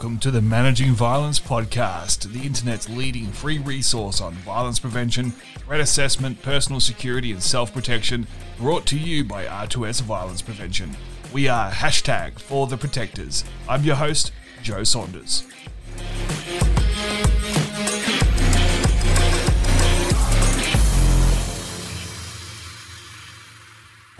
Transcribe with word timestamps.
welcome 0.00 0.18
to 0.18 0.30
the 0.30 0.40
Managing 0.40 0.92
Violence 0.92 1.38
Podcast, 1.38 2.32
the 2.32 2.46
internet's 2.46 2.88
leading 2.88 3.26
free 3.26 3.58
resource 3.58 4.22
on 4.22 4.32
violence 4.32 4.78
prevention, 4.78 5.32
threat 5.58 5.78
assessment, 5.78 6.40
personal 6.40 6.80
security, 6.80 7.32
and 7.32 7.42
self 7.42 7.74
protection, 7.74 8.26
brought 8.56 8.86
to 8.86 8.96
you 8.96 9.24
by 9.24 9.44
R2S 9.44 10.00
Violence 10.00 10.40
Prevention. 10.40 10.96
We 11.34 11.48
are 11.48 11.70
hashtag 11.70 12.38
for 12.38 12.66
the 12.66 12.78
protectors. 12.78 13.44
I'm 13.68 13.84
your 13.84 13.96
host, 13.96 14.32
Joe 14.62 14.84
Saunders. 14.84 15.44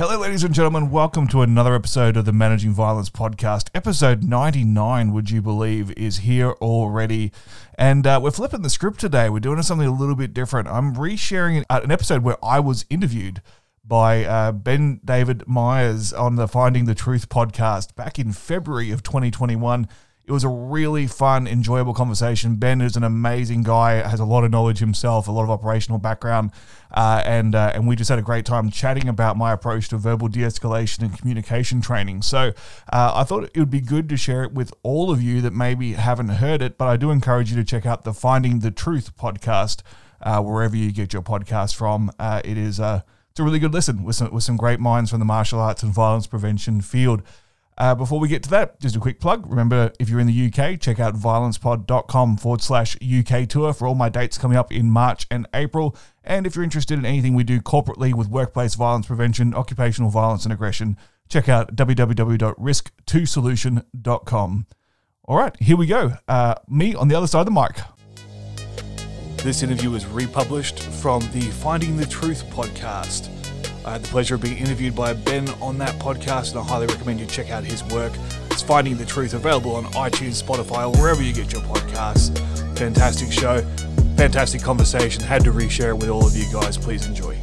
Hello, 0.00 0.16
ladies 0.16 0.45
and 0.45 0.54
gentlemen. 0.54 0.90
Welcome 0.90 1.28
to 1.28 1.42
another 1.42 1.74
episode 1.74 2.16
of 2.16 2.24
the 2.24 2.32
Managing 2.32 2.72
Violence 2.72 3.10
podcast. 3.10 3.68
Episode 3.74 4.24
99, 4.24 5.12
would 5.12 5.30
you 5.30 5.42
believe, 5.42 5.92
is 5.92 6.20
here 6.20 6.52
already. 6.52 7.32
And 7.74 8.06
uh, 8.06 8.18
we're 8.23 8.30
flipping 8.30 8.62
the 8.62 8.70
script 8.70 8.98
today. 8.98 9.28
We're 9.28 9.40
doing 9.40 9.60
something 9.60 9.86
a 9.86 9.92
little 9.92 10.14
bit 10.14 10.32
different. 10.32 10.68
I'm 10.68 10.95
resharing 10.95 11.64
an 11.68 11.90
episode 11.90 12.23
where 12.23 12.42
I 12.42 12.60
was 12.60 12.86
interviewed 12.88 13.42
by 13.84 14.24
uh, 14.24 14.52
Ben 14.52 15.02
David 15.04 15.46
Myers 15.46 16.14
on 16.14 16.37
the 16.37 16.48
Finding 16.48 16.87
the 16.87 16.95
Truth 16.95 17.28
podcast 17.28 17.95
back 17.95 18.18
in 18.18 18.32
February 18.32 18.92
of 18.92 19.02
2021. 19.02 19.87
It 20.30 20.32
was 20.32 20.44
a 20.44 20.48
really 20.48 21.08
fun, 21.08 21.48
enjoyable 21.48 21.92
conversation. 21.92 22.54
Ben 22.54 22.80
is 22.80 22.94
an 22.94 23.02
amazing 23.02 23.64
guy, 23.64 23.94
has 24.08 24.20
a 24.20 24.24
lot 24.24 24.44
of 24.44 24.52
knowledge 24.52 24.78
himself, 24.78 25.26
a 25.26 25.32
lot 25.32 25.42
of 25.42 25.50
operational 25.50 25.98
background, 25.98 26.52
uh, 26.92 27.20
and 27.26 27.56
uh, 27.56 27.72
and 27.74 27.88
we 27.88 27.96
just 27.96 28.09
had 28.09 28.20
a 28.20 28.22
great 28.22 28.45
time 28.45 28.70
chatting 28.70 29.09
about 29.09 29.37
my 29.37 29.50
approach 29.50 29.88
to 29.88 29.98
verbal 29.98 30.28
de-escalation 30.28 31.00
and 31.00 31.18
communication 31.18 31.80
training. 31.80 32.22
So 32.22 32.52
uh, 32.92 33.12
I 33.12 33.24
thought 33.24 33.50
it 33.52 33.59
would 33.59 33.72
be 33.72 33.80
good 33.80 34.09
to 34.09 34.16
share 34.16 34.45
it 34.45 34.52
with 34.52 34.72
all 34.84 35.10
of 35.10 35.20
you 35.20 35.40
that 35.40 35.52
maybe 35.52 35.95
haven't 35.95 36.28
heard 36.28 36.62
it, 36.62 36.78
but 36.78 36.87
I 36.87 36.96
do 36.96 37.10
encourage 37.10 37.50
you 37.50 37.56
to 37.56 37.65
check 37.65 37.84
out 37.84 38.04
the 38.04 38.15
Finding 38.15 38.60
the 38.60 38.70
Truth 38.70 39.16
podcast 39.16 39.82
uh, 40.22 40.40
wherever 40.40 40.76
you 40.76 40.92
get 40.92 41.12
your 41.12 41.22
podcast 41.22 41.74
from. 41.74 42.09
Uh, 42.20 42.40
it 42.44 42.56
is 42.56 42.78
uh, 42.78 43.00
it's 43.32 43.40
a 43.40 43.42
really 43.42 43.59
good 43.59 43.74
listen 43.74 44.04
with 44.04 44.15
some 44.15 44.32
with 44.32 44.44
some 44.44 44.56
great 44.56 44.78
minds 44.78 45.10
from 45.10 45.18
the 45.18 45.26
martial 45.26 45.59
arts 45.59 45.82
and 45.82 45.92
violence 45.92 46.28
prevention 46.28 46.82
field. 46.82 47.24
Uh, 47.80 47.95
before 47.95 48.20
we 48.20 48.28
get 48.28 48.42
to 48.42 48.50
that, 48.50 48.78
just 48.78 48.95
a 48.95 49.00
quick 49.00 49.18
plug. 49.18 49.48
Remember, 49.48 49.90
if 49.98 50.10
you're 50.10 50.20
in 50.20 50.26
the 50.26 50.46
UK, 50.48 50.78
check 50.78 51.00
out 51.00 51.14
violencepod.com 51.14 52.37
forward 52.37 52.60
slash 52.60 52.95
UK 53.02 53.48
tour 53.48 53.72
for 53.72 53.88
all 53.88 53.95
my 53.95 54.10
dates 54.10 54.37
coming 54.37 54.59
up 54.59 54.70
in 54.70 54.90
March 54.90 55.26
and 55.30 55.48
April. 55.54 55.96
And 56.22 56.46
if 56.46 56.54
you're 56.54 56.62
interested 56.62 56.98
in 56.98 57.06
anything 57.06 57.34
we 57.34 57.42
do 57.42 57.62
corporately 57.62 58.12
with 58.12 58.28
workplace 58.28 58.74
violence 58.74 59.06
prevention, 59.06 59.54
occupational 59.54 60.10
violence, 60.10 60.45
and 60.45 60.52
aggression, 60.52 60.98
check 61.30 61.48
out 61.48 61.74
www.risk2solution.com. 61.74 64.66
All 65.25 65.38
right, 65.38 65.56
here 65.59 65.78
we 65.78 65.87
go. 65.87 66.12
Uh, 66.28 66.56
me 66.69 66.94
on 66.94 67.09
the 67.09 67.15
other 67.15 67.26
side 67.26 67.41
of 67.41 67.47
the 67.47 67.53
mic. 67.53 67.81
This 69.42 69.62
interview 69.62 69.91
was 69.91 70.04
republished 70.04 70.82
from 70.82 71.22
the 71.32 71.41
Finding 71.41 71.97
the 71.97 72.04
Truth 72.04 72.44
podcast. 72.50 73.40
I 73.82 73.92
had 73.92 74.03
the 74.03 74.09
pleasure 74.09 74.34
of 74.34 74.42
being 74.42 74.59
interviewed 74.59 74.94
by 74.94 75.14
Ben 75.14 75.48
on 75.62 75.78
that 75.78 75.94
podcast, 75.98 76.50
and 76.50 76.60
I 76.60 76.64
highly 76.64 76.86
recommend 76.86 77.19
you 77.19 77.25
check 77.25 77.50
out 77.50 77.64
his 77.64 77.82
work. 77.84 78.12
It's 78.50 78.60
Finding 78.60 78.98
the 78.98 79.06
Truth, 79.06 79.32
available 79.32 79.75
on 79.75 79.84
iTunes, 79.92 80.42
Spotify, 80.42 80.87
or 80.87 81.00
wherever 81.00 81.22
you 81.22 81.32
get 81.32 81.50
your 81.50 81.62
podcasts. 81.62 82.38
Fantastic 82.76 83.32
show, 83.32 83.62
fantastic 84.19 84.60
conversation. 84.60 85.22
Had 85.22 85.44
to 85.44 85.53
reshare 85.53 85.91
it 85.91 85.97
with 85.97 86.10
all 86.10 86.26
of 86.26 86.37
you 86.37 86.44
guys. 86.53 86.76
Please 86.76 87.06
enjoy. 87.06 87.38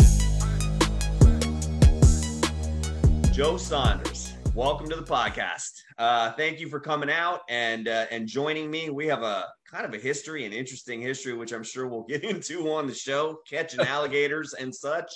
Joe 3.31 3.57
Saunders, 3.57 4.35
welcome 4.53 4.87
to 4.89 4.95
the 4.95 5.03
podcast. 5.03 5.81
Uh, 5.97 6.33
thank 6.33 6.59
you 6.59 6.69
for 6.69 6.79
coming 6.79 7.09
out 7.09 7.41
and 7.49 7.87
uh, 7.87 8.05
and 8.11 8.27
joining 8.27 8.69
me. 8.69 8.91
We 8.91 9.07
have 9.07 9.23
a 9.23 9.47
kind 9.65 9.85
of 9.87 9.93
a 9.95 9.97
history, 9.97 10.45
an 10.45 10.53
interesting 10.53 11.01
history, 11.01 11.33
which 11.33 11.51
I'm 11.51 11.63
sure 11.63 11.87
we'll 11.87 12.03
get 12.07 12.23
into 12.23 12.71
on 12.73 12.85
the 12.85 12.93
show, 12.93 13.39
catching 13.49 13.79
alligators 13.79 14.53
and 14.53 14.73
such. 14.73 15.11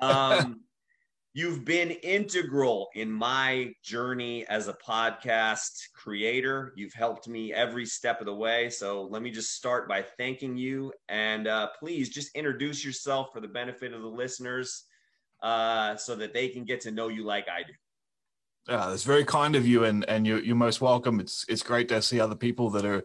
Um, 0.00 0.60
you've 1.32 1.64
been 1.64 1.90
integral 1.90 2.88
in 2.94 3.10
my 3.10 3.72
journey 3.82 4.46
as 4.48 4.68
a 4.68 4.74
podcast 4.74 5.70
creator. 5.94 6.72
You've 6.76 6.92
helped 6.92 7.28
me 7.28 7.52
every 7.52 7.86
step 7.86 8.20
of 8.20 8.26
the 8.26 8.34
way. 8.34 8.70
So 8.70 9.02
let 9.04 9.22
me 9.22 9.30
just 9.30 9.54
start 9.54 9.88
by 9.88 10.02
thanking 10.18 10.56
you. 10.56 10.92
And 11.08 11.46
uh, 11.46 11.68
please 11.78 12.08
just 12.08 12.34
introduce 12.34 12.84
yourself 12.84 13.28
for 13.32 13.40
the 13.40 13.48
benefit 13.48 13.92
of 13.92 14.02
the 14.02 14.08
listeners 14.08 14.84
uh, 15.42 15.96
so 15.96 16.16
that 16.16 16.34
they 16.34 16.48
can 16.48 16.64
get 16.64 16.80
to 16.82 16.90
know 16.90 17.08
you 17.08 17.24
like 17.24 17.46
I 17.48 17.62
do. 17.62 17.72
Yeah, 18.68 18.88
that's 18.88 19.04
very 19.04 19.24
kind 19.24 19.56
of 19.56 19.66
you, 19.66 19.84
and 19.84 20.04
and 20.08 20.26
you're, 20.26 20.38
you're 20.38 20.54
most 20.54 20.80
welcome. 20.80 21.18
It's 21.18 21.46
it's 21.48 21.62
great 21.62 21.88
to 21.88 22.02
see 22.02 22.20
other 22.20 22.36
people 22.36 22.70
that 22.70 22.84
are 22.84 23.04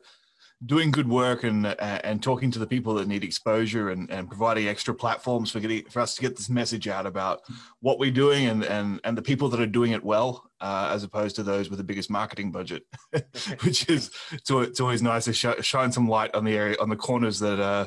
doing 0.65 0.91
good 0.91 1.07
work 1.07 1.43
and 1.43 1.65
uh, 1.65 1.75
and 1.79 2.23
talking 2.23 2.51
to 2.51 2.59
the 2.59 2.67
people 2.67 2.93
that 2.95 3.07
need 3.07 3.23
exposure 3.23 3.89
and, 3.89 4.09
and 4.09 4.27
providing 4.27 4.67
extra 4.67 4.93
platforms 4.93 5.51
for 5.51 5.59
getting 5.59 5.83
for 5.85 5.99
us 5.99 6.15
to 6.15 6.21
get 6.21 6.35
this 6.35 6.49
message 6.49 6.87
out 6.87 7.05
about 7.05 7.41
what 7.81 7.99
we're 7.99 8.11
doing 8.11 8.47
and 8.47 8.63
and 8.63 8.99
and 9.03 9.17
the 9.17 9.21
people 9.21 9.49
that 9.49 9.59
are 9.59 9.67
doing 9.67 9.91
it 9.91 10.03
well 10.03 10.49
uh, 10.61 10.89
as 10.93 11.03
opposed 11.03 11.35
to 11.35 11.43
those 11.43 11.69
with 11.69 11.77
the 11.77 11.83
biggest 11.83 12.09
marketing 12.09 12.51
budget 12.51 12.83
which 13.63 13.89
is 13.89 14.11
it's, 14.31 14.49
it's 14.49 14.79
always 14.79 15.01
nice 15.01 15.25
to 15.25 15.33
sh- 15.33 15.61
shine 15.61 15.91
some 15.91 16.07
light 16.07 16.33
on 16.33 16.43
the 16.43 16.55
area 16.55 16.75
on 16.79 16.89
the 16.89 16.95
corners 16.95 17.39
that 17.39 17.59
uh 17.59 17.85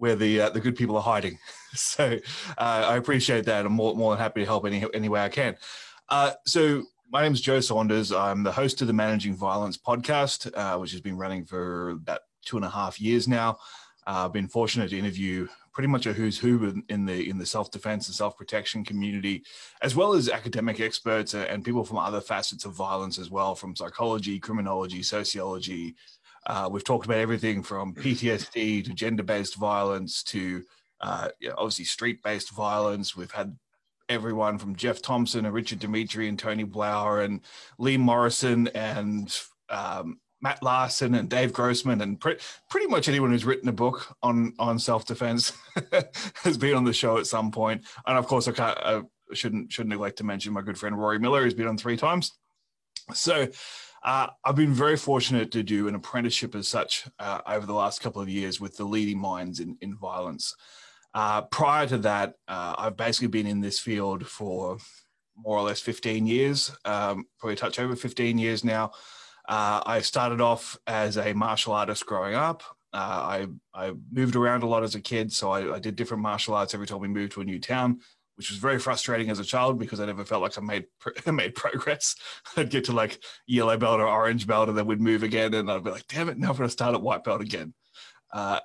where 0.00 0.16
the 0.16 0.40
uh, 0.40 0.50
the 0.50 0.60
good 0.60 0.74
people 0.76 0.96
are 0.96 1.02
hiding. 1.02 1.38
So 1.72 2.18
uh, 2.58 2.84
I 2.88 2.96
appreciate 2.96 3.44
that. 3.44 3.64
I'm 3.64 3.74
more, 3.74 3.94
more 3.94 4.10
than 4.10 4.20
happy 4.20 4.40
to 4.40 4.44
help 4.44 4.66
any 4.66 4.84
any 4.92 5.08
way 5.08 5.20
I 5.20 5.28
can. 5.28 5.54
Uh, 6.08 6.32
so 6.44 6.82
my 7.10 7.22
name 7.22 7.32
is 7.32 7.40
Joe 7.40 7.58
Saunders. 7.58 8.12
I'm 8.12 8.44
the 8.44 8.52
host 8.52 8.80
of 8.82 8.86
the 8.86 8.92
Managing 8.92 9.34
Violence 9.34 9.76
podcast, 9.76 10.48
uh, 10.54 10.78
which 10.78 10.92
has 10.92 11.00
been 11.00 11.18
running 11.18 11.44
for 11.44 11.90
about 11.90 12.20
two 12.44 12.56
and 12.56 12.64
a 12.64 12.70
half 12.70 13.00
years 13.00 13.26
now. 13.26 13.58
Uh, 14.06 14.26
I've 14.26 14.32
been 14.32 14.46
fortunate 14.46 14.90
to 14.90 14.98
interview 14.98 15.48
pretty 15.72 15.88
much 15.88 16.06
a 16.06 16.12
who's 16.12 16.38
who 16.38 16.82
in 16.88 17.06
the 17.06 17.28
in 17.28 17.36
the 17.36 17.46
self 17.46 17.72
defense 17.72 18.06
and 18.06 18.14
self 18.14 18.36
protection 18.36 18.84
community, 18.84 19.42
as 19.82 19.96
well 19.96 20.12
as 20.12 20.28
academic 20.28 20.78
experts 20.78 21.34
and 21.34 21.64
people 21.64 21.84
from 21.84 21.98
other 21.98 22.20
facets 22.20 22.64
of 22.64 22.74
violence 22.74 23.18
as 23.18 23.28
well, 23.28 23.56
from 23.56 23.74
psychology, 23.74 24.38
criminology, 24.38 25.02
sociology. 25.02 25.96
Uh, 26.46 26.68
we've 26.70 26.84
talked 26.84 27.06
about 27.06 27.18
everything 27.18 27.60
from 27.60 27.92
PTSD 27.92 28.84
to 28.84 28.94
gender 28.94 29.24
based 29.24 29.56
violence 29.56 30.22
to 30.22 30.62
uh, 31.00 31.28
obviously 31.58 31.84
street 31.84 32.22
based 32.22 32.50
violence. 32.52 33.16
We've 33.16 33.32
had 33.32 33.56
everyone 34.10 34.58
from 34.58 34.76
Geoff 34.76 35.00
Thompson 35.00 35.46
and 35.46 35.54
Richard 35.54 35.78
Dimitri 35.78 36.28
and 36.28 36.38
Tony 36.38 36.64
Blauer 36.64 37.24
and 37.24 37.40
Lee 37.78 37.96
Morrison 37.96 38.68
and 38.74 39.34
um, 39.70 40.18
Matt 40.42 40.62
Larsen 40.62 41.14
and 41.14 41.30
Dave 41.30 41.52
Grossman 41.52 42.00
and 42.00 42.20
pre- 42.20 42.36
pretty 42.68 42.88
much 42.88 43.08
anyone 43.08 43.30
who's 43.30 43.44
written 43.44 43.68
a 43.68 43.72
book 43.72 44.14
on 44.22 44.52
on 44.58 44.78
self 44.78 45.06
defense 45.06 45.52
has 46.42 46.58
been 46.58 46.74
on 46.74 46.84
the 46.84 46.92
show 46.92 47.18
at 47.18 47.26
some 47.26 47.50
point. 47.50 47.84
And 48.06 48.18
of 48.18 48.26
course, 48.26 48.48
I, 48.48 48.52
can't, 48.52 48.78
I 48.78 49.02
shouldn't 49.32 49.72
shouldn't 49.72 49.90
neglect 49.90 50.18
to 50.18 50.24
mention 50.24 50.52
my 50.52 50.62
good 50.62 50.76
friend 50.76 50.98
Rory 50.98 51.18
Miller, 51.18 51.44
who's 51.44 51.54
been 51.54 51.68
on 51.68 51.78
three 51.78 51.96
times. 51.96 52.32
So. 53.14 53.48
Uh, 54.02 54.28
I've 54.46 54.56
been 54.56 54.72
very 54.72 54.96
fortunate 54.96 55.50
to 55.50 55.62
do 55.62 55.86
an 55.86 55.94
apprenticeship 55.94 56.54
as 56.54 56.66
such 56.66 57.06
uh, 57.18 57.42
over 57.46 57.66
the 57.66 57.74
last 57.74 58.00
couple 58.00 58.22
of 58.22 58.30
years 58.30 58.58
with 58.58 58.78
the 58.78 58.84
leading 58.84 59.18
minds 59.18 59.60
in, 59.60 59.76
in 59.82 59.94
violence. 59.94 60.56
Uh, 61.12 61.42
prior 61.42 61.86
to 61.86 61.98
that, 61.98 62.34
uh, 62.46 62.74
I've 62.78 62.96
basically 62.96 63.28
been 63.28 63.46
in 63.46 63.60
this 63.60 63.78
field 63.78 64.26
for 64.26 64.78
more 65.36 65.58
or 65.58 65.62
less 65.62 65.80
15 65.80 66.26
years, 66.26 66.70
um, 66.84 67.26
probably 67.38 67.56
touch 67.56 67.78
over 67.78 67.96
15 67.96 68.38
years 68.38 68.64
now. 68.64 68.92
Uh, 69.48 69.82
I 69.84 70.00
started 70.00 70.40
off 70.40 70.78
as 70.86 71.16
a 71.16 71.32
martial 71.32 71.72
artist 71.72 72.06
growing 72.06 72.34
up. 72.34 72.62
Uh, 72.92 72.96
I, 72.96 73.46
I 73.88 73.92
moved 74.12 74.36
around 74.36 74.62
a 74.62 74.66
lot 74.66 74.82
as 74.82 74.94
a 74.94 75.00
kid, 75.00 75.32
so 75.32 75.50
I, 75.50 75.76
I, 75.76 75.78
did 75.78 75.96
different 75.96 76.22
martial 76.22 76.54
arts 76.54 76.74
every 76.74 76.88
time 76.88 76.98
we 76.98 77.08
moved 77.08 77.32
to 77.32 77.40
a 77.40 77.44
new 77.44 77.60
town, 77.60 78.00
which 78.34 78.50
was 78.50 78.58
very 78.58 78.80
frustrating 78.80 79.30
as 79.30 79.38
a 79.38 79.44
child 79.44 79.78
because 79.78 80.00
I 80.00 80.06
never 80.06 80.24
felt 80.24 80.42
like 80.42 80.58
I 80.58 80.60
made 80.60 80.86
made 81.32 81.54
progress. 81.54 82.16
I'd 82.56 82.70
get 82.70 82.84
to 82.86 82.92
like 82.92 83.22
yellow 83.46 83.76
belt 83.76 84.00
or 84.00 84.08
orange 84.08 84.46
belt, 84.46 84.68
and 84.68 84.76
then 84.76 84.86
we'd 84.86 85.00
move 85.00 85.22
again, 85.22 85.54
and 85.54 85.70
I'd 85.70 85.84
be 85.84 85.90
like, 85.90 86.08
"Damn 86.08 86.28
it, 86.28 86.38
now 86.38 86.50
I'm 86.50 86.56
going 86.56 86.68
to 86.68 86.72
start 86.72 86.94
at 86.94 87.02
white 87.02 87.22
belt 87.22 87.40
again." 87.40 87.74
Uh, 88.32 88.58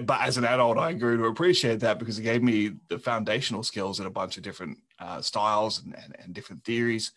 but 0.00 0.20
as 0.20 0.36
an 0.36 0.44
adult, 0.44 0.78
I 0.78 0.92
grew 0.92 1.16
to 1.16 1.24
appreciate 1.24 1.80
that 1.80 1.98
because 1.98 2.18
it 2.18 2.22
gave 2.22 2.42
me 2.42 2.72
the 2.88 2.98
foundational 2.98 3.62
skills 3.62 4.00
in 4.00 4.06
a 4.06 4.10
bunch 4.10 4.36
of 4.36 4.42
different 4.42 4.78
uh, 4.98 5.20
styles 5.20 5.82
and, 5.82 5.94
and, 5.94 6.16
and, 6.18 6.34
different 6.34 6.64
theories. 6.64 7.12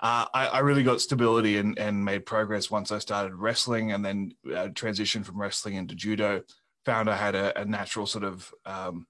Uh, 0.00 0.26
I, 0.32 0.46
I, 0.46 0.58
really 0.60 0.82
got 0.82 1.00
stability 1.00 1.56
and, 1.56 1.78
and, 1.78 2.04
made 2.04 2.26
progress 2.26 2.70
once 2.70 2.92
I 2.92 2.98
started 2.98 3.34
wrestling 3.34 3.92
and 3.92 4.04
then 4.04 4.32
uh, 4.46 4.68
transitioned 4.68 5.24
from 5.24 5.40
wrestling 5.40 5.74
into 5.74 5.94
judo. 5.94 6.42
Found 6.84 7.08
I 7.08 7.16
had 7.16 7.34
a, 7.34 7.58
a 7.58 7.64
natural 7.64 8.06
sort 8.06 8.24
of 8.24 8.52
um, 8.66 9.06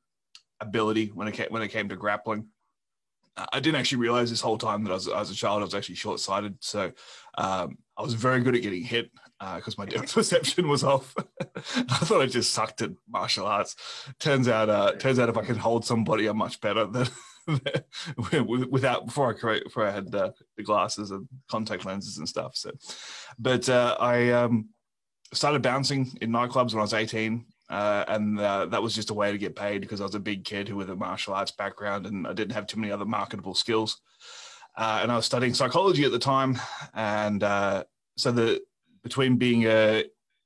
ability 0.60 1.10
when 1.12 1.28
it 1.28 1.32
came, 1.32 1.48
when 1.50 1.62
it 1.62 1.68
came 1.68 1.88
to 1.88 1.96
grappling. 1.96 2.46
I 3.52 3.60
didn't 3.60 3.78
actually 3.78 3.98
realize 3.98 4.30
this 4.30 4.40
whole 4.40 4.56
time 4.56 4.84
that 4.84 4.90
I 4.90 4.94
was, 4.94 5.08
as 5.08 5.30
a 5.30 5.34
child, 5.34 5.60
I 5.60 5.64
was 5.64 5.74
actually 5.74 5.96
short 5.96 6.20
sighted. 6.20 6.56
So 6.60 6.92
um, 7.36 7.76
I 7.98 8.02
was 8.02 8.14
very 8.14 8.40
good 8.40 8.54
at 8.54 8.62
getting 8.62 8.82
hit 8.82 9.10
because 9.38 9.78
uh, 9.78 9.82
my 9.82 9.86
depth 9.86 10.14
perception 10.14 10.68
was 10.68 10.84
off. 10.84 11.14
I 11.76 11.98
thought 11.98 12.22
I 12.22 12.26
just 12.26 12.52
sucked 12.52 12.82
at 12.82 12.92
martial 13.08 13.46
arts. 13.46 13.76
Turns 14.18 14.48
out, 14.48 14.68
uh, 14.68 14.92
turns 14.92 15.18
out 15.18 15.28
if 15.28 15.36
I 15.36 15.44
can 15.44 15.56
hold 15.56 15.84
somebody, 15.84 16.26
I'm 16.26 16.38
much 16.38 16.60
better 16.60 16.86
than 16.86 17.08
without 18.70 19.06
before 19.06 19.30
I 19.30 19.38
create 19.38 19.64
before 19.64 19.86
I 19.86 19.90
had 19.90 20.10
the, 20.10 20.34
the, 20.56 20.62
glasses 20.62 21.10
and 21.10 21.28
contact 21.48 21.84
lenses 21.84 22.18
and 22.18 22.28
stuff. 22.28 22.56
So, 22.56 22.72
but 23.38 23.68
uh, 23.68 23.96
I 24.00 24.30
um, 24.30 24.70
started 25.32 25.62
bouncing 25.62 26.10
in 26.20 26.30
nightclubs 26.30 26.72
when 26.72 26.80
I 26.80 26.82
was 26.82 26.94
18. 26.94 27.44
Uh, 27.68 28.04
and 28.06 28.38
uh, 28.38 28.66
that 28.66 28.80
was 28.80 28.94
just 28.94 29.10
a 29.10 29.14
way 29.14 29.32
to 29.32 29.38
get 29.38 29.56
paid 29.56 29.80
because 29.80 30.00
I 30.00 30.04
was 30.04 30.14
a 30.14 30.20
big 30.20 30.44
kid 30.44 30.68
who 30.68 30.76
with 30.76 30.88
a 30.88 30.94
martial 30.94 31.34
arts 31.34 31.50
background 31.50 32.06
and 32.06 32.24
I 32.24 32.32
didn't 32.32 32.54
have 32.54 32.68
too 32.68 32.78
many 32.78 32.92
other 32.92 33.04
marketable 33.04 33.54
skills. 33.54 34.00
Uh, 34.76 35.00
and 35.02 35.10
I 35.10 35.16
was 35.16 35.26
studying 35.26 35.54
psychology 35.54 36.04
at 36.04 36.12
the 36.12 36.18
time, 36.18 36.58
and 36.92 37.42
uh, 37.42 37.84
so 38.18 38.30
the 38.30 38.60
between 39.06 39.36
being 39.36 39.66
a 39.66 40.02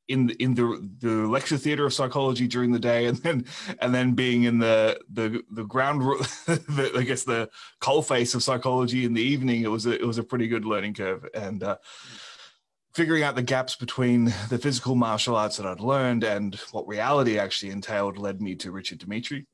in 0.07 0.29
in 0.39 0.55
the 0.55 0.67
the 0.99 1.27
lecture 1.37 1.57
theater 1.57 1.87
of 1.87 1.95
psychology 1.95 2.47
during 2.47 2.73
the 2.73 2.79
day 2.79 3.07
and 3.07 3.17
then 3.19 3.47
and 3.79 3.95
then 3.95 4.13
being 4.13 4.43
in 4.43 4.59
the 4.59 5.01
the 5.11 5.43
the 5.53 5.65
ground 5.65 6.03
the, 6.47 6.93
I 6.95 7.03
guess 7.05 7.25
the 7.25 7.49
coal 7.81 8.03
face 8.03 8.35
of 8.35 8.43
psychology 8.43 9.07
in 9.07 9.15
the 9.15 9.23
evening 9.23 9.63
it 9.63 9.71
was 9.71 9.87
a, 9.87 9.95
it 9.99 10.07
was 10.07 10.19
a 10.19 10.23
pretty 10.25 10.47
good 10.47 10.67
learning 10.67 10.93
curve 10.93 11.27
and 11.33 11.63
uh, 11.63 11.77
figuring 12.93 13.23
out 13.23 13.35
the 13.35 13.43
gaps 13.43 13.77
between 13.77 14.27
the 14.51 14.59
physical 14.59 14.95
martial 14.95 15.37
arts 15.37 15.57
that 15.57 15.67
I'd 15.67 15.81
learned 15.81 16.25
and 16.25 16.55
what 16.73 16.87
reality 16.87 17.39
actually 17.39 17.73
entailed 17.73 18.19
led 18.19 18.43
me 18.43 18.57
to 18.57 18.73
Richard 18.73 18.99
Dimitri. 18.99 19.47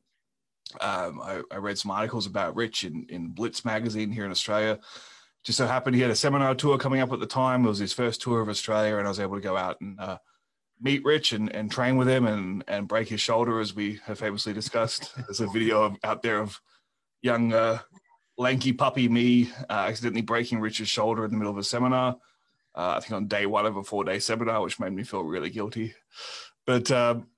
Um, 0.81 1.21
I, 1.23 1.43
I, 1.53 1.59
read 1.59 1.79
some 1.79 1.93
articles 1.93 2.27
about 2.27 2.57
Rich 2.57 2.83
in, 2.83 3.07
in 3.09 3.29
Blitz 3.29 3.65
magazine 3.65 4.11
here 4.11 4.25
in 4.25 4.33
Australia. 4.33 4.81
Just 5.47 5.59
so 5.59 5.67
happened 5.69 5.95
he 5.95 6.03
had 6.03 6.11
a 6.11 6.17
seminar 6.17 6.57
tour 6.57 6.77
coming 6.77 7.01
up 7.01 7.13
at 7.13 7.21
the 7.21 7.27
time. 7.27 7.65
It 7.65 7.69
was 7.69 7.79
his 7.79 7.93
first 7.93 8.21
tour 8.21 8.41
of 8.41 8.49
Australia, 8.49 8.97
and 8.97 9.07
I 9.07 9.11
was 9.11 9.21
able 9.21 9.37
to 9.37 9.41
go 9.41 9.57
out 9.57 9.81
and 9.81 9.99
uh, 10.01 10.19
meet 10.81 11.05
Rich 11.05 11.33
and, 11.33 11.55
and 11.55 11.71
train 11.71 11.97
with 11.97 12.09
him 12.09 12.27
and, 12.27 12.65
and 12.67 12.89
break 12.89 13.07
his 13.07 13.21
shoulder, 13.21 13.61
as 13.61 13.73
we 13.73 14.01
have 14.07 14.19
famously 14.19 14.53
discussed. 14.53 15.15
There's 15.17 15.41
a 15.41 15.47
video 15.47 15.85
of, 15.85 15.97
out 16.03 16.21
there 16.23 16.41
of 16.41 16.61
young, 17.23 17.53
uh, 17.53 17.79
lanky 18.37 18.73
puppy 18.73 19.09
me 19.09 19.49
uh, 19.71 19.87
accidentally 19.87 20.23
breaking 20.23 20.59
Rich's 20.59 20.89
shoulder 20.89 21.25
in 21.25 21.31
the 21.31 21.37
middle 21.37 21.53
of 21.53 21.59
a 21.59 21.65
seminar. 21.65 22.17
Uh, 22.75 22.95
I 22.97 23.01
think 23.01 23.13
on 23.13 23.29
day 23.29 23.47
one 23.47 23.67
of 23.67 23.77
a 23.77 23.85
four 23.85 24.03
day 24.03 24.19
seminar, 24.19 24.61
which 24.63 24.81
made 24.81 24.93
me 24.93 25.05
feel 25.05 25.23
really 25.23 25.51
guilty. 25.51 25.95
But 26.67 26.91
um, 26.91 27.29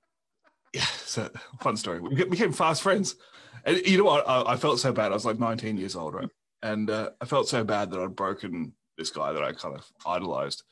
yeah, 0.73 0.81
it's 0.95 1.19
a 1.19 1.29
fun 1.61 1.77
story. 1.77 1.99
We 1.99 2.23
became 2.25 2.53
fast 2.53 2.81
friends. 2.81 3.15
And 3.65 3.77
you 3.85 3.99
know 3.99 4.05
what? 4.05 4.27
I, 4.27 4.53
I, 4.53 4.57
felt 4.57 4.79
so 4.79 4.91
bad. 4.91 5.11
I 5.11 5.13
was 5.13 5.25
like 5.25 5.37
19 5.37 5.77
years 5.77 5.95
old, 5.95 6.15
right? 6.15 6.29
And 6.61 6.89
uh, 6.89 7.11
I 7.21 7.25
felt 7.25 7.47
so 7.47 7.63
bad 7.63 7.91
that 7.91 7.99
I'd 7.99 8.15
broken 8.15 8.73
this 8.97 9.09
guy 9.09 9.31
that 9.31 9.43
I 9.43 9.53
kind 9.53 9.75
of 9.75 9.85
idolized 10.05 10.63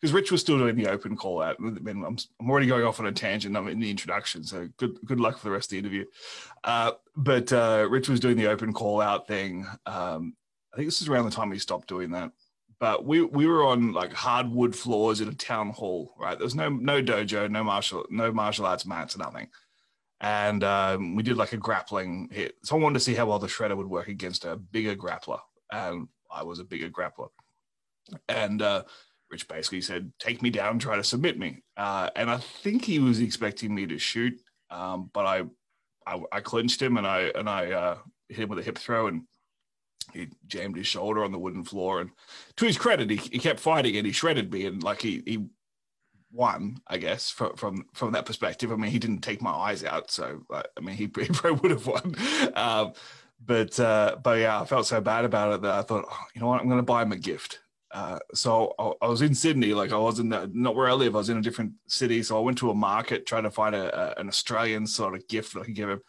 because 0.00 0.12
Rich 0.12 0.30
was 0.30 0.42
still 0.42 0.58
doing 0.58 0.76
the 0.76 0.90
open 0.90 1.16
call 1.16 1.40
out. 1.40 1.56
I'm, 1.58 1.78
I'm 1.86 2.50
already 2.50 2.66
going 2.66 2.84
off 2.84 3.00
on 3.00 3.06
a 3.06 3.12
tangent. 3.12 3.56
I'm 3.56 3.68
in 3.68 3.80
the 3.80 3.90
introduction, 3.90 4.44
so 4.44 4.68
good 4.76 4.98
good 5.06 5.18
luck 5.18 5.38
for 5.38 5.44
the 5.44 5.50
rest 5.50 5.68
of 5.68 5.70
the 5.70 5.78
interview. 5.78 6.04
Uh, 6.62 6.92
but 7.16 7.52
uh, 7.52 7.86
Rich 7.88 8.10
was 8.10 8.20
doing 8.20 8.36
the 8.36 8.48
open 8.48 8.72
call 8.72 9.00
out 9.00 9.26
thing. 9.26 9.66
Um, 9.86 10.36
I 10.72 10.76
think 10.76 10.88
this 10.88 11.00
is 11.00 11.08
around 11.08 11.24
the 11.24 11.30
time 11.30 11.50
he 11.52 11.58
stopped 11.58 11.88
doing 11.88 12.10
that. 12.10 12.32
But 12.78 13.06
we 13.06 13.22
we 13.22 13.46
were 13.46 13.64
on 13.64 13.92
like 13.92 14.12
hardwood 14.12 14.76
floors 14.76 15.22
in 15.22 15.28
a 15.28 15.34
town 15.34 15.70
hall, 15.70 16.12
right? 16.20 16.36
There 16.36 16.44
was 16.44 16.54
no 16.54 16.68
no 16.68 17.02
dojo, 17.02 17.50
no 17.50 17.64
martial 17.64 18.04
no 18.10 18.30
martial 18.30 18.66
arts 18.66 18.84
mats, 18.84 19.16
nothing. 19.16 19.48
And 20.24 20.64
um, 20.64 21.14
we 21.14 21.22
did 21.22 21.36
like 21.36 21.52
a 21.52 21.58
grappling 21.58 22.30
hit. 22.32 22.54
So 22.62 22.74
I 22.74 22.78
wanted 22.78 22.94
to 22.94 23.04
see 23.04 23.12
how 23.12 23.26
well 23.26 23.38
the 23.38 23.46
shredder 23.46 23.76
would 23.76 23.90
work 23.90 24.08
against 24.08 24.46
a 24.46 24.56
bigger 24.56 24.96
grappler, 24.96 25.40
and 25.70 26.08
I 26.32 26.44
was 26.44 26.60
a 26.60 26.64
bigger 26.64 26.88
grappler. 26.88 27.28
And 28.26 28.62
uh, 28.62 28.84
which 29.28 29.46
basically 29.48 29.82
said, 29.82 30.14
"Take 30.18 30.40
me 30.40 30.48
down, 30.48 30.78
try 30.78 30.96
to 30.96 31.04
submit 31.04 31.38
me." 31.38 31.62
Uh, 31.76 32.08
and 32.16 32.30
I 32.30 32.38
think 32.38 32.86
he 32.86 33.00
was 33.00 33.20
expecting 33.20 33.74
me 33.74 33.84
to 33.84 33.98
shoot, 33.98 34.40
um, 34.70 35.10
but 35.12 35.26
I, 35.26 35.42
I, 36.06 36.22
I, 36.32 36.40
clinched 36.40 36.80
him 36.80 36.96
and 36.96 37.06
I 37.06 37.30
and 37.34 37.46
I 37.46 37.72
uh, 37.72 37.98
hit 38.30 38.38
him 38.38 38.48
with 38.48 38.60
a 38.60 38.62
hip 38.62 38.78
throw, 38.78 39.08
and 39.08 39.24
he 40.14 40.28
jammed 40.46 40.76
his 40.76 40.86
shoulder 40.86 41.22
on 41.22 41.32
the 41.32 41.38
wooden 41.38 41.64
floor. 41.64 42.00
And 42.00 42.12
to 42.56 42.64
his 42.64 42.78
credit, 42.78 43.10
he, 43.10 43.16
he 43.16 43.38
kept 43.38 43.60
fighting 43.60 43.94
and 43.98 44.06
he 44.06 44.12
shredded 44.12 44.50
me, 44.50 44.64
and 44.64 44.82
like 44.82 45.02
he 45.02 45.22
he 45.26 45.44
won, 46.34 46.78
I 46.86 46.98
guess, 46.98 47.30
from 47.30 47.56
from 47.56 47.86
from 47.94 48.12
that 48.12 48.26
perspective. 48.26 48.72
I 48.72 48.76
mean, 48.76 48.90
he 48.90 48.98
didn't 48.98 49.20
take 49.20 49.40
my 49.40 49.52
eyes 49.52 49.84
out, 49.84 50.10
so 50.10 50.42
I 50.52 50.80
mean, 50.80 50.96
he, 50.96 51.04
he 51.18 51.28
probably 51.28 51.60
would 51.60 51.70
have 51.70 51.86
won. 51.86 52.14
Um, 52.54 52.92
but 53.44 53.78
uh, 53.78 54.16
but 54.22 54.38
yeah, 54.38 54.60
I 54.60 54.64
felt 54.64 54.86
so 54.86 55.00
bad 55.00 55.24
about 55.24 55.54
it 55.54 55.62
that 55.62 55.72
I 55.72 55.82
thought, 55.82 56.06
oh, 56.10 56.24
you 56.34 56.40
know 56.40 56.48
what, 56.48 56.60
I'm 56.60 56.68
going 56.68 56.78
to 56.78 56.82
buy 56.82 57.02
him 57.02 57.12
a 57.12 57.16
gift. 57.16 57.60
Uh, 57.90 58.18
so 58.32 58.74
I, 58.76 58.92
I, 59.02 59.08
was 59.08 59.22
in 59.22 59.36
Sydney, 59.36 59.72
like 59.72 59.92
I 59.92 59.96
was 59.96 60.18
in 60.18 60.28
the, 60.28 60.50
not 60.52 60.74
where 60.74 60.88
I 60.88 60.94
live. 60.94 61.14
I 61.14 61.18
was 61.18 61.28
in 61.28 61.38
a 61.38 61.42
different 61.42 61.74
city, 61.86 62.24
so 62.24 62.36
I 62.36 62.40
went 62.40 62.58
to 62.58 62.70
a 62.70 62.74
market 62.74 63.24
trying 63.24 63.44
to 63.44 63.52
find 63.52 63.72
a, 63.72 64.16
a, 64.16 64.20
an 64.20 64.26
Australian 64.26 64.84
sort 64.88 65.14
of 65.14 65.28
gift 65.28 65.54
that 65.54 65.60
I 65.60 65.64
could 65.66 65.76
give 65.76 65.88
him, 65.88 66.02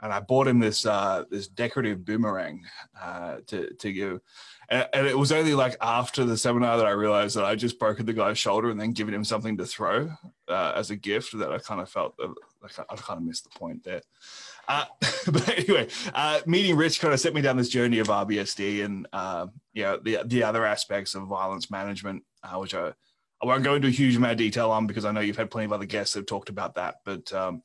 and 0.00 0.12
I 0.12 0.20
bought 0.20 0.46
him 0.46 0.58
this 0.58 0.84
uh, 0.84 1.24
this 1.30 1.48
decorative 1.48 2.04
boomerang 2.04 2.64
uh, 3.00 3.36
to 3.46 3.74
to 3.74 3.92
give. 3.92 4.20
And, 4.68 4.88
and, 4.92 5.06
it 5.06 5.16
was 5.16 5.30
only 5.30 5.54
like 5.54 5.76
after 5.80 6.24
the 6.24 6.36
seminar 6.36 6.76
that 6.76 6.86
I 6.86 6.90
realized 6.90 7.36
that 7.36 7.44
I 7.44 7.54
just 7.54 7.78
broken 7.78 8.04
the 8.04 8.12
guy's 8.12 8.36
shoulder 8.36 8.68
and 8.68 8.80
then 8.80 8.92
given 8.92 9.14
him 9.14 9.22
something 9.22 9.56
to 9.58 9.64
throw 9.64 10.10
uh, 10.48 10.72
as 10.74 10.90
a 10.90 10.96
gift 10.96 11.38
that 11.38 11.52
I 11.52 11.58
kind 11.58 11.80
of 11.80 11.88
felt 11.88 12.18
like 12.60 12.78
I 12.78 12.96
kind 12.96 13.18
of 13.18 13.22
missed 13.22 13.44
the 13.44 13.58
point 13.58 13.84
there. 13.84 14.02
Uh, 14.68 14.84
but 15.32 15.48
anyway, 15.56 15.88
uh, 16.14 16.40
meeting 16.46 16.76
Rich 16.76 17.00
kind 17.00 17.14
of 17.14 17.20
set 17.20 17.34
me 17.34 17.40
down 17.40 17.56
this 17.56 17.68
journey 17.68 18.00
of 18.00 18.08
RBSD 18.08 18.84
and 18.84 19.06
uh, 19.12 19.46
yeah, 19.72 19.96
the 20.02 20.18
the 20.24 20.42
other 20.42 20.66
aspects 20.66 21.14
of 21.14 21.28
violence 21.28 21.70
management, 21.70 22.24
uh, 22.42 22.58
which 22.58 22.74
I, 22.74 22.92
I 23.40 23.46
won't 23.46 23.64
go 23.64 23.74
into 23.74 23.88
a 23.88 23.92
huge 23.92 24.16
amount 24.16 24.32
of 24.32 24.38
detail 24.38 24.70
on 24.70 24.86
because 24.86 25.04
I 25.04 25.12
know 25.12 25.20
you've 25.20 25.36
had 25.36 25.50
plenty 25.50 25.66
of 25.66 25.72
other 25.72 25.86
guests 25.86 26.14
that 26.14 26.20
have 26.20 26.26
talked 26.26 26.48
about 26.48 26.74
that. 26.74 26.96
But 27.04 27.32
um, 27.32 27.62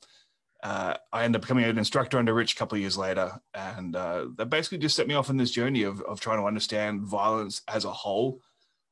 uh, 0.62 0.94
I 1.12 1.24
ended 1.24 1.40
up 1.40 1.42
becoming 1.42 1.64
an 1.64 1.78
instructor 1.78 2.18
under 2.18 2.34
Rich 2.34 2.54
a 2.54 2.56
couple 2.56 2.76
of 2.76 2.80
years 2.80 2.96
later, 2.96 3.32
and 3.54 3.96
uh, 3.96 4.26
that 4.36 4.46
basically 4.46 4.78
just 4.78 4.96
set 4.96 5.08
me 5.08 5.14
off 5.14 5.30
on 5.30 5.36
this 5.36 5.50
journey 5.50 5.82
of 5.82 6.00
of 6.02 6.20
trying 6.20 6.38
to 6.38 6.46
understand 6.46 7.02
violence 7.02 7.62
as 7.68 7.84
a 7.84 7.92
whole. 7.92 8.40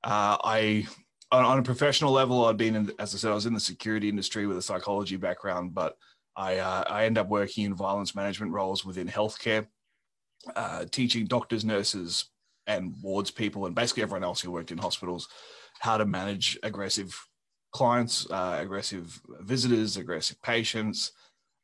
I 0.02 0.86
on, 1.32 1.44
on, 1.44 1.58
a 1.58 1.62
professional 1.62 2.12
level, 2.12 2.44
I'd 2.44 2.56
been 2.56 2.74
in, 2.74 2.92
as 2.98 3.14
I 3.14 3.18
said, 3.18 3.30
I 3.30 3.34
was 3.34 3.46
in 3.46 3.54
the 3.54 3.60
security 3.60 4.08
industry 4.08 4.46
with 4.46 4.58
a 4.58 4.62
psychology 4.62 5.16
background, 5.16 5.74
but 5.74 5.96
I, 6.36 6.58
uh, 6.58 6.84
I 6.88 7.04
end 7.04 7.18
up 7.18 7.28
working 7.28 7.64
in 7.64 7.74
violence 7.74 8.14
management 8.14 8.52
roles 8.52 8.84
within 8.84 9.08
healthcare, 9.08 9.66
uh, 10.56 10.86
teaching 10.90 11.26
doctors, 11.26 11.64
nurses, 11.64 12.26
and 12.66 12.94
wards 13.02 13.30
people, 13.30 13.66
and 13.66 13.74
basically 13.74 14.02
everyone 14.02 14.24
else 14.24 14.40
who 14.40 14.50
worked 14.50 14.72
in 14.72 14.78
hospitals, 14.78 15.28
how 15.80 15.96
to 15.96 16.06
manage 16.06 16.58
aggressive 16.62 17.14
clients, 17.72 18.28
uh, 18.30 18.58
aggressive 18.60 19.20
visitors, 19.40 19.96
aggressive 19.96 20.40
patients. 20.42 21.12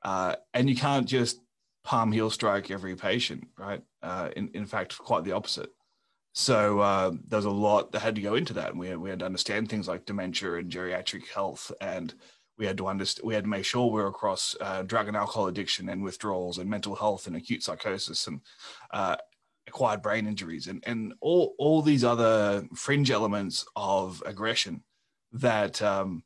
Uh, 0.07 0.37
and 0.55 0.71
you 0.71 0.77
can't 0.77 1.07
just 1.07 1.41
palm 1.85 2.13
heel 2.13 2.31
strike 2.31 2.71
every 2.71 2.95
patient, 2.95 3.45
right? 3.59 3.83
Uh, 4.03 4.31
in, 4.37 4.49
in 4.55 4.65
fact, 4.65 4.97
quite 4.97 5.25
the 5.25 5.33
opposite. 5.33 5.71
So 6.33 6.79
uh, 6.81 7.11
there's 7.27 7.45
a 7.45 7.51
lot 7.51 7.91
that 7.93 8.01
had 8.01 8.15
to 8.15 8.21
go 8.21 8.37
into 8.37 8.53
that. 8.55 8.71
And 8.71 8.79
we 8.79 8.89
had, 8.89 8.99
we 8.99 9.11
had 9.11 9.19
to 9.19 9.25
understand 9.25 9.69
things 9.69 9.89
like 9.89 10.07
dementia 10.07 10.55
and 10.55 10.71
geriatric 10.71 11.27
health 11.29 11.73
and 11.81 12.15
we 12.59 12.67
had 12.67 12.79
to 12.79 12.87
understand 12.87 13.27
we 13.27 13.35
had 13.35 13.45
to 13.45 13.51
make 13.51 13.65
sure 13.65 13.91
we 13.91 14.01
are 14.01 14.07
across 14.07 14.57
uh, 14.61 14.83
drug 14.83 15.09
and 15.09 15.17
alcohol 15.17 15.49
addiction 15.49 15.89
and 15.89 16.03
withdrawals 16.03 16.59
and 16.59 16.71
mental 16.71 16.95
health 16.95 17.27
and 17.27 17.37
acute 17.37 17.63
psychosis 17.63 18.27
and 18.27 18.41
uh, 18.93 19.17
acquired 19.67 20.03
brain 20.03 20.27
injuries 20.27 20.67
and 20.69 20.83
and 20.87 21.13
all 21.21 21.55
all 21.59 21.83
these 21.83 22.05
other 22.05 22.67
fringe 22.75 23.11
elements 23.11 23.67
of 23.77 24.23
aggression 24.25 24.83
that 25.33 25.83
um, 25.83 26.23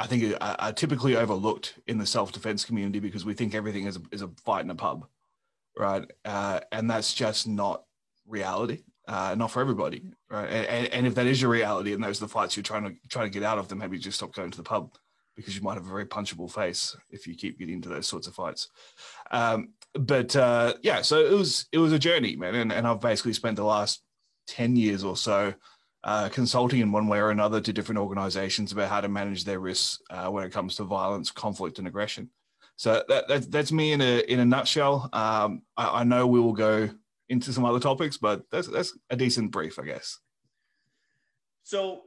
I 0.00 0.06
think 0.06 0.34
are, 0.40 0.56
are, 0.58 0.72
typically 0.72 1.14
overlooked 1.14 1.78
in 1.86 1.98
the 1.98 2.06
self 2.06 2.32
defense 2.32 2.64
community 2.64 3.00
because 3.00 3.26
we 3.26 3.34
think 3.34 3.54
everything 3.54 3.86
is 3.86 3.96
a, 3.96 4.00
is 4.10 4.22
a 4.22 4.28
fight 4.44 4.64
in 4.64 4.70
a 4.70 4.74
pub, 4.74 5.06
right? 5.76 6.10
Uh, 6.24 6.60
and 6.72 6.90
that's 6.90 7.12
just 7.12 7.46
not 7.46 7.84
reality. 8.26 8.82
Uh, 9.06 9.34
not 9.36 9.50
for 9.50 9.60
everybody, 9.60 10.04
right? 10.30 10.46
And, 10.46 10.86
and, 10.86 11.06
if 11.06 11.16
that 11.16 11.26
is 11.26 11.42
your 11.42 11.50
reality 11.50 11.92
and 11.92 12.02
those 12.02 12.22
are 12.22 12.26
the 12.26 12.32
fights 12.32 12.56
you're 12.56 12.62
trying 12.62 12.84
to 12.84 12.94
trying 13.08 13.26
to 13.26 13.38
get 13.38 13.42
out 13.42 13.58
of, 13.58 13.68
then 13.68 13.78
maybe 13.78 13.98
just 13.98 14.18
stop 14.18 14.32
going 14.32 14.50
to 14.52 14.56
the 14.56 14.62
pub 14.62 14.94
because 15.36 15.56
you 15.56 15.62
might 15.62 15.74
have 15.74 15.86
a 15.86 15.90
very 15.90 16.06
punchable 16.06 16.50
face 16.50 16.96
if 17.10 17.26
you 17.26 17.34
keep 17.34 17.58
getting 17.58 17.74
into 17.74 17.88
those 17.88 18.06
sorts 18.06 18.26
of 18.26 18.34
fights. 18.34 18.68
Um, 19.32 19.70
but 19.94 20.34
uh, 20.36 20.74
yeah, 20.82 21.02
so 21.02 21.18
it 21.18 21.32
was 21.32 21.66
it 21.72 21.78
was 21.78 21.92
a 21.92 21.98
journey, 21.98 22.36
man, 22.36 22.54
and, 22.54 22.72
and 22.72 22.86
I've 22.86 23.00
basically 23.00 23.32
spent 23.32 23.56
the 23.56 23.64
last 23.64 24.02
ten 24.46 24.76
years 24.76 25.02
or 25.02 25.16
so 25.16 25.54
uh, 26.04 26.28
consulting 26.28 26.80
in 26.80 26.92
one 26.92 27.06
way 27.06 27.18
or 27.18 27.30
another 27.30 27.60
to 27.60 27.72
different 27.72 27.98
organizations 27.98 28.72
about 28.72 28.88
how 28.88 29.00
to 29.00 29.08
manage 29.08 29.44
their 29.44 29.60
risks 29.60 30.00
uh, 30.10 30.28
when 30.28 30.44
it 30.44 30.52
comes 30.52 30.76
to 30.76 30.84
violence, 30.84 31.30
conflict, 31.30 31.78
and 31.78 31.86
aggression. 31.86 32.30
So 32.76 33.04
that, 33.08 33.28
that 33.28 33.50
that's 33.50 33.72
me 33.72 33.92
in 33.92 34.00
a 34.00 34.20
in 34.20 34.40
a 34.40 34.44
nutshell. 34.44 35.10
Um, 35.12 35.62
I, 35.76 36.00
I 36.00 36.04
know 36.04 36.26
we 36.26 36.40
will 36.40 36.54
go 36.54 36.88
into 37.28 37.52
some 37.52 37.64
other 37.64 37.80
topics, 37.80 38.16
but 38.16 38.44
that's 38.50 38.68
that's 38.68 38.96
a 39.10 39.16
decent 39.16 39.50
brief, 39.50 39.78
I 39.78 39.84
guess. 39.84 40.18
So 41.62 42.02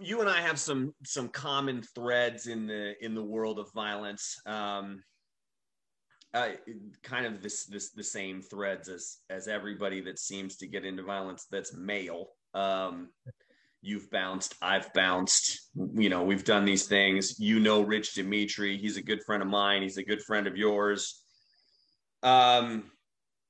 you 0.00 0.20
and 0.20 0.30
I 0.30 0.40
have 0.40 0.60
some 0.60 0.94
some 1.04 1.28
common 1.28 1.82
threads 1.82 2.46
in 2.46 2.66
the 2.66 2.94
in 3.04 3.14
the 3.14 3.22
world 3.22 3.58
of 3.58 3.72
violence. 3.72 4.40
Um, 4.46 5.02
uh, 6.34 6.50
kind 7.02 7.26
of 7.26 7.42
this 7.42 7.66
this 7.66 7.90
the 7.90 8.04
same 8.04 8.40
threads 8.40 8.88
as 8.88 9.18
as 9.28 9.48
everybody 9.48 10.00
that 10.02 10.18
seems 10.18 10.56
to 10.56 10.66
get 10.66 10.84
into 10.84 11.02
violence 11.02 11.46
that's 11.50 11.74
male. 11.74 12.28
Um, 12.54 13.10
you've 13.80 14.10
bounced, 14.10 14.54
I've 14.62 14.92
bounced. 14.92 15.70
You 15.74 16.08
know, 16.08 16.22
we've 16.22 16.44
done 16.44 16.64
these 16.64 16.86
things. 16.86 17.38
You 17.38 17.60
know, 17.60 17.82
Rich 17.82 18.14
Dimitri. 18.14 18.76
He's 18.76 18.96
a 18.96 19.02
good 19.02 19.22
friend 19.24 19.42
of 19.42 19.48
mine. 19.48 19.82
He's 19.82 19.98
a 19.98 20.04
good 20.04 20.22
friend 20.22 20.46
of 20.46 20.56
yours. 20.56 21.22
Um, 22.22 22.90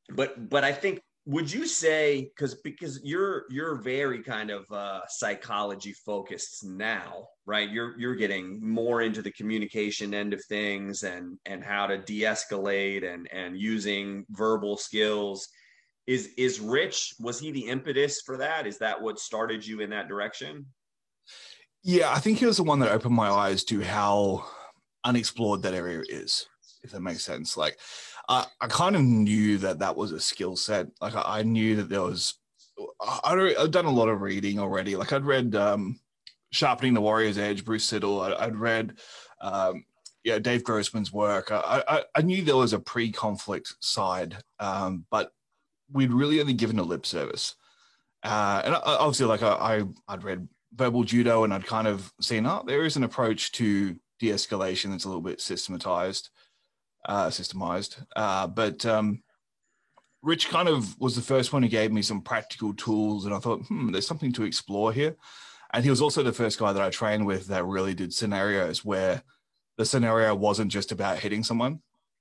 but 0.09 0.49
but 0.49 0.65
I 0.65 0.73
think 0.73 1.01
would 1.25 1.53
you 1.53 1.67
say 1.67 2.31
because 2.35 2.57
because 2.57 3.01
you're 3.05 3.45
you're 3.49 3.77
very 3.77 4.23
kind 4.23 4.51
of 4.51 4.65
uh, 4.73 5.01
psychology 5.09 5.93
focused 5.93 6.65
now 6.65 7.29
right 7.47 7.71
you're 7.71 7.99
you're 7.99 8.17
getting 8.17 8.59
more 8.61 9.03
into 9.03 9.23
the 9.23 9.31
communication 9.33 10.15
end 10.15 10.33
of 10.33 10.45
things 10.47 11.05
and 11.05 11.39
and 11.47 11.63
how 11.63 11.87
to 11.87 11.99
de-escalate 11.99 13.09
and 13.09 13.29
and 13.33 13.57
using 13.57 14.25
verbal 14.31 14.77
skills 14.77 15.49
is 16.07 16.31
is 16.37 16.61
rich 16.61 17.15
was 17.21 17.39
he 17.39 17.51
the 17.51 17.67
impetus 17.67 18.23
for 18.23 18.37
that 18.37 18.67
is 18.67 18.79
that 18.79 19.01
what 19.01 19.19
started 19.19 19.65
you 19.67 19.81
in 19.81 19.91
that 19.91 20.09
direction 20.09 20.67
yeah 21.83 22.11
i 22.13 22.19
think 22.19 22.39
he 22.39 22.47
was 22.47 22.57
the 22.57 22.63
one 22.63 22.79
that 22.81 22.91
opened 22.91 23.15
my 23.15 23.31
eyes 23.31 23.63
to 23.65 23.81
how 23.81 24.45
unexplored 25.05 25.63
that 25.63 25.75
area 25.75 26.03
is 26.09 26.47
if 26.83 26.91
that 26.91 27.01
makes 27.01 27.25
sense 27.25 27.57
like 27.57 27.79
I, 28.29 28.47
I 28.61 28.67
kind 28.69 28.97
of 28.97 29.03
knew 29.03 29.59
that 29.59 29.81
that 29.81 29.97
was 29.97 30.13
a 30.13 30.21
skill 30.21 30.57
set. 30.57 30.87
Like 31.01 31.15
I, 31.15 31.41
I 31.41 31.43
knew 31.43 31.77
that 31.77 31.89
there 31.89 32.03
was. 32.03 32.35
I, 33.01 33.55
I'd 33.59 33.71
done 33.71 33.85
a 33.85 33.91
lot 33.91 34.09
of 34.09 34.23
reading 34.23 34.59
already. 34.59 34.97
Like 34.97 35.13
I'd 35.13 35.25
read 35.25 35.55
um, 35.55 36.01
"Sharpening 36.51 36.95
the 36.95 37.01
Warrior's 37.01 37.39
Edge," 37.39 37.65
Bruce 37.65 37.91
Siddle. 37.91 38.35
I, 38.39 38.47
would 38.47 38.57
read, 38.57 38.95
um, 39.41 39.85
yeah, 40.25 40.39
Dave 40.39 40.65
Grossman's 40.65 41.13
work. 41.13 41.51
I, 41.51 41.83
I, 41.89 42.03
I 42.15 42.23
knew 42.23 42.43
there 42.43 42.57
was 42.57 42.73
a 42.73 42.79
pre-conflict 42.79 43.75
side, 43.81 44.37
um, 44.61 45.05
but 45.11 45.33
we'd 45.93 46.13
really 46.13 46.41
only 46.41 46.55
given 46.55 46.79
a 46.79 46.83
lip 46.83 47.07
service. 47.07 47.55
Uh, 48.23 48.63
and 48.65 48.75
obviously, 48.75 49.27
like 49.27 49.43
I, 49.43 49.83
I, 50.09 50.15
would 50.15 50.25
read 50.25 50.49
verbal 50.75 51.05
judo, 51.05 51.45
and 51.45 51.53
I'd 51.53 51.67
kind 51.67 51.89
of 51.89 52.13
seen, 52.21 52.47
oh, 52.47 52.63
there 52.67 52.85
is 52.85 52.97
an 52.97 53.05
approach 53.05 53.53
to 53.53 53.97
de-escalation 54.21 54.91
that's 54.91 55.05
a 55.05 55.09
little 55.09 55.23
bit 55.23 55.41
systematized 55.41 56.31
uh, 57.07 57.29
systemized. 57.29 58.05
Uh, 58.15 58.47
but 58.47 58.85
um, 58.87 59.23
Rich 60.23 60.49
kind 60.49 60.69
of 60.69 60.99
was 61.01 61.17
the 61.17 61.23
first 61.23 61.53
one 61.53 61.63
who 61.63 61.69
gave 61.69 61.93
me 61.93 62.03
some 62.03 62.21
practical 62.21 62.75
tools, 62.75 63.25
and 63.25 63.35
I 63.35 63.39
thought, 63.39 63.63
hmm, 63.67 63.91
there's 63.91 64.07
something 64.07 64.33
to 64.35 64.45
explore 64.45 64.93
here. 64.93 65.17
And 65.75 65.83
he 65.85 65.91
was 65.91 66.03
also 66.03 66.23
the 66.23 66.33
first 66.33 66.59
guy 66.59 66.73
that 66.73 66.83
I 66.83 66.91
trained 66.91 67.27
with 67.27 67.47
that 67.47 67.65
really 67.65 67.95
did 67.95 68.13
scenarios 68.13 68.85
where 68.85 69.23
the 69.79 69.87
scenario 69.87 70.35
wasn't 70.35 70.71
just 70.71 70.93
about 70.93 71.19
hitting 71.19 71.43
someone, 71.43 71.81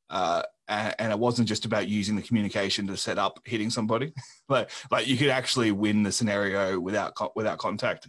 uh, 0.10 0.44
and, 0.72 1.12
it 1.12 1.20
wasn't 1.20 1.48
just 1.48 1.66
about 1.66 1.88
using 1.88 2.16
the 2.16 2.22
communication 2.22 2.88
to 2.88 2.98
set 2.98 3.18
up 3.18 3.40
hitting 3.46 3.70
somebody. 3.70 4.14
like, 4.50 4.70
like 4.90 5.08
you 5.08 5.18
could 5.18 5.30
actually 5.30 5.72
win 5.72 6.04
the 6.04 6.12
scenario 6.12 6.80
without 6.80 7.14
without 7.36 7.58
contact 7.58 8.08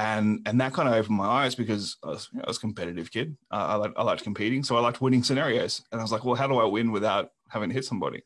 and 0.00 0.40
and 0.46 0.60
that 0.60 0.72
kind 0.72 0.88
of 0.88 0.94
opened 0.94 1.16
my 1.16 1.26
eyes 1.26 1.54
because 1.54 1.98
I 2.02 2.08
was, 2.08 2.28
you 2.32 2.38
know, 2.38 2.44
I 2.46 2.50
was 2.50 2.56
a 2.56 2.60
competitive 2.60 3.10
kid. 3.10 3.36
Uh, 3.50 3.66
I, 3.68 3.74
liked, 3.74 3.94
I 3.98 4.02
liked 4.02 4.22
competing, 4.22 4.62
so 4.62 4.76
I 4.76 4.80
liked 4.80 5.00
winning 5.00 5.22
scenarios. 5.22 5.82
And 5.92 6.00
I 6.00 6.04
was 6.04 6.12
like, 6.12 6.24
well, 6.24 6.36
how 6.36 6.46
do 6.46 6.58
I 6.58 6.64
win 6.64 6.92
without 6.92 7.30
having 7.48 7.68
to 7.68 7.74
hit 7.74 7.84
somebody, 7.84 8.22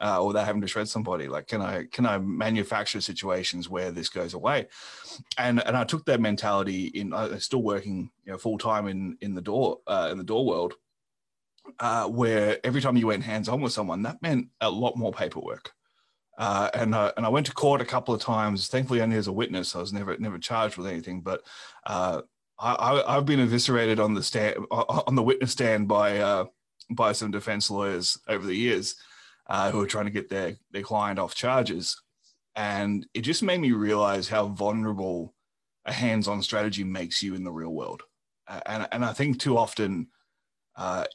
uh, 0.00 0.20
or 0.20 0.28
without 0.28 0.46
having 0.46 0.62
to 0.62 0.68
shred 0.68 0.88
somebody? 0.88 1.28
Like, 1.28 1.46
can 1.46 1.60
I 1.60 1.84
can 1.92 2.06
I 2.06 2.18
manufacture 2.18 3.00
situations 3.00 3.68
where 3.68 3.90
this 3.90 4.08
goes 4.08 4.34
away? 4.34 4.68
And 5.36 5.62
and 5.66 5.76
I 5.76 5.84
took 5.84 6.04
that 6.06 6.20
mentality 6.20 6.86
in. 6.86 7.12
I'm 7.12 7.38
still 7.40 7.62
working, 7.62 8.10
you 8.24 8.32
know, 8.32 8.38
full 8.38 8.58
time 8.58 8.86
in 8.86 9.18
in 9.20 9.34
the 9.34 9.42
door 9.42 9.80
uh, 9.86 10.08
in 10.10 10.18
the 10.18 10.24
door 10.24 10.46
world, 10.46 10.74
uh, 11.78 12.06
where 12.08 12.58
every 12.64 12.80
time 12.80 12.96
you 12.96 13.06
went 13.06 13.24
hands 13.24 13.48
on 13.48 13.60
with 13.60 13.72
someone, 13.72 14.02
that 14.02 14.22
meant 14.22 14.48
a 14.60 14.70
lot 14.70 14.96
more 14.96 15.12
paperwork. 15.12 15.72
Uh, 16.40 16.70
and 16.72 16.94
uh, 16.94 17.12
and 17.18 17.26
I 17.26 17.28
went 17.28 17.44
to 17.46 17.52
court 17.52 17.82
a 17.82 17.84
couple 17.84 18.14
of 18.14 18.22
times. 18.22 18.68
Thankfully, 18.68 19.02
only 19.02 19.18
as 19.18 19.26
a 19.26 19.32
witness. 19.32 19.76
I 19.76 19.80
was 19.80 19.92
never 19.92 20.16
never 20.16 20.38
charged 20.38 20.78
with 20.78 20.86
anything. 20.86 21.20
But 21.20 21.42
uh, 21.84 22.22
I, 22.58 23.02
have 23.06 23.26
been 23.26 23.40
eviscerated 23.40 24.00
on 24.00 24.14
the 24.14 24.22
stand 24.22 24.56
on 24.70 25.14
the 25.14 25.22
witness 25.22 25.52
stand 25.52 25.86
by 25.86 26.16
uh, 26.18 26.46
by 26.90 27.12
some 27.12 27.30
defense 27.30 27.70
lawyers 27.70 28.18
over 28.26 28.46
the 28.46 28.54
years 28.54 28.94
uh, 29.48 29.70
who 29.70 29.82
are 29.82 29.86
trying 29.86 30.06
to 30.06 30.10
get 30.10 30.30
their 30.30 30.56
their 30.70 30.82
client 30.82 31.18
off 31.18 31.34
charges, 31.34 32.00
and 32.56 33.06
it 33.12 33.20
just 33.20 33.42
made 33.42 33.60
me 33.60 33.72
realize 33.72 34.26
how 34.26 34.48
vulnerable 34.48 35.34
a 35.84 35.92
hands-on 35.92 36.42
strategy 36.42 36.84
makes 36.84 37.22
you 37.22 37.34
in 37.34 37.44
the 37.44 37.52
real 37.52 37.74
world. 37.74 38.02
and 38.64 38.88
and 38.92 39.04
I 39.04 39.12
think 39.12 39.38
too 39.38 39.58
often. 39.58 40.08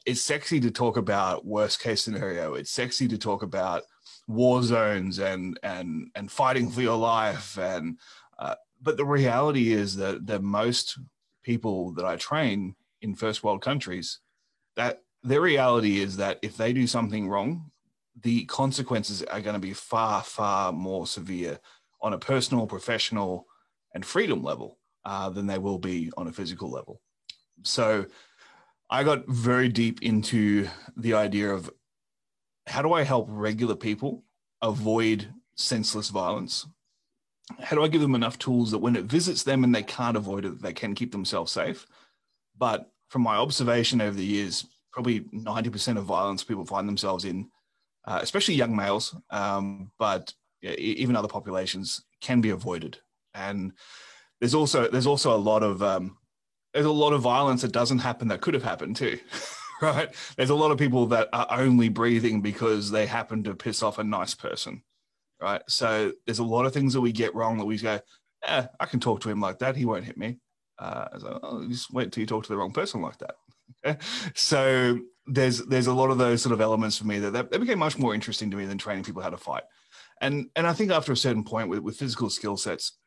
It's 0.06 0.20
sexy 0.20 0.60
to 0.60 0.70
talk 0.70 0.96
about 0.96 1.44
worst 1.44 1.80
case 1.80 2.02
scenario. 2.02 2.54
It's 2.54 2.70
sexy 2.70 3.08
to 3.08 3.18
talk 3.18 3.42
about 3.42 3.82
war 4.28 4.62
zones 4.62 5.18
and 5.18 5.58
and 5.62 6.10
and 6.14 6.30
fighting 6.30 6.70
for 6.70 6.82
your 6.82 6.96
life 6.96 7.58
and 7.58 7.98
uh, 8.38 8.54
but 8.82 8.96
the 8.96 9.04
reality 9.04 9.72
is 9.72 9.96
that 9.96 10.26
that 10.26 10.42
most 10.42 10.98
people 11.42 11.92
that 11.92 12.04
I 12.04 12.16
train 12.16 12.74
in 13.02 13.14
first 13.14 13.44
world 13.44 13.62
countries 13.62 14.20
that 14.74 15.02
their 15.22 15.40
reality 15.40 16.00
is 16.00 16.16
that 16.16 16.38
if 16.42 16.56
they 16.56 16.72
do 16.72 16.86
something 16.86 17.28
wrong 17.28 17.70
the 18.22 18.44
consequences 18.46 19.22
are 19.22 19.40
going 19.40 19.54
to 19.54 19.60
be 19.60 19.72
far 19.72 20.22
far 20.22 20.72
more 20.72 21.06
severe 21.06 21.58
on 22.00 22.12
a 22.12 22.18
personal 22.18 22.66
professional 22.66 23.46
and 23.94 24.04
freedom 24.04 24.42
level 24.42 24.78
uh, 25.04 25.30
than 25.30 25.46
they 25.46 25.58
will 25.58 25.78
be 25.78 26.10
on 26.16 26.26
a 26.26 26.32
physical 26.32 26.70
level 26.70 27.00
so 27.62 28.04
I 28.88 29.02
got 29.04 29.26
very 29.26 29.68
deep 29.68 30.02
into 30.02 30.68
the 30.96 31.14
idea 31.14 31.52
of 31.52 31.70
how 32.66 32.82
do 32.82 32.92
I 32.92 33.02
help 33.02 33.26
regular 33.28 33.74
people 33.74 34.24
avoid 34.62 35.28
senseless 35.56 36.08
violence? 36.10 36.66
How 37.60 37.76
do 37.76 37.84
I 37.84 37.88
give 37.88 38.00
them 38.00 38.14
enough 38.14 38.38
tools 38.38 38.70
that 38.70 38.78
when 38.78 38.96
it 38.96 39.04
visits 39.04 39.42
them 39.42 39.64
and 39.64 39.74
they 39.74 39.82
can't 39.82 40.16
avoid 40.16 40.44
it, 40.44 40.60
they 40.60 40.72
can 40.72 40.94
keep 40.94 41.12
themselves 41.12 41.52
safe? 41.52 41.86
But 42.56 42.90
from 43.08 43.22
my 43.22 43.36
observation 43.36 44.00
over 44.00 44.16
the 44.16 44.24
years, 44.24 44.66
probably 44.92 45.20
90% 45.20 45.98
of 45.98 46.04
violence 46.04 46.42
people 46.42 46.64
find 46.64 46.88
themselves 46.88 47.24
in, 47.24 47.48
uh, 48.06 48.18
especially 48.22 48.54
young 48.54 48.74
males, 48.74 49.14
um, 49.30 49.90
but 49.98 50.32
yeah, 50.62 50.72
even 50.72 51.16
other 51.16 51.28
populations 51.28 52.04
can 52.20 52.40
be 52.40 52.50
avoided. 52.50 52.98
And 53.34 53.72
there's 54.40 54.54
also 54.54 54.88
there's 54.88 55.06
also 55.06 55.34
a 55.34 55.36
lot 55.36 55.62
of 55.62 55.82
um, 55.82 56.16
there's 56.76 56.84
a 56.84 56.92
lot 56.92 57.14
of 57.14 57.22
violence 57.22 57.62
that 57.62 57.72
doesn't 57.72 58.00
happen 58.00 58.28
that 58.28 58.42
could 58.42 58.52
have 58.52 58.62
happened 58.62 58.96
too. 58.96 59.18
right? 59.82 60.14
There's 60.36 60.50
a 60.50 60.54
lot 60.54 60.72
of 60.72 60.78
people 60.78 61.06
that 61.06 61.30
are 61.32 61.46
only 61.50 61.88
breathing 61.88 62.42
because 62.42 62.90
they 62.90 63.06
happen 63.06 63.44
to 63.44 63.54
piss 63.54 63.82
off 63.82 63.98
a 63.98 64.04
nice 64.04 64.34
person, 64.34 64.82
right? 65.40 65.62
So 65.68 66.12
there's 66.26 66.38
a 66.38 66.44
lot 66.44 66.66
of 66.66 66.74
things 66.74 66.92
that 66.92 67.00
we 67.00 67.12
get 67.12 67.34
wrong 67.34 67.56
that 67.56 67.64
we 67.64 67.78
go, 67.78 67.98
yeah, 68.44 68.66
I 68.78 68.84
can 68.84 69.00
talk 69.00 69.22
to 69.22 69.30
him 69.30 69.40
like 69.40 69.60
that. 69.60 69.74
He 69.74 69.86
won't 69.86 70.04
hit 70.04 70.18
me. 70.18 70.36
Uh, 70.78 71.08
oh, 71.42 71.66
just 71.66 71.90
wait 71.94 72.12
till 72.12 72.20
you 72.20 72.26
talk 72.26 72.44
to 72.44 72.50
the 72.50 72.58
wrong 72.58 72.72
person 72.72 73.00
like 73.00 73.16
that. 73.18 74.02
So 74.34 74.98
there's 75.26 75.58
there's 75.64 75.86
a 75.86 75.94
lot 75.94 76.10
of 76.10 76.18
those 76.18 76.42
sort 76.42 76.52
of 76.52 76.60
elements 76.60 76.98
for 76.98 77.06
me 77.06 77.20
that, 77.20 77.32
that, 77.32 77.50
became 77.50 77.78
much 77.78 77.98
more 77.98 78.14
interesting 78.14 78.50
to 78.50 78.56
me 78.56 78.66
than 78.66 78.78
training 78.78 79.04
people 79.04 79.22
how 79.22 79.30
to 79.30 79.38
fight. 79.38 79.62
And 80.20 80.50
and 80.54 80.66
I 80.66 80.74
think 80.74 80.90
after 80.90 81.12
a 81.12 81.16
certain 81.16 81.42
point 81.42 81.70
with, 81.70 81.78
with 81.80 81.96
physical 81.96 82.28
skill 82.28 82.58
sets, 82.58 82.98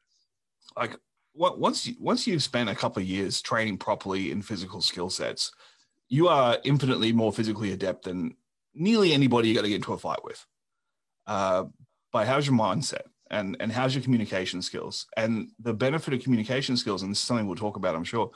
like 0.75 0.97
once 1.39 1.87
you, 1.87 1.95
once 1.99 2.27
you've 2.27 2.43
spent 2.43 2.69
a 2.69 2.75
couple 2.75 3.01
of 3.01 3.07
years 3.07 3.41
training 3.41 3.77
properly 3.77 4.31
in 4.31 4.41
physical 4.41 4.81
skill 4.81 5.09
sets, 5.09 5.51
you 6.09 6.27
are 6.27 6.57
infinitely 6.65 7.13
more 7.13 7.31
physically 7.31 7.71
adept 7.71 8.03
than 8.03 8.35
nearly 8.73 9.13
anybody 9.13 9.47
you 9.47 9.55
got 9.55 9.61
to 9.61 9.69
get 9.69 9.75
into 9.75 9.93
a 9.93 9.97
fight 9.97 10.23
with. 10.23 10.45
Uh, 11.25 11.65
but 12.11 12.27
how's 12.27 12.45
your 12.45 12.55
mindset 12.55 13.03
and 13.31 13.55
and 13.59 13.71
how's 13.71 13.95
your 13.95 14.03
communication 14.03 14.61
skills? 14.61 15.05
And 15.15 15.49
the 15.59 15.73
benefit 15.73 16.13
of 16.13 16.23
communication 16.23 16.75
skills, 16.75 17.03
and 17.03 17.11
this 17.11 17.19
is 17.19 17.23
something 17.23 17.47
we'll 17.47 17.55
talk 17.55 17.77
about, 17.77 17.95
I'm 17.95 18.03
sure. 18.03 18.31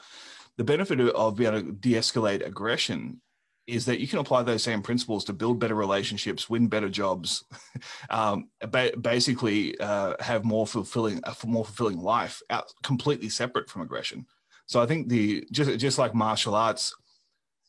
The 0.56 0.64
benefit 0.64 1.00
of 1.00 1.36
being 1.36 1.52
able 1.52 1.66
to 1.66 1.72
de-escalate 1.72 2.46
aggression 2.46 3.20
is 3.66 3.86
that 3.86 4.00
you 4.00 4.06
can 4.06 4.18
apply 4.18 4.42
those 4.42 4.62
same 4.62 4.82
principles 4.82 5.24
to 5.24 5.32
build 5.32 5.58
better 5.58 5.74
relationships, 5.74 6.50
win 6.50 6.66
better 6.66 6.88
jobs, 6.88 7.44
um, 8.10 8.48
ba- 8.70 8.92
basically 9.00 9.78
uh, 9.80 10.14
have 10.20 10.44
more 10.44 10.66
fulfilling, 10.66 11.20
a 11.24 11.34
more 11.46 11.64
fulfilling 11.64 11.98
life, 11.98 12.42
out, 12.50 12.66
completely 12.82 13.28
separate 13.28 13.70
from 13.70 13.82
aggression. 13.82 14.26
So 14.66 14.80
I 14.80 14.86
think 14.86 15.08
the 15.08 15.46
just 15.50 15.78
just 15.78 15.98
like 15.98 16.14
martial 16.14 16.54
arts, 16.54 16.94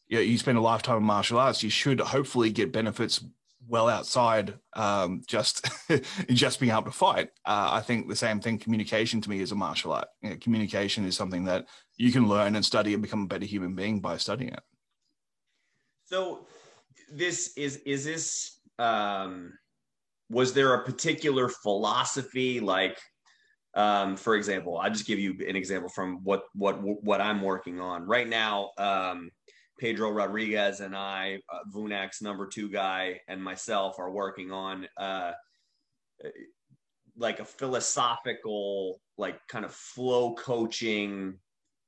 you, 0.07 0.17
know, 0.17 0.21
you 0.21 0.37
spend 0.37 0.57
a 0.57 0.61
lifetime 0.61 0.97
in 0.97 1.03
martial 1.03 1.39
arts, 1.39 1.63
you 1.63 1.69
should 1.69 1.99
hopefully 1.99 2.51
get 2.51 2.71
benefits 2.71 3.23
well 3.67 3.89
outside 3.89 4.53
um, 4.73 5.23
just 5.27 5.67
just 6.29 6.59
being 6.59 6.71
able 6.71 6.83
to 6.83 6.91
fight. 6.91 7.29
Uh, 7.45 7.69
I 7.73 7.81
think 7.81 8.07
the 8.07 8.15
same 8.15 8.39
thing. 8.39 8.57
Communication 8.57 9.21
to 9.21 9.29
me 9.29 9.39
is 9.41 9.51
a 9.51 9.55
martial 9.55 9.93
art. 9.93 10.07
You 10.21 10.31
know, 10.31 10.37
communication 10.39 11.05
is 11.05 11.15
something 11.15 11.45
that 11.45 11.67
you 11.97 12.11
can 12.11 12.27
learn 12.27 12.55
and 12.55 12.65
study 12.65 12.93
and 12.93 13.01
become 13.01 13.23
a 13.23 13.27
better 13.27 13.45
human 13.45 13.75
being 13.75 13.99
by 13.99 14.17
studying 14.17 14.51
it. 14.51 14.63
So, 16.15 16.45
this 17.11 17.51
is 17.57 17.81
is 17.85 18.05
this 18.05 18.61
um, 18.79 19.51
was 20.29 20.53
there 20.53 20.73
a 20.75 20.85
particular 20.85 21.49
philosophy 21.49 22.61
like? 22.61 22.97
Um, 23.73 24.15
for 24.15 24.37
example, 24.37 24.77
I'll 24.77 24.89
just 24.89 25.05
give 25.05 25.19
you 25.19 25.35
an 25.45 25.57
example 25.57 25.89
from 25.89 26.23
what 26.23 26.43
what 26.53 26.79
what 27.03 27.19
I'm 27.19 27.41
working 27.41 27.81
on 27.81 28.03
right 28.07 28.29
now. 28.29 28.69
Um, 28.77 29.29
Pedro 29.77 30.09
Rodriguez 30.09 30.79
and 30.79 30.95
I, 30.95 31.41
uh, 31.53 32.07
number 32.21 32.47
two 32.47 32.69
guy, 32.69 33.19
and 33.27 33.43
myself 33.43 33.99
are 33.99 34.09
working 34.09 34.53
on 34.53 34.87
uh, 34.95 35.33
like 37.17 37.41
a 37.41 37.45
philosophical, 37.45 39.01
like 39.17 39.45
kind 39.49 39.65
of 39.65 39.73
flow 39.73 40.33
coaching 40.35 41.39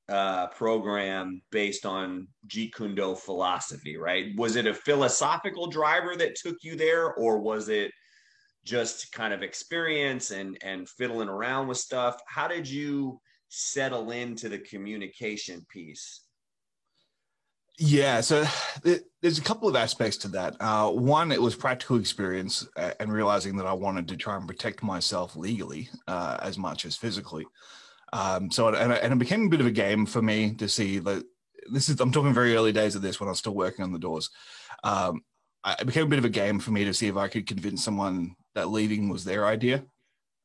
uh, 0.08 0.46
program 0.48 1.42
based 1.50 1.84
on 1.84 2.28
Jeet 2.46 2.74
Kune 2.74 2.94
Do 2.94 3.14
philosophy, 3.14 3.96
right? 3.96 4.26
Was 4.36 4.56
it 4.56 4.66
a 4.66 4.74
philosophical 4.74 5.66
driver 5.66 6.16
that 6.16 6.34
took 6.34 6.56
you 6.62 6.76
there, 6.76 7.12
or 7.14 7.38
was 7.38 7.68
it 7.68 7.92
just 8.68 9.10
kind 9.12 9.32
of 9.32 9.42
experience 9.42 10.30
and 10.30 10.58
and 10.62 10.88
fiddling 10.88 11.28
around 11.28 11.68
with 11.68 11.78
stuff. 11.78 12.20
How 12.26 12.46
did 12.46 12.68
you 12.68 13.20
settle 13.48 14.10
into 14.10 14.48
the 14.48 14.58
communication 14.58 15.64
piece? 15.70 16.22
Yeah, 17.78 18.20
so 18.20 18.44
there's 19.22 19.38
a 19.38 19.42
couple 19.42 19.68
of 19.68 19.76
aspects 19.76 20.18
to 20.18 20.28
that. 20.28 20.56
Uh, 20.60 20.90
one, 20.90 21.32
it 21.32 21.40
was 21.40 21.56
practical 21.56 21.98
experience 21.98 22.68
uh, 22.76 22.92
and 23.00 23.10
realizing 23.10 23.56
that 23.56 23.66
I 23.66 23.72
wanted 23.72 24.06
to 24.08 24.16
try 24.16 24.36
and 24.36 24.46
protect 24.46 24.82
myself 24.82 25.34
legally 25.34 25.88
uh, 26.06 26.36
as 26.42 26.58
much 26.58 26.84
as 26.84 26.94
physically. 26.94 27.46
Um, 28.12 28.50
so, 28.50 28.68
and, 28.68 28.92
and, 28.92 29.12
it 29.12 29.18
became 29.18 29.46
a 29.46 29.48
bit 29.48 29.60
of 29.60 29.66
a 29.66 29.70
game 29.70 30.06
for 30.06 30.22
me 30.22 30.54
to 30.54 30.68
see 30.68 30.98
that 30.98 31.24
this 31.70 31.88
is, 31.88 32.00
I'm 32.00 32.12
talking 32.12 32.32
very 32.32 32.54
early 32.56 32.72
days 32.72 32.94
of 32.94 33.02
this 33.02 33.20
when 33.20 33.28
I 33.28 33.32
was 33.32 33.38
still 33.38 33.54
working 33.54 33.84
on 33.84 33.92
the 33.92 33.98
doors. 33.98 34.30
Um, 34.82 35.22
it 35.78 35.86
became 35.86 36.04
a 36.04 36.08
bit 36.08 36.18
of 36.18 36.24
a 36.24 36.30
game 36.30 36.58
for 36.58 36.70
me 36.70 36.84
to 36.84 36.94
see 36.94 37.08
if 37.08 37.16
I 37.16 37.28
could 37.28 37.46
convince 37.46 37.84
someone 37.84 38.34
that 38.54 38.70
leaving 38.70 39.10
was 39.10 39.24
their 39.24 39.46
idea. 39.46 39.84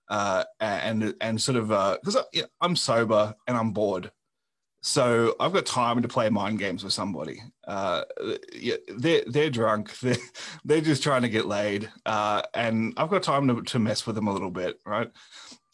Uh, 0.10 0.43
and, 0.60 1.15
and 1.22 1.41
sort 1.41 1.58
of, 1.58 1.70
because 2.01 2.17
uh, 2.17 2.24
I'm 2.60 2.75
sober 2.75 3.34
and 3.48 3.55
I'm 3.55 3.72
bored 3.72 4.12
so 4.86 5.34
I've 5.39 5.53
got 5.53 5.65
time 5.65 6.01
to 6.01 6.10
play 6.10 6.29
mind 6.29 6.60
games 6.60 6.84
with 6.84 6.91
somebody. 6.91 7.41
Uh, 7.65 8.03
yeah, 8.53 8.75
they're 8.89 9.24
they're 9.25 9.50
drunk. 9.50 9.98
They're 10.01 10.17
they're 10.65 10.82
just 10.82 11.01
trying 11.01 11.22
to 11.22 11.29
get 11.29 11.46
laid, 11.46 11.89
uh, 12.05 12.41
and 12.53 12.93
I've 12.98 13.10
got 13.10 13.24
time 13.24 13.48
to, 13.48 13.62
to 13.62 13.79
mess 13.79 14.05
with 14.05 14.17
them 14.17 14.27
a 14.27 14.34
little 14.34 14.51
bit, 14.51 14.82
right? 14.86 15.10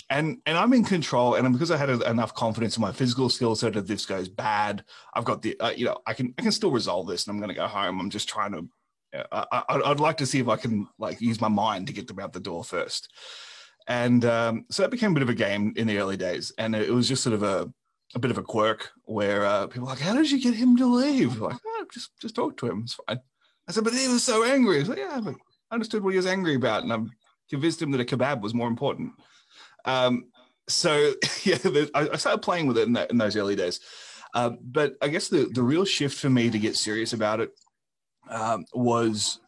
And 0.09 0.39
and 0.47 0.57
I'm 0.57 0.73
in 0.73 0.83
control, 0.83 1.35
and 1.35 1.53
because 1.53 1.69
I 1.69 1.77
had 1.77 1.89
a, 1.89 2.09
enough 2.09 2.33
confidence 2.33 2.77
in 2.77 2.81
my 2.81 2.91
physical 2.91 3.29
skills 3.29 3.61
that 3.61 3.75
if 3.75 3.85
this 3.85 4.07
goes 4.07 4.27
bad, 4.27 4.83
I've 5.13 5.25
got 5.25 5.43
the 5.43 5.59
uh, 5.59 5.69
you 5.69 5.85
know 5.85 5.97
I 6.07 6.13
can 6.13 6.33
I 6.39 6.41
can 6.41 6.51
still 6.51 6.71
resolve 6.71 7.07
this, 7.07 7.27
and 7.27 7.33
I'm 7.33 7.39
going 7.39 7.49
to 7.49 7.55
go 7.55 7.67
home. 7.67 7.99
I'm 7.99 8.09
just 8.09 8.27
trying 8.27 8.53
to. 8.53 8.67
I, 9.31 9.63
I, 9.69 9.89
would 9.89 9.99
like 9.99 10.17
to 10.17 10.25
see 10.25 10.39
if 10.39 10.47
I 10.47 10.55
can 10.55 10.87
like 10.99 11.19
use 11.19 11.41
my 11.41 11.47
mind 11.47 11.87
to 11.87 11.93
get 11.93 12.07
them 12.07 12.19
out 12.19 12.31
the 12.31 12.39
door 12.39 12.63
first. 12.63 13.09
And 13.87 14.23
um, 14.23 14.65
so 14.69 14.83
that 14.83 14.91
became 14.91 15.11
a 15.11 15.13
bit 15.15 15.23
of 15.23 15.29
a 15.29 15.33
game 15.35 15.73
in 15.75 15.87
the 15.87 15.97
early 15.97 16.17
days, 16.17 16.51
and 16.57 16.75
it 16.75 16.91
was 16.91 17.07
just 17.07 17.23
sort 17.23 17.33
of 17.33 17.43
a 17.43 17.71
a 18.15 18.19
bit 18.19 18.31
of 18.31 18.37
a 18.37 18.43
quirk 18.43 18.91
where 19.05 19.45
uh, 19.45 19.67
people 19.67 19.87
like, 19.87 19.99
"How 19.99 20.13
did 20.13 20.31
you 20.31 20.41
get 20.41 20.55
him 20.55 20.75
to 20.77 20.85
leave?" 20.85 21.39
Like, 21.39 21.57
oh, 21.65 21.85
just 21.93 22.11
just 22.19 22.35
talk 22.35 22.57
to 22.57 22.67
him. 22.67 22.81
It's 22.83 22.93
fine. 22.93 23.19
I 23.67 23.71
said, 23.71 23.83
"But 23.83 23.93
he 23.93 24.07
was 24.07 24.23
so 24.23 24.43
angry." 24.43 24.77
I 24.77 24.79
was 24.79 24.89
like, 24.89 24.99
"Yeah, 24.99 25.19
but 25.23 25.35
I 25.69 25.73
understood 25.75 26.03
what 26.03 26.11
he 26.11 26.17
was 26.17 26.25
angry 26.25 26.55
about, 26.55 26.83
and 26.83 26.93
I 26.93 26.97
convinced 27.49 27.81
him 27.81 27.91
that 27.91 28.01
a 28.01 28.05
kebab 28.05 28.41
was 28.41 28.53
more 28.53 28.67
important." 28.67 29.13
Um, 29.85 30.25
so 30.67 31.13
yeah, 31.43 31.57
I, 31.93 32.15
started 32.17 32.41
playing 32.41 32.67
with 32.67 32.77
it 32.77 32.87
in, 32.87 32.93
that, 32.93 33.11
in 33.11 33.17
those 33.17 33.35
early 33.35 33.55
days. 33.55 33.79
Uh, 34.33 34.51
but 34.61 34.93
I 35.01 35.07
guess 35.07 35.27
the 35.27 35.49
the 35.53 35.63
real 35.63 35.85
shift 35.85 36.19
for 36.19 36.29
me 36.29 36.51
to 36.51 36.59
get 36.59 36.75
serious 36.75 37.13
about 37.13 37.39
it 37.39 37.49
um, 38.29 38.63
was, 38.73 39.39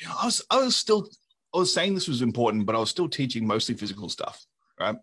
you 0.00 0.08
know, 0.08 0.14
I 0.18 0.24
was 0.24 0.42
I 0.50 0.56
was 0.56 0.76
still 0.76 1.06
I 1.54 1.58
was 1.58 1.74
saying 1.74 1.94
this 1.94 2.08
was 2.08 2.22
important, 2.22 2.64
but 2.64 2.74
I 2.74 2.78
was 2.78 2.88
still 2.88 3.08
teaching 3.08 3.46
mostly 3.46 3.74
physical 3.74 4.08
stuff, 4.08 4.42
right? 4.78 4.96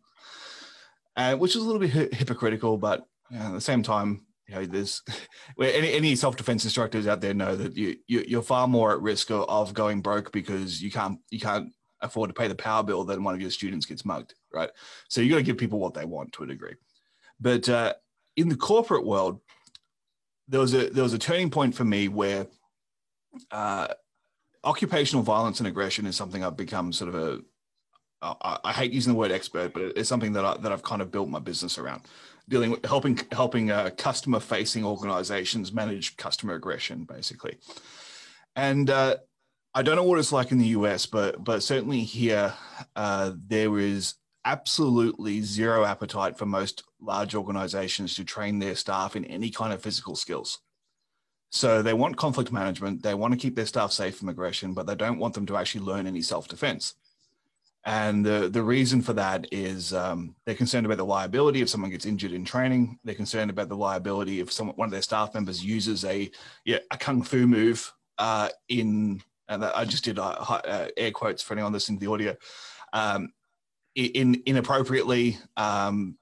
uh, 1.18 1.36
which 1.36 1.56
is 1.56 1.62
a 1.62 1.66
little 1.66 1.80
bit 1.80 2.14
hypocritical, 2.14 2.78
but 2.78 3.06
you 3.30 3.40
know, 3.40 3.48
at 3.48 3.54
the 3.54 3.62
same 3.62 3.84
time, 3.84 4.26
you 4.48 4.56
know, 4.56 4.66
there's 4.66 5.02
any, 5.62 5.92
any 5.92 6.16
self-defense 6.16 6.64
instructors 6.64 7.08
out 7.08 7.20
there 7.20 7.34
know 7.34 7.56
that 7.56 7.76
you, 7.76 7.98
you 8.08 8.40
are 8.40 8.44
far 8.44 8.68
more 8.68 8.94
at 8.94 9.02
risk 9.02 9.32
of, 9.32 9.44
of 9.50 9.74
going 9.74 10.02
broke 10.02 10.32
because 10.32 10.82
you 10.82 10.92
can't 10.92 11.20
you 11.30 11.40
can't 11.40 11.74
afford 12.02 12.30
to 12.30 12.34
pay 12.34 12.48
the 12.48 12.56
power 12.56 12.84
bill 12.84 13.04
than 13.04 13.24
one 13.24 13.34
of 13.34 13.42
your 13.42 13.50
students 13.50 13.88
gets 13.88 14.06
mugged, 14.06 14.36
right? 14.58 14.70
So 15.08 15.22
you 15.22 15.30
got 15.30 15.38
to 15.38 15.44
give 15.44 15.58
people 15.58 15.80
what 15.80 15.94
they 15.94 16.06
want 16.06 16.34
to 16.34 16.44
a 16.44 16.48
degree. 16.48 16.76
But 17.40 17.70
uh, 17.70 17.94
in 18.36 18.50
the 18.50 18.56
corporate 18.56 19.06
world, 19.06 19.40
there 20.48 20.60
was 20.60 20.74
a 20.74 20.90
there 20.90 21.04
was 21.04 21.14
a 21.14 21.20
turning 21.20 21.50
point 21.50 21.76
for 21.76 21.86
me 21.86 22.08
where 22.08 22.48
uh, 23.52 23.88
occupational 24.64 25.24
violence 25.24 25.60
and 25.60 25.68
aggression 25.68 26.06
is 26.06 26.16
something 26.16 26.44
I've 26.44 26.58
become 26.58 26.92
sort 26.92 27.14
of 27.14 27.16
a 27.16 27.40
I, 28.22 28.74
hate 28.74 28.94
using 28.94 29.14
the 29.14 29.20
word 29.20 29.32
expert, 29.32 29.74
but 29.74 29.84
it's 29.96 30.10
something 30.10 30.34
that 30.34 30.44
I, 30.44 30.58
that 30.58 30.72
I've 30.72 30.82
kind 30.82 31.04
of 31.04 31.12
built 31.12 31.30
my 31.30 31.38
business 31.38 31.78
around, 31.78 32.02
dealing 32.50 32.72
with 32.72 32.84
helping 32.84 33.20
helping 33.32 33.70
uh, 33.70 33.92
customer 33.96 34.40
facing 34.40 34.84
organizations 34.84 35.72
manage 35.72 36.18
customer 36.18 36.56
aggression, 36.56 37.04
basically. 37.04 37.58
And 38.56 38.90
uh, 38.90 39.18
I 39.76 39.84
don't 39.84 39.96
know 39.96 40.04
what 40.04 40.18
it's 40.18 40.32
like 40.32 40.52
in 40.52 40.58
the 40.58 40.70
US, 40.80 41.06
but 41.06 41.44
but 41.44 41.62
certainly 41.62 42.02
here 42.02 42.54
uh, 42.96 43.34
there 43.48 43.78
is 43.78 44.16
absolutely 44.48 45.42
zero 45.42 45.84
appetite 45.84 46.38
for 46.38 46.46
most 46.46 46.84
large 47.02 47.36
organizations 47.36 48.16
to 48.16 48.24
train 48.24 48.60
their 48.60 48.76
staff 48.76 49.18
in 49.18 49.26
any 49.26 49.50
kind 49.50 49.74
of 49.74 49.82
physical 49.82 50.16
skills. 50.16 50.60
So 51.50 51.82
they 51.82 51.94
want 51.94 52.16
conflict 52.16 52.52
management, 52.52 53.04
they 53.04 53.14
want 53.14 53.34
to 53.34 53.40
keep 53.40 53.56
their 53.56 53.66
staff 53.66 53.92
safe 53.92 54.18
from 54.18 54.30
aggression, 54.30 54.74
but 54.74 54.88
they 54.88 54.96
don't 54.96 55.20
want 55.20 55.34
them 55.34 55.46
to 55.48 55.58
actually 55.58 55.86
learn 55.86 56.08
any 56.08 56.22
self 56.22 56.48
defense. 56.48 56.96
And 57.86 58.26
the, 58.26 58.50
the 58.50 58.64
reason 58.64 59.02
for 59.02 59.14
that 59.14 59.48
is 59.52 59.94
um, 59.94 60.36
they're 60.46 60.56
concerned 60.56 60.86
about 60.86 60.98
the 60.98 61.06
liability 61.06 61.62
if 61.62 61.70
someone 61.70 61.92
gets 61.92 62.06
injured 62.06 62.32
in 62.32 62.44
training. 62.46 63.00
They're 63.04 63.16
concerned 63.16 63.50
about 63.50 63.70
the 63.70 63.78
liability 63.78 64.40
if 64.40 64.52
someone, 64.52 64.76
one 64.78 64.88
of 64.88 64.92
their 64.92 65.02
staff 65.02 65.34
members 65.34 65.64
uses 65.64 66.04
a, 66.06 66.30
yeah, 66.66 66.80
a 66.92 66.98
kung 66.98 67.22
fu 67.22 67.48
move 67.48 67.94
uh, 68.18 68.50
in, 68.68 69.22
and 69.48 69.64
I 69.64 69.86
just 69.86 70.04
did 70.06 70.20
uh, 70.20 70.36
uh, 70.50 70.88
air 70.98 71.12
quotes 71.12 71.42
for 71.44 71.54
anyone 71.54 71.74
listening 71.74 72.00
to 72.00 72.06
the 72.06 72.12
audio, 72.12 72.36
um, 72.94 73.32
in 73.98 74.44
inappropriately. 74.46 75.38
Um, 75.56 76.18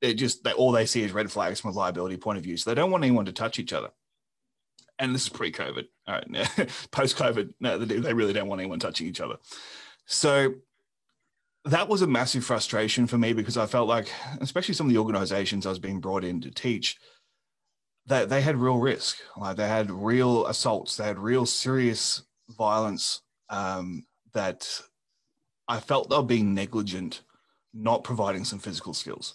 they 0.00 0.14
just 0.14 0.44
they, 0.44 0.52
all 0.52 0.72
they 0.72 0.86
see 0.86 1.02
is 1.02 1.12
red 1.12 1.30
flags 1.30 1.60
from 1.60 1.70
a 1.70 1.74
liability 1.74 2.16
point 2.16 2.38
of 2.38 2.44
view. 2.44 2.56
So 2.56 2.70
they 2.70 2.74
don't 2.74 2.90
want 2.90 3.04
anyone 3.04 3.26
to 3.26 3.32
touch 3.32 3.58
each 3.58 3.72
other. 3.72 3.90
And 4.98 5.14
this 5.14 5.24
is 5.24 5.28
pre-COVID. 5.28 5.84
All 6.06 6.14
right, 6.14 6.70
post-COVID, 6.90 7.54
no, 7.60 7.78
they 7.78 8.14
really 8.14 8.32
don't 8.32 8.48
want 8.48 8.60
anyone 8.60 8.78
touching 8.78 9.06
each 9.06 9.20
other. 9.20 9.36
So 10.06 10.54
that 11.66 11.88
was 11.88 12.00
a 12.00 12.06
massive 12.06 12.44
frustration 12.44 13.06
for 13.06 13.18
me 13.18 13.32
because 13.32 13.56
I 13.58 13.66
felt 13.66 13.88
like, 13.88 14.08
especially 14.40 14.74
some 14.74 14.86
of 14.86 14.92
the 14.92 14.98
organizations 14.98 15.66
I 15.66 15.70
was 15.70 15.78
being 15.78 16.00
brought 16.00 16.24
in 16.24 16.40
to 16.42 16.50
teach, 16.50 16.96
that 18.06 18.28
they 18.28 18.40
had 18.40 18.56
real 18.56 18.78
risk. 18.78 19.18
Like 19.36 19.56
they 19.56 19.68
had 19.68 19.90
real 19.90 20.46
assaults, 20.46 20.96
they 20.96 21.04
had 21.04 21.18
real 21.18 21.44
serious 21.44 22.22
violence 22.56 23.20
um, 23.50 24.06
that 24.32 24.80
I 25.68 25.80
felt 25.80 26.10
they 26.10 26.16
were 26.16 26.22
being 26.22 26.54
negligent, 26.54 27.22
not 27.74 28.04
providing 28.04 28.44
some 28.44 28.58
physical 28.58 28.94
skills. 28.94 29.34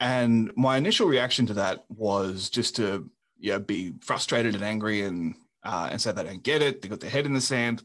And 0.00 0.52
my 0.56 0.76
initial 0.76 1.06
reaction 1.08 1.46
to 1.46 1.54
that 1.54 1.84
was 1.88 2.50
just 2.50 2.76
to 2.76 3.08
yeah, 3.38 3.58
be 3.58 3.94
frustrated 4.00 4.54
and 4.54 4.64
angry 4.64 5.02
and 5.02 5.34
uh, 5.64 5.88
and 5.92 6.00
say 6.00 6.10
they 6.10 6.24
don't 6.24 6.42
get 6.42 6.62
it. 6.62 6.82
They 6.82 6.88
got 6.88 7.00
their 7.00 7.10
head 7.10 7.26
in 7.26 7.34
the 7.34 7.40
sand 7.40 7.82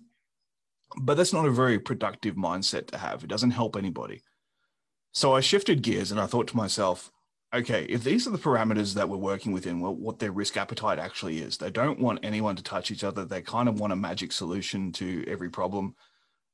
but 0.96 1.18
that's 1.18 1.34
not 1.34 1.46
a 1.46 1.52
very 1.52 1.80
productive 1.80 2.36
mindset 2.36 2.88
to 2.88 2.98
have. 2.98 3.24
It 3.24 3.30
doesn't 3.30 3.52
help 3.52 3.76
anybody. 3.76 4.22
So 5.12 5.34
I 5.34 5.42
shifted 5.42 5.82
gears 5.82 6.12
and 6.12 6.20
I 6.20 6.28
thought 6.28 6.48
to 6.50 6.58
myself, 6.58 7.12
okay, 7.54 7.86
if 7.86 8.04
these 8.04 8.28
are 8.28 8.32
the 8.32 8.38
parameters 8.38 8.94
that 8.94 9.10
we're 9.10 9.18
working 9.18 9.52
within, 9.52 9.80
well, 9.80 9.96
what 9.96 10.20
their 10.20 10.32
risk 10.32 10.58
appetite 10.58 11.00
actually 11.00 11.40
is, 11.40 11.58
they 11.58 11.72
don't 11.72 12.00
want 12.00 12.20
anyone 12.24 12.56
to 12.56 12.64
touch 12.64 12.92
each 12.92 13.04
other. 13.04 13.26
They 13.26 13.42
kind 13.42 13.68
of 13.68 13.80
want 13.80 13.94
a 13.94 13.98
magic 13.98 14.32
solution 14.32 14.92
to 14.94 15.26
every 15.28 15.50
problem. 15.50 15.96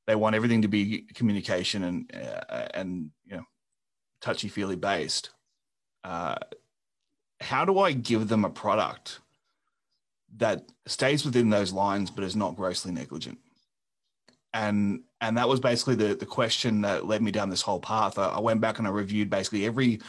They 0.06 0.14
want 0.14 0.36
everything 0.36 0.62
to 0.62 0.68
be 0.68 1.06
communication 1.14 1.84
and 1.84 2.10
uh, 2.14 2.68
and 2.74 3.10
you 3.26 3.36
know 3.36 3.44
touchy 4.20 4.48
feely 4.48 4.76
based. 4.76 5.30
Uh, 6.02 6.36
how 7.40 7.64
do 7.64 7.78
I 7.78 7.92
give 7.92 8.28
them 8.28 8.44
a 8.44 8.50
product 8.50 9.20
that 10.36 10.64
stays 10.86 11.24
within 11.24 11.50
those 11.50 11.72
lines 11.72 12.10
but 12.10 12.24
is 12.24 12.36
not 12.36 12.56
grossly 12.56 12.92
negligent? 12.92 13.38
and 14.54 15.02
and 15.20 15.36
that 15.36 15.48
was 15.48 15.60
basically 15.60 15.96
the 15.96 16.14
the 16.14 16.24
question 16.24 16.80
that 16.82 17.06
led 17.06 17.20
me 17.20 17.32
down 17.32 17.50
this 17.50 17.60
whole 17.60 17.80
path. 17.80 18.18
I, 18.18 18.26
I 18.28 18.40
went 18.40 18.60
back 18.60 18.78
and 18.78 18.86
I 18.86 18.90
reviewed 18.90 19.28
basically 19.28 19.66
every 19.66 20.00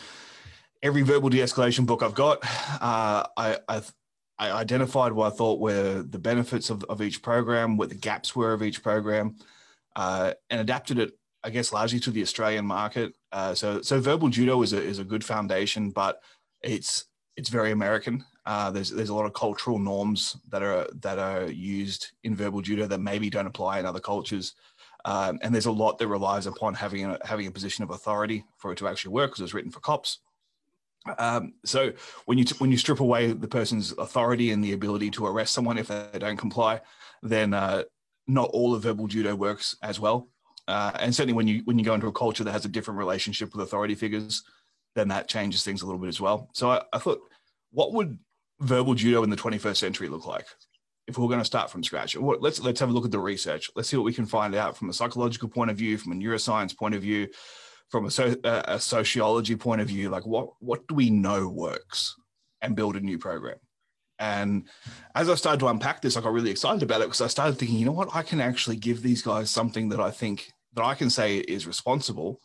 every 0.81 1.01
verbal 1.01 1.29
de-escalation 1.29 1.86
book 1.86 2.03
I've 2.03 2.13
got. 2.13 2.39
Uh, 2.79 3.25
I, 3.36 3.58
I 3.67 3.81
I 4.38 4.51
identified 4.51 5.12
what 5.12 5.34
I 5.34 5.36
thought 5.36 5.60
were 5.60 6.03
the 6.03 6.19
benefits 6.19 6.69
of, 6.69 6.84
of 6.86 7.01
each 7.01 7.21
program, 7.21 7.77
what 7.77 7.89
the 7.89 7.95
gaps 7.95 8.36
were 8.36 8.53
of 8.53 8.62
each 8.62 8.84
program, 8.84 9.36
uh, 9.95 10.34
and 10.49 10.62
adapted 10.62 10.99
it, 10.99 11.17
I 11.43 11.49
guess, 11.49 11.71
largely 11.71 11.99
to 12.01 12.12
the 12.12 12.21
Australian 12.21 12.65
market. 12.65 13.13
Uh, 13.31 13.53
so, 13.53 13.81
so 13.81 13.99
verbal 13.99 14.29
judo 14.29 14.62
is 14.62 14.73
a 14.73 14.81
is 14.81 14.99
a 14.99 15.03
good 15.03 15.23
foundation, 15.23 15.91
but 15.91 16.21
it's 16.62 17.05
it's 17.38 17.49
very 17.49 17.71
American. 17.71 18.23
Uh, 18.45 18.71
there's 18.71 18.89
there's 18.89 19.10
a 19.10 19.15
lot 19.15 19.25
of 19.25 19.34
cultural 19.34 19.79
norms 19.79 20.38
that 20.49 20.62
are 20.62 20.88
that 21.01 21.19
are 21.19 21.45
used 21.45 22.12
in 22.23 22.36
verbal 22.36 22.62
judo 22.62 22.86
that 22.88 22.99
maybe 22.99 23.29
don't 23.29 23.47
apply 23.47 23.79
in 23.79 23.86
other 23.86 23.99
cultures, 23.99 24.53
um, 25.05 25.39
and 25.41 25.53
there's 25.53 25.65
a 25.65 25.71
lot 25.71 25.97
that 25.97 26.08
relies 26.08 26.45
upon 26.45 26.73
having 26.73 27.05
a, 27.05 27.17
having 27.23 27.47
a 27.47 27.51
position 27.51 27.84
of 27.84 27.89
authority 27.89 28.45
for 28.58 28.71
it 28.71 28.77
to 28.77 28.88
actually 28.88 29.13
work 29.13 29.31
because 29.31 29.43
it's 29.43 29.53
written 29.53 29.71
for 29.71 29.79
cops. 29.79 30.19
Um, 31.17 31.53
so 31.63 31.93
when 32.25 32.38
you 32.38 32.45
when 32.58 32.71
you 32.71 32.77
strip 32.77 32.99
away 32.99 33.31
the 33.31 33.47
person's 33.47 33.91
authority 33.93 34.51
and 34.51 34.63
the 34.63 34.73
ability 34.73 35.12
to 35.12 35.25
arrest 35.27 35.53
someone 35.53 35.77
if 35.77 35.88
they 35.88 36.19
don't 36.19 36.38
comply, 36.38 36.81
then 37.21 37.53
uh, 37.53 37.84
not 38.28 38.50
all 38.52 38.74
of 38.74 38.84
verbal 38.84 39.08
judo 39.08 39.36
works 39.36 39.76
as 39.82 40.00
well. 40.00 40.30
Uh, 40.68 40.92
and 41.00 41.14
certainly 41.14 41.34
when 41.34 41.48
you 41.48 41.62
when 41.66 41.78
you 41.78 41.86
go 41.86 41.94
into 41.94 42.08
a 42.08 42.12
culture 42.12 42.44
that 42.44 42.52
has 42.52 42.66
a 42.66 42.70
different 42.70 42.98
relationship 42.98 43.54
with 43.54 43.64
authority 43.64 43.96
figures, 43.96 44.44
then 44.96 45.08
that 45.10 45.28
changes 45.28 45.64
things 45.64 45.82
a 45.82 45.86
little 45.86 46.02
bit 46.02 46.08
as 46.08 46.20
well. 46.20 46.50
So 46.54 46.72
I, 46.72 46.82
I 46.92 46.98
thought, 46.98 47.20
what 47.72 47.94
would 47.94 48.18
verbal 48.60 48.96
judo 48.96 49.24
in 49.24 49.30
the 49.30 49.36
21st 49.36 49.78
century 49.78 50.10
look 50.10 50.26
like? 50.26 50.48
if 51.08 51.18
we're 51.18 51.28
going 51.28 51.40
to 51.40 51.46
start 51.46 51.70
from 51.70 51.84
scratch. 51.84 52.16
Let's 52.16 52.60
let's 52.60 52.80
have 52.80 52.90
a 52.90 52.92
look 52.92 53.06
at 53.06 53.12
the 53.12 53.20
research. 53.20 53.70
Let's 53.76 53.90
see 53.90 53.98
what 53.98 54.06
we 54.06 54.14
can 54.14 54.26
find 54.26 54.56
out 54.56 54.76
from 54.76 54.90
a 54.90 54.94
psychological 54.94 55.50
point 55.50 55.72
of 55.72 55.78
view, 55.78 55.98
from 55.98 56.14
a 56.14 56.16
neuroscience 56.16 56.76
point 56.76 56.96
of 56.96 57.02
view, 57.02 57.28
from 57.90 58.06
a, 58.06 58.12
so, 58.12 58.36
a 58.44 58.80
sociology 58.80 59.56
point 59.56 59.82
of 59.82 59.88
view. 59.88 60.10
Like 60.10 60.26
what 60.26 60.50
what 60.60 60.88
do 60.88 60.96
we 60.96 61.10
know 61.10 61.48
works, 61.48 62.16
and 62.62 62.76
build 62.76 62.96
a 62.96 63.02
new 63.02 63.18
program. 63.18 63.58
And 64.17 64.67
as 65.13 65.30
I 65.30 65.36
started 65.36 65.60
to 65.60 65.67
unpack 65.67 66.01
this, 66.01 66.15
I 66.15 66.21
got 66.21 66.32
really 66.32 66.51
excited 66.51 66.84
about 66.84 67.01
it 67.01 67.06
because 67.06 67.21
I 67.21 67.28
started 67.28 67.58
thinking, 67.58 67.78
you 67.78 67.86
know 67.86 67.91
what, 67.91 68.15
I 68.15 68.23
can 68.23 68.39
actually 68.39 68.78
give 68.78 69.01
these 69.01 69.21
guys 69.21 69.49
something 69.49 69.89
that 69.89 69.99
I 69.99 70.12
think 70.12 70.51
that 70.73 70.84
I 70.84 70.95
can 70.95 71.10
say 71.10 71.38
is 71.38 71.67
responsible 71.67 72.39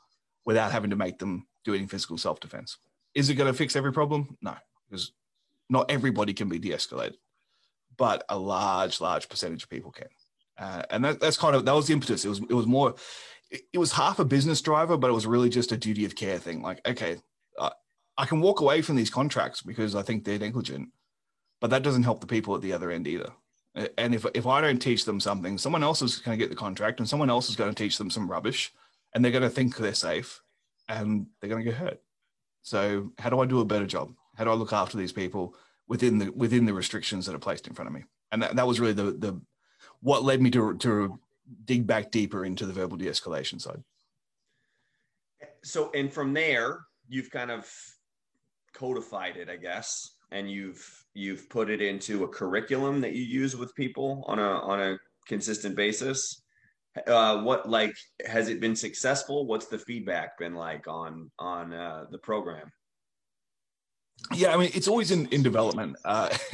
without 0.44 0.72
having 0.72 0.90
to 0.90 0.96
make 0.96 1.18
them 1.18 1.46
do 1.64 1.74
any 1.74 1.87
physical 1.87 2.18
self 2.18 2.40
defense. 2.40 2.78
Is 3.14 3.28
it 3.28 3.35
going 3.35 3.50
to 3.50 3.56
fix 3.56 3.76
every 3.76 3.92
problem? 3.92 4.37
No, 4.40 4.54
because 4.88 5.12
not 5.68 5.90
everybody 5.90 6.33
can 6.33 6.48
be 6.48 6.59
de 6.59 6.70
escalated, 6.70 7.16
but 7.96 8.24
a 8.28 8.38
large, 8.38 9.00
large 9.00 9.28
percentage 9.28 9.64
of 9.64 9.70
people 9.70 9.90
can. 9.90 10.09
Uh, 10.59 10.83
and 10.90 11.04
that, 11.04 11.20
that's 11.20 11.37
kind 11.37 11.56
of 11.56 11.64
that 11.64 11.74
was 11.74 11.87
the 11.87 11.92
impetus. 11.92 12.24
It 12.24 12.28
was 12.28 12.40
it 12.40 12.54
was 12.54 12.66
more, 12.66 12.94
it, 13.50 13.62
it, 13.72 13.78
was 13.78 13.92
half 13.92 14.18
a 14.18 14.24
business 14.24 14.61
driver, 14.61 14.98
but 14.98 15.09
it 15.09 15.14
was 15.14 15.26
really 15.26 15.48
just 15.48 15.72
a 15.72 15.76
duty 15.76 16.04
of 16.04 16.14
care 16.14 16.38
thing. 16.38 16.61
Like, 16.61 16.87
okay, 16.87 17.16
uh, 17.59 17.70
I 18.18 18.26
can 18.26 18.40
walk 18.40 18.61
away 18.61 18.83
from 18.83 18.96
these 18.96 19.09
contracts 19.09 19.62
because 19.62 19.94
I 19.94 20.02
think 20.02 20.24
they're 20.24 20.38
negligent, 20.38 20.90
but 21.61 21.70
that 21.70 21.83
doesn't 21.83 22.03
help 22.03 22.20
the 22.20 22.27
people 22.27 22.55
at 22.55 22.62
the 22.62 22.73
other 22.73 22.90
end 22.90 23.07
either. 23.07 23.31
And 23.96 24.14
if 24.14 24.27
if 24.35 24.46
I 24.46 24.61
don't 24.61 24.81
teach 24.81 25.05
them 25.05 25.20
something, 25.20 25.57
someone 25.57 25.85
else 25.85 26.03
is 26.03 26.18
going 26.18 26.37
to 26.37 26.42
get 26.42 26.51
the 26.51 26.57
contract, 26.57 26.99
and 26.99 27.09
someone 27.09 27.31
else 27.31 27.49
is 27.49 27.57
going 27.57 27.73
to 27.73 27.83
teach 27.83 27.99
them 27.99 28.11
some 28.11 28.29
rubbish, 28.29 28.73
and 29.14 29.25
they're 29.25 29.33
going 29.33 29.42
to 29.42 29.51
think 29.51 29.77
they're 29.77 29.94
safe, 29.94 30.40
and 30.88 31.27
they're 31.40 31.51
going 31.51 31.64
to 31.64 31.70
get 31.70 31.79
hurt. 31.79 32.01
So, 32.62 33.12
how 33.18 33.31
do 33.31 33.40
I 33.40 33.46
do 33.46 33.61
a 33.61 33.64
better 33.64 33.87
job? 33.87 34.12
How 34.37 34.44
do 34.44 34.51
I 34.51 34.55
look 34.55 34.73
after 34.73 34.96
these 34.96 35.12
people 35.12 35.55
within 35.87 36.18
the 36.18 36.31
within 36.33 36.64
the 36.64 36.75
restrictions 36.75 37.27
that 37.27 37.35
are 37.35 37.38
placed 37.38 37.68
in 37.68 37.75
front 37.75 37.87
of 37.87 37.94
me? 37.94 38.05
And 38.33 38.42
that, 38.42 38.57
that 38.57 38.66
was 38.66 38.81
really 38.81 38.92
the 38.92 39.12
the 39.12 39.40
what 40.01 40.25
led 40.25 40.42
me 40.42 40.51
to 40.51 40.77
to 40.79 41.20
dig 41.64 41.87
back 41.87 42.11
deeper 42.11 42.44
into 42.44 42.66
the 42.66 42.73
verbal 42.73 42.96
de-escalation 42.96 43.61
side. 43.61 43.83
So, 45.62 45.90
and 45.94 46.12
from 46.12 46.33
there, 46.33 46.81
you've 47.09 47.31
kind 47.31 47.51
of 47.51 47.70
codified 48.73 49.37
it, 49.37 49.49
I 49.49 49.57
guess, 49.57 50.11
and 50.33 50.51
you've 50.51 51.05
you've 51.14 51.49
put 51.49 51.71
it 51.71 51.83
into 51.83 52.25
a 52.25 52.29
curriculum 52.29 53.01
that 53.01 53.14
you 53.14 53.23
use 53.23 53.57
with 53.57 53.75
people 53.75 54.25
on 54.27 54.38
a 54.38 54.43
on 54.43 54.81
a 54.81 54.99
consistent 55.27 55.77
basis 55.77 56.43
uh, 57.07 57.40
what 57.43 57.69
like 57.69 57.97
has 58.27 58.49
it 58.49 58.61
been 58.61 58.75
successful? 58.75 59.47
What's 59.47 59.66
the 59.66 59.79
feedback 59.79 60.38
been 60.38 60.55
like 60.55 60.88
on 60.88 61.31
on 61.38 61.73
uh, 61.73 62.07
the 62.11 62.19
program? 62.19 62.73
Yeah, 64.35 64.53
I 64.53 64.59
mean, 64.59 64.71
it's 64.75 64.87
always 64.87 65.12
in, 65.12 65.27
in 65.29 65.43
development. 65.43 65.97
Uh, 66.05 66.29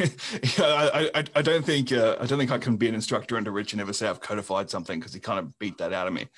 I, 0.59 1.11
I, 1.15 1.25
I 1.35 1.43
don't 1.43 1.65
think 1.65 1.91
uh, 1.91 2.17
I 2.21 2.27
don't 2.27 2.39
think 2.39 2.51
I 2.51 2.59
can 2.59 2.77
be 2.77 2.89
an 2.89 2.95
instructor 2.95 3.37
under 3.37 3.51
Rich 3.51 3.73
and 3.73 3.81
ever 3.81 3.93
say 3.93 4.09
I've 4.09 4.21
codified 4.21 4.71
something 4.71 5.01
because 5.01 5.15
he 5.15 5.21
kind 5.21 5.39
of 5.39 5.59
beat 5.59 5.79
that 5.79 5.93
out 5.93 6.07
of 6.07 6.13
me. 6.13 6.29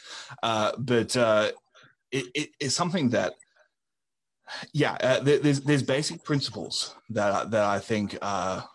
Uh, 0.43 0.73
but 0.79 1.17
uh, 1.17 1.51
it, 2.13 2.27
it, 2.35 2.51
it's 2.61 2.75
something 2.75 3.11
that, 3.11 3.35
yeah, 4.73 4.97
uh, 5.01 5.21
there's 5.21 5.61
there's 5.61 5.83
basic 5.83 6.25
principles 6.25 6.95
that 7.11 7.51
that 7.51 7.65
I 7.65 7.79
think 7.79 8.17
are 8.23 8.69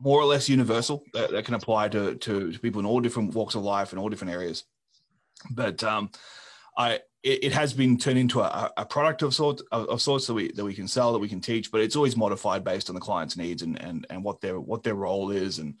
more 0.00 0.20
or 0.20 0.24
less 0.24 0.48
universal 0.48 1.02
that, 1.12 1.30
that 1.30 1.44
can 1.44 1.54
apply 1.54 1.88
to, 1.88 2.14
to, 2.16 2.52
to 2.52 2.58
people 2.58 2.80
in 2.80 2.86
all 2.86 3.00
different 3.00 3.34
walks 3.34 3.54
of 3.54 3.62
life 3.62 3.92
and 3.92 3.98
all 3.98 4.08
different 4.08 4.34
areas. 4.34 4.64
But 5.50 5.82
um, 5.84 6.10
I 6.76 7.00
it, 7.22 7.44
it, 7.44 7.52
has 7.52 7.72
been 7.72 7.96
turned 7.96 8.18
into 8.18 8.40
a, 8.40 8.70
a 8.76 8.84
product 8.84 9.22
of 9.22 9.34
sorts 9.34 9.62
of, 9.72 9.88
of, 9.88 10.02
sorts 10.02 10.26
that 10.26 10.34
we 10.34 10.52
that 10.52 10.64
we 10.64 10.74
can 10.74 10.88
sell 10.88 11.12
that 11.12 11.18
we 11.18 11.28
can 11.28 11.40
teach, 11.40 11.70
but 11.72 11.80
it's 11.80 11.96
always 11.96 12.16
modified 12.16 12.64
based 12.64 12.88
on 12.88 12.94
the 12.94 13.00
client's 13.00 13.36
needs 13.36 13.62
and 13.62 13.80
and 13.82 14.06
and 14.10 14.22
what 14.22 14.40
their 14.40 14.60
what 14.60 14.82
their 14.82 14.94
role 14.94 15.30
is 15.30 15.58
and 15.58 15.74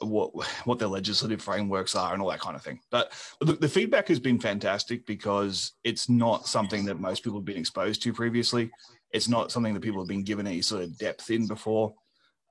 what 0.00 0.30
what 0.64 0.78
their 0.78 0.88
legislative 0.88 1.40
frameworks 1.40 1.94
are 1.94 2.12
and 2.12 2.22
all 2.22 2.30
that 2.30 2.40
kind 2.40 2.56
of 2.56 2.62
thing. 2.62 2.80
But 2.90 3.12
the, 3.40 3.68
feedback 3.68 4.08
has 4.08 4.20
been 4.20 4.38
fantastic 4.38 5.06
because 5.06 5.72
it's 5.84 6.08
not 6.08 6.46
something 6.46 6.84
that 6.86 7.00
most 7.00 7.22
people 7.22 7.38
have 7.38 7.46
been 7.46 7.56
exposed 7.56 8.02
to 8.02 8.12
previously. 8.12 8.70
It's 9.12 9.28
not 9.28 9.52
something 9.52 9.72
that 9.74 9.80
people 9.80 10.00
have 10.00 10.08
been 10.08 10.24
given 10.24 10.46
any 10.46 10.62
sort 10.62 10.82
of 10.82 10.98
depth 10.98 11.30
in 11.30 11.46
before. 11.46 11.94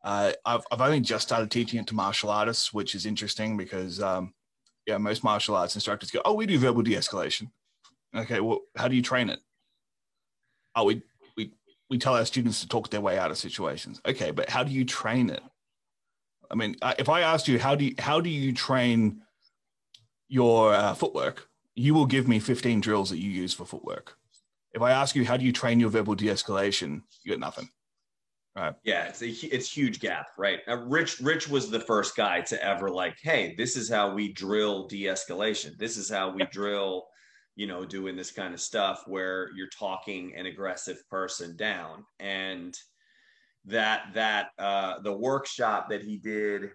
Uh, 0.04 0.32
I've, 0.46 0.62
I've 0.72 0.82
only 0.82 1.00
just 1.00 1.28
started 1.28 1.52
teaching 1.52 1.80
it 1.80 1.88
to 1.88 1.96
martial 1.96 2.30
artists, 2.30 2.72
which 2.72 2.94
is 2.94 3.06
interesting 3.06 3.58
because, 3.58 4.02
um, 4.02 4.34
yeah, 4.86 4.98
most 4.98 5.24
martial 5.24 5.56
arts 5.56 5.76
instructors 5.76 6.12
go, 6.12 6.22
"Oh, 6.26 6.34
we 6.34 6.46
do 6.46 6.60
verbal 6.60 6.84
de-escalation." 6.84 7.50
Okay, 8.16 8.40
well, 8.40 8.62
how 8.76 8.88
do 8.88 8.96
you 8.96 9.02
train 9.02 9.30
it? 9.30 9.40
Oh, 10.76 10.86
we 10.86 11.02
we 11.36 11.52
we 11.90 11.98
tell 11.98 12.16
our 12.16 12.26
students 12.26 12.62
to 12.62 12.68
talk 12.68 12.90
their 12.90 13.02
way 13.02 13.18
out 13.18 13.32
of 13.32 13.38
situations. 13.38 14.00
Okay, 14.06 14.32
but 14.32 14.50
how 14.50 14.64
do 14.64 14.72
you 14.72 14.86
train 14.86 15.30
it? 15.30 15.42
I 16.52 16.56
mean, 16.56 16.76
if 17.00 17.10
I 17.10 17.22
asked 17.22 17.48
you 17.48 17.60
how 17.60 17.76
do 17.76 17.86
you, 17.86 17.96
how 18.00 18.22
do 18.22 18.30
you 18.30 18.54
train 18.54 19.22
your 20.28 20.74
uh, 20.74 20.94
footwork, 20.94 21.50
you 21.76 21.94
will 21.94 22.06
give 22.06 22.28
me 22.28 22.40
15 22.40 22.82
drills 22.82 23.10
that 23.10 23.20
you 23.20 23.30
use 23.30 23.54
for 23.54 23.66
footwork. 23.66 24.18
If 24.74 24.82
I 24.82 24.92
ask 24.92 25.16
you 25.16 25.26
how 25.26 25.38
do 25.38 25.46
you 25.46 25.52
train 25.52 25.80
your 25.80 25.90
verbal 25.90 26.16
de-escalation, 26.16 27.02
you 27.24 27.32
get 27.32 27.40
nothing. 27.40 27.70
Right. 28.56 28.74
Yeah, 28.84 29.08
it's 29.08 29.22
a 29.22 29.28
it's 29.28 29.70
huge 29.70 30.00
gap, 30.00 30.28
right? 30.38 30.62
Uh, 30.66 30.78
Rich 30.78 31.20
Rich 31.20 31.50
was 31.50 31.70
the 31.70 31.82
first 31.82 32.16
guy 32.16 32.40
to 32.42 32.64
ever 32.64 32.90
like, 32.90 33.18
hey, 33.22 33.54
this 33.58 33.76
is 33.76 33.90
how 33.90 34.14
we 34.14 34.32
drill 34.32 34.88
de-escalation. 34.88 35.78
This 35.78 35.98
is 35.98 36.10
how 36.10 36.30
we 36.30 36.46
drill, 36.46 37.06
you 37.58 37.68
know, 37.68 37.84
doing 37.84 38.16
this 38.16 38.32
kind 38.32 38.54
of 38.54 38.62
stuff 38.62 39.04
where 39.08 39.50
you're 39.58 39.68
talking 39.78 40.34
an 40.38 40.46
aggressive 40.46 41.04
person 41.10 41.58
down. 41.58 42.06
And 42.22 42.78
that 43.66 44.14
that 44.14 44.50
uh 44.60 45.00
the 45.00 45.14
workshop 45.14 45.90
that 45.90 46.02
he 46.02 46.18
did, 46.18 46.72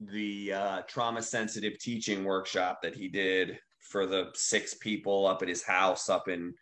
the 0.00 0.52
uh 0.52 0.82
trauma 0.82 1.22
sensitive 1.22 1.78
teaching 1.78 2.24
workshop 2.24 2.80
that 2.82 2.94
he 2.94 3.08
did 3.08 3.58
for 3.80 4.06
the 4.06 4.30
six 4.34 4.74
people 4.74 5.26
up 5.26 5.42
at 5.42 5.48
his 5.48 5.62
house 5.62 6.08
up 6.08 6.28
in 6.28 6.54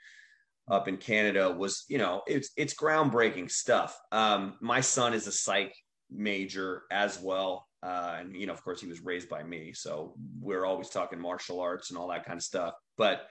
up 0.71 0.89
in 0.89 0.97
Canada 0.97 1.51
was, 1.51 1.85
you 1.89 1.99
know, 1.99 2.23
it's 2.27 2.51
it's 2.57 2.75
groundbreaking 2.75 3.51
stuff. 3.51 3.99
Um, 4.13 4.57
my 4.61 4.81
son 4.81 5.15
is 5.15 5.27
a 5.27 5.33
psych 5.33 5.75
major 6.11 6.83
as 6.91 7.21
well. 7.21 7.67
Uh, 7.83 8.17
and 8.21 8.37
you 8.37 8.47
know, 8.47 8.53
of 8.53 8.63
course, 8.63 8.81
he 8.81 8.87
was 8.87 9.01
raised 9.01 9.29
by 9.29 9.43
me, 9.43 9.73
so 9.73 10.15
we're 10.41 10.65
always 10.65 10.89
talking 10.89 11.21
martial 11.21 11.61
arts 11.61 11.91
and 11.91 11.99
all 11.99 12.09
that 12.09 12.25
kind 12.25 12.39
of 12.39 12.45
stuff. 12.45 12.75
But 12.97 13.23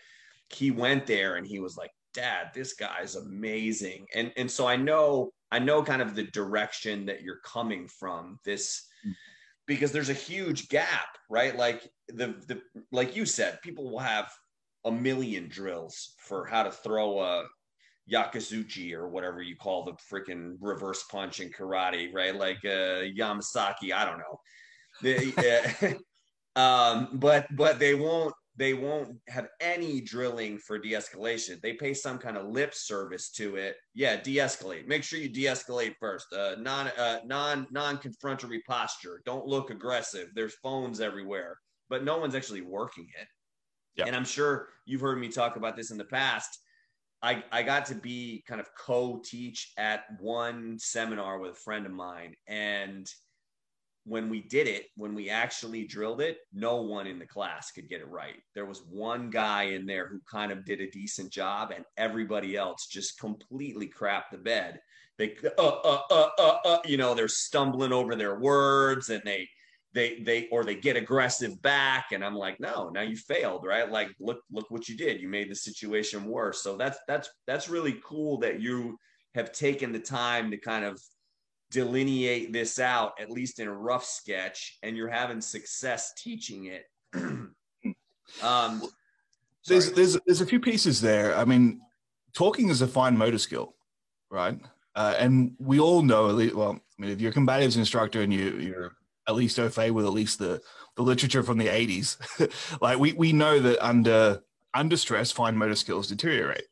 he 0.49 0.71
went 0.71 1.05
there 1.05 1.35
and 1.35 1.47
he 1.47 1.59
was 1.59 1.77
like, 1.77 1.91
"Dad, 2.13 2.51
this 2.53 2.73
guy's 2.73 3.15
amazing." 3.15 4.07
And 4.13 4.33
and 4.35 4.51
so 4.51 4.67
I 4.67 4.75
know 4.75 5.31
I 5.51 5.59
know 5.59 5.83
kind 5.83 6.01
of 6.01 6.15
the 6.15 6.23
direction 6.23 7.05
that 7.07 7.21
you're 7.21 7.41
coming 7.43 7.87
from. 7.87 8.39
This 8.45 8.87
mm. 9.05 9.13
because 9.67 9.91
there's 9.91 10.09
a 10.09 10.13
huge 10.13 10.69
gap, 10.69 11.17
right? 11.29 11.55
Like 11.55 11.89
the 12.07 12.35
the 12.47 12.61
like 12.91 13.15
you 13.15 13.25
said, 13.25 13.61
people 13.61 13.91
will 13.91 13.99
have 13.99 14.31
a 14.85 14.91
million 14.91 15.47
drills 15.47 16.13
for 16.17 16.45
how 16.45 16.63
to 16.63 16.71
throw 16.71 17.19
a 17.19 17.43
yakizuchi 18.11 18.93
or 18.93 19.09
whatever 19.09 19.41
you 19.41 19.55
call 19.55 19.83
the 19.83 19.93
freaking 20.11 20.55
reverse 20.59 21.03
punch 21.03 21.39
in 21.39 21.49
karate, 21.49 22.13
right? 22.13 22.35
Like 22.35 22.59
uh, 22.65 23.05
Yamasaki, 23.17 23.91
I 23.93 24.05
don't 24.05 24.19
know. 24.19 24.39
They, 25.01 25.97
um, 26.55 27.09
but 27.13 27.47
but 27.55 27.79
they 27.79 27.95
won't 27.95 28.33
they 28.57 28.73
won't 28.73 29.17
have 29.29 29.47
any 29.61 30.01
drilling 30.01 30.57
for 30.57 30.77
de-escalation. 30.77 31.61
They 31.61 31.73
pay 31.73 31.93
some 31.93 32.17
kind 32.17 32.37
of 32.37 32.47
lip 32.47 32.73
service 32.73 33.29
to 33.31 33.55
it. 33.55 33.77
Yeah, 33.93 34.17
de-escalate. 34.21 34.87
Make 34.87 35.03
sure 35.03 35.19
you 35.19 35.29
de-escalate 35.29 35.95
first. 35.99 36.27
Uh, 36.33 36.55
non 36.59 36.87
uh, 36.97 37.19
non 37.25 37.65
non 37.71 37.97
confrontatory 37.97 38.61
posture. 38.67 39.21
Don't 39.25 39.47
look 39.47 39.69
aggressive. 39.69 40.29
There's 40.35 40.55
phones 40.55 40.99
everywhere, 40.99 41.57
but 41.89 42.03
no 42.03 42.17
one's 42.17 42.35
actually 42.35 42.61
working 42.61 43.07
it. 43.19 43.27
And 44.05 44.15
I'm 44.15 44.25
sure 44.25 44.69
you've 44.85 45.01
heard 45.01 45.19
me 45.19 45.29
talk 45.29 45.55
about 45.55 45.75
this 45.75 45.91
in 45.91 45.97
the 45.97 46.05
past. 46.05 46.59
I, 47.21 47.43
I 47.51 47.61
got 47.63 47.85
to 47.87 47.95
be 47.95 48.43
kind 48.47 48.59
of 48.59 48.67
co-teach 48.77 49.73
at 49.77 50.05
one 50.19 50.77
seminar 50.79 51.39
with 51.39 51.51
a 51.51 51.55
friend 51.55 51.85
of 51.85 51.91
mine. 51.91 52.33
And 52.47 53.07
when 54.05 54.29
we 54.29 54.41
did 54.41 54.67
it, 54.67 54.87
when 54.95 55.13
we 55.13 55.29
actually 55.29 55.85
drilled 55.85 56.21
it, 56.21 56.37
no 56.53 56.81
one 56.81 57.07
in 57.07 57.19
the 57.19 57.25
class 57.25 57.71
could 57.71 57.87
get 57.87 58.01
it 58.01 58.07
right. 58.07 58.37
There 58.55 58.65
was 58.65 58.83
one 58.89 59.29
guy 59.29 59.63
in 59.63 59.85
there 59.85 60.07
who 60.07 60.19
kind 60.29 60.51
of 60.51 60.65
did 60.65 60.81
a 60.81 60.89
decent 60.89 61.31
job, 61.31 61.71
and 61.75 61.85
everybody 61.97 62.55
else 62.55 62.87
just 62.87 63.19
completely 63.19 63.87
crapped 63.87 64.31
the 64.31 64.37
bed. 64.37 64.79
They, 65.17 65.35
uh, 65.57 65.61
uh, 65.61 66.01
uh, 66.09 66.29
uh, 66.39 66.57
uh, 66.65 66.79
you 66.85 66.97
know, 66.97 67.13
they're 67.13 67.27
stumbling 67.27 67.93
over 67.93 68.15
their 68.15 68.39
words 68.39 69.09
and 69.09 69.21
they 69.23 69.47
they 69.93 70.19
they 70.21 70.47
or 70.51 70.63
they 70.63 70.75
get 70.75 70.95
aggressive 70.95 71.61
back 71.61 72.07
and 72.11 72.23
i'm 72.23 72.35
like 72.35 72.59
no 72.59 72.89
now 72.89 73.01
you 73.01 73.15
failed 73.15 73.65
right 73.65 73.91
like 73.91 74.09
look 74.19 74.39
look 74.51 74.69
what 74.71 74.87
you 74.87 74.95
did 74.95 75.19
you 75.19 75.27
made 75.27 75.49
the 75.49 75.55
situation 75.55 76.25
worse 76.25 76.63
so 76.63 76.77
that's 76.77 76.97
that's 77.07 77.29
that's 77.45 77.69
really 77.69 77.99
cool 78.03 78.37
that 78.37 78.61
you 78.61 78.97
have 79.35 79.51
taken 79.51 79.91
the 79.91 79.99
time 79.99 80.51
to 80.51 80.57
kind 80.57 80.85
of 80.85 80.99
delineate 81.71 82.53
this 82.53 82.79
out 82.79 83.13
at 83.19 83.31
least 83.31 83.59
in 83.59 83.67
a 83.67 83.73
rough 83.73 84.05
sketch 84.05 84.77
and 84.83 84.95
you're 84.95 85.09
having 85.09 85.41
success 85.41 86.13
teaching 86.17 86.65
it 86.65 86.85
um 88.43 88.81
there's 89.67 89.91
there's 89.93 90.17
there's 90.25 90.41
a 90.41 90.45
few 90.45 90.59
pieces 90.59 91.01
there 91.01 91.35
i 91.35 91.43
mean 91.43 91.81
talking 92.33 92.69
is 92.69 92.81
a 92.81 92.87
fine 92.87 93.17
motor 93.17 93.37
skill 93.37 93.73
right 94.29 94.59
uh, 94.93 95.15
and 95.17 95.53
we 95.57 95.79
all 95.79 96.01
know 96.01 96.27
at 96.27 96.35
least, 96.35 96.55
well 96.55 96.71
i 96.71 97.01
mean 97.01 97.11
if 97.11 97.19
you're 97.19 97.31
a 97.31 97.33
combatives 97.33 97.77
instructor 97.77 98.21
and 98.21 98.33
you 98.33 98.57
you're 98.57 98.91
at 99.27 99.35
least 99.35 99.59
au 99.59 99.69
fait 99.69 99.91
with 99.91 100.05
at 100.05 100.11
least 100.11 100.39
the 100.39 100.61
the 100.95 101.03
literature 101.03 101.43
from 101.43 101.57
the 101.57 101.67
80s. 101.67 102.17
like 102.81 102.99
we 102.99 103.13
we 103.13 103.33
know 103.33 103.59
that 103.59 103.83
under 103.85 104.43
under 104.73 104.97
stress, 104.97 105.31
fine 105.31 105.57
motor 105.57 105.75
skills 105.75 106.07
deteriorate, 106.07 106.67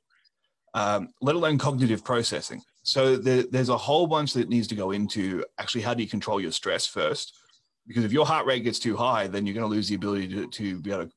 um, 0.73 1.09
let 1.21 1.35
alone 1.35 1.57
cognitive 1.57 2.03
processing. 2.03 2.61
So 2.89 3.17
there, 3.17 3.43
there's 3.43 3.69
a 3.69 3.77
whole 3.77 4.07
bunch 4.07 4.33
that 4.33 4.49
needs 4.49 4.67
to 4.69 4.75
go 4.75 4.91
into 4.91 5.45
actually 5.59 5.81
how 5.81 5.93
do 5.93 6.01
you 6.01 6.09
control 6.09 6.41
your 6.41 6.51
stress 6.51 6.87
first? 6.87 7.37
Because 7.85 8.03
if 8.03 8.11
your 8.11 8.25
heart 8.25 8.47
rate 8.47 8.63
gets 8.63 8.79
too 8.79 8.97
high, 8.97 9.27
then 9.27 9.45
you're 9.45 9.53
going 9.53 9.69
to 9.69 9.75
lose 9.75 9.89
the 9.89 9.95
ability 9.95 10.27
to, 10.29 10.47
to 10.47 10.81
be 10.81 10.91
able 10.91 11.05
to 11.05 11.11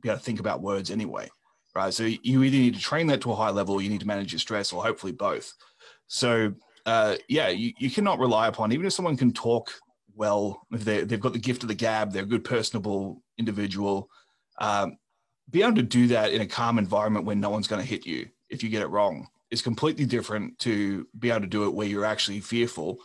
be 0.00 0.08
able 0.08 0.18
to 0.18 0.24
think 0.24 0.40
about 0.40 0.62
words 0.62 0.90
anyway, 0.90 1.28
right? 1.74 1.92
So 1.92 2.04
you 2.04 2.42
either 2.44 2.56
need 2.56 2.76
to 2.76 2.80
train 2.80 3.08
that 3.08 3.20
to 3.22 3.32
a 3.32 3.34
high 3.34 3.50
level, 3.50 3.82
you 3.82 3.90
need 3.90 4.00
to 4.00 4.06
manage 4.06 4.32
your 4.32 4.38
stress, 4.38 4.72
or 4.72 4.82
hopefully 4.82 5.12
both. 5.12 5.52
So 6.06 6.54
uh, 6.86 7.16
yeah, 7.28 7.48
you, 7.48 7.74
you 7.78 7.90
cannot 7.90 8.20
rely 8.20 8.48
upon 8.48 8.72
even 8.72 8.86
if 8.86 8.94
someone 8.94 9.16
can 9.16 9.32
talk 9.32 9.74
well, 10.14 10.62
if 10.72 10.82
they 10.82 11.04
they've 11.04 11.20
got 11.20 11.34
the 11.34 11.38
gift 11.38 11.62
of 11.62 11.68
the 11.68 11.74
gab, 11.74 12.10
they're 12.10 12.22
a 12.22 12.26
good 12.26 12.44
personable 12.44 13.22
individual. 13.36 14.08
Um, 14.58 14.96
be 15.50 15.62
able 15.62 15.74
to 15.74 15.82
do 15.82 16.06
that 16.08 16.32
in 16.32 16.40
a 16.40 16.46
calm 16.46 16.78
environment 16.78 17.26
when 17.26 17.38
no 17.38 17.50
one's 17.50 17.68
going 17.68 17.82
to 17.82 17.88
hit 17.88 18.06
you 18.06 18.28
if 18.48 18.62
you 18.62 18.70
get 18.70 18.82
it 18.82 18.88
wrong 18.88 19.28
is 19.50 19.62
completely 19.62 20.04
different 20.04 20.58
to 20.60 21.06
be 21.18 21.30
able 21.30 21.40
to 21.40 21.46
do 21.46 21.64
it 21.64 21.74
where 21.74 21.86
you're 21.86 22.04
actually 22.04 22.40
fearful 22.40 23.00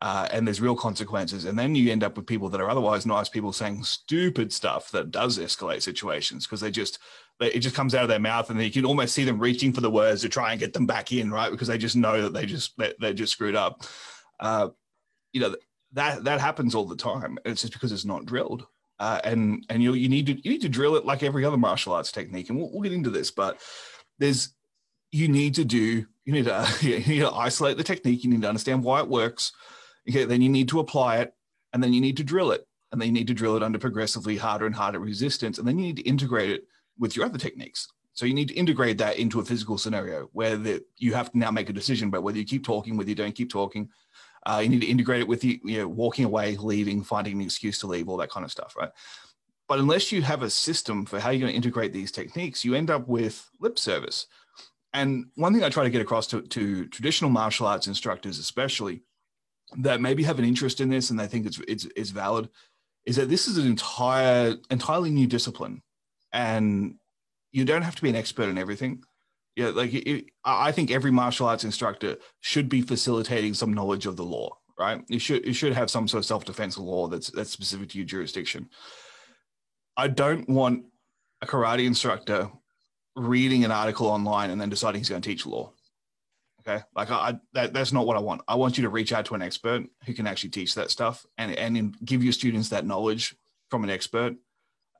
uh, 0.00 0.28
and 0.30 0.46
there's 0.46 0.60
real 0.60 0.76
consequences. 0.76 1.44
And 1.44 1.58
then 1.58 1.74
you 1.74 1.90
end 1.90 2.04
up 2.04 2.16
with 2.16 2.26
people 2.26 2.48
that 2.50 2.60
are 2.60 2.70
otherwise 2.70 3.04
nice 3.04 3.28
people 3.28 3.52
saying 3.52 3.82
stupid 3.82 4.52
stuff 4.52 4.90
that 4.92 5.10
does 5.10 5.38
escalate 5.38 5.82
situations 5.82 6.46
because 6.46 6.60
they 6.60 6.70
just 6.70 7.00
they, 7.40 7.50
it 7.52 7.60
just 7.60 7.74
comes 7.74 7.94
out 7.94 8.02
of 8.02 8.08
their 8.08 8.20
mouth 8.20 8.48
and 8.50 8.62
you 8.62 8.70
can 8.70 8.84
almost 8.84 9.14
see 9.14 9.24
them 9.24 9.40
reaching 9.40 9.72
for 9.72 9.80
the 9.80 9.90
words 9.90 10.22
to 10.22 10.28
try 10.28 10.52
and 10.52 10.60
get 10.60 10.72
them 10.72 10.86
back 10.86 11.12
in, 11.12 11.30
right? 11.30 11.50
Because 11.50 11.68
they 11.68 11.78
just 11.78 11.96
know 11.96 12.22
that 12.22 12.32
they 12.32 12.46
just 12.46 12.76
they, 12.78 12.94
they're 13.00 13.12
just 13.12 13.32
screwed 13.32 13.56
up. 13.56 13.82
Uh, 14.38 14.68
you 15.32 15.40
know 15.40 15.54
that 15.92 16.22
that 16.24 16.40
happens 16.40 16.74
all 16.74 16.84
the 16.84 16.96
time. 16.96 17.38
It's 17.44 17.62
just 17.62 17.72
because 17.72 17.90
it's 17.90 18.04
not 18.04 18.26
drilled. 18.26 18.66
Uh, 19.00 19.20
and 19.24 19.64
and 19.68 19.82
you 19.82 19.94
you 19.94 20.08
need 20.08 20.26
to 20.26 20.32
you 20.44 20.50
need 20.50 20.62
to 20.62 20.68
drill 20.68 20.94
it 20.94 21.06
like 21.06 21.24
every 21.24 21.44
other 21.44 21.56
martial 21.56 21.92
arts 21.92 22.12
technique. 22.12 22.50
And 22.50 22.58
we'll, 22.58 22.70
we'll 22.70 22.82
get 22.82 22.92
into 22.92 23.10
this, 23.10 23.32
but 23.32 23.58
there's 24.18 24.54
you 25.10 25.28
need 25.28 25.54
to 25.54 25.64
do 25.64 26.06
you 26.28 26.34
need 26.34 26.44
to 26.44 26.68
you 26.82 26.98
need 26.98 27.20
to 27.20 27.32
isolate 27.32 27.78
the 27.78 27.84
technique. 27.84 28.22
You 28.22 28.30
need 28.30 28.42
to 28.42 28.48
understand 28.48 28.84
why 28.84 29.00
it 29.00 29.08
works. 29.08 29.52
Okay, 30.08 30.24
then 30.24 30.42
you 30.42 30.50
need 30.50 30.68
to 30.68 30.78
apply 30.78 31.18
it, 31.18 31.34
and 31.72 31.82
then 31.82 31.94
you 31.94 32.02
need 32.02 32.18
to 32.18 32.24
drill 32.24 32.52
it, 32.52 32.66
and 32.92 33.00
then 33.00 33.06
you 33.08 33.12
need 33.12 33.26
to 33.28 33.34
drill 33.34 33.56
it 33.56 33.62
under 33.62 33.78
progressively 33.78 34.36
harder 34.36 34.66
and 34.66 34.74
harder 34.74 34.98
resistance, 34.98 35.58
and 35.58 35.66
then 35.66 35.78
you 35.78 35.86
need 35.86 35.96
to 35.96 36.02
integrate 36.02 36.50
it 36.50 36.64
with 36.98 37.16
your 37.16 37.24
other 37.24 37.38
techniques. 37.38 37.88
So 38.12 38.26
you 38.26 38.34
need 38.34 38.48
to 38.48 38.54
integrate 38.54 38.98
that 38.98 39.16
into 39.18 39.40
a 39.40 39.44
physical 39.44 39.78
scenario 39.78 40.28
where 40.32 40.56
the, 40.56 40.84
you 40.96 41.14
have 41.14 41.30
to 41.32 41.38
now 41.38 41.50
make 41.50 41.70
a 41.70 41.72
decision 41.72 42.08
about 42.08 42.24
whether 42.24 42.36
you 42.36 42.44
keep 42.44 42.64
talking, 42.64 42.96
whether 42.96 43.08
you 43.08 43.14
don't 43.14 43.34
keep 43.34 43.48
talking. 43.48 43.88
Uh, 44.44 44.60
you 44.62 44.68
need 44.68 44.80
to 44.80 44.86
integrate 44.86 45.20
it 45.20 45.28
with 45.28 45.44
you, 45.44 45.60
you 45.62 45.78
know, 45.78 45.88
walking 45.88 46.24
away, 46.24 46.56
leaving, 46.56 47.02
finding 47.02 47.34
an 47.34 47.42
excuse 47.42 47.78
to 47.78 47.86
leave, 47.86 48.08
all 48.08 48.16
that 48.16 48.30
kind 48.30 48.44
of 48.44 48.50
stuff, 48.50 48.74
right? 48.76 48.90
But 49.68 49.78
unless 49.78 50.10
you 50.10 50.20
have 50.22 50.42
a 50.42 50.50
system 50.50 51.06
for 51.06 51.20
how 51.20 51.30
you're 51.30 51.40
going 51.40 51.52
to 51.52 51.56
integrate 51.56 51.92
these 51.92 52.10
techniques, 52.10 52.64
you 52.64 52.74
end 52.74 52.90
up 52.90 53.06
with 53.06 53.48
lip 53.60 53.78
service. 53.78 54.26
And 54.98 55.26
one 55.36 55.54
thing 55.54 55.62
I 55.62 55.68
try 55.68 55.84
to 55.84 55.90
get 55.90 56.02
across 56.02 56.26
to, 56.28 56.42
to 56.42 56.86
traditional 56.88 57.30
martial 57.30 57.68
arts 57.68 57.86
instructors, 57.86 58.40
especially 58.40 59.02
that 59.76 60.00
maybe 60.00 60.24
have 60.24 60.40
an 60.40 60.44
interest 60.44 60.80
in 60.80 60.88
this 60.88 61.10
and 61.10 61.20
they 61.20 61.28
think 61.28 61.46
it's, 61.46 61.60
it's, 61.68 61.86
it's 61.94 62.10
valid, 62.10 62.48
is 63.06 63.14
that 63.14 63.28
this 63.28 63.46
is 63.46 63.58
an 63.58 63.66
entire 63.66 64.56
entirely 64.70 65.10
new 65.10 65.28
discipline, 65.28 65.82
and 66.32 66.96
you 67.52 67.64
don't 67.64 67.82
have 67.82 67.94
to 67.94 68.02
be 68.02 68.08
an 68.08 68.16
expert 68.16 68.48
in 68.48 68.58
everything. 68.58 69.04
Yeah, 69.54 69.68
like 69.68 69.94
it, 69.94 70.26
I 70.44 70.72
think 70.72 70.90
every 70.90 71.12
martial 71.12 71.46
arts 71.46 71.62
instructor 71.62 72.16
should 72.40 72.68
be 72.68 72.80
facilitating 72.82 73.54
some 73.54 73.72
knowledge 73.72 74.06
of 74.06 74.16
the 74.16 74.24
law, 74.24 74.58
right? 74.78 75.02
You 75.06 75.20
should 75.20 75.46
you 75.46 75.52
should 75.52 75.74
have 75.74 75.90
some 75.90 76.08
sort 76.08 76.22
of 76.22 76.26
self 76.26 76.44
defense 76.44 76.76
law 76.76 77.06
that's 77.06 77.30
that's 77.30 77.50
specific 77.50 77.88
to 77.90 77.98
your 77.98 78.06
jurisdiction. 78.06 78.68
I 79.96 80.08
don't 80.08 80.48
want 80.48 80.86
a 81.40 81.46
karate 81.46 81.86
instructor 81.86 82.50
reading 83.18 83.64
an 83.64 83.70
article 83.70 84.06
online 84.06 84.50
and 84.50 84.60
then 84.60 84.68
deciding 84.70 85.00
he's 85.00 85.08
going 85.08 85.22
to 85.22 85.28
teach 85.28 85.46
law. 85.46 85.72
Okay, 86.66 86.82
like 86.94 87.10
I, 87.10 87.38
that, 87.54 87.72
that's 87.72 87.92
not 87.92 88.06
what 88.06 88.16
I 88.16 88.20
want. 88.20 88.42
I 88.46 88.56
want 88.56 88.76
you 88.76 88.82
to 88.82 88.90
reach 88.90 89.12
out 89.12 89.24
to 89.26 89.34
an 89.34 89.42
expert 89.42 89.84
who 90.04 90.12
can 90.12 90.26
actually 90.26 90.50
teach 90.50 90.74
that 90.74 90.90
stuff 90.90 91.24
and 91.38 91.52
and 91.52 91.96
give 92.04 92.22
your 92.22 92.32
students 92.32 92.68
that 92.70 92.86
knowledge 92.86 93.36
from 93.70 93.84
an 93.84 93.90
expert. 93.90 94.36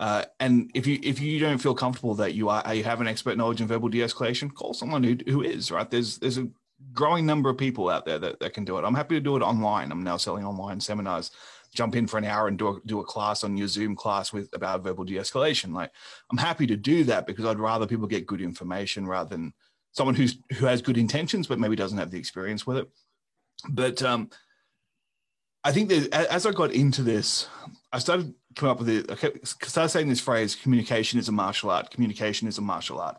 Uh, 0.01 0.25
and 0.39 0.71
if 0.75 0.87
you 0.87 0.99
if 1.03 1.21
you 1.21 1.39
don't 1.41 1.59
feel 1.59 1.75
comfortable 1.75 2.15
that 2.15 2.35
you 2.35 2.49
are 2.49 2.75
you 2.75 2.85
have 2.85 3.01
an 3.01 3.09
expert 3.09 3.37
knowledge 3.37 3.61
in 3.61 3.67
verbal 3.67 3.89
de-escalation, 3.89 4.53
call 4.53 4.73
someone 4.73 5.03
who, 5.03 5.17
who 5.27 5.43
is 5.43 5.71
right. 5.71 5.91
There's 5.91 6.19
there's 6.19 6.39
a 6.39 6.49
growing 6.93 7.27
number 7.27 7.51
of 7.51 7.59
people 7.59 7.89
out 7.91 8.07
there 8.07 8.19
that, 8.19 8.39
that 8.41 8.55
can 8.55 8.65
do 8.65 8.79
it. 8.79 8.85
I'm 8.85 8.95
happy 8.95 9.17
to 9.17 9.21
do 9.21 9.37
it 9.37 9.43
online. 9.43 9.91
I'm 9.91 10.05
now 10.05 10.17
selling 10.17 10.45
online 10.45 10.81
seminars 10.81 11.33
jump 11.79 11.95
in 11.95 12.09
for 12.09 12.19
an 12.19 12.25
hour 12.25 12.49
and 12.49 12.59
do 12.59 12.69
a, 12.69 12.81
do 12.87 12.99
a 12.99 13.05
class 13.05 13.45
on 13.45 13.57
your 13.57 13.69
Zoom 13.69 13.95
class 13.95 14.33
with 14.33 14.49
about 14.53 14.83
verbal 14.83 15.05
de-escalation. 15.05 15.73
Like 15.73 15.93
I'm 16.31 16.37
happy 16.37 16.67
to 16.67 16.77
do 16.77 17.05
that 17.05 17.25
because 17.25 17.45
I'd 17.45 17.61
rather 17.61 17.87
people 17.87 18.09
get 18.09 18.27
good 18.27 18.41
information 18.41 19.07
rather 19.07 19.31
than 19.31 19.55
someone 19.93 20.17
who's 20.17 20.39
who 20.57 20.67
has 20.67 20.83
good 20.83 20.99
intentions 20.99 21.47
but 21.47 21.61
maybe 21.61 21.77
doesn't 21.77 21.99
have 21.99 22.11
the 22.11 22.19
experience 22.19 22.67
with 22.67 22.79
it. 22.79 22.89
But 23.71 24.03
um, 24.03 24.31
I 25.63 25.71
think 25.71 25.89
that 25.89 26.13
as 26.13 26.47
I 26.47 26.51
got 26.51 26.73
into 26.73 27.03
this, 27.03 27.49
I 27.93 28.01
started 28.01 28.35
coming 28.57 28.73
up 28.73 28.81
with 28.81 28.89
it. 28.89 29.11
I 29.11 29.67
started 29.67 29.91
saying 29.91 30.09
this 30.09 30.21
phrase: 30.21 30.57
"Communication 30.57 31.21
is 31.21 31.29
a 31.29 31.33
martial 31.33 31.71
art." 31.71 31.91
Communication 31.93 32.49
is 32.49 32.59
a 32.59 32.63
martial 32.63 33.01
art. 33.01 33.19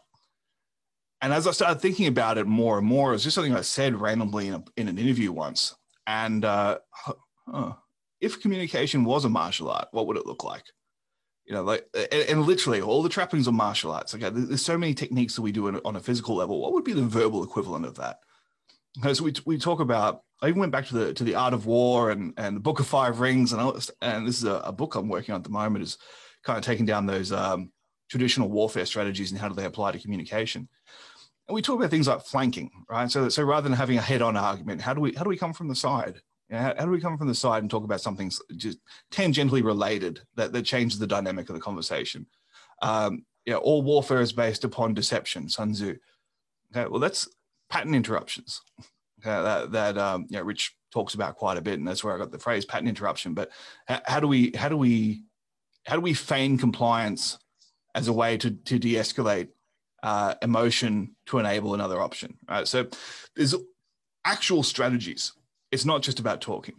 And 1.22 1.34
as 1.34 1.48
I 1.48 1.52
started 1.52 1.82
thinking 1.82 2.08
about 2.08 2.38
it 2.38 2.46
more 2.46 2.78
and 2.78 2.88
more, 2.88 3.10
it 3.10 3.14
was 3.14 3.24
just 3.24 3.36
something 3.36 3.56
I 3.56 3.62
said 3.62 4.00
randomly 4.00 4.48
in, 4.48 4.54
a, 4.54 4.64
in 4.78 4.88
an 4.88 4.98
interview 4.98 5.32
once. 5.34 5.76
And 6.08 6.46
uh, 6.46 6.78
if 8.22 8.42
communication 8.42 9.06
was 9.06 9.26
a 9.26 9.30
martial 9.30 9.70
art, 9.70 9.88
what 9.92 10.08
would 10.08 10.18
it 10.18 10.26
look 10.26 10.44
like? 10.44 10.64
You 11.46 11.56
know, 11.56 11.64
like, 11.64 11.88
and, 11.96 12.30
and 12.30 12.46
literally 12.46 12.82
all 12.82 13.02
the 13.02 13.10
trappings 13.10 13.48
of 13.48 13.54
martial 13.54 13.92
arts. 13.92 14.14
Okay, 14.14 14.30
there's 14.30 14.62
so 14.62 14.78
many 14.78 14.94
techniques 14.94 15.36
that 15.36 15.42
we 15.42 15.52
do 15.52 15.80
on 15.84 15.96
a 15.96 16.00
physical 16.00 16.36
level. 16.36 16.62
What 16.62 16.74
would 16.74 16.84
be 16.84 16.94
the 16.94 17.02
verbal 17.02 17.44
equivalent 17.44 17.86
of 17.86 17.96
that? 17.96 18.20
So 19.14 19.24
we, 19.24 19.34
we 19.46 19.58
talk 19.58 19.80
about. 19.80 20.22
I 20.42 20.48
even 20.48 20.60
went 20.60 20.72
back 20.72 20.88
to 20.88 20.94
the 20.94 21.14
to 21.14 21.24
the 21.24 21.36
art 21.36 21.54
of 21.54 21.66
war 21.66 22.12
and 22.12 22.34
and 22.38 22.56
the 22.56 22.62
Book 22.62 22.80
of 22.80 22.88
Five 22.88 23.20
Rings 23.20 23.52
and 23.52 23.62
all, 23.62 23.78
and 24.02 24.28
this 24.28 24.38
is 24.38 24.46
a, 24.46 24.62
a 24.64 24.72
book 24.72 24.96
I'm 24.96 25.10
working 25.10 25.34
on 25.34 25.42
at 25.42 25.44
the 25.44 25.50
moment 25.50 25.84
is 25.84 25.98
kind 26.44 26.58
of 26.58 26.64
taking 26.64 26.86
down 26.86 27.06
those 27.06 27.32
um, 27.32 27.72
traditional 28.10 28.50
warfare 28.50 28.86
strategies 28.86 29.32
and 29.32 29.40
how 29.40 29.50
do 29.50 29.56
they 29.56 29.66
apply 29.66 29.92
to 29.92 30.00
communication. 30.00 30.70
And 31.48 31.56
we 31.56 31.62
talk 31.62 31.78
about 31.78 31.90
things 31.90 32.08
like 32.08 32.22
flanking, 32.22 32.70
right? 32.90 33.10
So 33.12 33.28
so 33.30 33.44
rather 33.44 33.68
than 33.68 33.78
having 33.78 33.98
a 33.98 34.02
head-on 34.02 34.38
argument, 34.38 34.82
how 34.82 34.94
do 34.94 35.02
we 35.02 35.14
how 35.14 35.24
do 35.24 35.30
we 35.30 35.38
come 35.38 35.54
from 35.54 35.68
the 35.68 35.76
side? 35.76 36.22
How, 36.52 36.74
do 36.74 36.90
we 36.90 37.00
come 37.00 37.18
from 37.18 37.28
the 37.28 37.36
side 37.36 37.62
and 37.62 37.70
talk 37.70 37.84
about 37.84 38.02
something 38.02 38.32
just 38.56 38.80
tangentially 39.12 39.64
related 39.64 40.22
that, 40.36 40.52
that 40.52 40.64
changes 40.64 40.98
the 40.98 41.08
dynamic 41.08 41.48
of 41.50 41.56
the 41.56 41.62
conversation? 41.62 42.26
Um, 42.82 43.26
yeah, 43.46 43.56
all 43.56 43.82
warfare 43.82 44.22
is 44.22 44.32
based 44.32 44.64
upon 44.64 44.94
deception, 44.94 45.50
Sun 45.50 45.74
Tzu. 45.74 45.96
Okay, 46.76 46.90
well, 46.90 47.00
that's 47.00 47.28
pattern 47.70 47.96
interruptions. 47.96 48.62
Okay, 49.20 49.44
that 49.44 49.72
that 49.72 49.98
um, 49.98 50.28
you 50.30 50.38
know, 50.38 50.44
Rich 50.44 50.76
talks 50.92 51.14
about 51.14 51.36
quite 51.36 51.58
a 51.58 51.62
bit, 51.62 51.78
and 51.80 51.88
that's 51.88 52.04
where 52.04 52.14
I 52.14 52.18
got 52.18 52.32
the 52.32 52.40
phrase 52.40 52.66
pattern 52.66 52.88
interruption. 52.88 53.34
But 53.34 53.52
how, 53.88 54.02
how 54.06 54.20
do 54.20 54.28
we 54.28 54.52
how 54.56 54.70
do 54.70 54.78
we 54.78 55.24
how 55.86 55.96
do 55.96 56.02
we 56.02 56.14
feign 56.14 56.58
compliance 56.58 57.38
as 57.96 58.08
a 58.08 58.14
way 58.14 58.38
to 58.38 58.52
to 58.52 58.80
de-escalate 58.80 59.50
uh, 60.04 60.36
emotion 60.42 61.16
to 61.28 61.40
enable 61.40 61.74
another 61.74 62.02
option? 62.02 62.38
Right. 62.48 62.68
So 62.68 62.88
there's 63.36 63.56
actual 64.26 64.64
strategies 64.64 65.34
it's 65.72 65.86
not 65.86 66.02
just 66.02 66.20
about 66.20 66.42
talking. 66.42 66.76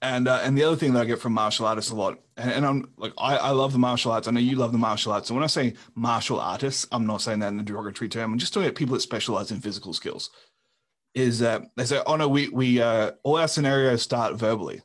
And 0.00 0.26
uh, 0.26 0.40
and 0.42 0.58
the 0.58 0.64
other 0.64 0.76
thing 0.76 0.92
that 0.94 1.02
I 1.02 1.04
get 1.04 1.20
from 1.20 1.32
martial 1.32 1.66
artists 1.66 1.90
a 1.90 1.94
lot, 1.94 2.18
and, 2.36 2.50
and 2.50 2.66
I'm 2.66 2.92
like, 2.96 3.12
I, 3.18 3.36
I 3.36 3.50
love 3.50 3.72
the 3.72 3.78
martial 3.78 4.10
arts. 4.10 4.26
I 4.26 4.32
know 4.32 4.40
you 4.40 4.56
love 4.56 4.72
the 4.72 4.78
martial 4.78 5.12
arts. 5.12 5.30
And 5.30 5.36
when 5.36 5.44
I 5.44 5.48
say 5.48 5.74
martial 5.94 6.40
artists, 6.40 6.86
I'm 6.90 7.06
not 7.06 7.22
saying 7.22 7.38
that 7.38 7.52
in 7.52 7.60
a 7.60 7.62
derogatory 7.62 8.08
term. 8.08 8.32
I'm 8.32 8.38
just 8.38 8.52
talking 8.52 8.68
about 8.68 8.76
people 8.76 8.94
that 8.94 9.00
specialize 9.00 9.52
in 9.52 9.60
physical 9.60 9.92
skills. 9.92 10.30
Is 11.14 11.38
that 11.40 11.62
they 11.76 11.84
say, 11.84 12.00
oh 12.06 12.16
no, 12.16 12.26
we 12.26 12.48
we 12.48 12.80
uh, 12.80 13.12
all 13.22 13.38
our 13.38 13.48
scenarios 13.48 14.02
start 14.02 14.34
verbally. 14.34 14.82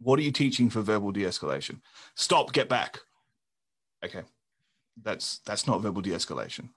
What 0.00 0.18
are 0.18 0.22
you 0.22 0.32
teaching 0.32 0.70
for 0.70 0.80
verbal 0.80 1.12
de-escalation? 1.12 1.80
Stop, 2.14 2.52
get 2.52 2.68
back. 2.68 2.98
Okay, 4.04 4.22
that's 5.02 5.38
that's 5.38 5.66
not 5.66 5.82
verbal 5.82 6.02
de-escalation. 6.02 6.70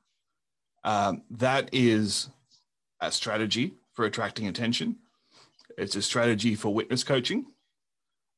Um, 0.84 1.24
that 1.32 1.70
is 1.72 2.30
a 3.00 3.12
strategy 3.12 3.74
for 3.94 4.06
attracting 4.06 4.48
attention 4.48 4.98
it's 5.78 5.96
a 5.96 6.02
strategy 6.02 6.56
for 6.56 6.74
witness 6.74 7.04
coaching, 7.04 7.46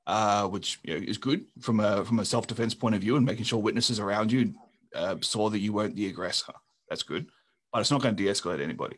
uh, 0.08 0.48
which 0.48 0.80
you 0.84 0.94
know, 0.94 1.06
is 1.06 1.18
good 1.18 1.46
from 1.60 1.80
a 1.80 2.04
from 2.06 2.20
a 2.20 2.26
self 2.26 2.48
defense 2.48 2.74
point 2.74 2.96
of 2.96 3.02
view 3.02 3.16
and 3.16 3.26
making 3.26 3.46
sure 3.46 3.60
witnesses 3.60 4.00
around 4.00 4.32
you 4.32 4.54
uh, 4.96 5.16
saw 5.22 5.50
that 5.50 5.60
you 5.60 5.74
weren't 5.74 5.96
the 5.96 6.08
aggressor. 6.08 6.54
That's 6.90 7.04
good, 7.04 7.28
but 7.72 7.80
it's 7.80 7.92
not 7.92 8.02
going 8.02 8.16
to 8.16 8.24
de-escalate 8.24 8.62
anybody. 8.62 8.98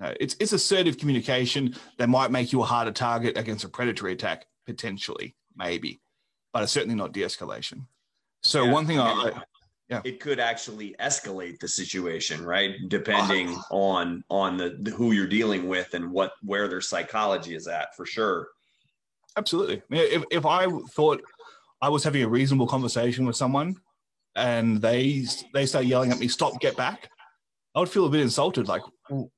Uh, 0.00 0.14
it's 0.18 0.36
it's 0.40 0.52
assertive 0.52 0.98
communication 0.98 1.76
that 1.98 2.08
might 2.08 2.30
make 2.30 2.52
you 2.52 2.62
a 2.62 2.64
harder 2.64 2.92
target 2.92 3.36
against 3.36 3.64
a 3.64 3.68
predatory 3.68 4.12
attack 4.12 4.46
potentially, 4.66 5.36
maybe, 5.56 6.00
but 6.52 6.62
it's 6.62 6.72
certainly 6.72 6.96
not 6.96 7.12
de-escalation. 7.12 7.86
So 8.42 8.64
yeah. 8.64 8.72
one 8.72 8.86
thing 8.86 8.98
I, 8.98 9.42
yeah. 9.92 10.00
it 10.04 10.20
could 10.20 10.40
actually 10.40 10.94
escalate 10.98 11.60
the 11.60 11.68
situation, 11.68 12.44
right? 12.44 12.74
Depending 12.88 13.48
uh, 13.50 13.62
on 13.70 14.24
on 14.28 14.56
the, 14.56 14.78
the, 14.80 14.90
who 14.90 15.12
you're 15.12 15.26
dealing 15.26 15.68
with 15.68 15.94
and 15.94 16.10
what 16.10 16.32
where 16.42 16.66
their 16.68 16.80
psychology 16.80 17.54
is 17.54 17.68
at, 17.68 17.94
for 17.96 18.06
sure. 18.06 18.48
Absolutely. 19.36 19.82
If, 19.90 20.24
if 20.30 20.44
I 20.44 20.66
thought 20.90 21.22
I 21.80 21.88
was 21.88 22.04
having 22.04 22.22
a 22.22 22.28
reasonable 22.28 22.66
conversation 22.66 23.26
with 23.26 23.36
someone 23.36 23.76
and 24.36 24.80
they 24.80 25.24
they 25.54 25.66
start 25.66 25.86
yelling 25.86 26.12
at 26.12 26.18
me, 26.18 26.28
stop, 26.28 26.60
get 26.60 26.76
back, 26.76 27.08
I 27.74 27.80
would 27.80 27.88
feel 27.88 28.06
a 28.06 28.10
bit 28.10 28.20
insulted. 28.20 28.68
Like, 28.68 28.82
well, 29.08 29.30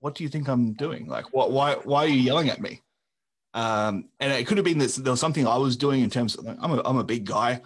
what 0.00 0.14
do 0.14 0.22
you 0.22 0.28
think 0.28 0.48
I'm 0.48 0.74
doing? 0.74 1.06
Like, 1.08 1.32
what, 1.32 1.50
why, 1.50 1.74
why 1.84 2.04
are 2.04 2.08
you 2.08 2.20
yelling 2.20 2.50
at 2.50 2.60
me? 2.60 2.82
Um, 3.54 4.08
and 4.20 4.32
it 4.32 4.46
could 4.46 4.58
have 4.58 4.64
been 4.64 4.78
that 4.78 4.94
there 4.96 5.12
was 5.12 5.20
something 5.20 5.46
I 5.46 5.56
was 5.56 5.76
doing 5.76 6.02
in 6.02 6.10
terms 6.10 6.36
of, 6.36 6.44
like, 6.44 6.58
I'm 6.60 6.72
a, 6.72 6.82
I'm 6.84 6.98
a 6.98 7.04
big 7.04 7.24
guy. 7.24 7.62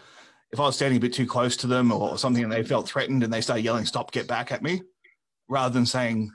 If 0.53 0.61
I 0.61 0.63
was 0.63 0.77
standing 0.77 0.97
a 0.97 1.01
bit 1.01 1.13
too 1.13 1.27
close 1.27 1.57
to 1.59 1.67
them 1.67 1.93
or 1.93 2.17
something 2.17 2.43
and 2.43 2.53
they 2.53 2.63
felt 2.63 2.89
threatened 2.89 3.23
and 3.23 3.33
they 3.33 3.41
started 3.41 3.65
yelling, 3.65 3.85
stop, 3.85 4.13
get 4.13 4.27
back 4.27 4.51
at 4.51 4.63
me, 4.63 4.83
rather 5.49 5.73
than 5.73 5.87
saying, 5.87 6.31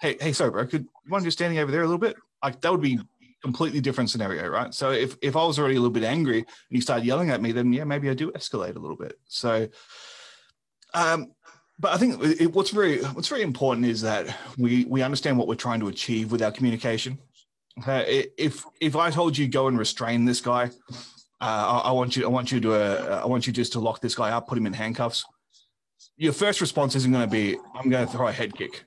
hey, 0.00 0.16
hey, 0.20 0.32
sorry, 0.32 0.50
bro, 0.50 0.66
could 0.66 0.82
you 0.82 1.10
mind 1.10 1.24
just 1.24 1.38
standing 1.38 1.58
over 1.58 1.70
there 1.70 1.82
a 1.82 1.86
little 1.86 1.98
bit? 1.98 2.16
Like, 2.42 2.60
that 2.60 2.72
would 2.72 2.80
be 2.80 2.98
completely 3.42 3.80
different 3.80 4.10
scenario, 4.10 4.48
right? 4.48 4.72
So 4.72 4.90
if, 4.92 5.16
if 5.22 5.36
I 5.36 5.44
was 5.44 5.58
already 5.58 5.76
a 5.76 5.80
little 5.80 5.92
bit 5.92 6.04
angry 6.04 6.38
and 6.38 6.46
you 6.70 6.80
started 6.80 7.04
yelling 7.04 7.30
at 7.30 7.42
me, 7.42 7.52
then 7.52 7.72
yeah, 7.72 7.84
maybe 7.84 8.08
I 8.08 8.14
do 8.14 8.32
escalate 8.32 8.76
a 8.76 8.78
little 8.78 8.96
bit. 8.96 9.18
So, 9.26 9.68
um, 10.94 11.32
but 11.78 11.92
I 11.92 11.96
think 11.96 12.22
it, 12.40 12.52
what's 12.52 12.70
very 12.70 13.02
what's 13.02 13.28
very 13.28 13.42
important 13.42 13.86
is 13.86 14.02
that 14.02 14.36
we 14.56 14.84
we 14.86 15.02
understand 15.02 15.38
what 15.38 15.46
we're 15.46 15.54
trying 15.54 15.80
to 15.80 15.88
achieve 15.88 16.32
with 16.32 16.42
our 16.42 16.50
communication. 16.50 17.18
Okay, 17.78 18.26
if 18.36 18.64
if 18.80 18.96
I 18.96 19.10
told 19.10 19.38
you 19.38 19.46
go 19.46 19.68
and 19.68 19.78
restrain 19.78 20.24
this 20.24 20.40
guy, 20.40 20.70
uh, 21.40 21.82
I, 21.84 21.88
I, 21.88 21.92
want 21.92 22.16
you 22.16 22.24
I 22.24 22.28
want 22.28 22.50
you 22.50 22.60
to 22.60 22.72
uh, 22.74 23.20
I 23.22 23.26
want 23.26 23.46
you 23.46 23.52
just 23.52 23.72
to 23.74 23.80
lock 23.80 24.00
this 24.00 24.14
guy 24.14 24.30
up, 24.30 24.48
put 24.48 24.58
him 24.58 24.66
in 24.66 24.72
handcuffs. 24.72 25.24
Your 26.16 26.32
first 26.32 26.60
response 26.60 26.94
isn't 26.96 27.12
going 27.12 27.24
to 27.24 27.30
be 27.30 27.56
I'm 27.74 27.90
going 27.90 28.06
to 28.06 28.12
throw 28.12 28.26
a 28.26 28.32
head 28.32 28.54
kick. 28.54 28.84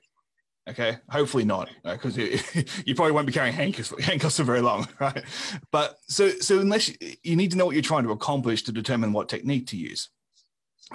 Okay, 0.70 0.96
hopefully 1.10 1.44
not, 1.44 1.70
because 1.82 2.16
you, 2.16 2.38
you, 2.86 2.94
probably 2.94 3.10
won't 3.10 3.26
be 3.26 3.32
carrying 3.32 3.52
handcuffs, 3.52 3.92
handcuffs 4.00 4.36
for 4.36 4.44
very 4.44 4.60
long, 4.60 4.86
right? 5.00 5.24
But 5.72 5.98
so 6.08 6.28
so 6.28 6.60
unless 6.60 6.88
you, 6.88 6.96
you 7.24 7.36
need 7.36 7.50
to 7.50 7.56
know 7.56 7.66
what 7.66 7.74
you're 7.74 7.82
trying 7.82 8.04
to 8.04 8.12
accomplish 8.12 8.62
to 8.64 8.72
determine 8.72 9.12
what 9.12 9.28
technique 9.28 9.66
to 9.68 9.76
use. 9.76 10.08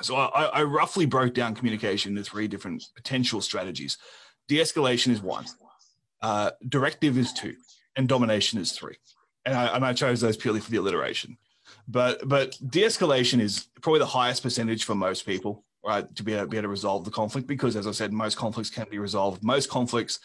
So 0.01 0.15
I, 0.15 0.43
I 0.45 0.63
roughly 0.63 1.05
broke 1.05 1.33
down 1.33 1.55
communication 1.55 2.15
into 2.15 2.29
three 2.29 2.47
different 2.47 2.83
potential 2.95 3.41
strategies. 3.41 3.97
De-escalation 4.47 5.09
is 5.11 5.21
one, 5.21 5.45
uh, 6.21 6.51
directive 6.69 7.17
is 7.17 7.33
two, 7.33 7.55
and 7.95 8.07
domination 8.07 8.59
is 8.59 8.71
three. 8.71 8.97
And 9.45 9.55
I, 9.57 9.75
and 9.75 9.85
I 9.85 9.93
chose 9.93 10.21
those 10.21 10.37
purely 10.37 10.59
for 10.59 10.71
the 10.71 10.77
alliteration. 10.77 11.37
But 11.87 12.27
but 12.27 12.57
de-escalation 12.69 13.39
is 13.39 13.67
probably 13.81 13.99
the 13.99 14.05
highest 14.05 14.43
percentage 14.43 14.83
for 14.83 14.95
most 14.95 15.25
people, 15.25 15.63
right, 15.85 16.13
to 16.15 16.23
be 16.23 16.33
able, 16.33 16.47
be 16.47 16.57
able 16.57 16.65
to 16.65 16.69
resolve 16.69 17.05
the 17.05 17.11
conflict 17.11 17.47
because, 17.47 17.75
as 17.75 17.87
I 17.87 17.91
said, 17.91 18.11
most 18.11 18.37
conflicts 18.37 18.69
can 18.69 18.87
be 18.89 18.99
resolved. 18.99 19.43
Most 19.43 19.69
conflicts, 19.69 20.19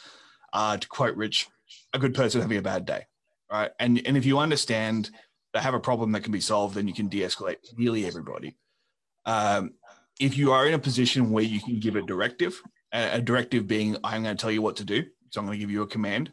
uh, 0.53 0.77
to 0.77 0.88
quote 0.88 1.16
Rich, 1.16 1.48
a 1.92 1.98
good 1.98 2.14
person 2.14 2.40
having 2.40 2.59
a 2.59 2.62
bad 2.62 2.85
day, 2.85 3.07
right? 3.51 3.70
And 3.79 4.01
and 4.07 4.16
if 4.16 4.25
you 4.25 4.38
understand 4.38 5.11
they 5.53 5.61
have 5.61 5.75
a 5.75 5.81
problem 5.81 6.12
that 6.12 6.22
can 6.22 6.33
be 6.33 6.40
solved, 6.40 6.75
then 6.75 6.88
you 6.88 6.94
can 6.94 7.09
de-escalate 7.09 7.57
nearly 7.77 8.07
everybody. 8.07 8.57
Um, 9.27 9.75
if 10.18 10.37
you 10.37 10.53
are 10.53 10.66
in 10.66 10.75
a 10.75 10.79
position 10.79 11.31
where 11.31 11.44
you 11.44 11.61
can 11.61 11.79
give 11.79 11.96
a 11.96 12.03
directive, 12.03 12.61
a 12.92 13.20
directive 13.20 13.66
being, 13.66 13.96
I'm 14.03 14.22
going 14.22 14.37
to 14.37 14.40
tell 14.40 14.51
you 14.51 14.62
what 14.62 14.77
to 14.77 14.85
do, 14.85 15.05
so 15.31 15.40
I'm 15.40 15.46
going 15.46 15.59
to 15.59 15.61
give 15.61 15.70
you 15.70 15.83
a 15.83 15.87
command. 15.87 16.33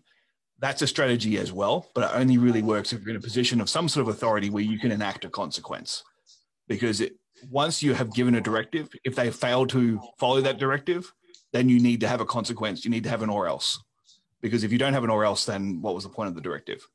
That's 0.60 0.82
a 0.82 0.88
strategy 0.88 1.38
as 1.38 1.52
well, 1.52 1.88
but 1.94 2.04
it 2.04 2.12
only 2.14 2.38
really 2.38 2.62
works 2.62 2.92
if 2.92 3.02
you're 3.02 3.12
in 3.12 3.16
a 3.16 3.22
position 3.22 3.62
of 3.62 3.70
some 3.70 3.88
sort 3.88 4.08
of 4.08 4.14
authority 4.14 4.50
where 4.50 4.64
you 4.64 4.78
can 4.78 4.92
enact 4.92 5.26
a 5.26 5.30
consequence. 5.30 6.04
Because 6.68 7.02
it, 7.02 7.16
once 7.50 7.82
you 7.82 7.94
have 7.94 8.14
given 8.14 8.36
a 8.36 8.42
directive, 8.42 8.90
if 9.04 9.16
they 9.16 9.32
fail 9.32 9.66
to 9.68 10.00
follow 10.18 10.42
that 10.42 10.58
directive, 10.58 11.12
then 11.54 11.70
you 11.70 11.80
need 11.80 12.02
to 12.02 12.08
have 12.08 12.22
a 12.22 12.26
consequence. 12.26 12.84
You 12.84 12.92
need 12.92 13.04
to 13.04 13.10
have 13.10 13.22
an 13.22 13.30
or 13.30 13.48
else. 13.48 13.82
Because 14.42 14.64
if 14.64 14.72
you 14.72 14.78
don't 14.78 14.94
have 14.94 15.04
an 15.04 15.10
or 15.10 15.24
else, 15.24 15.46
then 15.46 15.82
what 15.82 15.96
was 15.96 16.04
the 16.04 16.10
point 16.10 16.30
of 16.30 16.36
the 16.36 16.42
directive? 16.42 16.86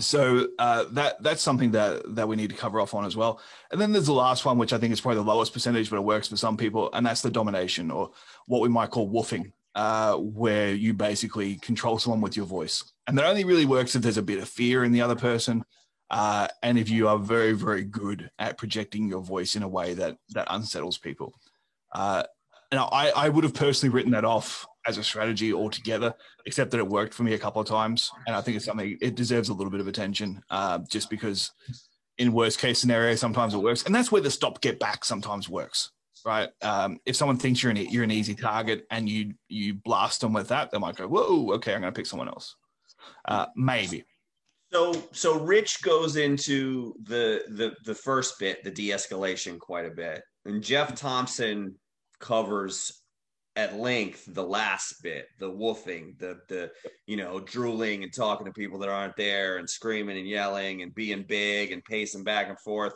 so 0.00 0.48
uh, 0.58 0.84
that 0.92 1.22
that's 1.22 1.42
something 1.42 1.72
that 1.72 2.14
that 2.14 2.26
we 2.26 2.36
need 2.36 2.50
to 2.50 2.56
cover 2.56 2.80
off 2.80 2.94
on 2.94 3.04
as 3.04 3.16
well. 3.16 3.40
And 3.70 3.80
then 3.80 3.92
there's 3.92 4.06
the 4.06 4.12
last 4.12 4.44
one, 4.44 4.58
which 4.58 4.72
I 4.72 4.78
think 4.78 4.92
is 4.92 5.00
probably 5.00 5.16
the 5.22 5.28
lowest 5.28 5.52
percentage, 5.52 5.90
but 5.90 5.96
it 5.96 6.04
works 6.04 6.28
for 6.28 6.36
some 6.36 6.56
people, 6.56 6.90
and 6.92 7.04
that's 7.04 7.22
the 7.22 7.30
domination 7.30 7.90
or 7.90 8.10
what 8.46 8.62
we 8.62 8.68
might 8.68 8.90
call 8.90 9.10
woofing, 9.10 9.52
uh, 9.74 10.16
where 10.16 10.74
you 10.74 10.94
basically 10.94 11.56
control 11.56 11.98
someone 11.98 12.20
with 12.20 12.36
your 12.36 12.46
voice. 12.46 12.92
And 13.06 13.16
that 13.18 13.26
only 13.26 13.44
really 13.44 13.66
works 13.66 13.94
if 13.94 14.02
there's 14.02 14.18
a 14.18 14.22
bit 14.22 14.38
of 14.38 14.48
fear 14.48 14.84
in 14.84 14.92
the 14.92 15.02
other 15.02 15.16
person, 15.16 15.64
uh, 16.10 16.48
and 16.62 16.78
if 16.78 16.90
you 16.90 17.08
are 17.08 17.18
very 17.18 17.52
very 17.52 17.84
good 17.84 18.30
at 18.38 18.58
projecting 18.58 19.08
your 19.08 19.22
voice 19.22 19.56
in 19.56 19.62
a 19.62 19.68
way 19.68 19.94
that 19.94 20.16
that 20.30 20.46
unsettles 20.50 20.98
people. 20.98 21.32
Uh, 21.94 22.22
and 22.70 22.80
I, 22.80 23.12
I 23.14 23.28
would 23.28 23.44
have 23.44 23.54
personally 23.54 23.94
written 23.94 24.12
that 24.12 24.24
off 24.24 24.66
as 24.86 24.98
a 24.98 25.04
strategy 25.04 25.52
altogether, 25.52 26.14
except 26.46 26.70
that 26.70 26.78
it 26.78 26.88
worked 26.88 27.14
for 27.14 27.22
me 27.22 27.34
a 27.34 27.38
couple 27.38 27.60
of 27.60 27.68
times. 27.68 28.10
And 28.26 28.34
I 28.34 28.40
think 28.40 28.56
it's 28.56 28.64
something 28.64 28.98
it 29.00 29.14
deserves 29.14 29.50
a 29.50 29.54
little 29.54 29.70
bit 29.70 29.80
of 29.80 29.88
attention, 29.88 30.42
uh, 30.50 30.78
just 30.88 31.10
because 31.10 31.52
in 32.18 32.32
worst 32.32 32.58
case 32.58 32.78
scenario, 32.78 33.14
sometimes 33.14 33.54
it 33.54 33.58
works. 33.58 33.84
And 33.84 33.94
that's 33.94 34.10
where 34.10 34.22
the 34.22 34.30
stop 34.30 34.60
get 34.60 34.80
back 34.80 35.04
sometimes 35.04 35.48
works, 35.48 35.92
right? 36.24 36.50
Um, 36.62 36.98
if 37.06 37.16
someone 37.16 37.36
thinks 37.36 37.62
you're 37.62 37.70
an, 37.70 37.76
you're 37.76 38.04
an 38.04 38.10
easy 38.10 38.34
target 38.34 38.86
and 38.90 39.08
you, 39.08 39.34
you 39.48 39.74
blast 39.74 40.20
them 40.20 40.32
with 40.32 40.48
that, 40.48 40.70
they 40.70 40.78
might 40.78 40.96
go, 40.96 41.06
whoa, 41.06 41.52
okay, 41.54 41.74
I'm 41.74 41.80
going 41.80 41.92
to 41.92 41.98
pick 41.98 42.06
someone 42.06 42.28
else. 42.28 42.56
Uh, 43.26 43.46
maybe. 43.56 44.04
So, 44.72 44.92
so 45.12 45.38
Rich 45.38 45.82
goes 45.82 46.16
into 46.16 46.94
the, 47.02 47.42
the, 47.48 47.74
the 47.84 47.94
first 47.94 48.38
bit, 48.38 48.64
the 48.64 48.70
de-escalation 48.70 49.58
quite 49.58 49.86
a 49.86 49.90
bit 49.90 50.22
and 50.44 50.62
Geoff 50.62 50.94
Thompson 50.94 51.74
covers 52.18 53.02
at 53.54 53.76
length 53.76 54.24
the 54.28 54.42
last 54.42 55.02
bit 55.02 55.26
the 55.38 55.50
woofing 55.50 56.18
the 56.18 56.38
the 56.48 56.70
you 57.06 57.18
know 57.18 57.38
drooling 57.38 58.02
and 58.02 58.12
talking 58.14 58.46
to 58.46 58.52
people 58.52 58.78
that 58.78 58.88
aren't 58.88 59.16
there 59.16 59.58
and 59.58 59.68
screaming 59.68 60.16
and 60.16 60.26
yelling 60.26 60.80
and 60.80 60.94
being 60.94 61.22
big 61.28 61.70
and 61.70 61.84
pacing 61.84 62.24
back 62.24 62.48
and 62.48 62.58
forth 62.60 62.94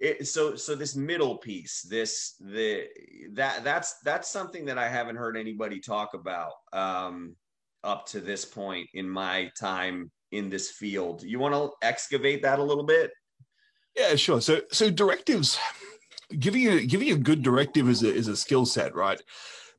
it, 0.00 0.28
so 0.28 0.54
so 0.54 0.74
this 0.74 0.94
middle 0.94 1.36
piece 1.38 1.82
this 1.82 2.34
the 2.40 2.86
that 3.32 3.64
that's 3.64 3.98
that's 4.04 4.30
something 4.30 4.64
that 4.64 4.78
i 4.78 4.88
haven't 4.88 5.16
heard 5.16 5.36
anybody 5.36 5.80
talk 5.80 6.14
about 6.14 6.52
um 6.72 7.34
up 7.84 8.06
to 8.06 8.20
this 8.20 8.44
point 8.44 8.88
in 8.94 9.08
my 9.08 9.50
time 9.58 10.10
in 10.32 10.50
this 10.50 10.70
field. 10.70 11.22
You 11.22 11.38
want 11.38 11.54
to 11.54 11.70
excavate 11.86 12.42
that 12.42 12.58
a 12.58 12.62
little 12.62 12.84
bit? 12.84 13.10
Yeah 13.96 14.14
sure. 14.14 14.40
So 14.40 14.60
so 14.70 14.90
directives 14.90 15.58
giving 16.38 16.68
a 16.68 16.84
giving 16.84 17.10
a 17.10 17.16
good 17.16 17.42
directive 17.42 17.88
is 17.88 18.02
a, 18.02 18.12
is 18.12 18.28
a 18.28 18.36
skill 18.36 18.66
set 18.66 18.94
right? 18.94 19.20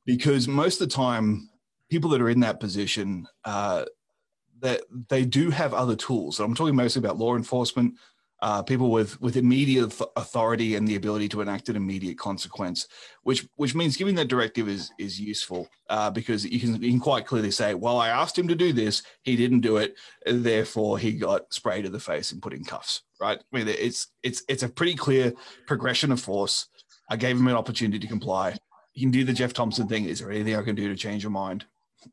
Because 0.06 0.48
most 0.48 0.82
of 0.82 0.90
the 0.90 0.96
time, 0.96 1.50
people 1.90 2.10
that 2.12 2.22
are 2.22 2.30
in 2.30 2.40
that 2.40 2.60
position, 2.60 3.28
uh, 3.46 3.86
that 4.60 4.82
they 5.10 5.24
do 5.24 5.52
have 5.52 5.74
other 5.74 5.96
tools. 5.96 6.40
I'm 6.40 6.56
talking 6.56 6.76
mostly 6.76 7.00
about 7.00 7.18
law 7.18 7.36
enforcement, 7.36 7.94
uh, 8.42 8.64
people 8.64 8.92
with 8.92 9.20
with 9.22 9.38
immediate 9.38 9.94
authority 10.16 10.76
and 10.76 10.88
the 10.88 10.96
ability 10.96 11.28
to 11.30 11.42
enact 11.42 11.70
an 11.70 11.76
immediate 11.76 12.18
consequence, 12.18 12.88
which 13.24 13.48
which 13.56 13.76
means 13.76 13.98
giving 13.98 14.16
that 14.16 14.28
directive 14.28 14.68
is 14.68 14.92
is 14.98 15.20
useful 15.20 15.68
uh, 15.90 16.10
because 16.10 16.46
you 16.46 16.60
can 16.60 16.82
you 16.82 16.92
can 16.92 17.00
quite 17.00 17.26
clearly 17.26 17.52
say, 17.52 17.74
well, 17.74 18.00
I 18.00 18.10
asked 18.10 18.38
him 18.38 18.48
to 18.48 18.56
do 18.56 18.74
this, 18.74 19.04
he 19.24 19.36
didn't 19.36 19.62
do 19.62 19.78
it, 19.78 19.96
therefore 20.26 20.98
he 20.98 21.14
got 21.14 21.54
sprayed 21.54 21.86
in 21.86 21.92
the 21.92 22.00
face 22.00 22.32
and 22.32 22.42
put 22.42 22.54
in 22.54 22.64
cuffs. 22.64 23.04
Right? 23.20 23.40
I 23.40 23.58
mean, 23.58 23.68
it's 23.68 24.08
it's 24.24 24.44
it's 24.48 24.64
a 24.64 24.70
pretty 24.70 24.96
clear 24.96 25.34
progression 25.68 26.12
of 26.12 26.22
force. 26.22 26.68
I 27.10 27.16
gave 27.16 27.38
him 27.38 27.48
an 27.48 27.56
opportunity 27.56 28.00
to 28.00 28.08
comply 28.08 28.56
you 28.94 29.06
can 29.06 29.12
do 29.12 29.24
the 29.24 29.34
Geoff 29.34 29.54
Thompson 29.54 29.88
thing. 29.88 30.06
Is 30.06 30.20
there 30.20 30.32
anything 30.32 30.56
I 30.56 30.62
can 30.62 30.76
do 30.76 30.90
to 30.90 30.96
change 30.96 31.24
your 31.24 31.32
mind? 31.32 31.66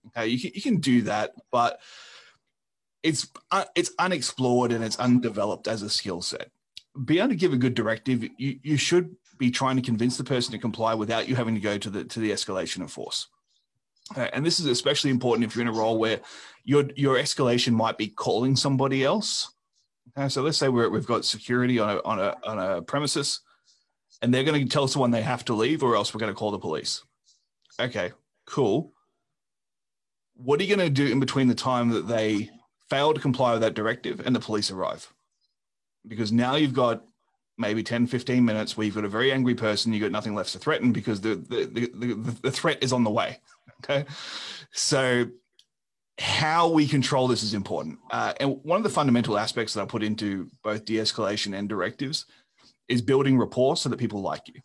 Okay, 0.09 0.29
you 0.29 0.39
can, 0.39 0.51
you 0.55 0.63
can 0.63 0.77
do 0.79 1.03
that, 1.03 1.33
but 1.51 1.81
it's 3.07 3.29
uh, 3.53 3.65
it's 3.77 3.93
unexplored 3.99 4.73
and 4.73 4.83
it's 4.83 4.99
undeveloped 4.99 5.69
as 5.69 5.83
a 5.83 5.89
skill 5.89 6.21
set. 6.21 6.51
Be 7.05 7.19
able 7.19 7.29
to 7.29 7.37
give 7.37 7.53
a 7.53 7.57
good 7.57 7.75
directive, 7.75 8.25
you, 8.37 8.59
you 8.63 8.77
should 8.77 9.15
be 9.39 9.51
trying 9.51 9.77
to 9.77 9.83
convince 9.83 10.17
the 10.17 10.25
person 10.25 10.53
to 10.53 10.59
comply 10.59 10.95
without 10.95 11.29
you 11.29 11.37
having 11.37 11.55
to 11.55 11.61
go 11.61 11.79
to 11.79 11.89
the 11.89 12.05
to 12.05 12.21
the 12.21 12.33
escalation 12.33 12.83
of 12.83 12.91
force. 12.91 13.29
Okay, 14.13 14.29
and 14.33 14.45
this 14.45 14.59
is 14.59 14.67
especially 14.67 15.11
important 15.11 15.45
if 15.45 15.55
you're 15.55 15.63
in 15.63 15.69
a 15.69 15.73
role 15.73 15.99
where 15.99 16.21
your 16.65 16.85
your 16.97 17.17
escalation 17.17 17.73
might 17.73 17.97
be 17.97 18.09
calling 18.09 18.57
somebody 18.57 19.05
else. 19.05 19.53
So 20.29 20.43
let's 20.43 20.57
say 20.57 20.69
we 20.69 20.83
have 20.83 21.07
got 21.07 21.27
security 21.27 21.79
on 21.79 21.91
a, 21.91 22.01
on 22.03 22.19
a 22.19 22.35
on 22.45 22.59
a 22.59 22.83
premises 22.83 23.41
and 24.23 24.33
they're 24.33 24.45
going 24.45 24.63
to 24.63 24.69
tell 24.69 24.89
someone 24.89 25.11
they 25.11 25.23
have 25.23 25.45
to 25.45 25.55
leave 25.55 25.83
or 25.83 25.95
else 25.95 26.15
we're 26.15 26.21
going 26.21 26.33
to 26.33 26.39
call 26.39 26.51
the 26.51 26.59
police. 26.59 27.03
Okay, 27.79 28.13
cool. 28.47 28.93
What 30.35 30.61
are 30.61 30.65
you 30.65 30.75
going 30.75 30.89
to 30.89 30.95
do 30.95 31.11
in 31.13 31.21
between 31.21 31.49
the 31.49 31.55
time 31.55 31.91
that 31.91 32.09
they 32.09 32.51
fail 32.91 33.15
to 33.15 33.21
comply 33.21 33.53
with 33.53 33.63
that 33.63 33.75
directive 33.75 34.21
and 34.21 34.35
the 34.35 34.41
police 34.41 34.71
arrive? 34.71 35.13
Because 36.07 36.33
now 36.33 36.55
you've 36.57 36.75
got 36.75 37.05
maybe 37.59 37.83
10, 37.83 38.07
15 38.07 38.45
minutes 38.45 38.77
where 38.77 38.85
you've 38.85 38.95
got 38.95 39.05
a 39.05 39.09
very 39.09 39.33
angry 39.33 39.55
person, 39.55 39.93
you've 39.93 40.03
got 40.03 40.13
nothing 40.13 40.35
left 40.35 40.53
to 40.53 40.59
threaten 40.59 40.93
because 40.93 41.21
the, 41.21 41.37
the, 41.37 41.65
the, 41.65 42.15
the, 42.15 42.37
the 42.43 42.51
threat 42.51 42.79
is 42.83 42.93
on 42.93 43.05
the 43.05 43.11
way. 43.11 43.39
Okay. 43.85 44.07
So, 44.73 45.27
how 46.19 46.69
we 46.69 46.89
control 46.89 47.29
this 47.29 47.43
is 47.43 47.53
important. 47.53 47.99
Uh, 48.11 48.33
and 48.41 48.59
one 48.63 48.79
of 48.79 48.83
the 48.83 48.89
fundamental 48.89 49.37
aspects 49.37 49.75
that 49.75 49.83
I 49.83 49.85
put 49.85 50.03
into 50.03 50.49
both 50.65 50.87
de 50.87 50.95
escalation 50.95 51.57
and 51.57 51.69
directives 51.69 52.25
is 52.89 53.03
building 53.03 53.39
rapport 53.39 53.77
so 53.77 53.91
that 53.91 53.99
people 53.99 54.23
like 54.23 54.49
you. 54.49 54.61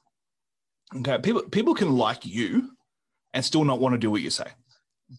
Okay, 1.00 1.18
people 1.20 1.44
people 1.44 1.74
can 1.74 1.98
like 1.98 2.26
you 2.26 2.72
and 3.34 3.44
still 3.44 3.64
not 3.64 3.80
want 3.80 3.94
to 3.94 4.00
do 4.00 4.12
what 4.12 4.22
you 4.22 4.30
say. 4.30 4.48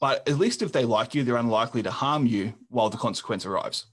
But 0.00 0.26
at 0.28 0.38
least 0.38 0.62
if 0.62 0.72
they 0.72 0.84
like 0.84 1.14
you, 1.14 1.22
they're 1.22 1.36
unlikely 1.36 1.82
to 1.82 1.90
harm 1.90 2.26
you 2.26 2.54
while 2.68 2.88
the 2.88 2.96
consequence 2.96 3.44
arrives. 3.44 3.86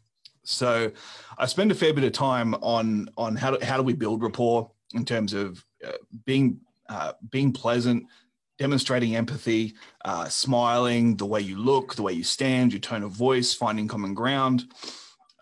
So 0.43 0.91
I 1.37 1.45
spend 1.45 1.71
a 1.71 1.75
fair 1.75 1.93
bit 1.93 2.03
of 2.03 2.13
time 2.13 2.53
on 2.55 3.09
on 3.17 3.35
how 3.35 3.51
do, 3.51 3.65
how 3.65 3.77
do 3.77 3.83
we 3.83 3.93
build 3.93 4.23
rapport 4.23 4.71
in 4.93 5.05
terms 5.05 5.33
of 5.33 5.63
uh, 5.85 5.91
being 6.25 6.61
uh, 6.87 7.13
being 7.29 7.51
pleasant, 7.51 8.05
demonstrating 8.57 9.15
empathy, 9.15 9.75
uh, 10.05 10.27
smiling, 10.27 11.15
the 11.17 11.25
way 11.25 11.41
you 11.41 11.57
look, 11.57 11.95
the 11.95 12.01
way 12.01 12.13
you 12.13 12.23
stand, 12.23 12.73
your 12.73 12.79
tone 12.79 13.03
of 13.03 13.11
voice, 13.11 13.53
finding 13.53 13.87
common 13.87 14.13
ground, 14.13 14.65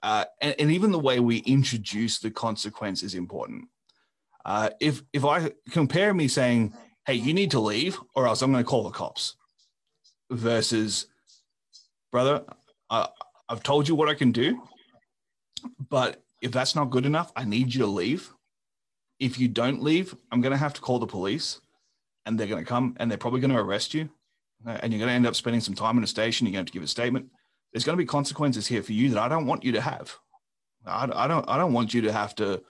uh, 0.04 0.26
and, 0.42 0.56
and, 0.60 0.72
even 0.72 0.92
the 0.92 1.00
way 1.00 1.20
we 1.20 1.38
introduce 1.38 2.20
the 2.20 2.30
consequence 2.30 3.02
is 3.02 3.16
important. 3.16 3.68
Uh, 4.44 4.70
if 4.80 5.04
if 5.14 5.24
I 5.24 5.52
compare 5.72 6.14
me 6.14 6.28
saying, 6.28 6.74
"Hey, 7.06 7.16
you 7.16 7.34
need 7.34 7.52
to 7.52 7.60
leave," 7.60 8.00
or 8.14 8.28
else 8.28 8.42
I'm 8.42 8.52
going 8.52 8.64
to 8.64 8.70
call 8.70 8.84
the 8.84 8.90
cops, 8.90 9.36
versus, 10.30 11.08
brother, 12.12 12.44
I've 12.90 13.64
told 13.64 13.88
you 13.88 13.96
what 13.96 14.10
I 14.10 14.14
can 14.14 14.32
do, 14.32 14.62
but 15.90 16.24
if 16.42 16.52
that's 16.52 16.76
not 16.76 16.90
good 16.90 17.06
enough, 17.06 17.32
I 17.36 17.44
need 17.44 17.74
you 17.74 17.82
to 17.82 17.88
leave. 17.88 18.34
If 19.20 19.40
you 19.40 19.48
don't 19.48 19.82
leave, 19.82 20.16
I'm 20.32 20.42
going 20.42 20.52
to 20.52 20.58
have 20.58 20.74
to 20.76 20.82
call 20.82 21.00
the 21.00 21.08
police 21.08 21.60
and 22.26 22.40
they're 22.40 22.48
going 22.48 22.64
to 22.64 22.70
come 22.70 22.96
and 23.00 23.10
they're 23.10 23.18
probably 23.18 23.40
going 23.40 23.52
to 23.52 23.58
arrest 23.58 23.94
you. 23.94 24.10
Uh, 24.66 24.78
and 24.82 24.92
you're 24.92 25.00
going 25.00 25.10
to 25.10 25.16
end 25.16 25.26
up 25.26 25.36
spending 25.36 25.62
some 25.62 25.76
time 25.76 25.98
in 25.98 26.04
a 26.04 26.08
station. 26.08 26.46
You're 26.46 26.54
going 26.54 26.66
to 26.66 26.70
have 26.70 26.74
to 26.74 26.74
give 26.74 26.84
a 26.84 26.88
statement. 26.88 27.28
There's 27.72 27.84
going 27.84 27.98
to 27.98 28.02
be 28.02 28.08
consequences 28.08 28.68
here 28.68 28.84
for 28.84 28.94
you 28.94 29.10
that 29.12 29.22
I 29.22 29.28
don't 29.28 29.46
want 29.46 29.64
you 29.64 29.72
to 29.74 29.82
have. 29.82 30.16
I, 30.86 31.10
I 31.14 31.28
don't. 31.28 31.48
I 31.48 31.58
don't 31.58 31.74
want 31.74 31.94
you 31.94 32.02
to 32.02 32.12
have 32.12 32.34
to 32.36 32.64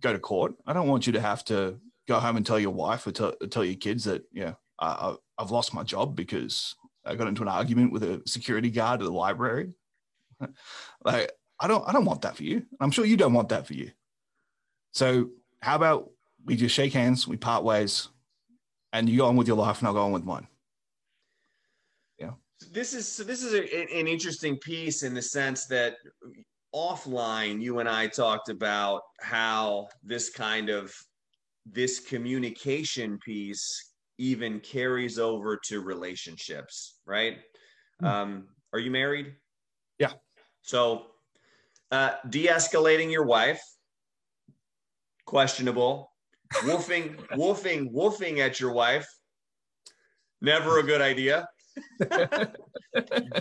go 0.00 0.12
to 0.12 0.18
court. 0.18 0.54
I 0.66 0.72
don't 0.72 0.88
want 0.88 1.06
you 1.06 1.12
to 1.14 1.20
have 1.20 1.44
to 1.46 1.78
go 2.08 2.18
home 2.18 2.36
and 2.36 2.44
tell 2.44 2.58
your 2.58 2.70
wife 2.70 3.06
or 3.06 3.12
tell, 3.12 3.32
tell 3.50 3.64
your 3.64 3.76
kids 3.76 4.04
that 4.04 4.24
yeah, 4.32 4.54
I, 4.78 5.14
I've 5.38 5.50
lost 5.50 5.74
my 5.74 5.82
job 5.82 6.16
because 6.16 6.74
I 7.04 7.14
got 7.14 7.28
into 7.28 7.42
an 7.42 7.48
argument 7.48 7.92
with 7.92 8.02
a 8.02 8.22
security 8.26 8.70
guard 8.70 9.00
at 9.00 9.04
the 9.04 9.12
library. 9.12 9.72
like 11.04 11.32
I 11.60 11.68
don't. 11.68 11.86
I 11.88 11.92
don't 11.92 12.04
want 12.04 12.22
that 12.22 12.36
for 12.36 12.42
you. 12.42 12.66
I'm 12.80 12.90
sure 12.90 13.04
you 13.04 13.16
don't 13.16 13.32
want 13.32 13.50
that 13.50 13.66
for 13.66 13.74
you. 13.74 13.90
So 14.92 15.30
how 15.60 15.76
about 15.76 16.10
we 16.44 16.56
just 16.56 16.74
shake 16.74 16.92
hands, 16.92 17.26
we 17.26 17.36
part 17.36 17.64
ways, 17.64 18.08
and 18.92 19.08
you 19.08 19.18
go 19.18 19.26
on 19.26 19.36
with 19.36 19.48
your 19.48 19.56
life 19.56 19.78
and 19.78 19.88
I'll 19.88 19.94
go 19.94 20.04
on 20.04 20.12
with 20.12 20.24
mine. 20.24 20.46
Yeah. 22.18 22.32
This 22.72 22.94
is 22.94 23.08
so 23.08 23.24
this 23.24 23.42
is 23.42 23.54
a, 23.54 23.98
an 23.98 24.06
interesting 24.06 24.56
piece 24.58 25.02
in 25.02 25.14
the 25.14 25.22
sense 25.22 25.66
that 25.66 25.96
offline 26.74 27.62
you 27.62 27.78
and 27.78 27.88
I 27.88 28.08
talked 28.08 28.48
about 28.48 29.02
how 29.20 29.88
this 30.02 30.30
kind 30.30 30.68
of 30.68 30.92
this 31.64 32.00
communication 32.00 33.18
piece 33.24 33.93
even 34.18 34.60
carries 34.60 35.18
over 35.18 35.58
to 35.64 35.80
relationships, 35.80 36.98
right? 37.06 37.38
Mm-hmm. 38.02 38.06
Um, 38.06 38.48
are 38.72 38.78
you 38.78 38.90
married? 38.90 39.34
Yeah. 39.98 40.12
So, 40.62 41.06
uh, 41.90 42.12
de-escalating 42.28 43.10
your 43.10 43.24
wife, 43.24 43.62
questionable 45.26 46.10
woofing, 46.62 47.16
woofing, 47.30 47.92
woofing 47.92 48.38
at 48.38 48.60
your 48.60 48.72
wife. 48.72 49.08
Never 50.40 50.78
a 50.78 50.82
good 50.82 51.00
idea. 51.00 51.48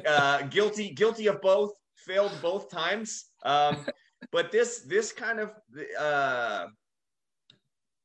uh, 0.08 0.42
guilty, 0.44 0.92
guilty 0.92 1.28
of 1.28 1.42
both. 1.42 1.72
Failed 2.06 2.38
both 2.42 2.70
times. 2.70 3.26
Um, 3.44 3.86
but 4.32 4.52
this, 4.52 4.82
this 4.82 5.14
kind 5.14 5.40
of, 5.40 5.54
uh, 6.00 6.66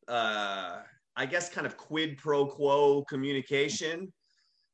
uh, 0.06 0.78
I 1.18 1.26
guess, 1.26 1.50
kind 1.50 1.66
of 1.66 1.76
quid 1.76 2.16
pro 2.16 2.46
quo 2.46 3.02
communication. 3.04 4.12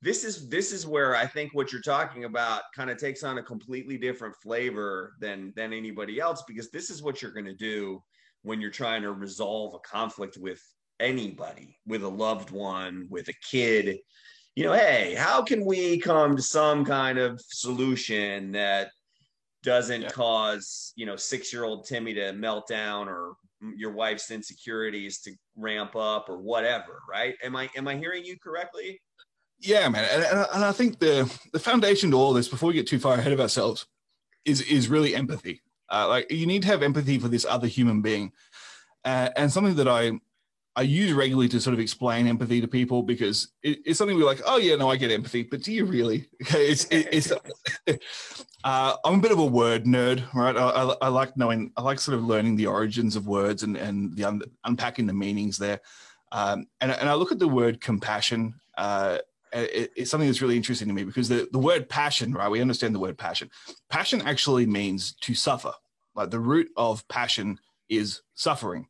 This 0.02 0.24
is 0.24 0.50
this 0.50 0.72
is 0.72 0.86
where 0.86 1.16
I 1.16 1.26
think 1.26 1.54
what 1.54 1.72
you're 1.72 1.80
talking 1.80 2.24
about 2.24 2.62
kind 2.76 2.90
of 2.90 2.98
takes 2.98 3.24
on 3.24 3.38
a 3.38 3.42
completely 3.42 3.96
different 3.96 4.36
flavor 4.36 5.14
than 5.20 5.54
than 5.56 5.72
anybody 5.72 6.20
else 6.20 6.44
because 6.46 6.70
this 6.70 6.90
is 6.90 7.02
what 7.02 7.22
you're 7.22 7.32
going 7.32 7.46
to 7.46 7.54
do 7.54 8.02
when 8.42 8.60
you're 8.60 8.70
trying 8.70 9.00
to 9.02 9.12
resolve 9.12 9.74
a 9.74 9.78
conflict 9.78 10.36
with 10.36 10.60
anybody, 11.00 11.78
with 11.86 12.02
a 12.02 12.08
loved 12.08 12.50
one, 12.50 13.06
with 13.08 13.28
a 13.28 13.34
kid. 13.50 13.98
You 14.54 14.64
know, 14.64 14.74
hey, 14.74 15.14
how 15.14 15.42
can 15.42 15.64
we 15.64 15.98
come 15.98 16.36
to 16.36 16.42
some 16.42 16.84
kind 16.84 17.18
of 17.18 17.40
solution 17.40 18.52
that 18.52 18.90
doesn't 19.62 20.02
yeah. 20.02 20.10
cause, 20.10 20.92
you 20.94 21.06
know, 21.06 21.16
six 21.16 21.52
year 21.52 21.64
old 21.64 21.86
Timmy 21.86 22.12
to 22.14 22.34
melt 22.34 22.68
down 22.68 23.08
or 23.08 23.32
your 23.76 23.92
wife's 23.92 24.30
insecurities 24.30 25.20
to 25.20 25.32
ramp 25.56 25.96
up 25.96 26.28
or 26.28 26.38
whatever, 26.38 27.00
right? 27.08 27.34
Am 27.42 27.56
I 27.56 27.68
am 27.76 27.88
I 27.88 27.96
hearing 27.96 28.24
you 28.24 28.38
correctly? 28.38 29.00
Yeah, 29.58 29.88
man, 29.88 30.06
and, 30.12 30.46
and 30.54 30.64
I 30.64 30.72
think 30.72 30.98
the 30.98 31.32
the 31.52 31.58
foundation 31.58 32.10
to 32.10 32.16
all 32.16 32.32
this, 32.32 32.48
before 32.48 32.68
we 32.68 32.74
get 32.74 32.86
too 32.86 32.98
far 32.98 33.14
ahead 33.14 33.32
of 33.32 33.40
ourselves, 33.40 33.86
is 34.44 34.60
is 34.62 34.88
really 34.88 35.14
empathy. 35.14 35.62
Uh, 35.90 36.08
like 36.08 36.30
you 36.30 36.46
need 36.46 36.62
to 36.62 36.68
have 36.68 36.82
empathy 36.82 37.18
for 37.18 37.28
this 37.28 37.46
other 37.48 37.66
human 37.66 38.02
being, 38.02 38.32
uh, 39.04 39.30
and 39.36 39.52
something 39.52 39.76
that 39.76 39.88
I 39.88 40.12
I 40.76 40.82
use 40.82 41.12
regularly 41.12 41.48
to 41.50 41.60
sort 41.60 41.74
of 41.74 41.80
explain 41.80 42.26
empathy 42.26 42.60
to 42.60 42.68
people 42.68 43.02
because 43.02 43.52
it, 43.62 43.78
it's 43.84 43.98
something 43.98 44.16
we're 44.16 44.24
like, 44.24 44.42
oh 44.44 44.58
yeah, 44.58 44.76
no, 44.76 44.90
I 44.90 44.96
get 44.96 45.10
empathy, 45.10 45.44
but 45.44 45.62
do 45.62 45.72
you 45.72 45.84
really? 45.84 46.28
Okay, 46.42 46.66
it's 46.70 46.84
it, 46.86 47.08
it's. 47.12 47.32
uh, 48.64 48.96
I'm 49.04 49.16
a 49.16 49.22
bit 49.22 49.30
of 49.30 49.38
a 49.38 49.44
word 49.44 49.84
nerd, 49.84 50.24
right? 50.32 50.56
I, 50.56 50.68
I, 50.68 50.96
I, 51.02 51.08
like 51.08 51.36
knowing, 51.36 51.70
I 51.76 51.82
like 51.82 52.00
sort 52.00 52.16
of 52.16 52.24
learning 52.24 52.56
the 52.56 52.66
origins 52.66 53.14
of 53.14 53.26
words 53.26 53.62
and 53.62 53.76
and 53.76 54.16
the 54.16 54.24
un, 54.24 54.40
unpacking 54.64 55.06
the 55.06 55.12
meanings 55.12 55.58
there. 55.58 55.80
Um, 56.32 56.66
and 56.80 56.90
and 56.90 57.08
I 57.08 57.14
look 57.14 57.30
at 57.30 57.38
the 57.38 57.46
word 57.46 57.82
compassion. 57.82 58.54
Uh, 58.76 59.18
it, 59.52 59.92
it's 59.94 60.10
something 60.10 60.28
that's 60.28 60.40
really 60.40 60.56
interesting 60.56 60.88
to 60.88 60.94
me 60.94 61.04
because 61.04 61.28
the, 61.28 61.46
the 61.52 61.58
word 61.58 61.90
passion, 61.90 62.32
right? 62.32 62.50
We 62.50 62.62
understand 62.62 62.94
the 62.94 63.00
word 63.00 63.18
passion. 63.18 63.50
Passion 63.90 64.22
actually 64.22 64.64
means 64.64 65.12
to 65.20 65.34
suffer. 65.34 65.72
Like 66.14 66.30
the 66.30 66.40
root 66.40 66.68
of 66.76 67.06
passion 67.08 67.58
is 67.90 68.22
suffering. 68.34 68.88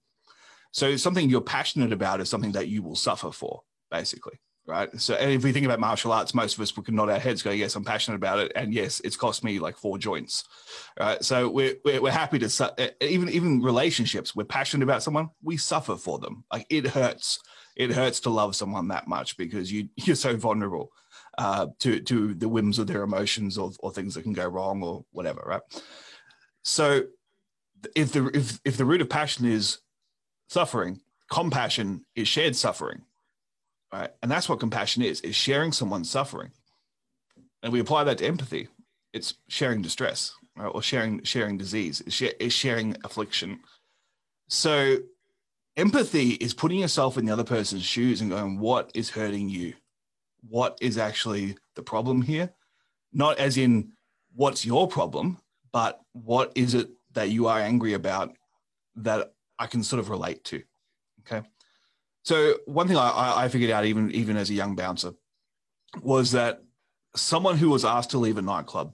So 0.70 0.97
something 0.97 1.29
you're 1.29 1.41
passionate 1.41 1.93
about 1.93 2.20
is 2.20 2.29
something 2.29 2.53
that 2.53 2.68
you 2.68 2.83
will 2.83 2.97
suffer 2.97 3.31
for, 3.31 3.62
basically. 3.91 4.41
Right. 4.67 4.89
So 4.99 5.12
if 5.15 5.45
we 5.45 5.53
think 5.53 5.67
about 5.67 5.79
martial 5.79 6.11
arts, 6.11 6.33
most 6.33 6.55
of 6.55 6.62
us 6.62 6.75
would 6.75 6.91
nod 6.91 7.11
our 7.11 7.19
heads, 7.19 7.43
go, 7.43 7.51
yes, 7.51 7.77
I'm 7.77 7.85
passionate 7.85 8.17
about 8.17 8.39
it. 8.39 8.53
And 8.57 8.73
yes, 8.73 8.99
it's 9.05 9.15
cost 9.15 9.45
me 9.45 9.59
like 9.59 9.77
four 9.77 9.99
joints. 9.99 10.45
Right. 10.99 11.23
So 11.23 11.51
we're, 11.51 11.75
we're, 11.85 12.01
we're 12.01 12.11
happy 12.11 12.39
to, 12.39 12.95
even, 13.03 13.29
even 13.29 13.61
relationships, 13.61 14.35
we're 14.35 14.45
passionate 14.45 14.85
about 14.85 15.03
someone, 15.03 15.29
we 15.43 15.59
suffer 15.59 15.97
for 15.97 16.19
them. 16.19 16.45
Like 16.51 16.67
it 16.71 16.87
hurts 16.87 17.41
it 17.77 17.91
hurts 17.91 18.21
to 18.21 18.31
love 18.31 18.55
someone 18.57 18.89
that 18.89 19.09
much 19.09 19.37
because 19.37 19.73
you 19.73 19.89
you're 19.97 20.17
so 20.17 20.37
vulnerable 20.37 20.93
uh, 21.39 21.67
to 21.81 22.01
to 22.01 22.35
the 22.35 22.49
whims 22.49 22.79
of 22.79 22.87
their 22.87 23.03
emotions 23.03 23.59
or, 23.59 23.73
or 23.81 23.93
things 23.93 24.15
that 24.15 24.23
can 24.23 24.33
go 24.33 24.47
wrong 24.47 24.83
or 24.83 25.05
whatever, 25.11 25.43
right? 25.47 25.62
So 26.62 27.03
if 27.95 28.12
the 28.12 28.27
if 28.35 28.61
if 28.65 28.77
the 28.77 28.85
root 28.85 29.01
of 29.01 29.09
passion 29.09 29.47
is 29.47 29.79
suffering, 30.49 31.01
compassion 31.31 32.05
is 32.15 32.29
shared 32.29 32.57
suffering, 32.57 33.03
right? 33.95 34.11
And 34.23 34.31
that's 34.31 34.49
what 34.49 34.61
compassion 34.61 35.03
is: 35.03 35.21
is 35.21 35.37
sharing 35.37 35.73
someone's 35.73 36.11
suffering. 36.11 36.51
And 37.63 37.73
we 37.73 37.81
apply 37.81 38.05
that 38.05 38.19
to 38.19 38.27
empathy. 38.27 38.69
It's 39.13 39.35
sharing 39.49 39.83
distress, 39.83 40.35
right? 40.57 40.67
or 40.67 40.83
sharing 40.83 41.23
sharing 41.23 41.57
disease. 41.57 42.03
It's 42.07 42.55
sharing 42.55 42.97
affliction. 43.05 43.61
So 44.49 44.99
empathy 45.77 46.31
is 46.31 46.55
putting 46.55 46.81
yourself 46.81 47.17
in 47.17 47.25
the 47.25 47.33
other 47.33 47.45
person's 47.45 47.85
shoes 47.85 48.21
and 48.21 48.31
going, 48.31 48.59
what 48.59 48.91
is 48.95 49.11
hurting 49.11 49.49
you? 49.49 49.75
What 50.49 50.79
is 50.81 50.99
actually 50.99 51.57
the 51.75 51.83
problem 51.83 52.23
here? 52.23 52.51
Not 53.13 53.39
as 53.39 53.57
in 53.57 53.93
what's 54.35 54.67
your 54.67 54.87
problem, 54.89 55.39
but 55.73 56.01
what 56.13 56.53
is 56.55 56.75
it 56.75 56.91
that 57.13 57.31
you 57.31 57.47
are 57.47 57.59
angry 57.59 57.95
about 57.95 58.37
that 58.97 59.33
I 59.59 59.67
can 59.67 59.83
sort 59.83 60.01
of 60.01 60.11
relate 60.11 60.45
to? 60.45 60.63
Okay. 61.21 61.47
So 62.25 62.55
one 62.66 62.89
thing 62.89 62.97
I, 62.97 63.45
I 63.45 63.49
figured 63.49 63.70
out 63.70 63.85
even 63.85 64.11
even 64.12 64.37
as 64.37 64.51
a 64.51 64.55
young 64.55 64.75
bouncer 64.75 65.12
was 66.03 66.33
that 66.33 66.62
someone 67.14 67.59
who 67.59 67.68
was 67.68 67.85
asked 67.85 68.11
to 68.11 68.18
leave 68.18 68.39
a 68.39 68.43
nightclub 68.43 68.93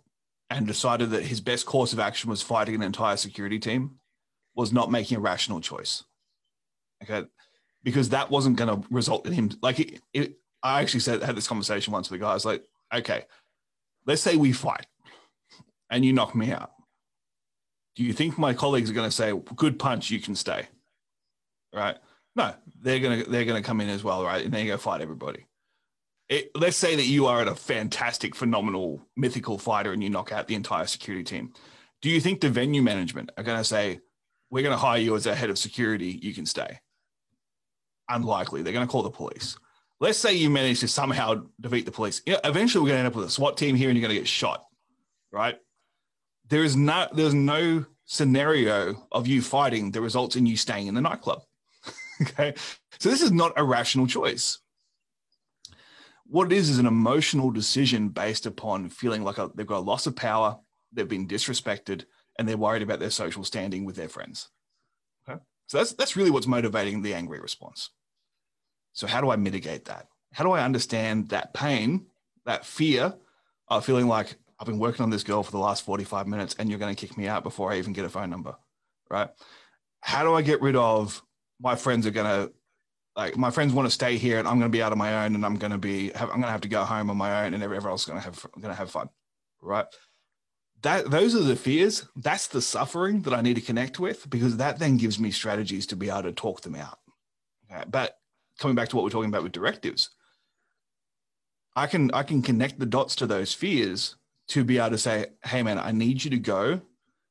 and 0.51 0.66
decided 0.66 1.11
that 1.11 1.22
his 1.22 1.41
best 1.41 1.64
course 1.64 1.93
of 1.93 2.01
action 2.01 2.28
was 2.28 2.43
fighting 2.43 2.74
an 2.74 2.83
entire 2.83 3.16
security 3.16 3.59
team 3.59 3.99
was 4.55 4.72
not 4.72 4.91
making 4.91 5.16
a 5.16 5.20
rational 5.20 5.61
choice. 5.61 6.05
Okay. 7.03 7.26
Because 7.83 8.11
that 8.11 8.31
wasn't 8.31 8.57
going 8.57 8.83
to 8.83 8.87
result 8.91 9.26
in 9.26 9.33
him. 9.33 9.51
Like, 9.62 9.81
it, 9.81 10.03
it, 10.12 10.35
I 10.62 10.83
actually 10.83 11.01
said, 11.01 11.22
had 11.22 11.37
this 11.37 11.49
conversation 11.49 11.93
once 11.93 12.11
with 12.11 12.20
the 12.20 12.26
guys 12.26 12.45
like, 12.45 12.62
okay, 12.93 13.24
let's 14.07 14.20
say 14.20 14.37
we 14.37 14.53
fight 14.53 14.87
and 15.89 16.05
you 16.05 16.12
knock 16.12 16.35
me 16.35 16.53
out. 16.53 16.72
Do 17.97 18.05
you 18.05 18.12
think 18.12 18.37
my 18.37 18.53
colleagues 18.53 18.91
are 18.91 18.95
going 18.95 19.09
to 19.09 19.14
say, 19.14 19.33
good 19.57 19.78
punch, 19.78 20.11
you 20.11 20.20
can 20.20 20.35
stay? 20.35 20.68
Right. 21.72 21.97
No, 22.37 22.55
they're 22.81 23.01
to, 23.24 23.31
they're 23.31 23.45
to 23.45 23.66
come 23.66 23.81
in 23.81 23.89
as 23.89 24.05
well. 24.05 24.24
Right. 24.24 24.45
And 24.45 24.53
then 24.53 24.64
you 24.64 24.72
go 24.72 24.78
fight 24.78 25.01
everybody. 25.01 25.47
It, 26.28 26.51
let's 26.55 26.76
say 26.76 26.95
that 26.95 27.07
you 27.07 27.26
are 27.26 27.43
a 27.49 27.55
fantastic, 27.57 28.37
phenomenal, 28.37 29.03
mythical 29.16 29.59
fighter 29.59 29.93
and 29.93 30.03
you 30.03 30.11
knock 30.11 30.31
out 30.31 30.47
the 30.47 30.55
entire 30.55 30.87
security 30.87 31.24
team. 31.24 31.53
Do 32.03 32.09
you 32.09 32.20
think 32.20 32.41
the 32.41 32.49
venue 32.49 32.83
management 32.83 33.31
are 33.37 33.43
to 33.59 33.64
say, 33.64 34.01
we're 34.49 34.62
to 34.72 34.76
hire 34.76 35.01
you 35.01 35.16
as 35.16 35.26
a 35.26 35.35
head 35.35 35.51
of 35.51 35.59
security, 35.59 36.18
you 36.22 36.33
can 36.33 36.47
stay? 36.47 36.78
unlikely. 38.12 38.62
They're 38.62 38.72
to 38.87 38.91
call 38.91 39.05
the 39.05 39.11
police. 39.11 39.57
Let's 40.01 40.18
say 40.18 40.35
you 40.35 40.51
manage 40.51 40.81
to 40.81 40.89
somehow 40.89 41.45
defeat 41.61 41.85
the 41.85 41.93
police. 41.93 42.22
You 42.26 42.33
know, 42.33 42.41
eventually, 42.43 42.83
we're 42.83 42.89
to 42.97 42.99
end 42.99 43.07
up 43.07 43.14
with 43.14 43.26
a 43.26 43.31
SWAT 43.31 43.57
team 43.57 43.76
here 43.76 43.89
and 43.89 43.97
you're 43.97 44.03
to 44.14 44.20
get 44.20 44.26
shot, 44.26 44.64
right? 45.31 45.57
there 46.51 46.64
is 46.64 46.76
no 46.76 47.07
there's 47.12 47.35
no 47.35 47.87
scenario 48.05 49.07
of 49.12 49.26
you 49.26 49.41
fighting 49.41 49.93
that 49.93 50.01
results 50.01 50.37
in 50.37 50.45
you 50.45 50.57
staying 50.57 50.89
in 50.89 50.95
the 50.95 51.01
nightclub. 51.01 51.43
okay. 52.23 52.55
So 52.99 53.09
this 53.09 53.23
is 53.23 53.33
not 53.33 53.53
a 53.57 53.64
rational 53.64 54.07
choice. 54.07 54.59
What 56.27 56.53
it 56.53 56.57
is 56.57 56.68
is 56.68 56.79
an 56.79 56.87
emotional 56.87 57.51
decision 57.51 58.09
based 58.09 58.47
upon 58.47 58.89
feeling 58.89 59.25
like 59.25 59.39
a, 59.39 59.51
they've 59.55 59.66
got 59.66 59.79
a 59.79 59.81
loss 59.81 60.07
of 60.07 60.14
power, 60.14 60.59
they've 60.93 61.09
been 61.09 61.27
disrespected, 61.27 62.05
and 62.39 62.49
they're 62.49 62.57
worried 62.57 62.83
about 62.83 63.01
their 63.01 63.11
social 63.11 63.43
standing 63.43 63.85
with 63.85 63.97
their 63.97 64.09
friends. 64.09 64.49
Okay. 65.29 65.41
So 65.66 65.79
that's 65.79 65.93
that's 65.95 66.16
really 66.16 66.31
what's 66.31 66.47
motivating 66.47 67.03
the 67.03 67.14
angry 67.14 67.41
response. 67.41 67.91
So 68.93 69.07
how 69.07 69.21
do 69.21 69.31
I 69.31 69.37
mitigate 69.37 69.87
that? 69.87 70.07
How 70.33 70.45
do 70.45 70.53
I 70.53 70.64
understand 70.64 71.31
that 71.31 71.53
pain, 71.53 72.07
that 72.45 72.64
fear 72.64 73.14
of 73.68 73.85
feeling 73.85 74.07
like 74.07 74.37
I've 74.59 74.66
been 74.66 74.79
working 74.79 75.03
on 75.03 75.11
this 75.11 75.23
girl 75.23 75.43
for 75.43 75.53
the 75.53 75.59
last 75.59 75.85
45 75.85 76.27
minutes 76.27 76.55
and 76.59 76.68
you're 76.68 76.79
going 76.79 76.95
to 76.95 77.07
kick 77.07 77.16
me 77.16 77.27
out 77.27 77.43
before 77.43 77.73
I 77.73 77.79
even 77.79 77.93
get 77.93 78.05
a 78.05 78.09
phone 78.09 78.31
number, 78.31 78.57
right? 79.09 79.31
How 80.01 80.23
do 80.23 80.35
I 80.35 80.43
get 80.43 80.61
rid 80.61 80.77
of 80.77 81.23
my 81.61 81.77
friends 81.77 82.07
are 82.07 82.11
to 82.11 82.53
like 83.17 83.37
my 83.37 83.51
friends 83.51 83.73
want 83.73 83.87
to 83.87 83.91
stay 83.91 84.17
here 84.17 84.39
and 84.39 84.49
I'm 84.49 84.59
going 84.59 84.71
to 84.71 84.77
be 84.77 84.83
out 84.83 84.93
on 84.93 84.99
my 84.99 85.25
own 85.25 85.35
and 85.35 85.45
I'm 85.45 85.57
going 85.57 85.73
to 85.73 85.79
be 85.79 86.11
have, 86.13 86.31
I'm 86.31 86.37
going 86.37 86.43
to 86.43 86.53
have 86.53 86.63
to 86.63 86.69
go 86.69 86.85
home 86.85 87.11
on 87.11 87.17
my 87.17 87.45
own 87.45 87.55
and 87.55 87.63
everyone 87.63 87.87
else 87.87 88.03
is 88.03 88.09
going 88.09 88.19
to 88.19 88.25
have 88.25 88.47
going 88.53 88.69
to 88.69 88.75
have 88.75 88.91
fun, 88.91 89.09
right? 89.61 89.87
That 90.83 91.11
those 91.11 91.35
are 91.35 91.43
the 91.43 91.57
fears. 91.57 92.07
That's 92.17 92.47
the 92.47 92.63
suffering 92.63 93.23
that 93.23 93.35
I 93.35 93.43
need 93.43 93.57
to 93.57 93.61
connect 93.61 93.99
with 93.99 94.29
because 94.31 94.57
that 94.57 94.79
then 94.79 94.97
gives 94.97 95.21
me 95.21 95.31
strategies 95.31 95.87
to 95.89 95.97
be 95.97 96.09
able 96.09 96.23
to 96.23 96.33
talk 96.33 96.63
them 96.63 96.77
out. 96.77 96.99
Okay? 97.71 97.85
But 97.89 98.17
coming 98.59 98.75
back 98.75 98.89
to 98.89 98.97
what 98.97 99.05
we're 99.05 99.11
talking 99.11 99.29
about 99.29 99.43
with 99.43 99.53
directives, 99.53 100.11
I 101.77 101.87
can 101.87 102.11
I 102.15 102.23
can 102.23 102.43
connect 102.43 102.79
the 102.79 102.87
dots 102.87 103.17
to 103.17 103.27
those 103.27 103.53
fears 103.53 104.17
to 104.49 104.65
be 104.65 104.79
able 104.79 104.91
to 104.91 104.99
say, 104.99 105.27
hey, 105.45 105.63
man, 105.63 105.79
I 105.79 105.93
need 105.93 106.25
you 106.25 106.31
to 106.31 106.39
go 106.39 106.81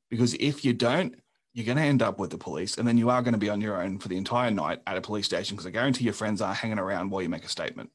because 0.10 0.36
if 0.36 0.64
you 0.64 0.74
don't, 0.74 1.16
you're 1.60 1.66
going 1.66 1.78
to 1.78 1.84
end 1.84 2.02
up 2.02 2.20
with 2.20 2.30
the 2.30 2.38
police. 2.38 2.78
And 2.78 2.88
then 2.88 2.98
you 2.98 3.10
are 3.10 3.22
going 3.22 3.34
to 3.34 3.40
be 3.40 3.50
on 3.50 3.60
your 3.60 3.82
own 3.82 4.00
for 4.00 4.08
the 4.08 4.16
entire 4.16 4.50
night 4.50 4.80
at 4.88 4.96
a 4.96 5.02
police 5.02 5.26
station 5.26 5.56
because 5.56 5.68
I 5.68 5.72
guarantee 5.72 6.06
your 6.06 6.14
friends 6.14 6.42
are 6.42 6.54
hanging 6.54 6.80
around 6.80 7.10
while 7.10 7.22
you 7.22 7.28
make 7.28 7.44
a 7.44 7.50
statement. 7.50 7.90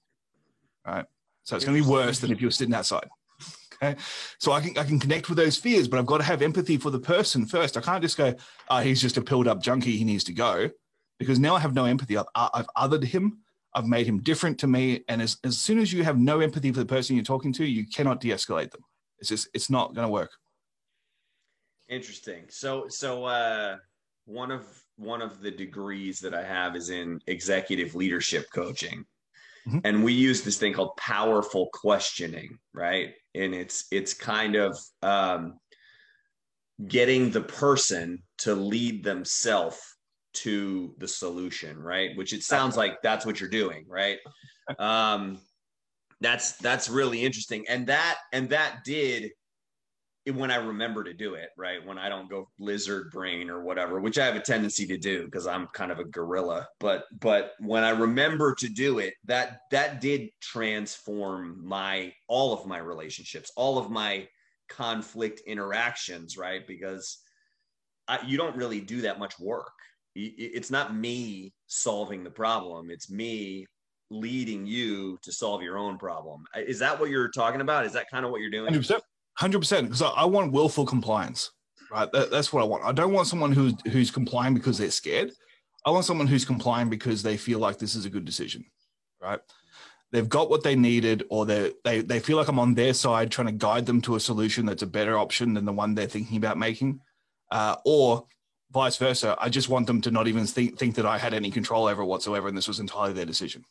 Right. 0.87 1.07
So 1.45 1.57
it's 1.57 1.65
going 1.65 1.79
to 1.79 1.83
be 1.83 1.91
worse 1.91 2.21
than 2.21 2.31
if 2.31 2.41
you 2.41 2.47
were 2.47 2.53
sitting 2.53 2.75
outside. 2.75 3.09
Okay. 3.83 3.97
So 4.39 4.53
I 4.53 4.61
can, 4.61 4.79
I 4.79 4.85
can 4.85 5.01
connect 5.01 5.29
with 5.29 5.37
those 5.37 5.57
fears, 5.57 5.89
but 5.89 5.99
I've 5.99 6.07
got 6.07 6.19
to 6.19 6.25
have 6.25 6.43
empathy 6.43 6.77
for 6.77 6.91
the 6.91 7.01
person 7.01 7.45
first. 7.45 7.77
I 7.77 7.81
can't 7.81 8.01
just 8.01 8.17
go, 8.17 8.33
oh, 8.71 8.79
he's 8.79 9.03
just 9.03 9.17
a 9.17 9.21
pilled 9.21 9.49
up 9.49 9.61
junkie. 9.61 9.97
He 9.97 10.05
needs 10.05 10.23
to 10.25 10.33
go 10.33 10.71
because 11.19 11.41
now 11.41 11.57
I 11.57 11.59
have 11.59 11.75
no 11.75 11.85
empathy. 11.85 12.17
I've, 12.17 12.27
I've 12.37 12.69
othered 12.79 13.03
him. 13.03 13.41
I've 13.75 13.89
made 13.89 14.07
him 14.07 14.23
different 14.23 14.61
to 14.61 14.69
me. 14.69 15.03
And 15.09 15.21
as, 15.21 15.39
as 15.43 15.59
soon 15.59 15.81
as 15.81 15.93
you 15.93 16.05
have 16.05 16.21
no 16.21 16.39
empathy 16.39 16.71
for 16.71 16.79
the 16.79 16.87
person 16.87 17.17
you're 17.17 17.25
talking 17.25 17.53
to, 17.55 17.65
you 17.65 17.85
cannot 17.85 18.21
de 18.21 18.29
escalate 18.29 18.71
them. 18.71 18.85
It's 19.19 19.29
just 19.29 19.49
it's 19.53 19.69
not 19.69 19.93
going 19.93 20.07
to 20.07 20.13
work. 20.13 20.31
Interesting. 21.89 22.45
So 22.49 22.87
so 22.89 23.25
uh, 23.25 23.77
one 24.25 24.51
of 24.51 24.67
one 24.97 25.23
of 25.23 25.41
the 25.41 25.51
degrees 25.51 26.21
that 26.21 26.35
I 26.35 26.43
have 26.43 26.77
is 26.77 26.91
in 26.91 27.21
executive 27.27 27.95
leadership 27.95 28.47
coaching. 28.55 29.05
Mm-hmm. 29.67 29.79
And 29.85 30.05
we 30.05 30.13
use 30.13 30.43
this 30.43 30.59
thing 30.59 30.73
called 30.73 30.97
powerful 30.97 31.69
questioning, 31.73 32.59
right? 32.73 33.15
And 33.35 33.55
it's 33.55 33.87
it's 33.91 34.15
kind 34.15 34.57
of 34.57 34.79
um, 35.03 35.59
getting 36.87 37.31
the 37.31 37.41
person 37.41 38.23
to 38.39 38.55
lead 38.55 39.05
themselves 39.05 39.79
to 40.35 40.95
the 40.99 41.09
solution, 41.09 41.79
right? 41.79 42.17
Which 42.17 42.33
it 42.33 42.43
sounds 42.43 42.77
like 42.77 43.01
that's 43.03 43.25
what 43.25 43.41
you're 43.41 43.51
doing, 43.51 43.85
right? 43.89 44.19
Um, 44.79 45.41
that's 46.23 46.53
that's 46.57 46.89
really 46.89 47.23
interesting 47.23 47.67
and 47.69 47.87
that 47.87 48.17
and 48.33 48.49
that 48.49 48.79
did 48.83 49.31
when 50.33 50.51
I 50.51 50.57
remember 50.57 51.05
to 51.05 51.13
do 51.13 51.35
it, 51.35 51.51
right? 51.57 51.85
When 51.85 51.99
I 51.99 52.09
don't 52.09 52.31
go 52.31 52.49
lizard 52.59 53.11
brain 53.11 53.51
or 53.51 53.63
whatever, 53.63 54.01
which 54.01 54.19
I 54.19 54.25
have 54.25 54.37
a 54.37 54.41
tendency 54.41 54.87
to 54.87 54.97
do 54.97 55.27
because 55.27 55.47
I'm 55.47 55.67
kind 55.69 55.93
of 55.93 55.99
a 55.99 56.05
gorilla. 56.05 56.67
But 56.81 57.05
but 57.21 57.53
when 57.61 57.85
I 57.85 57.91
remember 57.91 58.55
to 58.55 58.69
do 58.69 59.01
it, 59.01 59.15
that 59.25 59.61
that 59.71 60.01
did 60.01 60.31
transform 60.41 61.61
my 61.67 62.13
all 62.27 62.55
of 62.55 62.67
my 62.67 62.79
relationships, 62.79 63.53
all 63.55 63.77
of 63.77 63.91
my 63.91 64.27
conflict 64.69 65.43
interactions, 65.47 66.39
right? 66.39 66.67
Because 66.67 67.19
I, 68.09 68.21
you 68.27 68.39
don't 68.39 68.57
really 68.57 68.81
do 68.81 69.03
that 69.03 69.19
much 69.19 69.39
work. 69.39 69.73
It's 70.15 70.71
not 70.71 70.95
me 70.95 71.53
solving 71.67 72.23
the 72.23 72.31
problem. 72.31 72.91
It's 72.91 73.11
me 73.11 73.67
leading 74.11 74.65
you 74.65 75.19
to 75.23 75.33
solve 75.33 75.61
your 75.61 75.77
own 75.77 75.99
problem. 75.99 76.45
Is 76.55 76.79
that 76.79 77.01
what 77.01 77.11
you're 77.11 77.31
talking 77.31 77.61
about? 77.61 77.85
Is 77.85 77.93
that 77.95 78.07
kind 78.11 78.25
of 78.25 78.31
what 78.31 78.41
you're 78.41 78.51
doing? 78.51 78.73
100%. 78.73 79.01
100%. 79.41 79.83
Because 79.83 80.03
I 80.03 80.25
want 80.25 80.53
willful 80.53 80.87
compliance, 80.87 81.51
right? 81.91 82.11
That, 82.13 82.31
that's 82.31 82.53
what 82.53 82.63
I 82.63 82.67
want. 82.67 82.85
I 82.85 82.93
don't 82.93 83.13
want 83.13 83.29
someone 83.29 83.53
who's, 83.53 83.75
who's 83.91 84.11
complying 84.11 84.55
because 84.55 84.79
they're 84.79 84.91
scared. 84.91 85.33
I 85.85 85.91
want 85.91 86.05
someone 86.05 86.27
who's 86.27 86.45
complying 86.45 86.89
because 86.89 87.23
they 87.23 87.37
feel 87.37 87.59
like 87.59 87.79
this 87.79 87.95
is 87.95 88.07
a 88.07 88.11
good 88.11 88.25
decision, 88.25 88.65
right? 89.21 89.41
They've 90.13 90.29
got 90.29 90.49
what 90.49 90.63
they 90.63 90.77
needed, 90.77 91.25
or 91.29 91.45
they 91.45 91.73
they 91.83 92.01
they 92.01 92.21
feel 92.21 92.37
like 92.37 92.47
I'm 92.47 92.61
on 92.61 92.75
their 92.75 92.95
side, 92.95 93.33
trying 93.33 93.49
to 93.49 93.53
guide 93.53 93.85
them 93.85 94.01
to 94.03 94.15
a 94.15 94.21
solution 94.21 94.65
that's 94.65 94.83
a 94.83 94.87
better 94.87 95.19
option 95.19 95.55
than 95.55 95.65
the 95.65 95.73
one 95.73 95.95
they're 95.95 96.07
thinking 96.07 96.37
about 96.37 96.57
making, 96.57 97.01
uh, 97.51 97.77
or 97.85 98.25
vice 98.71 98.97
versa. 98.97 99.37
I 99.41 99.49
just 99.49 99.69
want 99.69 99.89
them 99.89 100.01
to 100.03 100.13
not 100.13 100.29
even 100.29 100.47
think 100.47 100.79
think 100.79 100.95
that 100.95 101.05
I 101.05 101.19
had 101.19 101.35
any 101.35 101.51
control 101.51 101.89
over 101.89 102.05
whatsoever, 102.05 102.47
and 102.47 102.57
this 102.57 102.69
was 102.69 102.79
entirely 102.79 103.13
their 103.13 103.27
decision 103.27 103.65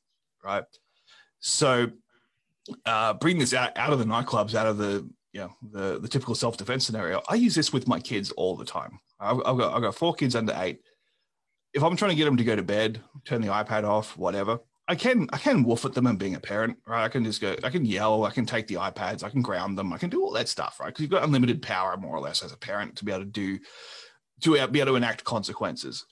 right? 0.43 0.64
So 1.39 1.88
uh, 2.86 3.14
bring 3.14 3.39
this 3.39 3.53
out, 3.53 3.78
out 3.78 3.93
of 3.93 3.99
the 3.99 4.05
nightclubs, 4.05 4.53
out 4.53 4.68
of 4.68 4.78
the 4.78 5.09
you 5.34 5.41
know 5.41 5.53
the 5.71 5.99
the 5.99 6.07
typical 6.07 6.36
self 6.36 6.57
defense 6.57 6.86
scenario. 6.86 7.21
I 7.27 7.36
use 7.36 7.55
this 7.55 7.73
with 7.73 7.88
my 7.88 7.99
kids 7.99 8.31
all 8.31 8.55
the 8.55 8.65
time. 8.65 8.99
I've, 9.19 9.38
I've, 9.45 9.57
got 9.57 9.73
I've 9.73 9.81
got 9.81 9.95
four 9.95 10.13
kids 10.13 10.36
under 10.36 10.53
eight. 10.57 10.79
If 11.73 11.84
I'm 11.84 11.95
trying 11.95 12.11
to 12.11 12.15
get 12.15 12.25
them 12.25 12.38
to 12.38 12.43
go 12.43 12.55
to 12.55 12.63
bed, 12.63 13.01
turn 13.25 13.41
the 13.41 13.47
iPad 13.47 13.84
off, 13.84 14.15
whatever, 14.15 14.59
I 14.88 14.95
can 14.95 15.27
I 15.34 15.38
can 15.38 15.63
woof 15.63 15.86
at 15.86 15.93
them 15.93 16.05
and 16.05 16.19
being 16.19 16.36
a 16.36 16.39
parent, 16.39 16.77
right? 16.88 17.03
I 17.03 17.09
can 17.09 17.23
just 17.23 17.41
go, 17.41 17.55
I 17.63 17.71
can 17.71 17.84
yell, 17.84 18.25
I 18.25 18.31
can 18.31 18.45
take 18.45 18.67
the 18.67 18.75
iPads, 18.75 19.23
I 19.23 19.29
can 19.29 19.41
ground 19.41 19.77
them, 19.77 19.91
I 19.91 19.97
can 19.97 20.11
do 20.11 20.23
all 20.23 20.31
that 20.34 20.49
stuff, 20.49 20.79
right? 20.79 20.88
Because 20.88 21.01
you've 21.01 21.11
got 21.11 21.23
unlimited 21.23 21.61
power, 21.61 21.97
more 21.97 22.15
or 22.15 22.19
less, 22.19 22.43
as 22.43 22.53
a 22.53 22.57
parent 22.57 22.95
to 22.97 23.05
be 23.05 23.11
able 23.11 23.23
to 23.23 23.29
do 23.29 23.59
to 24.41 24.67
be 24.67 24.79
able 24.79 24.91
to 24.91 24.95
enact 24.95 25.23
consequences. 25.23 26.05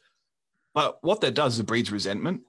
But 0.74 0.98
what 1.02 1.22
that 1.22 1.36
does 1.36 1.56
is 1.56 1.60
it 1.60 1.66
breeds 1.66 1.92
resentment 1.92 2.42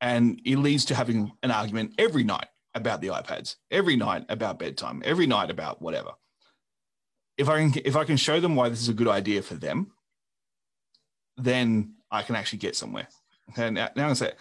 and 0.00 0.40
it 0.44 0.56
leads 0.56 0.86
to 0.86 0.94
having 0.94 1.30
an 1.42 1.50
argument 1.50 1.92
every 1.98 2.24
night 2.24 2.48
about 2.74 3.00
the 3.00 3.08
iPads, 3.08 3.56
every 3.70 3.96
night 3.96 4.24
about 4.28 4.58
bedtime, 4.58 5.02
every 5.04 5.26
night 5.26 5.50
about 5.50 5.80
whatever. 5.80 6.12
If 7.36 7.48
I 7.48 7.58
can, 7.58 7.82
if 7.84 7.96
I 7.96 8.04
can 8.04 8.16
show 8.16 8.40
them 8.40 8.54
why 8.54 8.68
this 8.68 8.80
is 8.80 8.88
a 8.88 8.94
good 8.94 9.08
idea 9.08 9.42
for 9.42 9.54
them, 9.54 9.92
then 11.36 11.94
I 12.10 12.22
can 12.22 12.36
actually 12.36 12.58
get 12.58 12.76
somewhere. 12.76 13.08
And 13.56 13.74
now, 13.74 14.08
I 14.08 14.12
say, 14.14 14.32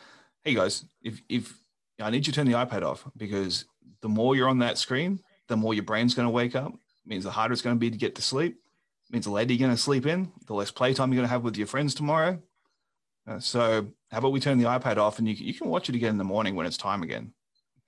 hey 0.44 0.54
guys, 0.54 0.86
if 1.02 1.22
if 1.28 1.58
I 2.00 2.10
need 2.10 2.28
you 2.28 2.34
to 2.34 2.36
turn 2.36 2.48
the 2.48 2.58
iPad 2.58 2.84
off 2.84 3.06
because 3.18 3.66
the 4.02 4.10
more 4.10 4.36
you're 4.36 4.50
on 4.50 4.60
that 4.60 4.78
screen, 4.78 5.20
the 5.48 5.58
more 5.58 5.74
your 5.74 5.84
brain's 5.84 6.14
going 6.14 6.28
to 6.28 6.32
wake 6.32 6.56
up. 6.56 6.74
It 6.74 7.10
means 7.10 7.24
the 7.24 7.32
harder 7.32 7.54
it's 7.54 7.62
going 7.62 7.76
to 7.76 7.80
be 7.80 7.92
to 7.92 7.98
get 7.98 8.16
to 8.16 8.22
sleep. 8.22 8.58
It 9.10 9.14
means 9.14 9.26
the 9.26 9.32
later 9.32 9.54
you're 9.54 9.66
going 9.66 9.76
to 9.76 9.82
sleep 9.82 10.06
in, 10.06 10.32
the 10.48 10.54
less 10.54 10.72
playtime 10.72 11.12
you're 11.12 11.18
going 11.18 11.28
to 11.28 11.34
have 11.34 11.44
with 11.44 11.58
your 11.58 11.68
friends 11.68 11.94
tomorrow. 11.94 12.40
Uh, 13.28 13.40
so 13.40 13.88
how 14.12 14.18
about 14.18 14.32
we 14.32 14.40
turn 14.40 14.58
the 14.58 14.66
iPad 14.66 14.98
off 14.98 15.20
and 15.20 15.28
you, 15.28 15.34
you 15.34 15.54
can 15.54 15.70
watch 15.70 15.90
it 15.90 15.96
again 15.96 16.12
in 16.12 16.18
the 16.18 16.24
morning 16.24 16.56
when 16.56 16.66
it's 16.66 16.78
time 16.78 17.04
again. 17.04 17.34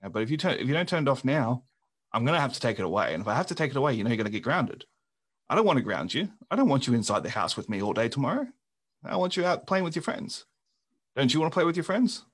But 0.02 0.22
if 0.22 0.30
you 0.30 0.36
turn 0.36 0.58
if 0.58 0.66
you 0.66 0.74
don't 0.74 0.88
turn 0.88 1.06
it 1.06 1.10
off 1.10 1.24
now, 1.24 1.64
I'm 2.12 2.24
going 2.24 2.34
to 2.34 2.40
have 2.40 2.52
to 2.52 2.60
take 2.60 2.78
it 2.78 2.84
away. 2.84 3.12
And 3.14 3.22
if 3.22 3.28
I 3.28 3.34
have 3.34 3.48
to 3.48 3.54
take 3.54 3.70
it 3.70 3.76
away, 3.76 3.94
you 3.94 4.04
know 4.04 4.10
you're 4.10 4.16
going 4.16 4.26
to 4.26 4.30
get 4.30 4.42
grounded. 4.42 4.84
I 5.48 5.54
don't 5.54 5.66
want 5.66 5.78
to 5.78 5.82
ground 5.82 6.14
you. 6.14 6.28
I 6.50 6.56
don't 6.56 6.68
want 6.68 6.86
you 6.86 6.94
inside 6.94 7.22
the 7.22 7.30
house 7.30 7.56
with 7.56 7.68
me 7.68 7.82
all 7.82 7.92
day 7.92 8.08
tomorrow. 8.08 8.46
I 9.04 9.16
want 9.16 9.36
you 9.36 9.44
out 9.44 9.66
playing 9.66 9.84
with 9.84 9.94
your 9.94 10.02
friends. 10.02 10.46
Don't 11.14 11.32
you 11.32 11.40
want 11.40 11.52
to 11.52 11.54
play 11.54 11.64
with 11.64 11.76
your 11.76 11.84
friends? 11.84 12.24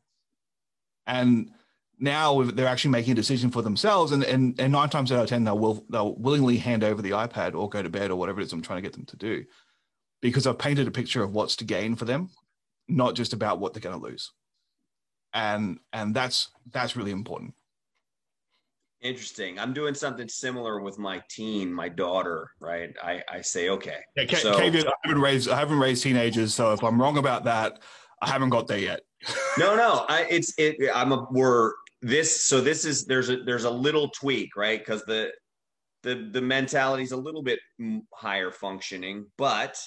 And 1.06 1.50
now 1.98 2.42
they're 2.42 2.66
actually 2.66 2.90
making 2.90 3.12
a 3.12 3.16
decision 3.16 3.50
for 3.50 3.62
themselves, 3.62 4.12
and, 4.12 4.24
and, 4.24 4.58
and 4.58 4.72
nine 4.72 4.88
times 4.88 5.12
out 5.12 5.22
of 5.22 5.28
ten, 5.28 5.44
they'll, 5.44 5.58
will, 5.58 5.84
they'll 5.88 6.16
willingly 6.16 6.56
hand 6.56 6.82
over 6.82 7.02
the 7.02 7.10
iPad 7.10 7.54
or 7.54 7.68
go 7.68 7.82
to 7.82 7.90
bed 7.90 8.10
or 8.10 8.16
whatever 8.16 8.40
it 8.40 8.44
is 8.44 8.52
I'm 8.52 8.62
trying 8.62 8.78
to 8.78 8.82
get 8.82 8.94
them 8.94 9.06
to 9.06 9.16
do, 9.16 9.44
because 10.20 10.46
I've 10.46 10.58
painted 10.58 10.88
a 10.88 10.92
picture 10.92 11.22
of 11.22 11.32
what's 11.32 11.56
to 11.56 11.64
gain 11.64 11.96
for 11.96 12.04
them 12.04 12.30
not 12.88 13.14
just 13.14 13.32
about 13.32 13.60
what 13.60 13.72
they're 13.72 13.80
going 13.80 13.98
to 13.98 14.04
lose 14.04 14.32
and 15.34 15.78
and 15.92 16.14
that's 16.14 16.48
that's 16.72 16.96
really 16.96 17.10
important. 17.10 17.54
Interesting. 19.00 19.58
I'm 19.58 19.72
doing 19.72 19.94
something 19.94 20.28
similar 20.28 20.80
with 20.80 20.98
my 20.98 21.22
teen 21.28 21.72
my 21.72 21.88
daughter 21.88 22.50
right? 22.60 22.90
I 23.02 23.22
i 23.28 23.40
say 23.40 23.68
okay 23.70 23.98
yeah, 24.16 24.24
K- 24.26 24.36
so, 24.36 24.56
I 24.56 24.64
haven't 25.04 25.20
raised 25.20 25.48
i 25.48 25.58
haven't 25.58 25.80
raised 25.80 26.02
teenagers 26.04 26.54
so 26.54 26.72
if 26.72 26.84
i'm 26.84 27.00
wrong 27.00 27.18
about 27.18 27.44
that 27.44 27.80
i 28.20 28.28
haven't 28.28 28.50
got 28.50 28.68
there 28.68 28.78
yet. 28.78 29.00
No 29.58 29.74
no 29.76 30.06
I, 30.08 30.26
it's 30.30 30.54
it 30.56 30.76
i'm 30.94 31.12
a 31.12 31.26
we're 31.30 31.72
this 32.00 32.44
so 32.44 32.60
this 32.60 32.84
is 32.84 33.04
there's 33.04 33.28
a 33.28 33.38
there's 33.44 33.64
a 33.64 33.70
little 33.70 34.08
tweak 34.08 34.56
right? 34.56 34.78
Because 34.78 35.04
the 35.04 35.30
the 36.02 36.28
the 36.32 36.40
mentality 36.40 37.02
is 37.02 37.12
a 37.12 37.16
little 37.16 37.42
bit 37.42 37.58
higher 38.12 38.50
functioning 38.50 39.26
but. 39.36 39.78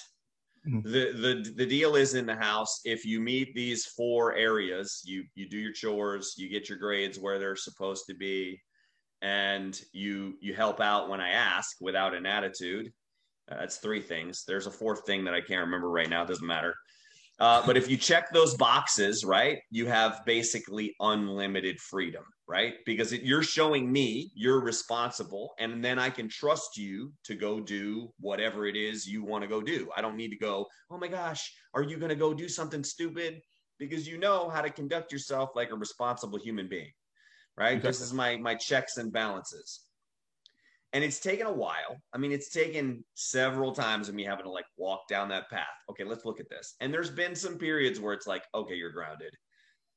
Mm-hmm. 0.66 0.80
the 0.82 1.12
the 1.12 1.52
the 1.54 1.66
deal 1.66 1.94
is 1.94 2.14
in 2.14 2.26
the 2.26 2.34
house 2.34 2.80
if 2.84 3.04
you 3.04 3.20
meet 3.20 3.54
these 3.54 3.86
four 3.86 4.34
areas 4.34 5.00
you 5.04 5.22
you 5.36 5.48
do 5.48 5.58
your 5.58 5.72
chores 5.72 6.34
you 6.36 6.48
get 6.48 6.68
your 6.68 6.78
grades 6.78 7.20
where 7.20 7.38
they're 7.38 7.54
supposed 7.54 8.06
to 8.08 8.14
be 8.14 8.60
and 9.22 9.80
you 9.92 10.34
you 10.40 10.54
help 10.54 10.80
out 10.80 11.08
when 11.08 11.20
i 11.20 11.28
ask 11.28 11.76
without 11.80 12.14
an 12.14 12.26
attitude 12.26 12.92
uh, 13.50 13.56
That's 13.58 13.76
three 13.76 14.00
things. 14.00 14.44
There's 14.46 14.66
a 14.66 14.70
fourth 14.70 15.06
thing 15.06 15.24
that 15.24 15.34
I 15.34 15.40
can't 15.40 15.64
remember 15.64 15.90
right 15.90 16.08
now. 16.08 16.22
It 16.22 16.28
doesn't 16.28 16.46
matter. 16.46 16.74
Uh, 17.38 17.64
but 17.66 17.76
if 17.76 17.90
you 17.90 17.96
check 17.96 18.32
those 18.32 18.54
boxes, 18.54 19.24
right, 19.24 19.58
you 19.70 19.86
have 19.86 20.22
basically 20.24 20.94
unlimited 21.00 21.78
freedom, 21.78 22.24
right? 22.48 22.74
Because 22.86 23.12
it, 23.12 23.22
you're 23.22 23.42
showing 23.42 23.92
me 23.92 24.30
you're 24.34 24.60
responsible, 24.60 25.54
and 25.58 25.84
then 25.84 25.98
I 25.98 26.08
can 26.08 26.28
trust 26.28 26.78
you 26.78 27.12
to 27.24 27.34
go 27.34 27.60
do 27.60 28.10
whatever 28.20 28.66
it 28.66 28.74
is 28.74 29.06
you 29.06 29.22
want 29.22 29.42
to 29.42 29.48
go 29.48 29.60
do. 29.60 29.90
I 29.94 30.00
don't 30.00 30.16
need 30.16 30.30
to 30.30 30.38
go, 30.38 30.66
oh 30.90 30.96
my 30.96 31.08
gosh, 31.08 31.52
are 31.74 31.82
you 31.82 31.98
going 31.98 32.08
to 32.08 32.16
go 32.16 32.32
do 32.32 32.48
something 32.48 32.82
stupid? 32.82 33.42
Because 33.78 34.08
you 34.08 34.16
know 34.16 34.48
how 34.48 34.62
to 34.62 34.70
conduct 34.70 35.12
yourself 35.12 35.50
like 35.54 35.70
a 35.70 35.76
responsible 35.76 36.38
human 36.38 36.68
being, 36.68 36.92
right? 37.58 37.76
Okay. 37.76 37.86
This 37.86 38.00
is 38.00 38.14
my 38.14 38.38
my 38.38 38.54
checks 38.54 38.96
and 38.96 39.12
balances 39.12 39.85
and 40.96 41.04
it's 41.04 41.20
taken 41.20 41.46
a 41.46 41.52
while. 41.52 42.00
I 42.14 42.16
mean, 42.16 42.32
it's 42.32 42.48
taken 42.48 43.04
several 43.12 43.72
times 43.72 44.08
of 44.08 44.14
me 44.14 44.24
having 44.24 44.46
to 44.46 44.50
like 44.50 44.64
walk 44.78 45.06
down 45.08 45.28
that 45.28 45.50
path. 45.50 45.66
Okay, 45.90 46.04
let's 46.04 46.24
look 46.24 46.40
at 46.40 46.48
this. 46.48 46.74
And 46.80 46.90
there's 46.90 47.10
been 47.10 47.34
some 47.34 47.58
periods 47.58 48.00
where 48.00 48.14
it's 48.14 48.26
like, 48.26 48.44
okay, 48.54 48.76
you're 48.76 48.92
grounded. 48.92 49.34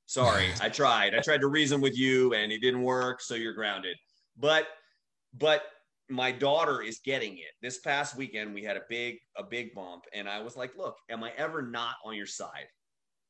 Sorry, 0.08 0.50
I 0.62 0.68
tried. 0.68 1.16
I 1.16 1.22
tried 1.22 1.39
to 1.39 1.47
reason 1.47 1.80
with 1.80 1.97
you 1.97 2.34
and 2.34 2.52
it 2.52 2.60
didn't 2.60 2.84
work, 2.84 3.22
so 3.22 3.36
you're 3.36 3.54
grounded. 3.54 3.95
But 4.38 4.68
but 5.34 5.64
my 6.10 6.34
daughter 6.34 6.82
is 6.82 7.00
getting 7.00 7.38
it. 7.38 7.54
This 7.62 7.78
past 7.78 8.18
weekend 8.18 8.54
we 8.54 8.62
had 8.62 8.76
a 8.76 8.82
big 8.89 9.20
a 9.38 9.43
big 9.43 9.74
bump 9.74 10.04
and 10.14 10.28
I 10.28 10.41
was 10.41 10.58
like, 10.58 10.76
"Look, 10.76 10.97
am 11.10 11.24
I 11.24 11.32
ever 11.38 11.62
not 11.62 11.95
on 12.04 12.14
your 12.14 12.26
side?" 12.26 12.68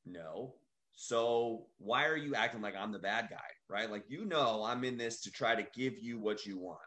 No. 0.07 0.55
So 0.93 1.67
why 1.77 2.07
are 2.07 2.17
you 2.17 2.33
acting 2.33 2.61
like 2.61 2.75
I'm 2.75 2.91
the 2.91 2.97
bad 2.97 3.27
guy, 3.29 3.37
right? 3.69 3.91
Like 3.91 4.05
you 4.07 4.25
know 4.25 4.63
I'm 4.63 4.83
in 4.83 4.97
this 4.97 5.21
to 5.21 5.31
try 5.31 5.53
to 5.53 5.67
give 5.75 5.99
you 5.99 6.19
what 6.19 6.47
you 6.47 6.57
want. 6.57 6.79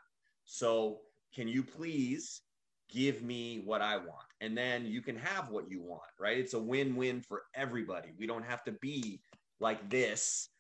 So, 0.53 0.99
can 1.35 1.49
you 1.49 1.63
please 1.63 2.43
give 2.91 3.23
me 3.23 3.63
what 3.65 3.81
I 3.81 3.97
want? 3.97 4.27
And 4.43 4.55
then 4.55 4.85
you 4.85 5.01
can 5.01 5.17
have 5.17 5.49
what 5.49 5.71
you 5.71 5.81
want, 5.81 6.03
right? 6.21 6.37
It's 6.37 6.53
a 6.53 6.59
win 6.59 6.95
win 6.95 7.23
for 7.23 7.45
everybody. 7.55 8.11
We 8.19 8.27
don't 8.27 8.45
have 8.45 8.63
to 8.65 8.73
be 8.73 9.23
like 9.61 9.89
this. 9.89 10.51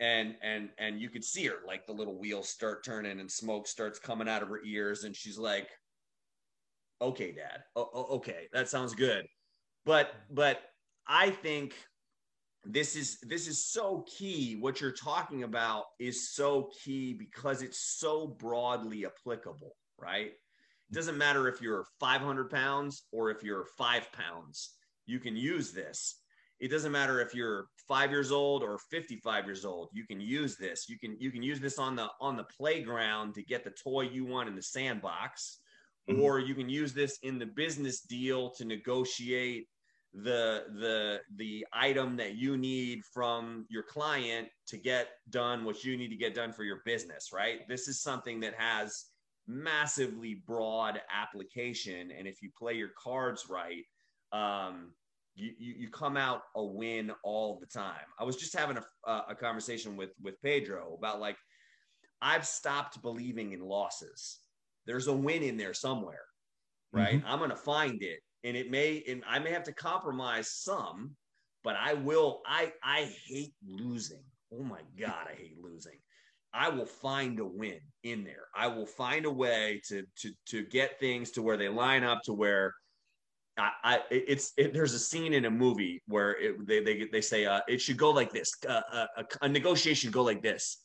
And 0.00 0.34
and 0.42 0.70
and 0.78 1.00
you 1.00 1.10
could 1.10 1.22
see 1.22 1.46
her 1.46 1.58
like 1.64 1.86
the 1.86 1.92
little 1.92 2.18
wheels 2.18 2.48
start 2.48 2.82
turning 2.84 3.20
and 3.20 3.30
smoke 3.30 3.68
starts 3.68 4.00
coming 4.00 4.28
out 4.28 4.42
of 4.42 4.48
her 4.48 4.64
ears, 4.64 5.04
and 5.04 5.14
she's 5.14 5.38
like, 5.38 5.68
"Okay, 7.00 7.30
Dad. 7.30 7.62
Oh, 7.76 8.06
okay, 8.16 8.48
that 8.52 8.68
sounds 8.68 8.94
good." 8.96 9.26
But 9.84 10.12
but 10.28 10.60
I 11.06 11.30
think 11.30 11.76
this 12.64 12.94
is 12.96 13.18
this 13.22 13.48
is 13.48 13.64
so 13.64 14.04
key. 14.06 14.56
What 14.60 14.80
you're 14.80 14.92
talking 14.92 15.44
about 15.44 15.84
is 15.98 16.34
so 16.34 16.70
key 16.84 17.14
because 17.14 17.62
it's 17.62 17.98
so 17.98 18.26
broadly 18.26 19.06
applicable 19.06 19.74
right? 20.00 20.32
It 20.90 20.94
doesn't 20.94 21.18
matter 21.18 21.46
if 21.48 21.60
you're 21.60 21.84
500 22.00 22.50
pounds 22.50 23.04
or 23.12 23.30
if 23.30 23.42
you're 23.42 23.66
five 23.78 24.10
pounds 24.12 24.70
you 25.06 25.18
can 25.20 25.36
use 25.36 25.72
this. 25.72 26.16
It 26.60 26.70
doesn't 26.70 26.92
matter 26.92 27.20
if 27.20 27.34
you're 27.34 27.66
five 27.88 28.10
years 28.10 28.30
old 28.30 28.62
or 28.62 28.78
55 28.90 29.44
years 29.46 29.64
old 29.64 29.88
you 29.92 30.06
can 30.06 30.20
use 30.20 30.56
this. 30.56 30.88
You 30.88 30.98
can 30.98 31.16
you 31.20 31.30
can 31.30 31.42
use 31.42 31.60
this 31.60 31.78
on 31.78 31.96
the 31.96 32.08
on 32.20 32.36
the 32.36 32.44
playground 32.44 33.34
to 33.34 33.42
get 33.42 33.64
the 33.64 33.70
toy 33.70 34.02
you 34.02 34.24
want 34.24 34.48
in 34.48 34.56
the 34.56 34.62
sandbox 34.62 35.60
mm-hmm. 36.08 36.20
or 36.20 36.38
you 36.38 36.54
can 36.54 36.68
use 36.68 36.92
this 36.92 37.18
in 37.22 37.38
the 37.38 37.46
business 37.46 38.00
deal 38.00 38.50
to 38.50 38.64
negotiate 38.64 39.68
the 40.12 40.64
the 40.80 41.20
the 41.36 41.64
item 41.72 42.16
that 42.16 42.34
you 42.34 42.56
need 42.56 43.04
from 43.04 43.64
your 43.70 43.84
client 43.84 44.48
to 44.66 44.76
get 44.76 45.08
done 45.30 45.64
what 45.64 45.84
you 45.84 45.96
need 45.96 46.08
to 46.08 46.16
get 46.16 46.34
done 46.34 46.52
for 46.52 46.64
your 46.64 46.82
business 46.84 47.30
right? 47.32 47.68
This 47.68 47.86
is 47.86 48.02
something 48.02 48.40
that 48.40 48.54
has 48.54 49.06
massively 49.46 50.42
broad 50.46 51.00
application 51.12 52.10
and 52.16 52.26
if 52.26 52.42
you 52.42 52.50
play 52.58 52.74
your 52.74 52.90
cards 52.98 53.46
right 53.48 53.84
um, 54.32 54.92
you, 55.34 55.52
you, 55.58 55.74
you 55.78 55.88
come 55.88 56.16
out 56.16 56.42
a 56.56 56.64
win 56.64 57.12
all 57.24 57.58
the 57.58 57.66
time. 57.66 57.94
I 58.18 58.24
was 58.24 58.36
just 58.36 58.56
having 58.56 58.78
a, 59.06 59.12
a 59.28 59.34
conversation 59.34 59.96
with 59.96 60.10
with 60.20 60.40
pedro 60.42 60.96
about 60.98 61.20
like 61.20 61.36
i've 62.20 62.46
stopped 62.46 63.00
believing 63.00 63.52
in 63.52 63.60
losses. 63.60 64.40
There's 64.86 65.06
a 65.06 65.12
win 65.12 65.44
in 65.44 65.56
there 65.56 65.74
somewhere 65.74 66.24
right? 66.92 67.18
Mm-hmm. 67.18 67.26
i'm 67.26 67.38
gonna 67.38 67.56
find 67.56 68.02
it 68.02 68.20
and 68.44 68.56
it 68.56 68.70
may 68.70 69.02
and 69.08 69.22
I 69.28 69.38
may 69.38 69.50
have 69.50 69.64
to 69.64 69.72
compromise 69.72 70.50
some, 70.50 71.12
but 71.64 71.76
I 71.76 71.94
will. 71.94 72.40
I 72.46 72.72
I 72.82 73.10
hate 73.26 73.54
losing. 73.66 74.22
Oh 74.52 74.62
my 74.62 74.80
god, 74.98 75.26
I 75.30 75.34
hate 75.34 75.56
losing. 75.62 75.98
I 76.52 76.68
will 76.68 76.86
find 76.86 77.38
a 77.38 77.44
win 77.44 77.80
in 78.02 78.24
there. 78.24 78.48
I 78.54 78.66
will 78.66 78.86
find 78.86 79.26
a 79.26 79.30
way 79.30 79.80
to 79.88 80.04
to 80.20 80.32
to 80.46 80.64
get 80.64 80.98
things 80.98 81.30
to 81.32 81.42
where 81.42 81.56
they 81.56 81.68
line 81.68 82.02
up 82.02 82.22
to 82.24 82.32
where 82.32 82.74
I, 83.56 83.70
I 83.84 84.00
it's 84.10 84.52
it, 84.56 84.72
there's 84.72 84.94
a 84.94 84.98
scene 84.98 85.32
in 85.32 85.44
a 85.44 85.50
movie 85.50 86.02
where 86.06 86.36
it, 86.38 86.66
they 86.66 86.82
they 86.82 87.08
they 87.10 87.20
say 87.20 87.46
uh, 87.46 87.60
it 87.68 87.80
should 87.80 87.96
go 87.98 88.10
like 88.10 88.32
this. 88.32 88.52
Uh, 88.68 88.80
a, 88.92 89.08
a, 89.18 89.24
a 89.42 89.48
negotiation 89.48 90.10
go 90.10 90.22
like 90.22 90.42
this. 90.42 90.78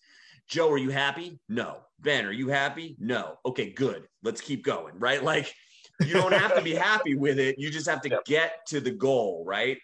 Joe, 0.47 0.71
are 0.71 0.77
you 0.77 0.91
happy? 0.91 1.39
No. 1.49 1.79
Ben, 1.99 2.25
are 2.25 2.31
you 2.31 2.49
happy? 2.49 2.95
No. 2.99 3.37
Okay, 3.45 3.71
good. 3.71 4.07
Let's 4.23 4.41
keep 4.41 4.63
going. 4.63 4.93
Right? 4.99 5.23
Like 5.23 5.53
you 6.01 6.13
don't 6.13 6.33
have 6.33 6.55
to 6.55 6.61
be 6.61 6.75
happy 6.75 7.15
with 7.15 7.39
it. 7.39 7.55
You 7.57 7.69
just 7.69 7.89
have 7.89 8.01
to 8.01 8.09
yep. 8.09 8.25
get 8.25 8.65
to 8.67 8.79
the 8.79 8.91
goal, 8.91 9.43
right? 9.45 9.77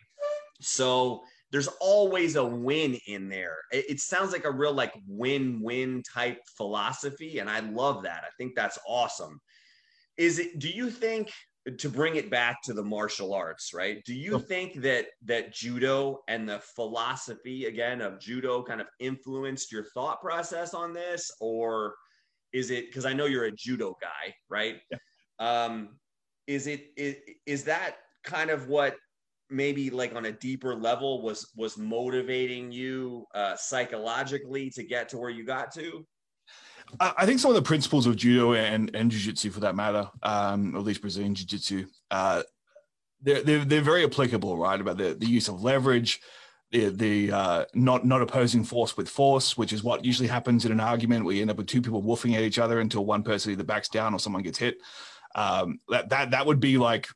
So 0.60 1.24
there's 1.52 1.68
always 1.80 2.36
a 2.36 2.46
win 2.46 2.98
in 3.08 3.30
there. 3.30 3.58
It, 3.72 3.86
it 3.90 4.00
sounds 4.00 4.32
like 4.32 4.46
a 4.46 4.52
real 4.52 4.74
like 4.74 4.94
win-win 5.08 6.04
type 6.04 6.40
philosophy, 6.56 7.40
and 7.40 7.50
I 7.50 7.60
love 7.60 8.04
that. 8.04 8.24
I 8.24 8.30
think 8.38 8.56
that's 8.56 8.80
awesome. 8.88 9.40
Is 10.18 10.40
it? 10.40 10.60
Do 10.60 10.70
you 10.70 10.90
think 10.90 11.32
to 11.78 11.90
bring 11.90 12.16
it 12.16 12.32
back 12.32 12.62
to 12.64 12.74
the 12.74 12.84
martial 12.84 13.34
arts, 13.34 13.72
right? 13.74 14.04
Do 14.06 14.16
you 14.16 14.40
think 14.40 14.82
that 14.82 15.08
that 15.26 15.54
judo 15.54 16.20
and 16.28 16.50
the 16.50 16.60
philosophy 16.60 17.66
again 17.66 18.02
of 18.02 18.20
judo 18.20 18.64
kind 18.64 18.82
of 18.82 18.88
influenced 19.00 19.72
your 19.72 19.86
thought 19.94 20.22
process 20.22 20.74
on 20.74 20.94
this, 20.94 21.30
or 21.40 21.96
is 22.54 22.72
it 22.72 22.88
because 22.88 23.06
I 23.06 23.14
know 23.14 23.26
you're 23.26 23.46
a 23.46 23.52
judo 23.52 23.96
guy, 24.02 24.34
right? 24.50 24.78
Yeah. 24.90 24.98
Um, 25.42 25.90
is 26.48 26.68
it 26.68 26.92
is, 26.96 27.16
is 27.46 27.64
that 27.66 27.96
kind 28.24 28.50
of 28.50 28.68
what 28.68 28.96
maybe 29.50 29.90
like 29.90 30.16
on 30.16 30.26
a 30.26 30.32
deeper 30.32 30.74
level 30.76 31.22
was 31.22 31.50
was 31.58 31.78
motivating 31.78 32.72
you 32.72 33.26
uh, 33.36 33.56
psychologically 33.56 34.70
to 34.70 34.84
get 34.84 35.10
to 35.10 35.18
where 35.18 35.30
you 35.30 35.46
got 35.46 35.74
to? 35.74 36.06
I 37.00 37.26
think 37.26 37.40
some 37.40 37.52
of 37.52 37.56
the 37.56 37.62
principles 37.62 38.06
of 38.06 38.18
judo 38.18 38.54
and, 38.54 38.94
and 38.94 39.10
jiu-jitsu 39.10 39.52
for 39.52 39.62
that 39.62 39.76
matter, 39.76 40.10
um, 40.24 40.76
at 40.76 40.84
least 40.84 41.00
Brazilian 41.00 41.34
jiu-jitsu, 41.34 41.86
uh, 42.10 42.44
they're, 43.22 43.44
they're, 43.44 43.64
they're 43.64 43.82
very 43.82 44.04
applicable, 44.04 44.58
right? 44.58 44.82
About 44.82 44.98
the, 44.98 45.14
the 45.14 45.26
use 45.26 45.48
of 45.48 45.64
leverage, 45.64 46.20
the, 46.72 46.90
the 46.90 47.32
uh, 47.32 47.66
not, 47.74 48.06
not 48.06 48.22
opposing 48.22 48.66
force 48.66 48.98
with 48.98 49.08
force, 49.08 49.58
which 49.58 49.72
is 49.72 49.84
what 49.84 50.04
usually 50.04 50.28
happens 50.28 50.66
in 50.66 50.72
an 50.72 50.82
argument 50.82 51.24
where 51.24 51.34
you 51.34 51.42
end 51.42 51.52
up 51.52 51.58
with 51.58 51.68
two 51.68 51.82
people 51.82 52.04
woofing 52.04 52.36
at 52.36 52.44
each 52.44 52.60
other 52.60 52.82
until 52.82 53.06
one 53.06 53.24
person 53.24 53.54
either 53.54 53.64
backs 53.64 53.88
down 53.88 54.14
or 54.14 54.20
someone 54.20 54.44
gets 54.44 54.58
hit. 54.58 54.78
Um, 55.36 55.80
that 55.90 56.10
that 56.10 56.32
that 56.32 56.46
would 56.46 56.60
be 56.60 56.78
like 56.78 57.08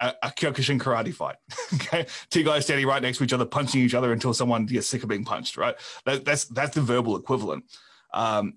a, 0.00 0.14
a 0.22 0.28
Kyokushin 0.28 0.80
karate 0.80 1.14
fight. 1.14 1.36
okay, 1.74 2.06
two 2.30 2.42
guys 2.42 2.64
standing 2.64 2.86
right 2.86 3.02
next 3.02 3.18
to 3.18 3.24
each 3.24 3.32
other, 3.32 3.44
punching 3.46 3.80
each 3.80 3.94
other 3.94 4.12
until 4.12 4.34
someone 4.34 4.66
gets 4.66 4.86
sick 4.86 5.02
of 5.02 5.08
being 5.08 5.24
punched. 5.24 5.56
Right. 5.56 5.76
That, 6.04 6.24
that's 6.24 6.44
that's 6.46 6.74
the 6.74 6.82
verbal 6.82 7.16
equivalent. 7.16 7.64
Um, 8.12 8.54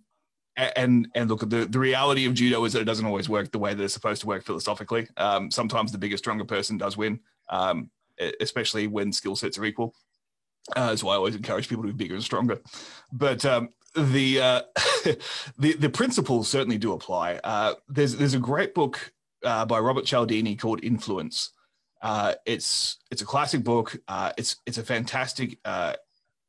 and 0.58 1.08
and 1.14 1.30
look, 1.30 1.42
the, 1.42 1.66
the 1.66 1.80
reality 1.80 2.26
of 2.26 2.34
judo 2.34 2.64
is 2.64 2.74
that 2.74 2.82
it 2.82 2.86
doesn't 2.86 3.06
always 3.06 3.28
work 3.28 3.52
the 3.52 3.60
way 3.60 3.74
that 3.74 3.84
it's 3.84 3.94
supposed 3.94 4.22
to 4.22 4.28
work 4.28 4.44
philosophically. 4.44 5.08
Um, 5.18 5.52
sometimes 5.52 5.92
the 5.92 5.98
bigger, 5.98 6.18
stronger 6.18 6.46
person 6.46 6.78
does 6.78 6.96
win, 6.96 7.20
um, 7.50 7.90
especially 8.40 8.88
when 8.88 9.12
skill 9.12 9.36
sets 9.36 9.58
are 9.58 9.66
equal. 9.66 9.94
Uh, 10.76 10.88
that's 10.88 11.04
why 11.04 11.14
I 11.14 11.18
always 11.18 11.36
encourage 11.36 11.68
people 11.68 11.84
to 11.84 11.94
be 11.94 12.04
bigger 12.06 12.16
and 12.16 12.24
stronger. 12.24 12.60
But 13.12 13.46
um, 13.46 13.70
the 13.96 14.42
uh, 14.42 14.62
the 15.58 15.74
the 15.74 15.90
principles 15.90 16.50
certainly 16.50 16.78
do 16.78 16.94
apply. 16.94 17.40
Uh, 17.44 17.74
there's 17.88 18.16
there's 18.18 18.34
a 18.34 18.40
great 18.40 18.74
book 18.74 19.14
uh, 19.44 19.66
by 19.66 19.80
Robert 19.80 20.06
Cialdini 20.06 20.56
called 20.56 20.84
Influence. 20.84 21.52
Uh, 22.02 22.36
it's 22.46 22.98
it's 23.10 23.22
a 23.22 23.26
classic 23.26 23.64
book. 23.64 23.98
Uh, 24.08 24.32
it's 24.38 24.58
it's 24.66 24.78
a 24.78 24.84
fantastic 24.84 25.58
uh, 25.66 25.94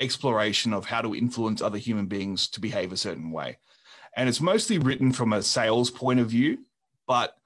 exploration 0.01 0.73
of 0.73 0.87
how 0.87 1.01
to 1.01 1.15
influence 1.15 1.63
other 1.63 1.79
human 1.79 2.07
beings 2.07 2.49
to 2.49 2.61
behave 2.61 2.93
a 2.93 2.97
certain 2.97 3.31
way, 3.31 3.59
and 4.17 4.29
it's 4.29 4.41
mostly 4.41 4.79
written 4.79 5.13
from 5.13 5.33
a 5.33 5.43
sales 5.43 5.91
point 5.91 6.21
of 6.21 6.29
view, 6.29 6.59
but 7.07 7.37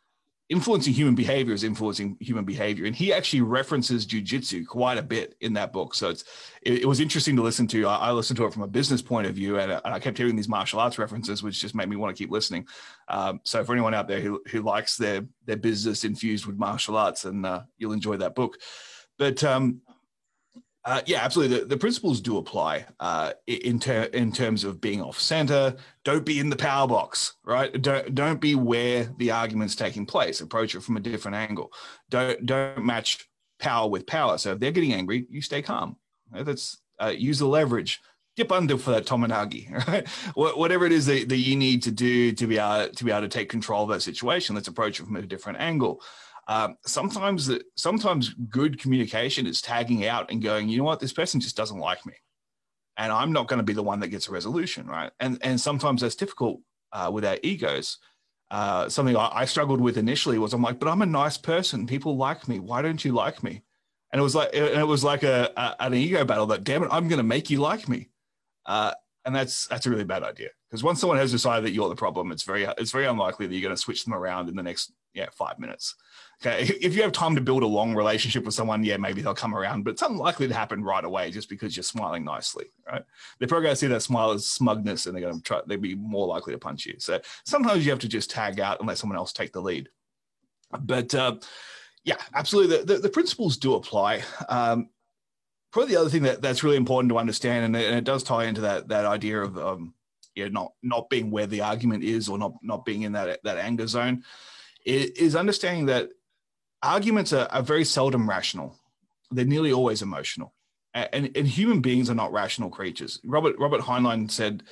influencing 0.51 0.93
human 0.93 1.15
behavior 1.15 1.55
is 1.55 1.63
influencing 1.63 2.17
human 2.19 2.45
behavior. 2.45 2.85
And 2.85 2.95
he 2.95 3.13
actually 3.13 3.41
references 3.41 4.05
jujitsu 4.05 4.67
quite 4.67 4.99
a 4.99 5.03
bit 5.03 5.37
in 5.41 5.53
that 5.55 5.73
book. 5.73 5.95
So 5.95 6.11
it's 6.11 6.25
it, 6.63 6.83
it 6.83 6.87
was 6.87 6.99
interesting 6.99 7.37
to 7.37 7.43
listen 7.43 7.69
to. 7.69 7.87
I, 7.87 8.09
I, 8.09 8.13
listened 8.13 8.37
to 8.39 8.45
it 8.45 8.53
from 8.53 8.63
a 8.63 8.69
business 8.69 9.01
point 9.01 9.29
of 9.29 9.35
view, 9.35 9.61
and, 9.61 9.71
and, 9.73 9.95
I 9.95 10.01
kept 10.01 10.19
hearing 10.19 10.35
these 10.35 10.49
martial 10.49 10.81
arts 10.81 10.99
references, 10.99 11.43
which 11.43 11.61
just 11.61 11.77
made 11.77 11.89
me 11.89 11.97
want 11.97 12.15
to 12.15 12.21
keep 12.21 12.33
listening. 12.33 12.67
Um, 13.09 13.41
so 13.45 13.65
for 13.65 13.73
anyone 13.73 13.95
out 13.95 14.09
there 14.09 14.21
who 14.21 14.43
who 14.51 14.61
likes 14.61 14.97
their 14.97 15.25
their 15.47 15.57
business 15.57 16.05
infused 16.05 16.47
with 16.47 16.59
martial 16.59 16.97
arts, 16.97 17.25
and 17.25 17.47
uh, 17.47 17.63
you'll 17.79 17.93
enjoy 17.93 18.17
that 18.17 18.35
book. 18.35 18.59
But 19.19 19.45
um, 19.45 19.81
Uh, 20.85 21.03
yeah, 21.05 21.23
absolutely. 21.23 21.59
The, 21.59 21.65
the, 21.67 21.77
principles 21.77 22.23
do 22.23 22.39
apply 22.39 22.87
uh, 23.01 23.33
in 23.47 23.79
ter- 23.79 24.05
in 24.05 24.33
terms 24.33 24.65
of 24.65 24.81
being 24.81 25.03
off 25.03 25.21
center. 25.21 25.77
Don't 26.05 26.25
be 26.25 26.41
in 26.41 26.49
the 26.49 26.57
power 26.57 26.89
box, 26.89 27.35
right? 27.45 27.81
Don't 27.83 28.15
don't 28.15 28.41
be 28.41 28.55
where 28.55 29.13
the 29.19 29.31
argument's 29.31 29.77
taking 29.77 30.07
place. 30.07 30.41
Approach 30.41 30.75
it 30.75 30.83
from 30.83 30.97
a 30.97 31.01
different 31.01 31.37
angle. 31.37 31.71
Don't 32.09 32.47
don't 32.47 32.83
match 32.83 33.29
power 33.59 33.91
with 33.91 34.07
power. 34.07 34.39
So 34.39 34.53
if 34.53 34.59
they're 34.59 34.73
getting 34.73 34.95
angry, 34.95 35.27
you 35.29 35.43
stay 35.43 35.61
calm. 35.61 35.97
That's 36.33 36.79
uh, 37.01 37.09
use 37.09 37.39
the 37.39 37.47
leverage. 37.47 38.01
Dip 38.37 38.51
under 38.51 38.79
for 38.79 38.93
that 38.93 39.05
tomoe-nage, 39.05 39.87
right? 39.89 40.09
Whatever 40.35 40.87
it 40.87 40.93
is 40.93 41.05
that, 41.07 41.29
that 41.29 41.37
you 41.37 41.57
need 41.57 41.83
to 41.83 41.91
do 41.91 42.33
to 42.33 42.47
be 42.47 42.57
able 42.57 42.89
to 42.89 43.05
be 43.05 43.11
able 43.11 43.23
to 43.23 43.29
take 43.29 43.51
control 43.51 43.83
of 43.83 43.91
that 43.91 44.01
situation. 44.01 44.55
Let's 44.55 44.69
approach 44.69 44.99
it 44.99 45.05
from 45.05 45.17
a 45.17 45.23
different 45.23 45.61
angle. 45.61 46.01
Um, 46.51 46.77
sometimes 46.85 47.49
sometimes 47.77 48.35
good 48.35 48.81
communication 48.81 49.47
is 49.47 49.63
tagging 49.63 50.05
out 50.05 50.33
and 50.33 50.43
going, 50.43 50.69
you 50.69 50.79
know 50.79 50.85
what, 50.85 50.99
this 50.99 51.13
person 51.13 51.41
just 51.41 51.57
doesn't 51.57 51.79
like 51.79 52.05
me, 52.05 52.15
and 52.97 53.13
I'm 53.13 53.33
not 53.33 53.47
going 53.47 53.61
to 53.61 53.65
be 53.65 53.73
the 53.73 53.85
one 53.85 54.01
that 54.01 54.09
gets 54.09 54.29
a 54.29 54.33
resolution, 54.33 54.89
right? 54.89 55.13
And 55.21 55.39
and 55.43 55.61
sometimes 55.61 56.01
that's 56.01 56.17
difficult 56.17 56.61
uh, 56.93 57.09
with 57.15 57.25
our 57.25 57.39
egos. 57.45 57.99
Uh, 58.51 58.89
something 58.89 59.17
I, 59.17 59.31
I, 59.33 59.45
struggled 59.45 59.81
with 59.81 59.97
initially 59.97 60.39
was 60.39 60.53
I'm 60.53 60.61
like, 60.61 60.81
but 60.81 60.89
I'm 60.89 61.03
a 61.03 61.07
nice 61.07 61.39
person. 61.39 61.87
People 61.87 62.17
like 62.17 62.49
me. 62.49 62.59
Why 62.59 62.83
don't 62.83 63.05
you 63.05 63.13
like 63.13 63.45
me? 63.45 63.63
And 64.13 64.19
it 64.19 64.23
was 64.25 64.35
like 64.35 64.51
and 64.53 64.65
it 64.65 64.89
was 64.89 65.05
like 65.05 65.23
a, 65.23 65.53
a 65.57 65.85
an 65.85 65.95
ego 65.95 66.25
battle. 66.25 66.47
That 66.47 66.65
damn 66.65 66.83
it, 66.83 66.89
I'm 66.91 67.07
going 67.07 67.19
to 67.19 67.23
make 67.23 67.49
you 67.49 67.61
like 67.61 67.89
me. 67.89 68.09
Uh, 68.67 68.93
and 69.31 69.37
that's 69.37 69.69
that's 69.69 69.87
a 69.87 69.91
really 69.91 70.03
bad 70.03 70.25
idea 70.25 70.49
because 70.69 70.83
once 70.83 70.99
someone 70.99 71.17
has 71.17 71.31
decided 71.31 71.65
that 71.65 71.71
you're 71.71 71.89
the 71.89 71.95
problem, 71.95 72.33
it's 72.33 72.43
very 72.43 72.65
it's 72.79 72.91
very 72.91 73.07
unlikely 73.07 73.47
that 73.47 73.55
you're 73.55 73.63
going 73.63 73.77
to 73.77 73.81
switch 73.81 74.05
them 74.05 74.13
around 74.13 74.49
in 74.49 74.57
the 74.57 74.63
next 74.63 74.93
yeah 75.15 75.29
five 75.31 75.57
minutes. 75.61 75.95
Okay, 76.43 76.65
if 76.81 76.97
you 76.97 77.03
have 77.03 77.13
time 77.13 77.37
to 77.37 77.41
build 77.41 77.63
a 77.63 77.67
long 77.67 77.95
relationship 77.95 78.45
with 78.45 78.55
someone, 78.55 78.83
yeah, 78.83 78.97
maybe 78.97 79.23
they'll 79.23 79.33
come 79.33 79.55
around, 79.55 79.85
but 79.85 79.93
it's 79.93 80.03
unlikely 80.03 80.49
to 80.49 80.55
happen 80.55 80.83
right 80.83 81.05
away 81.05 81.31
just 81.31 81.49
because 81.49 81.77
you're 81.77 81.85
smiling 81.85 82.25
nicely, 82.25 82.65
right? 82.91 83.05
They're 83.39 83.47
probably 83.47 83.67
going 83.67 83.75
to 83.75 83.79
see 83.79 83.87
that 83.87 84.03
smile 84.03 84.33
as 84.33 84.47
smugness, 84.47 85.07
and 85.07 85.15
they're 85.15 85.23
going 85.23 85.37
to 85.37 85.43
try. 85.43 85.61
They'd 85.65 85.81
be 85.81 85.95
more 85.95 86.27
likely 86.27 86.53
to 86.53 86.59
punch 86.59 86.87
you. 86.87 86.97
So 86.99 87.21
sometimes 87.45 87.85
you 87.87 87.93
have 87.93 88.01
to 88.01 88.09
just 88.09 88.31
tag 88.31 88.59
out 88.59 88.81
and 88.81 88.89
let 88.89 88.99
someone 88.99 89.17
else 89.17 89.33
take 89.33 89.53
the 89.53 89.63
lead. 89.63 89.91
But 90.81 91.15
uh, 91.15 91.37
yeah, 92.03 92.17
absolutely, 92.35 92.79
the, 92.79 92.85
the, 92.85 92.99
the, 93.03 93.09
principles 93.11 93.57
do 93.57 93.75
apply. 93.75 94.25
Um, 94.49 94.89
probably 95.73 95.95
the 95.95 96.01
other 96.01 96.11
thing 96.11 96.23
that, 96.25 96.43
that's 96.43 96.63
really 96.63 96.77
important 96.77 97.11
to 97.11 97.19
understand, 97.19 97.65
and 97.65 97.77
it, 97.77 97.87
and 97.89 97.97
it 97.97 98.05
does 98.05 98.23
tie 98.23 98.45
into 98.45 98.63
that 98.63 98.89
that 98.89 99.07
idea 99.07 99.41
of 99.41 99.59
um, 99.59 99.95
yeah, 100.35 100.49
not 100.49 100.73
not 100.83 101.11
being 101.11 101.31
where 101.31 101.47
the 101.47 101.61
argument 101.61 102.05
is, 102.05 102.29
or 102.29 102.39
not 102.39 102.53
not 102.63 102.85
being 102.85 103.03
in 103.03 103.13
that 103.13 103.41
that 103.45 103.59
anger 103.59 103.87
zone, 103.87 104.25
is 104.85 105.37
understanding 105.37 105.87
that 105.87 106.11
arguments 106.83 107.33
are, 107.33 107.49
are 107.51 107.63
very 107.63 107.85
seldom 107.85 108.29
rational. 108.29 108.77
They're 109.31 109.45
nearly 109.45 109.73
always 109.73 110.03
emotional. 110.03 110.55
And, 110.93 111.31
and, 111.37 111.47
human 111.47 111.81
beings 111.81 112.11
are 112.11 112.17
not 112.17 112.33
rational 112.33 112.69
creatures. 112.69 113.21
Robert 113.25 113.55
Robert 113.61 113.81
Heinlein 113.81 114.29
said, 114.29 114.65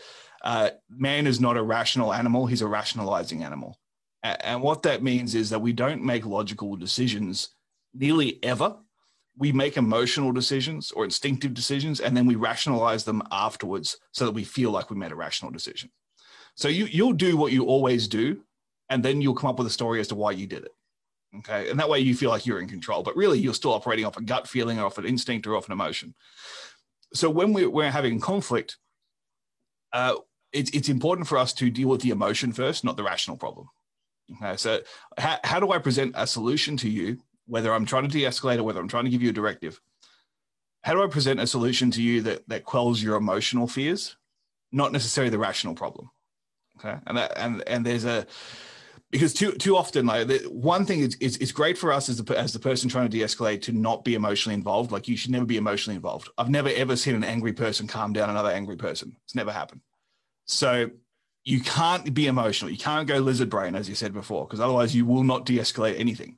uh, 0.43 0.71
"Man 0.91 1.29
is 1.29 1.41
not 1.41 1.57
a 1.57 1.63
rational 1.63 2.13
animal; 2.13 2.47
he's 2.47 2.63
a 2.63 2.67
rationalizing 2.67 3.45
animal." 3.45 3.79
And 4.25 4.61
what 4.61 4.83
that 4.83 5.03
means 5.03 5.37
is 5.37 5.51
that 5.51 5.61
we 5.61 5.73
don't 5.73 6.03
make 6.03 6.27
logical 6.27 6.75
decisions 6.75 7.51
nearly 7.95 8.43
ever. 8.43 8.77
We 9.39 9.53
make 9.53 9.77
emotional 9.77 10.33
decisions 10.33 10.91
or 10.91 11.05
instinctive 11.05 11.55
decisions, 11.55 12.01
and 12.01 12.17
then 12.17 12.27
we 12.27 12.35
rationalize 12.35 13.05
them 13.05 13.23
afterwards 13.31 13.97
so 14.13 14.25
that 14.25 14.33
we 14.33 14.45
feel 14.45 14.71
like 14.71 14.91
we 14.91 14.97
made 14.97 15.13
a 15.13 15.17
rational 15.17 15.53
decision. 15.53 15.91
So 16.57 16.69
you 16.69 16.87
you'll 16.87 17.13
do 17.13 17.37
what 17.37 17.53
you 17.53 17.65
always 17.65 18.09
do, 18.09 18.43
and 18.91 19.05
then 19.05 19.21
you'll 19.21 19.35
come 19.35 19.51
up 19.51 19.59
with 19.59 19.69
a 19.69 19.71
story 19.71 20.01
as 20.01 20.09
to 20.09 20.17
why 20.17 20.33
you 20.33 20.47
did 20.47 20.65
it. 20.65 20.73
Okay. 21.39 21.71
And 21.71 21.79
that 21.79 21.89
way 21.89 22.01
you 22.01 22.15
feel 22.15 22.31
like 22.31 22.47
you're 22.47 22.61
in 22.61 22.69
control, 22.69 23.03
but 23.03 23.17
really 23.17 23.39
you're 23.39 23.55
still 23.55 23.75
operating 23.75 24.07
off 24.07 24.17
a 24.17 24.23
gut 24.23 24.49
feeling 24.49 24.79
or 24.79 24.87
off 24.87 24.99
an 24.99 25.05
instinct 25.05 25.47
or 25.47 25.57
off 25.57 25.67
an 25.67 25.73
emotion. 25.73 26.15
So 27.13 27.29
when 27.29 27.53
we're, 27.53 27.69
we're 27.69 27.91
having 27.91 28.19
conflict, 28.19 28.79
uh, 29.93 30.15
it's, 30.53 30.71
it's 30.71 30.89
important 30.89 31.29
for 31.29 31.37
us 31.37 31.53
to 31.55 31.71
deal 31.71 31.89
with 31.89 32.01
the 32.01 32.11
emotion 32.11 32.53
first, 32.53 32.83
not 32.83 32.97
the 32.97 33.03
rational 33.03 33.37
problem. 33.37 33.69
Okay. 34.37 34.57
So 34.57 34.81
how, 35.19 35.39
how 35.45 35.61
do 35.61 35.71
I 35.71 35.79
present 35.79 36.15
a 36.17 36.27
solution 36.27 36.77
to 36.79 36.89
you, 36.89 37.19
whether 37.49 37.73
I'm 37.73 37.87
trying 37.87 38.05
to 38.05 38.09
de-escalate 38.09 38.59
or 38.59 38.63
whether 38.63 38.81
I'm 38.81 38.89
trying 38.89 39.05
to 39.05 39.11
give 39.11 39.23
you 39.23 39.31
a 39.31 39.33
directive? 39.33 39.81
How 40.83 40.95
do 40.95 41.03
I 41.03 41.09
present 41.09 41.41
a 41.41 41.47
solution 41.47 41.91
to 41.93 42.03
you 42.03 42.23
that, 42.23 42.49
that 42.49 42.65
quells 42.65 43.03
your 43.03 43.17
emotional 43.17 43.67
fears, 43.67 44.17
not 44.71 44.93
necessarily 44.93 45.31
the 45.31 45.39
rational 45.39 45.75
problem? 45.75 46.11
Okay. 46.79 46.97
And 47.07 47.19
that, 47.19 47.33
and, 47.37 47.63
and 47.67 47.85
there's 47.85 48.05
a, 48.05 48.27
because 49.11 49.33
too 49.33 49.53
too 49.53 49.77
often 49.77 50.07
like 50.07 50.27
the, 50.27 50.39
one 50.51 50.85
thing 50.85 51.01
is, 51.01 51.17
is 51.17 51.37
it's 51.39 51.53
great 51.53 51.79
for 51.79 51.93
us 51.93 52.09
as 52.09 52.23
the 52.23 52.39
as 52.39 52.53
the 52.53 52.59
person 52.59 52.89
trying 52.89 53.09
to 53.09 53.19
de-escalate 53.19 53.63
to 53.63 53.73
not 53.73 54.05
be 54.05 54.15
emotionally 54.15 54.55
involved 54.55 54.93
like 54.93 55.09
you 55.09 55.17
should 55.17 55.31
never 55.31 55.47
be 55.47 55.57
emotionally 55.57 55.97
involved 55.97 56.29
i've 56.37 56.51
never 56.51 56.69
ever 56.71 56.97
seen 56.97 57.15
an 57.15 57.25
angry 57.25 57.53
person 57.53 57.87
calm 57.87 58.13
down 58.13 58.29
another 58.29 58.51
angry 58.51 58.77
person 58.77 59.17
it's 59.25 59.35
never 59.35 59.51
happened 59.51 59.81
so 60.45 60.91
you 61.45 61.61
can't 61.61 62.13
be 62.13 62.27
emotional 62.27 62.71
you 62.71 62.77
can't 62.77 63.09
go 63.09 63.19
lizard 63.19 63.49
brain 63.49 63.75
as 63.75 63.89
you 63.89 63.95
said 63.95 64.13
before 64.13 64.45
because 64.47 64.61
otherwise 64.61 64.95
you 64.95 65.07
will 65.07 65.25
not 65.25 65.47
de-escalate 65.47 65.99
anything 65.99 66.37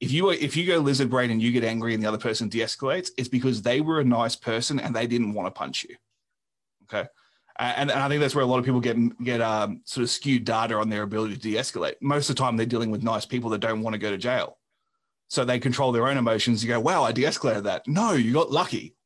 if 0.00 0.12
you 0.12 0.30
if 0.30 0.56
you 0.56 0.66
go 0.66 0.78
lizard 0.78 1.10
brain 1.10 1.30
and 1.30 1.42
you 1.42 1.52
get 1.52 1.64
angry 1.64 1.94
and 1.94 2.02
the 2.02 2.08
other 2.08 2.18
person 2.18 2.48
de-escalates 2.48 3.10
it's 3.16 3.28
because 3.28 3.62
they 3.62 3.80
were 3.80 4.00
a 4.00 4.04
nice 4.04 4.36
person 4.36 4.78
and 4.78 4.94
they 4.94 5.06
didn't 5.06 5.34
want 5.34 5.46
to 5.46 5.58
punch 5.58 5.84
you 5.88 5.96
okay 6.84 7.08
and, 7.56 7.90
and 7.90 8.00
I 8.00 8.08
think 8.08 8.20
that's 8.20 8.34
where 8.34 8.42
a 8.42 8.46
lot 8.46 8.58
of 8.58 8.64
people 8.64 8.80
get 8.80 8.96
get 9.22 9.40
um, 9.40 9.80
sort 9.84 10.02
of 10.02 10.10
skewed 10.10 10.44
data 10.44 10.74
on 10.74 10.88
their 10.88 11.02
ability 11.02 11.36
to 11.36 11.40
de-escalate. 11.40 11.94
Most 12.00 12.28
of 12.28 12.36
the 12.36 12.42
time, 12.42 12.56
they're 12.56 12.66
dealing 12.66 12.90
with 12.90 13.02
nice 13.02 13.24
people 13.24 13.50
that 13.50 13.60
don't 13.60 13.82
want 13.82 13.94
to 13.94 13.98
go 13.98 14.10
to 14.10 14.18
jail, 14.18 14.58
so 15.28 15.44
they 15.44 15.60
control 15.60 15.92
their 15.92 16.08
own 16.08 16.16
emotions. 16.16 16.64
You 16.64 16.70
go, 16.70 16.80
"Wow, 16.80 17.04
I 17.04 17.12
de-escalated 17.12 17.62
that." 17.64 17.86
No, 17.86 18.12
you 18.12 18.32
got 18.32 18.50
lucky. 18.50 18.96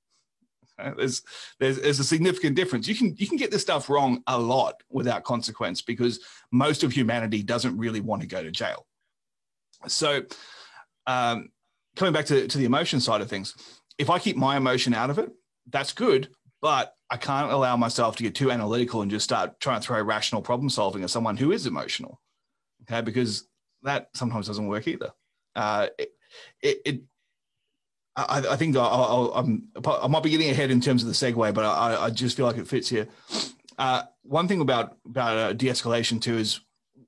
There's, 0.78 1.22
there's 1.58 1.80
there's 1.80 1.98
a 1.98 2.04
significant 2.04 2.56
difference. 2.56 2.88
You 2.88 2.94
can 2.94 3.14
you 3.16 3.26
can 3.26 3.36
get 3.36 3.50
this 3.50 3.62
stuff 3.62 3.90
wrong 3.90 4.22
a 4.26 4.38
lot 4.38 4.82
without 4.88 5.24
consequence 5.24 5.82
because 5.82 6.20
most 6.50 6.84
of 6.84 6.92
humanity 6.92 7.42
doesn't 7.42 7.76
really 7.76 8.00
want 8.00 8.22
to 8.22 8.28
go 8.28 8.42
to 8.42 8.50
jail. 8.50 8.86
So, 9.88 10.22
um, 11.08 11.48
coming 11.96 12.12
back 12.12 12.26
to, 12.26 12.46
to 12.46 12.58
the 12.58 12.64
emotion 12.64 13.00
side 13.00 13.20
of 13.20 13.28
things, 13.28 13.54
if 13.98 14.10
I 14.10 14.20
keep 14.20 14.36
my 14.36 14.56
emotion 14.56 14.94
out 14.94 15.10
of 15.10 15.18
it, 15.18 15.32
that's 15.68 15.92
good. 15.92 16.28
But 16.60 16.94
I 17.10 17.16
can't 17.16 17.50
allow 17.50 17.76
myself 17.76 18.16
to 18.16 18.22
get 18.22 18.34
too 18.34 18.50
analytical 18.50 19.02
and 19.02 19.10
just 19.10 19.24
start 19.24 19.58
trying 19.60 19.80
to 19.80 19.86
throw 19.86 20.00
rational 20.02 20.42
problem 20.42 20.68
solving 20.68 21.02
at 21.02 21.10
someone 21.10 21.36
who 21.36 21.52
is 21.52 21.66
emotional. 21.66 22.20
Okay, 22.82 23.00
because 23.00 23.48
that 23.82 24.10
sometimes 24.14 24.46
doesn't 24.46 24.66
work 24.66 24.86
either. 24.86 25.10
Uh, 25.56 25.88
it, 25.98 26.10
it, 26.62 26.78
it 26.84 27.00
I, 28.16 28.44
I, 28.50 28.56
think 28.56 28.76
I'll, 28.76 29.32
i 30.02 30.06
might 30.08 30.22
be 30.22 30.30
getting 30.30 30.50
ahead 30.50 30.70
in 30.70 30.80
terms 30.80 31.02
of 31.02 31.08
the 31.08 31.14
segue, 31.14 31.54
but 31.54 31.64
I, 31.64 32.04
I 32.04 32.10
just 32.10 32.36
feel 32.36 32.46
like 32.46 32.56
it 32.56 32.66
fits 32.66 32.88
here. 32.88 33.06
Uh, 33.78 34.02
one 34.22 34.48
thing 34.48 34.60
about 34.60 34.96
about 35.06 35.36
uh, 35.36 35.52
de-escalation 35.52 36.20
too 36.20 36.36
is 36.36 36.60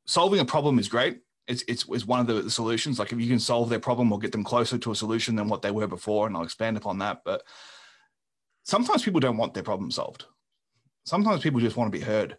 solving 0.07 0.39
a 0.39 0.45
problem 0.45 0.79
is 0.79 0.89
great. 0.89 1.21
It's, 1.51 1.65
it's, 1.67 2.07
one 2.07 2.21
of 2.21 2.27
the, 2.27 2.43
the, 2.43 2.51
solutions. 2.51 2.99
Like 2.99 3.13
if 3.13 3.21
you 3.21 3.29
can 3.29 3.41
solve 3.41 3.69
their 3.69 3.81
problem 3.81 4.13
or 4.13 4.19
get 4.19 4.33
them 4.33 4.45
closer 4.45 4.79
to 4.79 4.93
a 4.93 4.97
solution 4.97 5.37
than 5.37 5.49
what 5.49 5.63
they 5.63 5.71
were 5.71 5.87
before, 5.87 6.27
and 6.27 6.37
I'll 6.37 6.45
expand 6.45 6.77
upon 6.77 6.99
that. 6.99 7.23
But 7.25 7.43
sometimes 8.63 9.03
people 9.03 9.21
don't 9.21 9.37
want 9.37 9.55
their 9.55 9.63
problem 9.63 9.91
solved. 9.91 10.25
Sometimes 11.05 11.43
people 11.43 11.61
just 11.61 11.77
want 11.77 11.93
to 11.93 11.99
be 11.99 12.05
heard, 12.05 12.37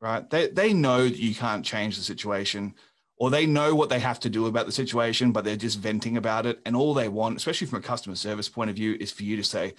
right? 0.00 0.28
They, 0.28 0.48
they 0.48 0.72
know 0.72 1.04
that 1.04 1.18
you 1.18 1.34
can't 1.34 1.64
change 1.64 1.96
the 1.96 2.02
situation 2.02 2.74
or 3.18 3.30
they 3.30 3.46
know 3.46 3.74
what 3.74 3.88
they 3.88 3.98
have 4.00 4.20
to 4.20 4.30
do 4.30 4.46
about 4.46 4.66
the 4.66 4.72
situation, 4.72 5.32
but 5.32 5.44
they're 5.44 5.56
just 5.56 5.78
venting 5.78 6.16
about 6.16 6.44
it. 6.44 6.60
And 6.66 6.76
all 6.76 6.92
they 6.92 7.08
want, 7.08 7.36
especially 7.36 7.66
from 7.66 7.78
a 7.78 7.82
customer 7.82 8.16
service 8.16 8.48
point 8.48 8.68
of 8.68 8.76
view, 8.76 8.96
is 9.00 9.10
for 9.10 9.22
you 9.22 9.36
to 9.36 9.44
say, 9.44 9.74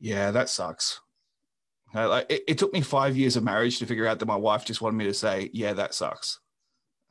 yeah, 0.00 0.30
that 0.30 0.48
sucks. 0.48 1.00
Like 1.94 2.26
it, 2.30 2.44
it, 2.48 2.58
took 2.58 2.72
me 2.72 2.80
five 2.82 3.16
years 3.16 3.36
of 3.36 3.44
marriage 3.44 3.78
to 3.78 3.86
figure 3.86 4.06
out 4.06 4.18
that 4.18 4.26
my 4.26 4.36
wife 4.36 4.64
just 4.64 4.80
wanted 4.80 4.96
me 4.96 5.04
to 5.04 5.14
say, 5.14 5.50
yeah, 5.52 5.72
that 5.72 5.94
sucks. 5.94 6.38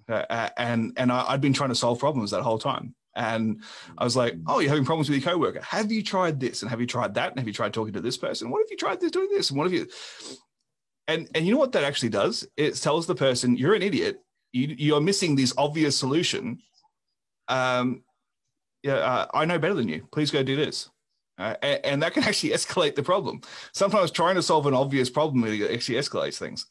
Okay? 0.09 0.49
and 0.57 0.93
and 0.97 1.11
I, 1.11 1.25
I'd 1.29 1.41
been 1.41 1.53
trying 1.53 1.69
to 1.69 1.75
solve 1.75 1.99
problems 1.99 2.31
that 2.31 2.41
whole 2.41 2.59
time. 2.59 2.95
And 3.15 3.63
I 3.97 4.03
was 4.03 4.15
like, 4.15 4.35
oh, 4.45 4.59
you're 4.59 4.69
having 4.69 4.85
problems 4.85 5.09
with 5.09 5.19
your 5.19 5.33
coworker. 5.33 5.61
Have 5.61 5.91
you 5.91 6.03
tried 6.03 6.39
this? 6.39 6.61
And 6.61 6.69
have 6.69 6.79
you 6.79 6.85
tried 6.85 7.15
that? 7.15 7.31
And 7.31 7.39
have 7.39 7.47
you 7.47 7.53
tried 7.53 7.73
talking 7.73 7.93
to 7.93 8.01
this 8.01 8.15
person? 8.15 8.51
What 8.51 8.61
have 8.61 8.69
you 8.69 8.77
tried 8.77 9.01
this 9.01 9.09
doing 9.09 9.29
this? 9.31 9.49
And 9.49 9.57
what 9.57 9.65
have 9.65 9.73
you? 9.73 9.87
And 11.07 11.27
and 11.33 11.45
you 11.45 11.53
know 11.53 11.59
what 11.59 11.71
that 11.71 11.83
actually 11.83 12.09
does? 12.09 12.47
It 12.55 12.75
tells 12.75 13.07
the 13.07 13.15
person 13.15 13.57
you're 13.57 13.73
an 13.73 13.81
idiot. 13.81 14.21
You 14.53 14.75
you're 14.77 15.01
missing 15.01 15.35
this 15.35 15.53
obvious 15.57 15.97
solution. 15.97 16.59
Um, 17.47 18.03
yeah, 18.83 18.95
uh, 18.95 19.27
I 19.33 19.45
know 19.45 19.57
better 19.57 19.73
than 19.73 19.89
you. 19.89 20.07
Please 20.11 20.31
go 20.31 20.43
do 20.43 20.55
this. 20.55 20.89
Uh, 21.39 21.55
and, 21.61 21.85
and, 21.85 22.03
that 22.03 22.13
can 22.13 22.23
actually 22.29 22.49
escalate 22.49 22.95
the 22.95 23.03
problem. 23.03 23.41
Sometimes 23.71 24.11
trying 24.11 24.35
to 24.35 24.41
solve 24.41 24.65
an 24.65 24.73
obvious 24.73 25.09
problem 25.09 25.43
actually 25.43 25.97
escalates 25.97 26.37
things. 26.37 26.65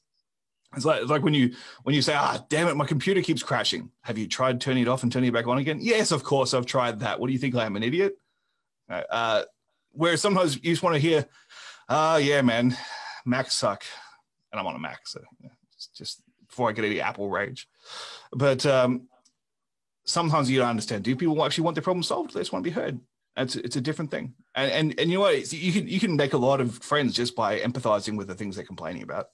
It's 0.74 0.84
like, 0.84 1.02
it's 1.02 1.10
like 1.10 1.22
when 1.22 1.34
you 1.34 1.54
when 1.84 1.94
you 1.94 2.02
say, 2.02 2.14
"Ah, 2.14 2.44
damn 2.48 2.68
it, 2.68 2.76
my 2.76 2.86
computer 2.86 3.22
keeps 3.22 3.42
crashing." 3.42 3.90
Have 4.02 4.18
you 4.18 4.26
tried 4.26 4.60
turning 4.60 4.82
it 4.82 4.88
off 4.88 5.02
and 5.02 5.12
turning 5.12 5.28
it 5.28 5.32
back 5.32 5.46
on 5.46 5.58
again? 5.58 5.78
Yes, 5.80 6.10
of 6.10 6.24
course, 6.24 6.54
I've 6.54 6.66
tried 6.66 7.00
that. 7.00 7.20
What 7.20 7.28
do 7.28 7.32
you 7.32 7.38
think? 7.38 7.54
I 7.54 7.66
am 7.66 7.76
an 7.76 7.82
idiot. 7.82 8.18
Uh, 8.88 9.42
where 9.92 10.16
sometimes 10.16 10.56
you 10.56 10.72
just 10.72 10.82
want 10.82 10.94
to 10.94 11.00
hear, 11.00 11.26
"Ah, 11.88 12.14
uh, 12.14 12.16
yeah, 12.16 12.42
man, 12.42 12.76
Macs 13.24 13.56
suck," 13.56 13.84
and 14.52 14.60
I'm 14.60 14.66
on 14.66 14.76
a 14.76 14.78
Mac, 14.78 15.06
so 15.06 15.20
yeah, 15.40 15.50
just, 15.72 15.96
just 15.96 16.22
before 16.48 16.68
I 16.68 16.72
get 16.72 16.84
any 16.84 17.00
Apple 17.00 17.30
rage. 17.30 17.68
But 18.32 18.66
um, 18.66 19.08
sometimes 20.04 20.50
you 20.50 20.58
don't 20.58 20.68
understand. 20.68 21.04
Do 21.04 21.16
people 21.16 21.42
actually 21.44 21.64
want 21.64 21.74
their 21.74 21.82
problem 21.82 22.02
solved? 22.02 22.34
They 22.34 22.40
just 22.40 22.52
want 22.52 22.64
to 22.64 22.70
be 22.70 22.74
heard. 22.74 23.00
It's 23.36 23.56
it's 23.56 23.76
a 23.76 23.80
different 23.80 24.10
thing, 24.10 24.34
and 24.54 24.70
and, 24.72 25.00
and 25.00 25.10
you 25.10 25.18
know 25.18 25.22
what? 25.22 25.52
You 25.52 25.72
can 25.72 25.88
you 25.88 26.00
can 26.00 26.16
make 26.16 26.32
a 26.32 26.38
lot 26.38 26.60
of 26.60 26.78
friends 26.78 27.14
just 27.14 27.36
by 27.36 27.60
empathizing 27.60 28.16
with 28.16 28.28
the 28.28 28.34
things 28.34 28.56
they're 28.56 28.64
complaining 28.64 29.02
about. 29.02 29.28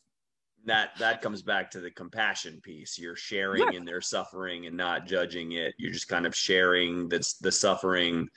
That 0.64 0.90
that 0.98 1.22
comes 1.22 1.42
back 1.42 1.70
to 1.72 1.80
the 1.80 1.90
compassion 1.90 2.60
piece. 2.62 2.98
You're 2.98 3.16
sharing 3.16 3.72
yeah. 3.72 3.78
in 3.78 3.84
their 3.84 4.00
suffering 4.00 4.66
and 4.66 4.76
not 4.76 5.06
judging 5.06 5.52
it. 5.52 5.74
You're 5.76 5.92
just 5.92 6.08
kind 6.08 6.26
of 6.26 6.36
sharing 6.36 7.08
the 7.08 7.26
the 7.40 7.52
suffering 7.52 8.28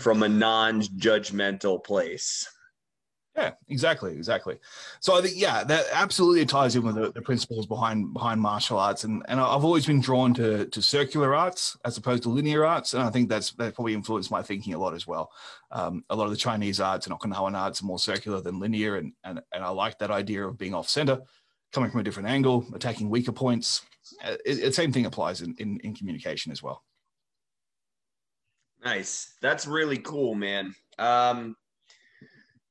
from 0.00 0.22
a 0.22 0.28
non-judgmental 0.28 1.84
place. 1.84 2.48
Yeah, 3.36 3.52
exactly, 3.68 4.12
exactly. 4.12 4.58
So 4.98 5.16
I 5.16 5.22
think 5.22 5.34
yeah, 5.36 5.62
that 5.62 5.86
absolutely 5.92 6.44
ties 6.44 6.74
in 6.74 6.82
with 6.82 6.96
the, 6.96 7.12
the, 7.12 7.22
principles 7.22 7.64
behind 7.64 8.12
behind 8.12 8.40
martial 8.40 8.76
arts, 8.76 9.04
and 9.04 9.22
and 9.28 9.38
I've 9.38 9.64
always 9.64 9.86
been 9.86 10.00
drawn 10.00 10.34
to 10.34 10.66
to 10.66 10.82
circular 10.82 11.34
arts 11.34 11.76
as 11.84 11.96
opposed 11.96 12.24
to 12.24 12.28
linear 12.28 12.66
arts, 12.66 12.92
and 12.92 13.02
I 13.04 13.10
think 13.10 13.28
that's 13.28 13.52
that 13.52 13.76
probably 13.76 13.94
influenced 13.94 14.32
my 14.32 14.42
thinking 14.42 14.74
a 14.74 14.78
lot 14.78 14.94
as 14.94 15.06
well. 15.06 15.30
Um, 15.70 16.04
a 16.10 16.16
lot 16.16 16.24
of 16.24 16.32
the 16.32 16.36
Chinese 16.36 16.80
arts 16.80 17.06
and 17.06 17.18
Okinawan 17.18 17.56
arts 17.56 17.80
are 17.80 17.86
more 17.86 18.00
circular 18.00 18.40
than 18.40 18.58
linear, 18.58 18.96
and 18.96 19.12
and 19.22 19.40
and 19.54 19.62
I 19.62 19.68
like 19.70 19.98
that 20.00 20.10
idea 20.10 20.44
of 20.46 20.58
being 20.58 20.74
off 20.74 20.88
center, 20.88 21.20
coming 21.72 21.90
from 21.90 22.00
a 22.00 22.04
different 22.04 22.28
angle, 22.28 22.66
attacking 22.74 23.10
weaker 23.10 23.32
points. 23.32 23.82
Uh, 24.24 24.36
it, 24.44 24.74
same 24.74 24.92
thing 24.92 25.06
applies 25.06 25.42
in, 25.42 25.54
in 25.58 25.78
in 25.80 25.94
communication 25.94 26.52
as 26.52 26.62
well. 26.62 26.82
Nice, 28.84 29.34
that's 29.42 29.66
really 29.66 29.98
cool, 29.98 30.34
man. 30.34 30.74
Um, 30.98 31.54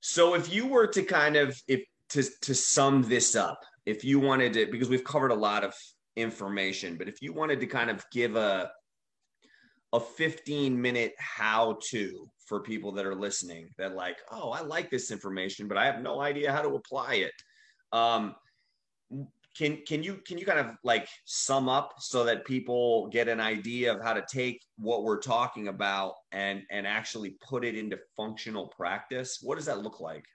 so 0.02 0.34
if 0.34 0.52
you 0.52 0.66
were 0.66 0.88
to 0.88 1.04
kind 1.04 1.36
of 1.36 1.62
if 1.68 1.84
to 2.10 2.24
to 2.42 2.56
sum 2.56 3.04
this 3.04 3.36
up, 3.36 3.64
if 3.86 4.04
you 4.04 4.20
wanted 4.20 4.54
to 4.54 4.66
because 4.72 4.90
we've 4.90 5.04
covered 5.04 5.32
a 5.32 5.36
lot 5.36 5.64
of 5.64 5.74
information, 6.16 6.98
but 6.98 7.08
if 7.08 7.22
you 7.22 7.34
wanted 7.34 7.60
to 7.60 7.68
kind 7.68 7.90
of 7.90 8.04
give 8.12 8.36
a 8.36 8.72
a 9.94 10.00
15 10.00 10.80
minute 10.80 11.14
how 11.18 11.78
to 11.90 12.30
for 12.46 12.60
people 12.60 12.92
that 12.92 13.06
are 13.06 13.16
listening 13.16 13.70
that 13.78 13.96
like, 13.96 14.18
oh, 14.32 14.52
I 14.52 14.62
like 14.62 14.90
this 14.90 15.12
information, 15.12 15.68
but 15.68 15.78
I 15.78 15.86
have 15.86 16.02
no 16.02 16.22
idea 16.22 16.52
how 16.52 16.62
to 16.62 16.76
apply 16.76 17.16
it. 17.16 17.34
Um, 17.92 18.36
can 19.60 19.78
can 19.86 20.02
you 20.02 20.16
can 20.26 20.38
you 20.38 20.46
kind 20.46 20.60
of 20.60 20.78
like 20.84 21.08
sum 21.26 21.68
up 21.68 21.96
so 22.00 22.24
that 22.24 22.46
people 22.46 23.08
get 23.08 23.28
an 23.28 23.42
idea 23.42 23.94
of 23.94 24.02
how 24.02 24.14
to 24.14 24.24
take 24.32 24.64
what 24.78 25.04
we're 25.04 25.20
talking 25.20 25.68
about 25.68 26.14
and 26.32 26.64
and 26.72 26.88
actually 26.88 27.36
put 27.46 27.66
it 27.66 27.76
into 27.76 28.00
functional 28.16 28.68
practice? 28.68 29.40
What 29.42 29.56
does 29.56 29.66
that 29.66 29.80
look 29.80 30.00
like? 30.00 30.26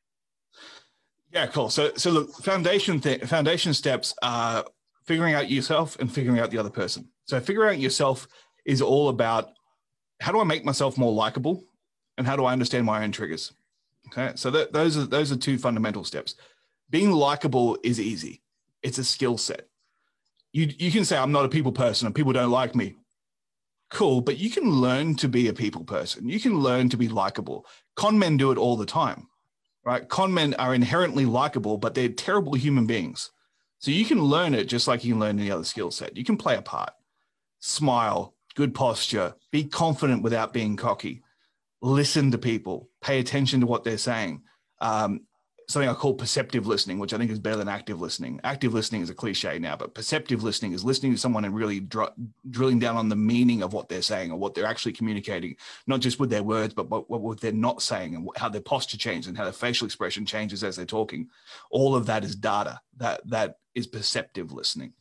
Yeah 1.33 1.47
cool. 1.47 1.70
So 1.70 1.93
so 1.97 2.11
look 2.11 2.35
foundation 2.37 3.01
th- 3.01 3.22
foundation 3.25 3.72
steps 3.72 4.14
are 4.22 4.64
figuring 5.07 5.35
out 5.35 5.51
yourself 5.51 5.97
and 5.99 6.12
figuring 6.12 6.39
out 6.39 6.51
the 6.51 6.59
other 6.59 6.70
person. 6.70 7.09
So 7.25 7.41
figuring 7.41 7.77
out 7.77 7.81
yourself 7.81 8.29
is 8.66 8.83
all 8.83 9.09
about 9.09 9.51
how 10.20 10.33
do 10.33 10.41
i 10.41 10.45
make 10.45 10.64
myself 10.64 10.97
more 10.97 11.12
likable 11.12 11.64
and 12.18 12.27
how 12.27 12.37
do 12.37 12.45
i 12.45 12.53
understand 12.53 12.85
my 12.85 13.03
own 13.03 13.12
triggers? 13.12 13.53
Okay 14.09 14.33
so 14.35 14.51
th- 14.51 14.70
those 14.70 14.99
are 14.99 15.07
those 15.07 15.33
are 15.33 15.37
two 15.37 15.57
fundamental 15.57 16.05
steps. 16.05 16.35
Being 16.91 17.11
likable 17.11 17.79
is 17.83 17.99
easy 17.99 18.43
it's 18.85 18.99
a 18.99 19.05
skill 19.05 19.37
set. 19.39 19.66
You, 20.53 20.68
you 20.78 20.93
can 20.93 21.05
say, 21.05 21.16
I'm 21.16 21.32
not 21.32 21.47
a 21.47 21.49
people 21.49 21.72
person 21.72 22.07
and 22.07 22.14
people 22.14 22.32
don't 22.32 22.51
like 22.51 22.76
me. 22.76 22.95
Cool, 23.91 24.20
but 24.20 24.39
you 24.39 24.51
can 24.51 24.70
learn 24.70 25.16
to 25.16 25.28
be 25.28 25.49
a 25.49 25.53
people 25.53 25.85
person. 25.85 26.28
You 26.28 26.39
can 26.39 26.61
learn 26.61 26.89
to 26.91 26.97
be 26.97 27.09
likable. 27.09 27.66
Con 27.97 28.18
men 28.18 28.37
do 28.37 28.53
it 28.53 28.59
all 28.59 28.76
the 28.76 28.87
time, 28.87 29.28
right? 29.85 30.09
Con 30.09 30.32
men 30.32 30.55
are 30.55 30.74
inherently 30.74 31.24
likable, 31.24 31.78
but 31.78 31.95
they're 31.95 32.09
terrible 32.09 32.55
human 32.55 32.87
beings. 32.87 33.30
So 33.78 33.91
you 33.91 34.05
can 34.05 34.22
learn 34.22 34.55
it 34.55 34.64
just 34.64 34.87
like 34.87 35.05
you 35.05 35.14
can 35.14 35.20
learn 35.20 35.39
any 35.39 35.51
other 35.51 35.64
skill 35.64 35.91
set. 35.91 36.16
You 36.16 36.24
can 36.24 36.37
play 36.37 36.57
a 36.57 36.62
part, 36.62 36.93
smile, 37.61 38.35
good 38.55 38.74
posture, 38.74 39.35
be 39.51 39.64
confident 39.64 40.22
without 40.22 40.53
being 40.53 40.76
cocky, 40.76 41.22
listen 41.82 42.30
to 42.30 42.39
people, 42.39 42.89
pay 43.03 43.18
attention 43.18 43.61
to 43.61 43.66
what 43.66 43.85
they're 43.85 43.99
saying, 43.99 44.43
um, 44.80 45.20
something 45.69 45.89
I 45.89 45.95
call 45.95 46.15
perceptive 46.15 46.67
listening, 46.67 46.99
which 46.99 47.12
I 47.12 47.19
think 47.19 47.31
is 47.31 47.39
better 47.39 47.57
than 47.57 47.69
active 47.69 48.01
listening. 48.01 48.41
Active 48.45 48.75
listening 48.75 49.03
is 49.03 49.11
a 49.11 49.15
cliche 49.15 49.59
now, 49.59 49.77
but 49.77 49.95
perceptive 49.95 50.43
listening 50.43 50.73
is 50.73 50.85
listening 50.85 51.12
to 51.12 51.19
someone 51.19 51.45
and 51.45 51.55
really 51.55 51.81
dr- 51.81 52.12
drilling 52.51 52.79
down 52.79 52.97
on 52.97 53.09
the 53.09 53.17
meaning 53.17 53.62
of 53.62 53.73
what 53.73 53.89
they're 53.89 54.03
saying 54.03 54.31
or 54.31 54.39
what 54.39 54.55
they're 54.55 54.67
actually 54.67 54.93
communicating, 54.93 55.57
not 55.87 56.01
just 56.01 56.21
with 56.21 56.31
their 56.31 56.43
words, 56.43 56.75
but 56.75 56.91
what, 56.91 57.09
what 57.09 57.41
they're 57.41 57.53
not 57.53 57.83
saying 57.83 58.15
and 58.15 58.29
how 58.37 58.49
their 58.49 58.61
posture 58.61 58.99
changes 58.99 59.29
and 59.29 59.37
how 59.37 59.45
their 59.45 59.53
facial 59.53 59.87
expression 59.87 60.27
changes 60.27 60.62
as 60.62 60.77
they're 60.77 60.85
talking. 60.85 61.29
All 61.71 61.95
of 61.95 62.07
that 62.07 62.25
is 62.25 62.37
data. 62.37 62.81
That 62.99 63.23
that 63.29 63.57
is 63.75 63.87
perceptive 63.87 64.53
listening. 64.53 64.93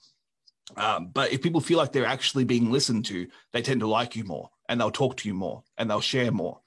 Um, 0.77 1.09
but 1.13 1.31
if 1.31 1.41
people 1.41 1.61
feel 1.61 1.77
like 1.77 1.91
they're 1.91 2.05
actually 2.05 2.45
being 2.45 2.71
listened 2.71 3.05
to, 3.05 3.27
they 3.51 3.61
tend 3.61 3.81
to 3.81 3.87
like 3.87 4.15
you 4.15 4.23
more 4.23 4.49
and 4.69 4.79
they'll 4.79 4.91
talk 4.91 5.17
to 5.17 5.27
you 5.27 5.33
more 5.33 5.63
and 5.77 5.89
they'll 5.89 6.01
share 6.01 6.31
more 6.31 6.61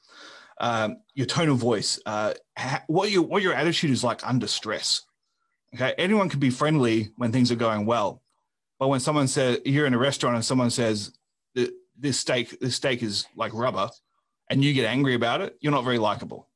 um, 0.59 0.99
your 1.15 1.27
tone 1.27 1.49
of 1.49 1.59
voice, 1.59 2.01
uh, 2.07 2.35
ha- 2.57 2.85
what 2.87 3.11
your 3.11 3.23
what 3.23 3.43
your 3.43 3.55
attitude 3.55 3.91
is 3.91 4.03
like 4.03 4.27
under 4.27 4.47
stress. 4.47 5.03
Okay, 5.75 5.95
anyone 5.99 6.29
can 6.29 6.41
be 6.41 6.51
friendly 6.51 7.11
when 7.17 7.33
things 7.33 7.53
are 7.53 7.57
going 7.57 7.87
well, 7.87 8.23
but 8.79 8.89
when 8.89 9.01
someone 9.01 9.29
says 9.29 9.59
you're 9.65 9.87
in 9.87 9.95
a 9.95 9.99
restaurant 9.99 10.37
and 10.37 10.45
someone 10.45 10.71
says 10.71 11.13
this 11.99 12.19
steak 12.19 12.59
this 12.61 12.77
steak 12.77 13.03
is 13.03 13.27
like 13.37 13.53
rubber, 13.55 13.91
and 14.51 14.65
you 14.65 14.73
get 14.73 14.87
angry 14.87 15.15
about 15.15 15.41
it, 15.41 15.57
you're 15.61 15.73
not 15.73 15.85
very 15.85 15.99
likable. 15.99 16.49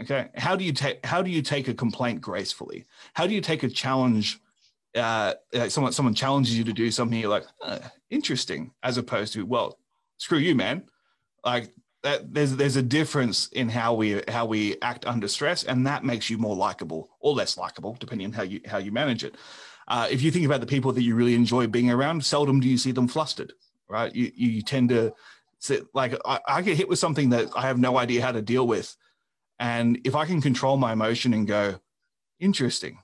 Okay, 0.00 0.28
how 0.36 0.56
do 0.56 0.64
you 0.64 0.72
take 0.72 1.04
how 1.04 1.22
do 1.22 1.30
you 1.30 1.42
take 1.42 1.68
a 1.68 1.74
complaint 1.74 2.20
gracefully? 2.20 2.86
How 3.14 3.26
do 3.26 3.34
you 3.34 3.40
take 3.40 3.62
a 3.62 3.68
challenge? 3.68 4.38
Uh, 4.94 5.34
like 5.52 5.70
someone 5.70 5.92
someone 5.92 6.14
challenges 6.14 6.56
you 6.58 6.64
to 6.64 6.72
do 6.72 6.90
something, 6.90 7.18
you're 7.18 7.30
like, 7.30 7.46
interesting, 8.10 8.72
as 8.82 8.98
opposed 8.98 9.32
to, 9.32 9.46
well, 9.46 9.78
screw 10.18 10.38
you, 10.38 10.54
man. 10.54 10.82
Like 11.44 11.72
that 12.02 12.32
there's 12.32 12.56
there's 12.56 12.76
a 12.76 12.82
difference 12.82 13.48
in 13.48 13.68
how 13.68 13.94
we 13.94 14.22
how 14.28 14.46
we 14.46 14.80
act 14.80 15.06
under 15.06 15.28
stress, 15.28 15.64
and 15.64 15.86
that 15.86 16.04
makes 16.04 16.30
you 16.30 16.38
more 16.38 16.56
likable 16.56 17.10
or 17.20 17.34
less 17.34 17.56
likable, 17.56 17.96
depending 18.00 18.28
on 18.28 18.32
how 18.32 18.42
you 18.42 18.60
how 18.66 18.78
you 18.78 18.92
manage 18.92 19.24
it. 19.24 19.36
Uh, 19.88 20.06
if 20.10 20.22
you 20.22 20.30
think 20.30 20.46
about 20.46 20.60
the 20.60 20.66
people 20.66 20.92
that 20.92 21.02
you 21.02 21.14
really 21.14 21.34
enjoy 21.34 21.66
being 21.66 21.90
around, 21.90 22.24
seldom 22.24 22.60
do 22.60 22.68
you 22.68 22.78
see 22.78 22.92
them 22.92 23.08
flustered, 23.08 23.52
right? 23.88 24.14
You 24.14 24.30
you 24.34 24.62
tend 24.62 24.88
to 24.90 25.12
sit, 25.58 25.84
like 25.94 26.14
I, 26.24 26.40
I 26.46 26.62
get 26.62 26.76
hit 26.76 26.88
with 26.88 26.98
something 26.98 27.30
that 27.30 27.48
I 27.54 27.62
have 27.62 27.78
no 27.78 27.98
idea 27.98 28.22
how 28.22 28.32
to 28.32 28.42
deal 28.42 28.66
with, 28.66 28.96
and 29.58 30.00
if 30.04 30.14
I 30.14 30.24
can 30.24 30.40
control 30.40 30.76
my 30.76 30.92
emotion 30.92 31.34
and 31.34 31.46
go, 31.46 31.80
interesting, 32.38 32.98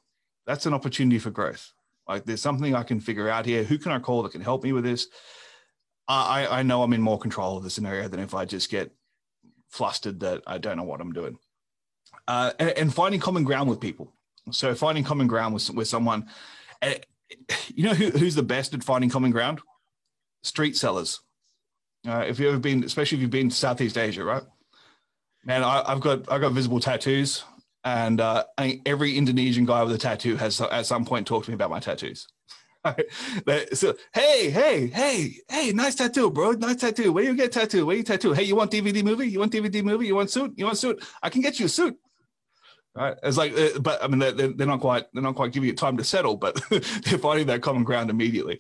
that's 0.47 0.65
an 0.65 0.75
opportunity 0.75 1.19
for 1.19 1.31
growth. 1.31 1.73
Like 2.09 2.25
there's 2.25 2.41
something 2.41 2.75
I 2.75 2.83
can 2.85 3.01
figure 3.01 3.29
out 3.29 3.47
here. 3.47 3.65
Who 3.65 3.79
can 3.79 3.93
I 3.93 3.99
call 3.99 4.23
that 4.23 4.33
can 4.33 4.41
help 4.41 4.63
me 4.63 4.73
with 4.73 4.85
this? 4.85 5.09
I, 6.09 6.47
I 6.61 6.63
know 6.63 6.83
I'm 6.83 6.93
in 6.93 7.03
more 7.03 7.19
control 7.19 7.57
of 7.57 7.65
the 7.65 7.71
scenario 7.71 8.09
than 8.09 8.21
if 8.21 8.35
I 8.35 8.45
just 8.45 8.71
get 8.71 8.93
flustered 9.69 10.21
that 10.21 10.43
I 10.47 10.59
don't 10.59 10.77
know 10.77 10.85
what 10.85 11.01
I'm 11.01 11.13
doing. 11.13 11.39
Uh, 12.29 12.53
and, 12.59 12.93
finding 12.95 13.21
common 13.21 13.45
ground 13.45 13.69
with 13.69 13.81
people. 13.81 14.13
So 14.51 14.75
finding 14.75 15.05
common 15.05 15.27
ground 15.27 15.55
with, 15.55 15.69
with 15.71 15.89
someone, 15.89 16.29
uh, 16.83 16.95
you 17.75 17.85
know 17.85 17.95
who, 17.95 18.11
who's 18.11 18.35
the 18.35 18.43
best 18.43 18.75
at 18.75 18.85
finding 18.85 19.11
common 19.11 19.31
ground? 19.31 19.61
Street 20.43 20.77
sellers. 20.77 21.21
Uh, 22.07 22.25
if 22.27 22.39
you've 22.39 22.49
ever 22.49 22.59
been, 22.59 22.85
especially 22.85 23.17
if 23.17 23.23
you've 23.23 23.31
been 23.31 23.49
to 23.49 23.55
Southeast 23.55 23.99
Asia, 23.99 24.25
right? 24.25 24.43
Man, 25.45 25.65
I, 25.65 25.85
have 25.89 26.01
got 26.01 26.31
I've 26.31 26.41
got 26.41 26.53
visible 26.53 26.81
tattoos, 26.81 27.45
and 27.85 28.21
uh, 28.21 28.45
every 28.85 29.17
Indonesian 29.17 29.65
guy 29.65 29.83
with 29.83 29.95
a 29.95 29.99
tattoo 29.99 30.37
has 30.37 30.61
at 30.61 30.87
some 30.87 31.05
point 31.05 31.27
talked 31.27 31.47
to 31.47 31.51
me 31.51 31.57
about 31.57 31.71
my 31.71 31.81
tattoos. 31.81 32.29
so 33.73 33.95
hey, 34.13 34.51
hey, 34.51 34.87
hey, 34.89 35.37
hey, 35.49 35.73
nice 35.73 35.95
tattoo, 35.95 36.31
bro. 36.31 36.53
Nice 36.53 36.77
tattoo. 36.77 37.13
Where 37.13 37.25
you 37.25 37.35
get 37.35 37.53
tattoo? 37.53 37.87
Where 37.87 37.97
you 37.97 38.03
tattoo? 38.03 38.33
Hey, 38.33 38.45
you 38.45 38.57
want 38.57 38.71
DVD 38.71 39.03
movie? 39.03 39.29
You 39.29 39.41
want 39.41 39.53
DVD 39.53 39.83
movie? 39.83 40.07
You 40.07 40.15
want 40.15 40.31
suit? 40.31 40.53
You 40.57 40.67
want 40.67 40.79
suit? 40.79 41.03
I 41.23 41.31
can 41.31 41.41
get 41.41 41.59
you 41.59 41.67
a 41.67 41.69
suit. 41.69 41.97
Right. 42.95 43.17
It's 43.23 43.37
like, 43.37 43.53
uh, 43.53 43.79
but 43.81 44.03
I 44.03 44.09
mean, 44.09 44.21
they're, 44.21 44.33
they're 44.33 44.67
not 44.67 44.81
quite, 44.81 45.05
they're 45.13 45.23
not 45.23 45.35
quite 45.35 45.53
giving 45.53 45.69
you 45.69 45.75
time 45.75 45.99
to 45.99 46.05
settle, 46.05 46.37
but 46.37 46.59
they're 46.71 47.19
finding 47.19 47.47
that 47.49 47.61
common 47.61 47.85
ground 47.85 48.09
immediately. 48.09 48.59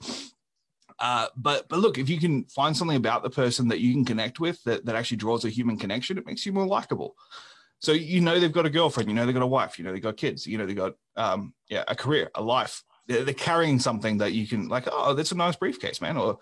Uh, 0.98 1.26
but 1.36 1.68
but 1.68 1.78
look, 1.78 1.98
if 1.98 2.08
you 2.08 2.18
can 2.18 2.44
find 2.44 2.76
something 2.76 2.96
about 2.96 3.22
the 3.22 3.30
person 3.30 3.68
that 3.68 3.80
you 3.80 3.92
can 3.92 4.04
connect 4.04 4.40
with 4.40 4.62
that, 4.64 4.84
that 4.86 4.96
actually 4.96 5.18
draws 5.18 5.44
a 5.44 5.50
human 5.50 5.78
connection, 5.78 6.18
it 6.18 6.26
makes 6.26 6.46
you 6.46 6.52
more 6.52 6.66
likable. 6.66 7.16
So 7.80 7.92
you 7.92 8.20
know 8.22 8.40
they've 8.40 8.52
got 8.52 8.66
a 8.66 8.70
girlfriend, 8.70 9.08
you 9.08 9.14
know 9.14 9.26
they've 9.26 9.34
got 9.34 9.42
a 9.42 9.46
wife, 9.46 9.78
you 9.78 9.84
know 9.84 9.92
they've 9.92 10.02
got 10.02 10.16
kids, 10.16 10.46
you 10.46 10.56
know 10.56 10.64
they've 10.64 10.76
got 10.76 10.94
um, 11.16 11.52
yeah 11.68 11.84
a 11.86 11.94
career, 11.94 12.30
a 12.34 12.42
life, 12.42 12.82
they're, 13.06 13.34
carrying 13.34 13.78
something 13.78 14.18
that 14.18 14.32
you 14.32 14.46
can 14.46 14.68
like 14.68 14.88
oh 14.90 15.14
that's 15.14 15.32
a 15.32 15.36
nice 15.36 15.56
briefcase 15.56 16.00
man 16.00 16.16
or 16.16 16.38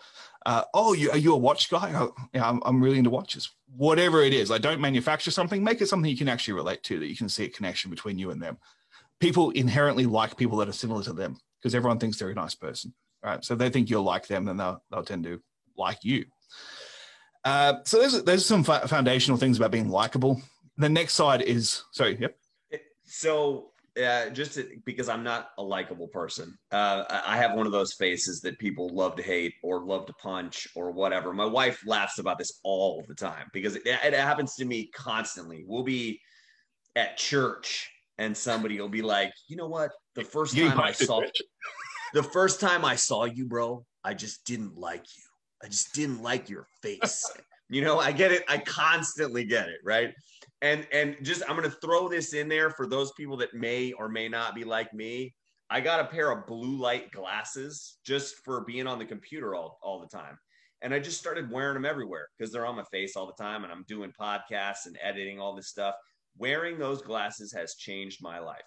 uh, 0.46 0.62
oh 0.74 0.92
you, 0.92 1.10
are 1.10 1.16
you 1.16 1.32
a 1.32 1.38
watch 1.38 1.70
guy? 1.70 1.92
Oh, 1.94 2.14
yeah 2.34 2.48
I'm, 2.48 2.60
I'm 2.66 2.82
really 2.82 2.98
into 2.98 3.10
watches. 3.10 3.50
Whatever 3.76 4.22
it 4.22 4.34
is 4.34 4.50
like 4.50 4.62
don't 4.62 4.80
manufacture 4.80 5.30
something 5.30 5.64
make 5.64 5.80
it 5.80 5.88
something 5.88 6.10
you 6.10 6.16
can 6.16 6.28
actually 6.28 6.54
relate 6.54 6.82
to 6.84 6.98
that 6.98 7.06
you 7.06 7.16
can 7.16 7.28
see 7.28 7.44
a 7.44 7.48
connection 7.48 7.90
between 7.90 8.18
you 8.18 8.30
and 8.30 8.42
them. 8.42 8.58
People 9.20 9.50
inherently 9.50 10.06
like 10.06 10.36
people 10.36 10.58
that 10.58 10.68
are 10.68 10.72
similar 10.72 11.02
to 11.02 11.12
them 11.12 11.38
because 11.60 11.74
everyone 11.74 11.98
thinks 11.98 12.18
they're 12.18 12.30
a 12.30 12.34
nice 12.34 12.54
person 12.54 12.92
right? 13.24 13.44
So 13.44 13.54
they 13.54 13.70
think 13.70 13.90
you'll 13.90 14.02
like 14.02 14.28
them 14.28 14.44
then 14.44 14.58
they'll, 14.58 14.82
they'll 14.90 15.02
tend 15.02 15.24
to 15.24 15.40
like 15.76 16.04
you. 16.04 16.26
Uh, 17.44 17.74
so 17.84 17.98
there's 17.98 18.22
there's 18.22 18.46
some 18.46 18.64
foundational 18.64 19.38
things 19.38 19.56
about 19.56 19.70
being 19.70 19.88
likable. 19.88 20.40
The 20.76 20.88
next 20.88 21.14
side 21.14 21.42
is 21.42 21.82
sorry 21.92 22.16
yep. 22.20 22.36
So 23.04 23.70
uh, 24.02 24.28
just 24.30 24.54
to, 24.54 24.68
because 24.84 25.08
I'm 25.08 25.22
not 25.22 25.50
a 25.58 25.62
likable 25.62 26.08
person. 26.08 26.56
Uh, 26.72 27.04
I 27.08 27.36
have 27.36 27.54
one 27.54 27.66
of 27.66 27.72
those 27.72 27.94
faces 27.94 28.40
that 28.40 28.58
people 28.58 28.88
love 28.88 29.16
to 29.16 29.22
hate 29.22 29.54
or 29.62 29.84
love 29.84 30.06
to 30.06 30.12
punch 30.14 30.66
or 30.74 30.90
whatever. 30.90 31.32
My 31.32 31.44
wife 31.44 31.80
laughs 31.86 32.18
about 32.18 32.38
this 32.38 32.60
all 32.64 33.04
the 33.06 33.14
time 33.14 33.48
because 33.52 33.76
it, 33.76 33.82
it 33.86 34.14
happens 34.14 34.54
to 34.56 34.64
me 34.64 34.90
constantly. 34.94 35.64
We'll 35.66 35.84
be 35.84 36.20
at 36.96 37.16
church 37.16 37.90
and 38.18 38.36
somebody 38.36 38.80
will 38.80 38.88
be 38.88 39.02
like, 39.02 39.32
you 39.48 39.56
know 39.56 39.68
what? 39.68 39.90
The 40.14 40.24
first 40.24 40.56
time 40.56 40.80
I 40.80 40.92
saw 40.92 41.20
the 42.14 42.22
first 42.22 42.60
time 42.60 42.84
I 42.84 42.96
saw 42.96 43.24
you, 43.24 43.46
bro, 43.46 43.84
I 44.04 44.14
just 44.14 44.44
didn't 44.44 44.76
like 44.76 45.04
you. 45.16 45.22
I 45.62 45.68
just 45.68 45.94
didn't 45.94 46.22
like 46.22 46.48
your 46.48 46.66
face. 46.82 47.24
you 47.68 47.82
know, 47.82 47.98
I 47.98 48.12
get 48.12 48.32
it. 48.32 48.44
I 48.48 48.58
constantly 48.58 49.44
get 49.44 49.68
it, 49.68 49.78
right? 49.84 50.12
And 50.64 50.86
and 50.92 51.16
just 51.22 51.42
I'm 51.46 51.56
gonna 51.56 51.68
throw 51.68 52.08
this 52.08 52.32
in 52.32 52.48
there 52.48 52.70
for 52.70 52.86
those 52.86 53.12
people 53.12 53.36
that 53.36 53.52
may 53.52 53.92
or 53.92 54.08
may 54.08 54.30
not 54.30 54.54
be 54.54 54.64
like 54.64 54.92
me. 54.94 55.34
I 55.68 55.80
got 55.80 56.00
a 56.00 56.06
pair 56.06 56.30
of 56.30 56.46
blue 56.46 56.78
light 56.78 57.10
glasses 57.10 57.98
just 58.04 58.36
for 58.44 58.64
being 58.64 58.86
on 58.86 58.98
the 58.98 59.04
computer 59.04 59.54
all, 59.54 59.78
all 59.82 60.00
the 60.00 60.08
time. 60.08 60.38
And 60.80 60.94
I 60.94 61.00
just 61.00 61.18
started 61.18 61.50
wearing 61.50 61.74
them 61.74 61.84
everywhere 61.84 62.28
because 62.36 62.50
they're 62.50 62.66
on 62.66 62.76
my 62.76 62.84
face 62.90 63.14
all 63.14 63.26
the 63.26 63.42
time 63.42 63.62
and 63.64 63.72
I'm 63.72 63.84
doing 63.88 64.12
podcasts 64.18 64.86
and 64.86 64.98
editing 65.02 65.38
all 65.38 65.54
this 65.54 65.68
stuff. 65.68 65.94
Wearing 66.38 66.78
those 66.78 67.02
glasses 67.02 67.52
has 67.52 67.74
changed 67.74 68.22
my 68.22 68.38
life. 68.38 68.62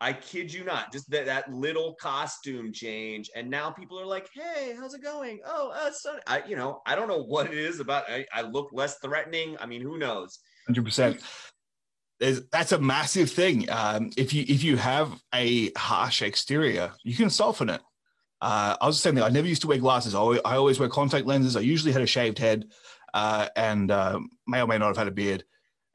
I 0.00 0.12
kid 0.12 0.52
you 0.52 0.64
not, 0.64 0.92
just 0.92 1.10
that, 1.10 1.26
that 1.26 1.52
little 1.52 1.94
costume 2.00 2.72
change. 2.72 3.30
And 3.34 3.48
now 3.50 3.70
people 3.70 3.98
are 3.98 4.06
like, 4.06 4.28
hey, 4.34 4.74
how's 4.78 4.94
it 4.94 5.02
going? 5.02 5.40
Oh, 5.44 5.70
uh, 5.74 5.90
so 5.92 6.18
I, 6.26 6.42
you 6.46 6.56
know, 6.56 6.82
I 6.86 6.94
don't 6.94 7.08
know 7.08 7.22
what 7.22 7.46
it 7.46 7.58
is 7.58 7.80
about. 7.80 8.04
I, 8.08 8.26
I 8.32 8.42
look 8.42 8.70
less 8.72 8.98
threatening. 8.98 9.56
I 9.60 9.66
mean, 9.66 9.80
who 9.80 9.98
knows? 9.98 10.40
100%. 10.68 11.20
There's, 12.20 12.46
that's 12.48 12.72
a 12.72 12.78
massive 12.78 13.30
thing. 13.30 13.68
Um, 13.70 14.10
if 14.16 14.32
you 14.32 14.44
if 14.46 14.62
you 14.62 14.76
have 14.76 15.12
a 15.34 15.72
harsh 15.76 16.22
exterior, 16.22 16.92
you 17.02 17.16
can 17.16 17.28
soften 17.28 17.68
it. 17.68 17.80
Uh, 18.40 18.76
I 18.80 18.86
was 18.86 19.00
saying 19.00 19.16
that 19.16 19.24
I 19.24 19.30
never 19.30 19.48
used 19.48 19.62
to 19.62 19.68
wear 19.68 19.78
glasses. 19.78 20.14
I 20.14 20.18
always, 20.18 20.40
I 20.44 20.56
always 20.56 20.78
wear 20.78 20.88
contact 20.88 21.26
lenses. 21.26 21.56
I 21.56 21.60
usually 21.60 21.92
had 21.92 22.02
a 22.02 22.06
shaved 22.06 22.38
head, 22.38 22.66
uh, 23.12 23.48
and 23.56 23.90
uh, 23.90 24.20
may 24.46 24.60
or 24.60 24.66
may 24.66 24.78
not 24.78 24.88
have 24.88 24.96
had 24.96 25.08
a 25.08 25.12
beard. 25.12 25.44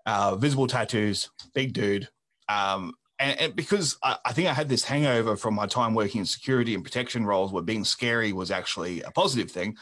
Uh, 0.06 0.36
visible 0.36 0.68
tattoos, 0.68 1.30
big 1.54 1.74
dude. 1.74 2.10
Um, 2.48 2.96
and, 3.20 3.40
and, 3.40 3.56
because 3.56 3.98
I, 4.02 4.18
I, 4.26 4.34
think 4.34 4.48
I 4.48 4.54
had 4.54 4.70
this 4.70 4.84
hangover 4.84 5.36
from 5.36 5.54
my 5.54 5.68
time 5.68 5.94
working 5.94 6.22
in 6.22 6.26
security 6.26 6.74
and 6.74 6.84
protection 6.84 7.26
roles, 7.26 7.52
where 7.52 7.62
being 7.62 7.86
scary 7.86 8.34
was 8.34 8.50
actually 8.50 9.04
a 9.04 9.12
positive 9.12 9.52
thing. 9.52 9.78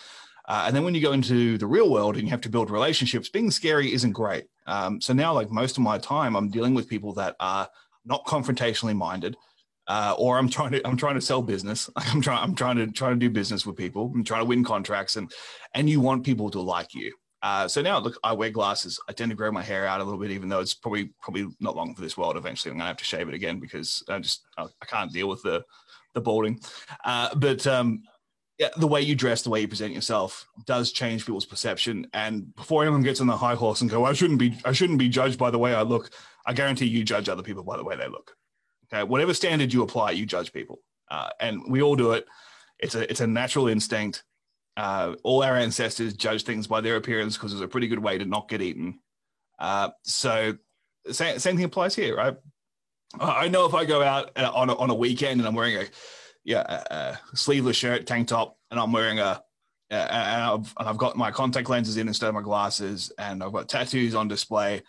Uh, 0.47 0.63
and 0.67 0.75
then 0.75 0.83
when 0.83 0.95
you 0.95 1.01
go 1.01 1.11
into 1.11 1.57
the 1.57 1.67
real 1.67 1.89
world 1.89 2.15
and 2.15 2.23
you 2.23 2.29
have 2.29 2.41
to 2.41 2.49
build 2.49 2.69
relationships, 2.69 3.27
being 3.27 3.51
scary 3.51 3.93
isn't 3.93 4.13
great. 4.13 4.45
Um, 4.65 5.01
so 5.01 5.13
now, 5.13 5.33
like 5.33 5.51
most 5.51 5.77
of 5.77 5.83
my 5.83 5.97
time, 5.97 6.35
I'm 6.35 6.49
dealing 6.49 6.73
with 6.73 6.87
people 6.87 7.13
that 7.13 7.35
are 7.39 7.67
not 8.05 8.25
confrontationally 8.25 8.95
minded, 8.95 9.35
uh, 9.87 10.15
or 10.17 10.37
I'm 10.37 10.49
trying 10.49 10.71
to 10.71 10.87
I'm 10.87 10.97
trying 10.97 11.15
to 11.15 11.21
sell 11.21 11.41
business. 11.41 11.89
Like 11.95 12.13
I'm 12.13 12.21
trying 12.21 12.43
I'm 12.43 12.55
trying 12.55 12.77
to 12.77 12.87
try 12.87 13.09
to 13.09 13.15
do 13.15 13.29
business 13.29 13.65
with 13.65 13.75
people. 13.75 14.11
I'm 14.13 14.23
trying 14.23 14.41
to 14.41 14.47
win 14.47 14.63
contracts, 14.63 15.17
and 15.17 15.31
and 15.73 15.89
you 15.89 15.99
want 15.99 16.25
people 16.25 16.49
to 16.51 16.61
like 16.61 16.93
you. 16.93 17.13
Uh, 17.41 17.67
so 17.67 17.81
now, 17.81 17.99
look, 17.99 18.17
I 18.23 18.33
wear 18.33 18.49
glasses. 18.49 18.99
I 19.07 19.13
tend 19.13 19.29
to 19.29 19.35
grow 19.35 19.51
my 19.51 19.61
hair 19.61 19.85
out 19.85 20.01
a 20.01 20.03
little 20.03 20.19
bit, 20.19 20.31
even 20.31 20.49
though 20.49 20.59
it's 20.59 20.73
probably 20.73 21.11
probably 21.21 21.47
not 21.59 21.75
long 21.75 21.93
for 21.93 22.01
this 22.01 22.17
world. 22.17 22.37
Eventually, 22.37 22.71
I'm 22.71 22.77
gonna 22.77 22.87
have 22.87 22.97
to 22.97 23.03
shave 23.03 23.27
it 23.27 23.35
again 23.35 23.59
because 23.59 24.03
I 24.09 24.19
just 24.19 24.45
I, 24.57 24.63
I 24.63 24.85
can't 24.85 25.11
deal 25.11 25.27
with 25.27 25.43
the 25.43 25.63
the 26.13 26.21
balding. 26.21 26.59
Uh, 27.05 27.35
but 27.35 27.67
um, 27.67 28.01
yeah, 28.57 28.69
the 28.77 28.87
way 28.87 29.01
you 29.01 29.15
dress, 29.15 29.43
the 29.43 29.49
way 29.51 29.61
you 29.61 29.67
present 29.67 29.93
yourself 29.93 30.47
does 30.65 30.91
change 30.91 31.25
people's 31.25 31.45
perception. 31.45 32.07
And 32.13 32.55
before 32.55 32.81
anyone 32.81 33.03
gets 33.03 33.21
on 33.21 33.27
the 33.27 33.37
high 33.37 33.55
horse 33.55 33.81
and 33.81 33.89
go, 33.89 34.05
I 34.05 34.13
shouldn't 34.13 34.39
be, 34.39 34.57
I 34.65 34.71
shouldn't 34.71 34.99
be 34.99 35.09
judged 35.09 35.37
by 35.37 35.51
the 35.51 35.59
way 35.59 35.75
I 35.75 35.83
look. 35.83 36.09
I 36.45 36.53
guarantee 36.53 36.87
you 36.87 37.03
judge 37.03 37.29
other 37.29 37.43
people 37.43 37.63
by 37.63 37.77
the 37.77 37.83
way 37.83 37.95
they 37.95 38.07
look. 38.07 38.35
Okay, 38.91 39.03
whatever 39.03 39.33
standard 39.33 39.73
you 39.73 39.83
apply, 39.83 40.11
you 40.11 40.25
judge 40.25 40.53
people, 40.53 40.79
uh, 41.11 41.29
and 41.39 41.61
we 41.69 41.81
all 41.81 41.95
do 41.95 42.13
it. 42.13 42.25
It's 42.79 42.95
a, 42.95 43.09
it's 43.09 43.21
a 43.21 43.27
natural 43.27 43.67
instinct. 43.67 44.23
Uh, 44.75 45.15
all 45.23 45.43
our 45.43 45.57
ancestors 45.57 46.13
judge 46.13 46.43
things 46.43 46.67
by 46.67 46.81
their 46.81 46.95
appearance 46.95 47.35
because 47.35 47.51
it's 47.51 47.61
a 47.61 47.67
pretty 47.67 47.87
good 47.87 47.99
way 47.99 48.17
to 48.17 48.25
not 48.25 48.47
get 48.47 48.61
eaten. 48.61 48.99
Uh, 49.59 49.89
so, 50.03 50.55
same, 51.11 51.37
same 51.39 51.55
thing 51.57 51.65
applies 51.65 51.95
here, 51.95 52.15
right? 52.15 52.35
I 53.19 53.47
know 53.49 53.65
if 53.65 53.73
I 53.73 53.85
go 53.85 54.01
out 54.01 54.31
uh, 54.35 54.51
on 54.53 54.69
a, 54.69 54.75
on 54.75 54.89
a 54.89 54.95
weekend 54.95 55.39
and 55.39 55.47
I'm 55.47 55.55
wearing 55.55 55.77
a 55.77 55.85
yeah, 56.47 56.63
a, 56.89 56.95
a 56.95 57.35
sleeveless 57.35 57.75
shirt, 57.75 58.07
tank 58.07 58.29
top, 58.29 58.57
and 58.71 58.79
I'm 58.79 58.93
wearing 58.93 59.19
a 59.19 59.43
and 59.89 60.43
I've, 60.43 60.73
and 60.79 60.89
I've 60.89 60.97
got 60.97 61.15
my 61.15 61.31
contact 61.31 61.69
lenses 61.69 61.97
in 61.97 62.07
instead 62.07 62.27
of 62.27 62.35
my 62.35 62.41
glasses, 62.41 63.11
and 63.17 63.43
I've 63.43 63.53
got 63.53 63.69
tattoos 63.69 64.15
on 64.15 64.27
display. 64.27 64.81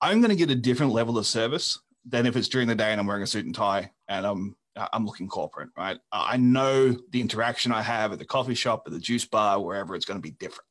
I'm 0.00 0.20
going 0.20 0.30
to 0.30 0.36
get 0.36 0.50
a 0.50 0.54
different 0.54 0.92
level 0.92 1.18
of 1.18 1.26
service 1.26 1.80
than 2.04 2.26
if 2.26 2.36
it's 2.36 2.48
during 2.48 2.68
the 2.68 2.74
day 2.74 2.90
and 2.92 3.00
I'm 3.00 3.06
wearing 3.06 3.22
a 3.22 3.26
suit 3.26 3.46
and 3.46 3.54
tie 3.54 3.90
and 4.08 4.26
I'm 4.26 4.56
I'm 4.92 5.06
looking 5.06 5.28
corporate, 5.28 5.70
right? 5.76 5.98
I 6.12 6.36
know 6.36 6.96
the 7.10 7.20
interaction 7.20 7.72
I 7.72 7.82
have 7.82 8.12
at 8.12 8.18
the 8.18 8.24
coffee 8.24 8.54
shop, 8.54 8.84
at 8.86 8.92
the 8.92 9.00
juice 9.00 9.24
bar, 9.24 9.60
wherever 9.60 9.94
it's 9.94 10.04
going 10.04 10.18
to 10.18 10.22
be 10.22 10.32
different, 10.32 10.68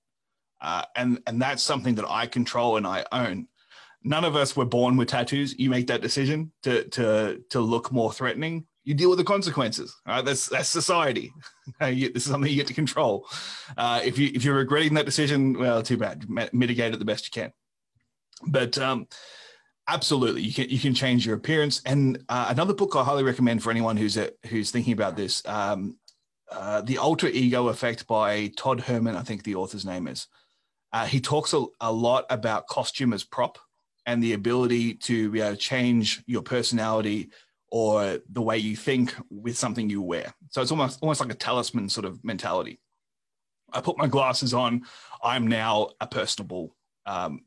uh, 0.61 0.83
and 0.95 1.21
and 1.25 1.41
that's 1.41 1.63
something 1.63 1.95
that 1.95 2.09
I 2.09 2.27
control 2.27 2.77
and 2.77 2.87
I 2.87 3.05
own. 3.13 3.47
None 4.03 4.23
of 4.23 4.35
us 4.35 4.55
were 4.55 4.65
born 4.65 4.95
with 4.97 5.09
tattoos. 5.09 5.57
You 5.57 5.69
make 5.69 5.87
that 5.87 6.01
decision 6.01 6.51
to 6.63 6.83
to 6.89 7.41
to 7.49 7.59
look 7.59 7.91
more 7.91 8.11
threatening 8.11 8.65
you 8.87 8.93
deal 8.93 9.09
with 9.09 9.19
the 9.19 9.25
consequences. 9.25 9.93
Right? 10.07 10.23
That's 10.23 10.47
that's 10.47 10.69
society. 10.69 11.33
this 11.79 12.09
is 12.15 12.23
something 12.23 12.49
you 12.49 12.55
get 12.55 12.67
to 12.67 12.73
control. 12.73 13.27
Uh, 13.75 13.99
if 14.01 14.17
you 14.17 14.31
if 14.33 14.45
you're 14.45 14.55
regretting 14.55 14.93
that 14.93 15.05
decision, 15.05 15.59
well, 15.59 15.83
too 15.83 15.97
bad. 15.97 16.25
Mitigate 16.53 16.93
it 16.93 16.99
the 16.99 17.05
best 17.05 17.25
you 17.25 17.41
can. 17.41 17.51
But 18.47 18.77
um, 18.77 19.07
absolutely, 19.89 20.41
you 20.43 20.53
can 20.53 20.69
you 20.69 20.79
can 20.79 20.93
change 20.93 21.25
your 21.25 21.35
appearance. 21.35 21.81
And 21.85 22.23
uh, 22.29 22.47
another 22.49 22.73
book 22.73 22.95
I 22.95 23.03
highly 23.03 23.23
recommend 23.23 23.61
for 23.61 23.71
anyone 23.71 23.97
who's 23.97 24.15
a, 24.15 24.31
who's 24.45 24.71
thinking 24.71 24.93
about 24.93 25.17
this, 25.17 25.45
um, 25.45 25.97
uh, 26.49 26.79
the 26.79 26.97
Alter 26.97 27.27
Ego 27.27 27.67
Effect 27.67 28.07
by 28.07 28.53
Todd 28.55 28.79
Herman. 28.79 29.17
I 29.17 29.21
think 29.23 29.43
the 29.43 29.55
author's 29.55 29.85
name 29.85 30.07
is. 30.07 30.27
Uh, 30.93 31.05
he 31.05 31.19
talks 31.19 31.53
a, 31.53 31.65
a 31.81 31.91
lot 31.91 32.23
about 32.29 32.67
costume 32.67 33.11
as 33.11 33.25
prop 33.25 33.59
and 34.05 34.23
the 34.23 34.31
ability 34.31 34.93
to 34.93 35.35
able 35.35 35.51
to 35.51 35.57
change 35.57 36.23
your 36.25 36.41
personality 36.41 37.29
or 37.69 38.19
the 38.29 38.41
way 38.41 38.57
you 38.57 38.75
think 38.75 39.13
with 39.29 39.57
something 39.57 39.89
you 39.89 40.01
wear. 40.01 40.33
So 40.49 40.61
it's 40.61 40.71
almost 40.71 40.99
almost 41.01 41.19
like 41.19 41.31
a 41.31 41.35
talisman 41.35 41.89
sort 41.89 42.05
of 42.05 42.23
mentality. 42.23 42.79
I 43.73 43.81
put 43.81 43.97
my 43.97 44.07
glasses 44.07 44.53
on. 44.53 44.83
I'm 45.23 45.47
now 45.47 45.89
a 45.99 46.07
personable, 46.07 46.75
um, 47.05 47.41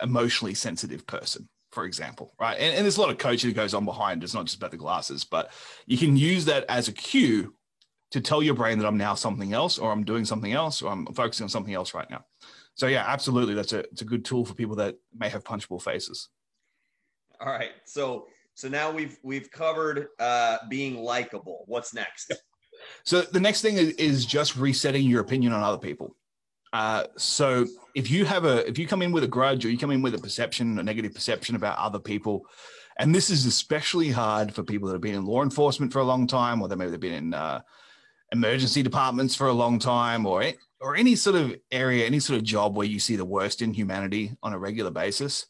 emotionally 0.00 0.54
sensitive 0.54 1.06
person, 1.06 1.48
for 1.72 1.84
example, 1.84 2.34
right? 2.38 2.56
And, 2.58 2.76
and, 2.76 2.84
there's 2.84 2.98
a 2.98 3.00
lot 3.00 3.10
of 3.10 3.18
coaching 3.18 3.50
that 3.50 3.56
goes 3.56 3.74
on 3.74 3.84
behind. 3.84 4.22
It's 4.22 4.34
not 4.34 4.44
just 4.44 4.56
about 4.56 4.70
the 4.70 4.76
glasses, 4.76 5.24
but 5.24 5.50
you 5.86 5.98
can 5.98 6.16
use 6.16 6.44
that 6.44 6.64
as 6.68 6.86
a 6.86 6.92
cue 6.92 7.54
to 8.12 8.20
tell 8.20 8.42
your 8.42 8.54
brain 8.54 8.78
that 8.78 8.86
I'm 8.86 8.96
now 8.96 9.14
something 9.14 9.52
else, 9.52 9.78
or 9.78 9.90
I'm 9.90 10.04
doing 10.04 10.24
something 10.24 10.52
else, 10.52 10.82
or 10.82 10.92
I'm 10.92 11.06
focusing 11.06 11.44
on 11.44 11.50
something 11.50 11.74
else 11.74 11.92
right 11.92 12.08
now. 12.08 12.24
So 12.74 12.86
yeah, 12.86 13.04
absolutely, 13.06 13.54
that's 13.54 13.72
a 13.72 13.80
it's 13.80 14.02
a 14.02 14.06
good 14.06 14.24
tool 14.24 14.44
for 14.44 14.54
people 14.54 14.76
that 14.76 14.96
may 15.14 15.28
have 15.28 15.42
punchable 15.42 15.82
faces. 15.82 16.28
All 17.40 17.48
right, 17.48 17.72
so 17.84 18.28
so 18.56 18.68
now 18.68 18.90
we've 18.90 19.18
we've 19.22 19.50
covered 19.50 20.08
uh, 20.18 20.56
being 20.70 20.96
likable. 20.96 21.64
What's 21.66 21.94
next? 21.94 22.32
So 23.04 23.22
the 23.22 23.40
next 23.40 23.62
thing 23.62 23.76
is, 23.76 23.90
is 23.92 24.26
just 24.26 24.56
resetting 24.56 25.04
your 25.04 25.20
opinion 25.20 25.52
on 25.52 25.62
other 25.62 25.78
people. 25.78 26.16
Uh, 26.72 27.04
so 27.16 27.66
if 27.94 28.10
you 28.10 28.24
have 28.24 28.44
a 28.44 28.66
if 28.68 28.78
you 28.78 28.86
come 28.86 29.02
in 29.02 29.12
with 29.12 29.24
a 29.24 29.28
grudge 29.28 29.64
or 29.64 29.70
you 29.70 29.78
come 29.78 29.90
in 29.90 30.02
with 30.02 30.14
a 30.14 30.18
perception, 30.18 30.78
a 30.78 30.82
negative 30.82 31.14
perception 31.14 31.54
about 31.54 31.78
other 31.78 31.98
people, 31.98 32.46
and 32.98 33.14
this 33.14 33.28
is 33.28 33.44
especially 33.44 34.10
hard 34.10 34.54
for 34.54 34.62
people 34.62 34.88
that 34.88 34.94
have 34.94 35.02
been 35.02 35.14
in 35.14 35.26
law 35.26 35.42
enforcement 35.42 35.92
for 35.92 35.98
a 35.98 36.04
long 36.04 36.26
time, 36.26 36.62
or 36.62 36.68
they 36.68 36.76
maybe 36.76 36.90
they've 36.90 37.00
been 37.00 37.12
in 37.12 37.34
uh, 37.34 37.60
emergency 38.32 38.82
departments 38.82 39.34
for 39.34 39.48
a 39.48 39.52
long 39.52 39.78
time, 39.78 40.24
or 40.24 40.44
or 40.80 40.96
any 40.96 41.14
sort 41.14 41.36
of 41.36 41.54
area, 41.70 42.06
any 42.06 42.20
sort 42.20 42.38
of 42.38 42.44
job 42.44 42.74
where 42.74 42.86
you 42.86 43.00
see 43.00 43.16
the 43.16 43.24
worst 43.24 43.60
in 43.60 43.74
humanity 43.74 44.34
on 44.42 44.54
a 44.54 44.58
regular 44.58 44.90
basis 44.90 45.46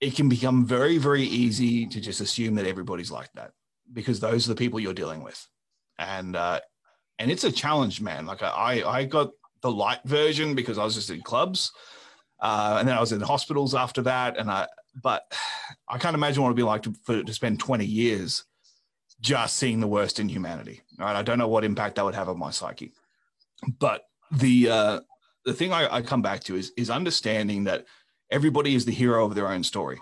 it 0.00 0.16
can 0.16 0.28
become 0.28 0.64
very, 0.64 0.98
very 0.98 1.22
easy 1.22 1.86
to 1.86 2.00
just 2.00 2.20
assume 2.20 2.54
that 2.54 2.66
everybody's 2.66 3.10
like 3.10 3.30
that 3.34 3.52
because 3.92 4.20
those 4.20 4.46
are 4.46 4.50
the 4.54 4.58
people 4.58 4.80
you're 4.80 4.94
dealing 4.94 5.22
with. 5.22 5.46
And, 5.98 6.36
uh, 6.36 6.60
and 7.18 7.30
it's 7.30 7.44
a 7.44 7.52
challenge, 7.52 8.00
man. 8.00 8.24
Like 8.24 8.42
I, 8.42 8.82
I 8.82 9.04
got 9.04 9.32
the 9.60 9.70
light 9.70 10.00
version 10.04 10.54
because 10.54 10.78
I 10.78 10.84
was 10.84 10.94
just 10.94 11.10
in 11.10 11.20
clubs. 11.20 11.72
Uh, 12.40 12.76
and 12.78 12.88
then 12.88 12.96
I 12.96 13.00
was 13.00 13.12
in 13.12 13.20
hospitals 13.20 13.74
after 13.74 14.00
that. 14.02 14.38
And 14.38 14.50
I, 14.50 14.66
but 15.02 15.22
I 15.86 15.98
can't 15.98 16.14
imagine 16.14 16.42
what 16.42 16.48
it'd 16.48 16.56
be 16.56 16.62
like 16.62 16.82
to, 16.84 16.94
for, 17.04 17.22
to 17.22 17.34
spend 17.34 17.60
20 17.60 17.84
years 17.84 18.44
just 19.20 19.56
seeing 19.56 19.80
the 19.80 19.86
worst 19.86 20.18
in 20.18 20.30
humanity. 20.30 20.80
Right. 20.98 21.14
I 21.14 21.22
don't 21.22 21.38
know 21.38 21.48
what 21.48 21.64
impact 21.64 21.96
that 21.96 22.04
would 22.06 22.14
have 22.14 22.30
on 22.30 22.38
my 22.38 22.50
psyche. 22.50 22.92
But 23.78 24.04
the, 24.32 24.70
uh, 24.70 25.00
the 25.44 25.52
thing 25.52 25.74
I, 25.74 25.96
I 25.96 26.02
come 26.02 26.22
back 26.22 26.42
to 26.44 26.56
is, 26.56 26.72
is 26.78 26.88
understanding 26.88 27.64
that 27.64 27.84
everybody 28.30 28.74
is 28.74 28.84
the 28.84 28.92
hero 28.92 29.24
of 29.24 29.34
their 29.34 29.48
own 29.48 29.64
story. 29.64 30.00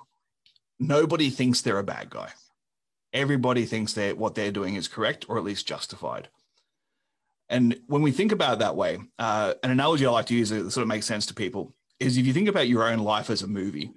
Nobody 0.79 1.31
thinks 1.31 1.61
they're 1.61 1.79
a 1.79 1.85
bad 1.85 2.11
guy. 2.11 2.31
Everybody 3.13 3.65
thinks 3.65 3.95
that 3.95 4.19
what 4.19 4.35
they're 4.35 4.53
doing 4.53 4.75
is 4.75 4.87
correct 4.87 5.27
or 5.29 5.39
at 5.39 5.45
least 5.45 5.67
justified. 5.67 6.29
And 7.49 7.81
when 7.87 8.03
we 8.03 8.13
think 8.13 8.33
about 8.33 8.55
it 8.55 8.59
that 8.59 8.77
way, 8.77 8.99
uh, 9.19 9.55
an 9.63 9.71
analogy 9.71 10.05
I 10.07 10.11
like 10.11 10.27
to 10.27 10.35
use 10.35 10.51
that 10.51 10.71
sort 10.71 10.83
of 10.83 10.89
makes 10.89 11.07
sense 11.07 11.27
to 11.27 11.35
people 11.35 11.75
is 11.99 12.17
if 12.17 12.27
you 12.27 12.33
think 12.33 12.49
about 12.49 12.69
your 12.69 12.85
own 12.85 12.99
life 12.99 13.31
as 13.31 13.43
a 13.43 13.49
movie, 13.49 13.91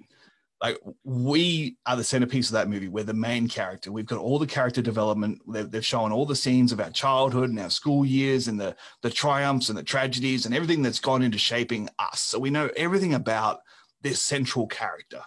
like 0.62 0.78
we 1.04 1.76
are 1.86 1.96
the 1.96 2.04
centerpiece 2.04 2.48
of 2.48 2.54
that 2.54 2.68
movie. 2.68 2.88
We're 2.88 3.04
the 3.04 3.12
main 3.12 3.48
character. 3.48 3.90
We've 3.90 4.06
got 4.06 4.20
all 4.20 4.38
the 4.38 4.46
character 4.46 4.80
development. 4.80 5.40
They've, 5.46 5.68
they've 5.68 5.84
shown 5.84 6.12
all 6.12 6.24
the 6.24 6.36
scenes 6.36 6.70
of 6.70 6.80
our 6.80 6.90
childhood 6.90 7.50
and 7.50 7.58
our 7.58 7.70
school 7.70 8.06
years 8.06 8.46
and 8.46 8.60
the 8.60 8.76
the 9.02 9.10
triumphs 9.10 9.68
and 9.68 9.76
the 9.78 9.82
tragedies 9.82 10.46
and 10.46 10.54
everything 10.54 10.80
that's 10.80 11.00
gone 11.00 11.22
into 11.22 11.38
shaping 11.38 11.88
us. 11.98 12.20
So 12.20 12.38
we 12.38 12.50
know 12.50 12.70
everything 12.76 13.14
about 13.14 13.60
this 14.02 14.20
central 14.20 14.66
character, 14.66 15.22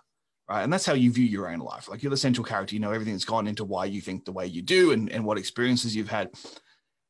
right? 0.49 0.63
And 0.63 0.71
that's 0.71 0.85
how 0.85 0.93
you 0.93 1.11
view 1.11 1.25
your 1.25 1.49
own 1.49 1.59
life. 1.59 1.89
Like 1.89 2.03
you're 2.03 2.09
the 2.09 2.17
central 2.17 2.45
character. 2.45 2.75
You 2.75 2.81
know 2.81 2.91
everything 2.91 3.13
that's 3.13 3.25
gone 3.25 3.47
into 3.47 3.63
why 3.63 3.85
you 3.85 4.01
think 4.01 4.25
the 4.25 4.31
way 4.31 4.45
you 4.45 4.61
do 4.61 4.91
and, 4.91 5.11
and 5.11 5.25
what 5.25 5.37
experiences 5.37 5.95
you've 5.95 6.09
had. 6.09 6.31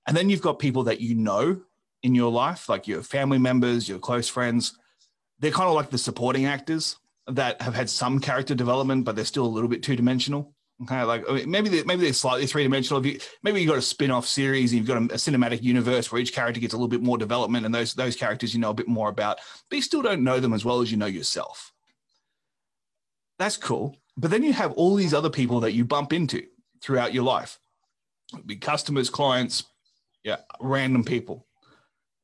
And 0.08 0.16
then 0.16 0.30
you've 0.30 0.42
got 0.42 0.60
people 0.60 0.84
that 0.84 1.02
you 1.02 1.16
know 1.16 1.62
in 2.04 2.16
your 2.16 2.32
life, 2.32 2.70
like 2.70 2.88
your 2.88 3.02
family 3.02 3.40
members, 3.40 3.90
your 3.90 4.00
close 4.00 4.30
friends. 4.30 4.78
They're 5.40 5.52
kind 5.52 5.68
of 5.68 5.76
like 5.76 5.90
the 5.90 5.98
supporting 5.98 6.46
actors 6.46 6.98
that 7.28 7.62
have 7.62 7.74
had 7.74 7.90
some 7.90 8.20
character 8.20 8.56
development, 8.56 9.06
but 9.06 9.16
they're 9.16 9.26
still 9.26 9.46
a 9.46 9.48
little 9.48 9.70
bit 9.70 9.84
two 9.84 9.96
dimensional. 9.96 10.55
Okay, 10.84 11.04
like 11.04 11.48
maybe 11.48 11.70
they, 11.70 11.84
maybe 11.84 12.02
they're 12.02 12.14
slightly 12.14 12.46
three 12.46 12.64
dimensional. 12.64 13.02
Maybe 13.44 13.62
you've 13.62 13.70
got 13.70 13.78
a 13.78 13.82
spin 13.82 14.12
off 14.12 14.28
series, 14.28 14.74
and 14.74 14.80
you've 14.80 14.88
got 14.88 14.98
a, 14.98 15.06
a, 15.06 15.18
cinematic 15.18 15.64
universe 15.64 16.12
where 16.12 16.22
each 16.22 16.34
character 16.34 16.60
gets 16.60 16.74
a 16.74 16.78
little 16.78 16.90
bit 16.90 17.02
more 17.02 17.18
development, 17.18 17.66
and 17.66 17.74
those 17.74 17.94
those 17.94 18.18
characters 18.18 18.54
you 18.54 18.60
know 18.60 18.72
a 18.72 18.74
bit 18.74 18.88
more 18.88 19.08
about, 19.08 19.40
but 19.70 19.78
you 19.78 19.82
still 19.82 20.02
don't 20.02 20.24
know 20.24 20.42
them 20.42 20.54
as 20.54 20.66
well 20.66 20.82
as 20.82 20.92
you 20.92 20.98
know 20.98 21.06
yourself. 21.06 21.72
That's 23.40 23.56
cool, 23.56 23.96
but 24.18 24.32
then 24.32 24.44
you 24.44 24.52
have 24.52 24.74
all 24.74 24.96
these 24.96 25.14
other 25.14 25.30
people 25.30 25.62
that 25.62 25.72
you 25.72 25.86
bump 25.86 26.12
into 26.12 26.44
throughout 26.82 27.14
your 27.14 27.24
life, 27.24 27.58
be 28.46 28.58
customers, 28.58 29.10
clients, 29.10 29.64
yeah, 30.26 30.38
random 30.60 31.06
people. 31.06 31.48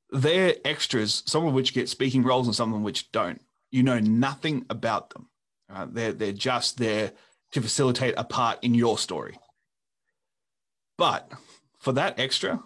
They're 0.09 0.55
extras, 0.65 1.23
some 1.25 1.45
of 1.45 1.53
which 1.53 1.73
get 1.73 1.87
speaking 1.87 2.23
roles, 2.23 2.47
and 2.47 2.55
some 2.55 2.73
of 2.73 2.81
which 2.81 3.13
don't 3.13 3.41
you 3.71 3.83
know 3.83 3.99
nothing 3.99 4.65
about 4.69 5.09
them. 5.11 5.29
Uh, 5.73 5.87
they're, 5.89 6.11
they're 6.11 6.33
just 6.33 6.77
there 6.77 7.13
to 7.51 7.61
facilitate 7.61 8.13
a 8.17 8.23
part 8.23 8.59
in 8.61 8.73
your 8.73 8.97
story. 8.97 9.37
But 10.97 11.31
for 11.79 11.93
that 11.93 12.19
extra, 12.19 12.61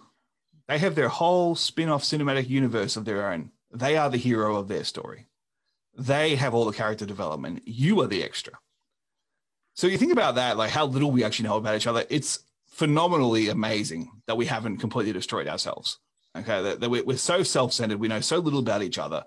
they 0.68 0.78
have 0.78 0.96
their 0.96 1.10
whole 1.10 1.56
spin 1.56 1.90
off 1.90 2.04
cinematic 2.04 2.50
universe 2.50 2.98
of 2.98 3.06
their 3.06 3.32
own. 3.32 3.52
They 3.72 3.98
are 3.98 4.10
the 4.10 4.18
hero 4.18 4.56
of 4.56 4.68
their 4.68 4.84
story. 4.84 5.28
They 5.98 6.36
have 6.36 6.54
all 6.54 6.66
the 6.66 6.74
character 6.74 7.06
development. 7.06 7.64
You 7.66 8.02
are 8.02 8.08
the 8.08 8.24
extra. 8.24 8.54
So 9.74 9.88
you 9.88 9.98
think 9.98 10.12
about 10.12 10.36
that, 10.36 10.58
like 10.58 10.72
how 10.72 10.86
little 10.86 11.12
we 11.12 11.24
actually 11.24 11.50
know 11.50 11.58
about 11.58 11.76
each 11.76 11.88
other. 11.88 12.06
It's 12.10 12.40
phenomenally 12.68 13.50
amazing 13.50 14.10
that 14.28 14.38
we 14.38 14.46
haven't 14.46 14.78
completely 14.78 15.14
destroyed 15.14 15.48
ourselves. 15.48 16.00
Okay, 16.38 16.62
that, 16.62 16.82
that 16.82 16.90
we're, 16.90 17.04
we're 17.04 17.18
so 17.18 17.44
self 17.44 17.72
centered. 17.74 18.00
We 18.00 18.10
know 18.10 18.20
so 18.20 18.40
little 18.40 18.60
about 18.60 18.84
each 18.84 18.98
other 18.98 19.26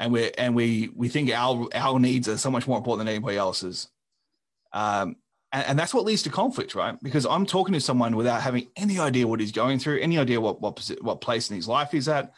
and 0.00 0.12
we 0.12 0.32
and 0.32 0.54
we 0.56 0.90
we 0.96 1.08
think 1.08 1.30
our 1.30 1.68
our 1.74 2.00
needs 2.00 2.28
are 2.28 2.38
so 2.38 2.50
much 2.50 2.66
more 2.66 2.78
important 2.78 3.06
than 3.06 3.14
anybody 3.14 3.36
else's. 3.36 3.88
Um, 4.72 5.16
and, 5.52 5.66
and, 5.68 5.78
that's 5.78 5.92
what 5.92 6.04
leads 6.04 6.22
to 6.22 6.30
conflict, 6.30 6.74
right? 6.74 6.96
Because 7.02 7.26
I'm 7.26 7.44
talking 7.44 7.72
to 7.74 7.80
someone 7.80 8.14
without 8.14 8.40
having 8.40 8.68
any 8.76 9.00
idea 9.00 9.26
what 9.26 9.40
he's 9.40 9.52
going 9.52 9.78
through, 9.78 10.00
any 10.00 10.18
idea 10.18 10.40
what 10.40 10.60
what 10.60 10.90
what 11.00 11.20
place 11.20 11.50
in 11.50 11.56
his 11.56 11.66
life 11.66 11.90
he's 11.90 12.08
at. 12.08 12.32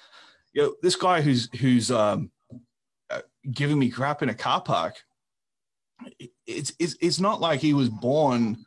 You 0.54 0.62
know, 0.62 0.74
this 0.82 0.96
guy 0.96 1.20
who's 1.20 1.48
who's 1.56 1.90
um, 1.90 2.30
uh, 3.10 3.20
giving 3.50 3.78
me 3.78 3.90
crap 3.90 4.22
in 4.22 4.30
a 4.30 4.34
car 4.34 4.62
park. 4.62 5.02
It's 6.46 6.72
it's 6.78 6.96
it's 7.00 7.20
not 7.20 7.40
like 7.40 7.60
he 7.60 7.74
was 7.74 7.90
born 7.90 8.64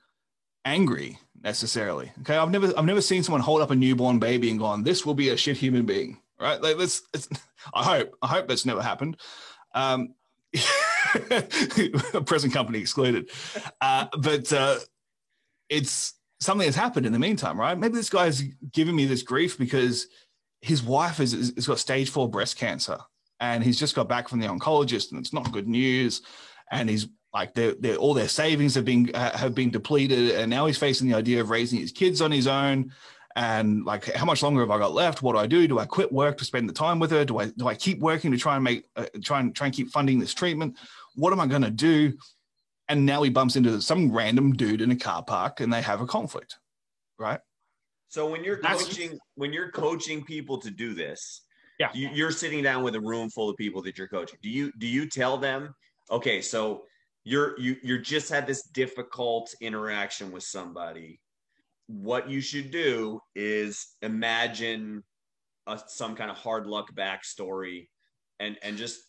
angry 0.63 1.17
necessarily. 1.43 2.11
Okay, 2.21 2.37
I've 2.37 2.51
never 2.51 2.71
I've 2.77 2.85
never 2.85 3.01
seen 3.01 3.23
someone 3.23 3.41
hold 3.41 3.61
up 3.61 3.71
a 3.71 3.75
newborn 3.75 4.19
baby 4.19 4.51
and 4.51 4.59
gone, 4.59 4.83
"This 4.83 5.05
will 5.05 5.15
be 5.15 5.29
a 5.29 5.37
shit 5.37 5.57
human 5.57 5.85
being." 5.85 6.19
right? 6.39 6.61
Like 6.61 6.77
let's. 6.77 7.01
I 7.73 7.83
hope. 7.83 8.15
I 8.21 8.27
hope 8.27 8.47
that's 8.47 8.65
never 8.65 8.81
happened. 8.81 9.17
Um, 9.73 10.13
present 12.25 12.53
company 12.53 12.79
excluded, 12.79 13.29
uh, 13.81 14.07
but 14.19 14.51
uh, 14.51 14.77
it's 15.69 16.13
something 16.39 16.65
that's 16.65 16.77
happened 16.77 17.05
in 17.05 17.13
the 17.13 17.19
meantime, 17.19 17.59
right? 17.59 17.77
Maybe 17.77 17.95
this 17.95 18.09
guy's 18.09 18.41
giving 18.71 18.95
me 18.95 19.05
this 19.05 19.23
grief 19.23 19.57
because 19.57 20.07
his 20.61 20.83
wife 20.83 21.17
has, 21.17 21.31
has 21.33 21.67
got 21.67 21.79
stage 21.79 22.09
four 22.09 22.29
breast 22.29 22.57
cancer, 22.57 22.97
and 23.39 23.63
he's 23.63 23.79
just 23.79 23.95
got 23.95 24.09
back 24.09 24.27
from 24.27 24.39
the 24.39 24.47
oncologist, 24.47 25.11
and 25.11 25.19
it's 25.19 25.33
not 25.33 25.51
good 25.51 25.67
news. 25.67 26.21
And 26.71 26.89
he's 26.89 27.07
like, 27.33 27.53
they're, 27.53 27.75
they're, 27.79 27.97
all 27.97 28.13
their 28.13 28.27
savings 28.27 28.75
have 28.75 28.85
been 28.85 29.11
uh, 29.13 29.37
have 29.37 29.55
been 29.55 29.71
depleted, 29.71 30.31
and 30.31 30.49
now 30.49 30.65
he's 30.65 30.77
facing 30.77 31.07
the 31.07 31.15
idea 31.15 31.41
of 31.41 31.49
raising 31.49 31.79
his 31.79 31.91
kids 31.91 32.21
on 32.21 32.31
his 32.31 32.47
own 32.47 32.91
and 33.35 33.83
like 33.85 34.05
how 34.15 34.25
much 34.25 34.41
longer 34.41 34.61
have 34.61 34.71
I 34.71 34.77
got 34.77 34.93
left? 34.93 35.21
What 35.21 35.33
do 35.33 35.39
I 35.39 35.47
do? 35.47 35.67
Do 35.67 35.79
I 35.79 35.85
quit 35.85 36.11
work 36.11 36.37
to 36.37 36.45
spend 36.45 36.69
the 36.69 36.73
time 36.73 36.99
with 36.99 37.11
her? 37.11 37.25
Do 37.25 37.39
I 37.39 37.47
do 37.47 37.67
I 37.67 37.75
keep 37.75 37.99
working 37.99 38.31
to 38.31 38.37
try 38.37 38.55
and 38.55 38.63
make 38.63 38.85
uh, 38.95 39.05
try 39.21 39.41
and 39.41 39.53
try 39.53 39.67
and 39.67 39.75
keep 39.75 39.89
funding 39.89 40.19
this 40.19 40.33
treatment? 40.33 40.77
What 41.15 41.33
am 41.33 41.39
I 41.39 41.47
going 41.47 41.61
to 41.61 41.71
do? 41.71 42.13
And 42.87 43.05
now 43.05 43.23
he 43.23 43.29
bumps 43.29 43.55
into 43.55 43.81
some 43.81 44.11
random 44.11 44.53
dude 44.53 44.81
in 44.81 44.91
a 44.91 44.95
car 44.95 45.23
park, 45.23 45.59
and 45.59 45.73
they 45.73 45.81
have 45.81 46.01
a 46.01 46.05
conflict, 46.05 46.57
right? 47.17 47.39
So 48.09 48.29
when 48.29 48.43
you're 48.43 48.61
That's, 48.61 48.85
coaching, 48.85 49.17
when 49.35 49.51
you're 49.51 49.71
coaching 49.71 50.23
people 50.23 50.59
to 50.59 50.69
do 50.69 50.93
this, 50.93 51.41
yeah, 51.79 51.89
you, 51.93 52.25
are 52.25 52.31
sitting 52.31 52.63
down 52.63 52.83
with 52.83 52.95
a 52.95 53.01
room 53.01 53.29
full 53.29 53.49
of 53.49 53.57
people 53.57 53.81
that 53.81 53.97
you're 53.97 54.07
coaching. 54.07 54.39
Do 54.41 54.49
you 54.49 54.71
do 54.77 54.87
you 54.87 55.09
tell 55.09 55.37
them, 55.37 55.73
okay, 56.09 56.41
so 56.41 56.83
you're 57.23 57.59
you 57.59 57.75
you're 57.83 57.97
just 57.97 58.29
had 58.29 58.47
this 58.47 58.63
difficult 58.67 59.53
interaction 59.59 60.31
with 60.31 60.43
somebody 60.43 61.19
what 61.87 62.29
you 62.29 62.41
should 62.41 62.71
do 62.71 63.19
is 63.35 63.95
imagine 64.01 65.03
a, 65.67 65.79
some 65.87 66.15
kind 66.15 66.31
of 66.31 66.37
hard 66.37 66.65
luck 66.65 66.93
backstory 66.95 67.87
and 68.39 68.57
and 68.63 68.77
just 68.77 68.99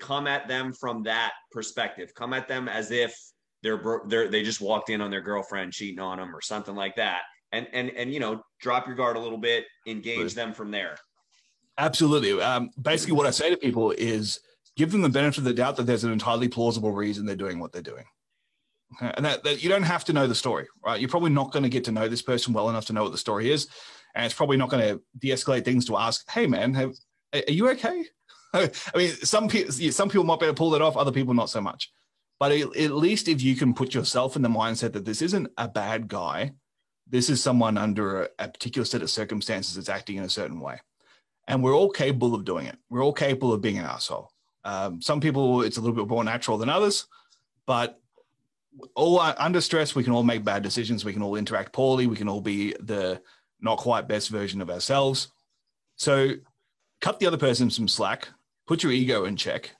come 0.00 0.26
at 0.26 0.48
them 0.48 0.72
from 0.72 1.02
that 1.04 1.32
perspective. 1.52 2.12
Come 2.14 2.32
at 2.32 2.48
them 2.48 2.68
as 2.68 2.90
if 2.90 3.14
they're, 3.62 3.80
they're 4.06 4.28
they 4.28 4.42
just 4.42 4.60
walked 4.60 4.90
in 4.90 5.00
on 5.00 5.10
their 5.10 5.20
girlfriend 5.20 5.72
cheating 5.72 6.00
on 6.00 6.18
them 6.18 6.34
or 6.34 6.40
something 6.40 6.74
like 6.74 6.96
that. 6.96 7.22
And 7.52 7.66
and 7.72 7.90
and 7.90 8.12
you 8.12 8.20
know 8.20 8.42
drop 8.60 8.86
your 8.86 8.96
guard 8.96 9.16
a 9.16 9.20
little 9.20 9.38
bit 9.38 9.64
engage 9.86 10.34
them 10.34 10.52
from 10.52 10.70
there. 10.70 10.96
Absolutely. 11.78 12.40
Um, 12.42 12.70
basically 12.80 13.14
what 13.14 13.26
i 13.26 13.30
say 13.30 13.50
to 13.50 13.56
people 13.56 13.92
is 13.92 14.40
give 14.76 14.92
them 14.92 15.00
the 15.00 15.08
benefit 15.08 15.38
of 15.38 15.44
the 15.44 15.54
doubt 15.54 15.76
that 15.76 15.84
there's 15.84 16.04
an 16.04 16.12
entirely 16.12 16.48
plausible 16.48 16.92
reason 16.92 17.24
they're 17.24 17.36
doing 17.36 17.58
what 17.58 17.72
they're 17.72 17.82
doing. 17.82 18.04
And 19.00 19.24
that, 19.24 19.44
that, 19.44 19.62
you 19.62 19.68
don't 19.68 19.82
have 19.82 20.04
to 20.06 20.12
know 20.12 20.26
the 20.26 20.34
story, 20.34 20.66
right? 20.84 20.98
You're 20.98 21.10
probably 21.10 21.30
not 21.30 21.52
going 21.52 21.62
to 21.62 21.68
get 21.68 21.84
to 21.84 21.92
know 21.92 22.08
this 22.08 22.22
person 22.22 22.54
well 22.54 22.70
enough 22.70 22.86
to 22.86 22.92
know 22.92 23.02
what 23.02 23.12
the 23.12 23.18
story 23.18 23.50
is, 23.50 23.68
and 24.14 24.24
it's 24.24 24.34
probably 24.34 24.56
not 24.56 24.70
going 24.70 24.82
to 24.82 25.02
de-escalate 25.18 25.64
things 25.64 25.84
to 25.86 25.96
ask, 25.98 26.28
"Hey, 26.30 26.46
man, 26.46 26.72
have, 26.72 26.94
are 27.34 27.42
you 27.48 27.68
okay?" 27.70 28.06
I 28.54 28.70
mean, 28.94 29.10
some 29.10 29.48
people 29.48 29.72
some 29.72 30.08
people 30.08 30.24
might 30.24 30.40
be 30.40 30.46
able 30.46 30.54
to 30.54 30.58
pull 30.58 30.70
that 30.70 30.82
off, 30.82 30.96
other 30.96 31.12
people 31.12 31.34
not 31.34 31.50
so 31.50 31.60
much. 31.60 31.90
But 32.40 32.52
at 32.52 32.92
least 32.92 33.28
if 33.28 33.42
you 33.42 33.56
can 33.56 33.74
put 33.74 33.94
yourself 33.94 34.36
in 34.36 34.42
the 34.42 34.48
mindset 34.48 34.92
that 34.92 35.04
this 35.04 35.22
isn't 35.22 35.48
a 35.58 35.66
bad 35.66 36.06
guy, 36.06 36.52
this 37.08 37.28
is 37.28 37.42
someone 37.42 37.76
under 37.76 38.28
a, 38.38 38.48
particular 38.48 38.84
set 38.84 39.02
of 39.02 39.10
circumstances 39.10 39.74
that's 39.74 39.88
acting 39.88 40.16
in 40.16 40.24
a 40.24 40.28
certain 40.28 40.60
way, 40.60 40.80
and 41.48 41.62
we're 41.62 41.76
all 41.76 41.90
capable 41.90 42.34
of 42.34 42.44
doing 42.44 42.66
it. 42.66 42.76
We're 42.90 43.04
all 43.04 43.12
capable 43.12 43.52
of 43.52 43.60
being 43.60 43.78
an 43.78 43.84
asshole. 43.84 44.30
Um, 44.64 45.02
some 45.02 45.20
people 45.20 45.62
it's 45.62 45.78
a 45.78 45.80
little 45.80 45.96
bit 45.96 46.08
more 46.08 46.24
natural 46.24 46.58
than 46.58 46.68
others, 46.68 47.06
but 47.66 48.00
all 48.94 49.20
under 49.20 49.60
stress, 49.60 49.94
we 49.94 50.04
can 50.04 50.12
all 50.12 50.22
make 50.22 50.44
bad 50.44 50.62
decisions. 50.62 51.04
We 51.04 51.12
can 51.12 51.22
all 51.22 51.36
interact 51.36 51.72
poorly. 51.72 52.06
We 52.06 52.16
can 52.16 52.28
all 52.28 52.40
be 52.40 52.74
the 52.80 53.20
not 53.60 53.78
quite 53.78 54.08
best 54.08 54.28
version 54.28 54.60
of 54.60 54.70
ourselves. 54.70 55.28
So 55.96 56.34
cut 57.00 57.18
the 57.18 57.26
other 57.26 57.36
person 57.36 57.70
some 57.70 57.88
slack, 57.88 58.28
put 58.68 58.84
your 58.84 58.92
ego 58.92 59.24
in 59.24 59.36
check, 59.36 59.72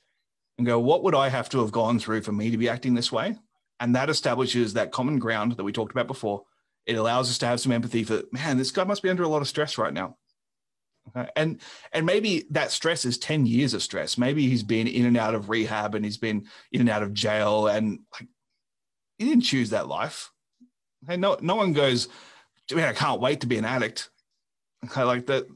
and 0.58 0.66
go, 0.66 0.80
what 0.80 1.04
would 1.04 1.14
I 1.14 1.28
have 1.28 1.48
to 1.50 1.60
have 1.60 1.70
gone 1.70 2.00
through 2.00 2.22
for 2.22 2.32
me 2.32 2.50
to 2.50 2.58
be 2.58 2.68
acting 2.68 2.94
this 2.94 3.12
way? 3.12 3.36
And 3.78 3.94
that 3.94 4.10
establishes 4.10 4.72
that 4.72 4.90
common 4.90 5.20
ground 5.20 5.52
that 5.52 5.62
we 5.62 5.72
talked 5.72 5.92
about 5.92 6.08
before. 6.08 6.42
It 6.84 6.96
allows 6.96 7.30
us 7.30 7.38
to 7.38 7.46
have 7.46 7.60
some 7.60 7.70
empathy 7.70 8.02
for, 8.02 8.22
man, 8.32 8.58
this 8.58 8.72
guy 8.72 8.82
must 8.82 9.02
be 9.02 9.10
under 9.10 9.22
a 9.22 9.28
lot 9.28 9.42
of 9.42 9.48
stress 9.48 9.78
right 9.78 9.94
now. 9.94 10.16
Okay. 11.16 11.28
And 11.36 11.60
and 11.92 12.04
maybe 12.04 12.44
that 12.50 12.70
stress 12.70 13.04
is 13.04 13.18
10 13.18 13.46
years 13.46 13.72
of 13.72 13.82
stress. 13.82 14.18
Maybe 14.18 14.48
he's 14.48 14.62
been 14.62 14.86
in 14.86 15.06
and 15.06 15.16
out 15.16 15.34
of 15.34 15.48
rehab 15.48 15.94
and 15.94 16.04
he's 16.04 16.18
been 16.18 16.46
in 16.72 16.80
and 16.80 16.90
out 16.90 17.02
of 17.02 17.14
jail 17.14 17.68
and 17.68 18.00
like 18.12 18.28
he 19.16 19.24
didn't 19.24 19.44
choose 19.44 19.70
that 19.70 19.88
life. 19.88 20.30
Okay, 21.04 21.16
no, 21.16 21.38
no 21.40 21.54
one 21.54 21.72
goes, 21.72 22.08
man, 22.72 22.88
I 22.88 22.92
can't 22.92 23.20
wait 23.20 23.40
to 23.40 23.46
be 23.46 23.58
an 23.58 23.64
addict. 23.64 24.10
Okay, 24.84 25.02
like 25.02 25.26
that. 25.26 25.46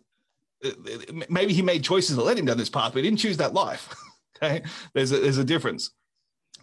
Maybe 1.29 1.53
he 1.53 1.63
made 1.63 1.85
choices 1.85 2.17
that 2.17 2.23
led 2.23 2.39
him 2.39 2.47
down 2.47 2.59
this 2.59 2.71
path, 2.71 2.93
but 2.93 3.03
he 3.03 3.09
didn't 3.09 3.21
choose 3.21 3.39
that 3.39 3.55
life. 3.55 3.95
okay, 4.43 4.63
there's 4.95 5.13
a, 5.13 5.19
there's 5.19 5.39
a 5.39 5.45
difference. 5.45 5.91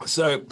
So, 0.05 0.45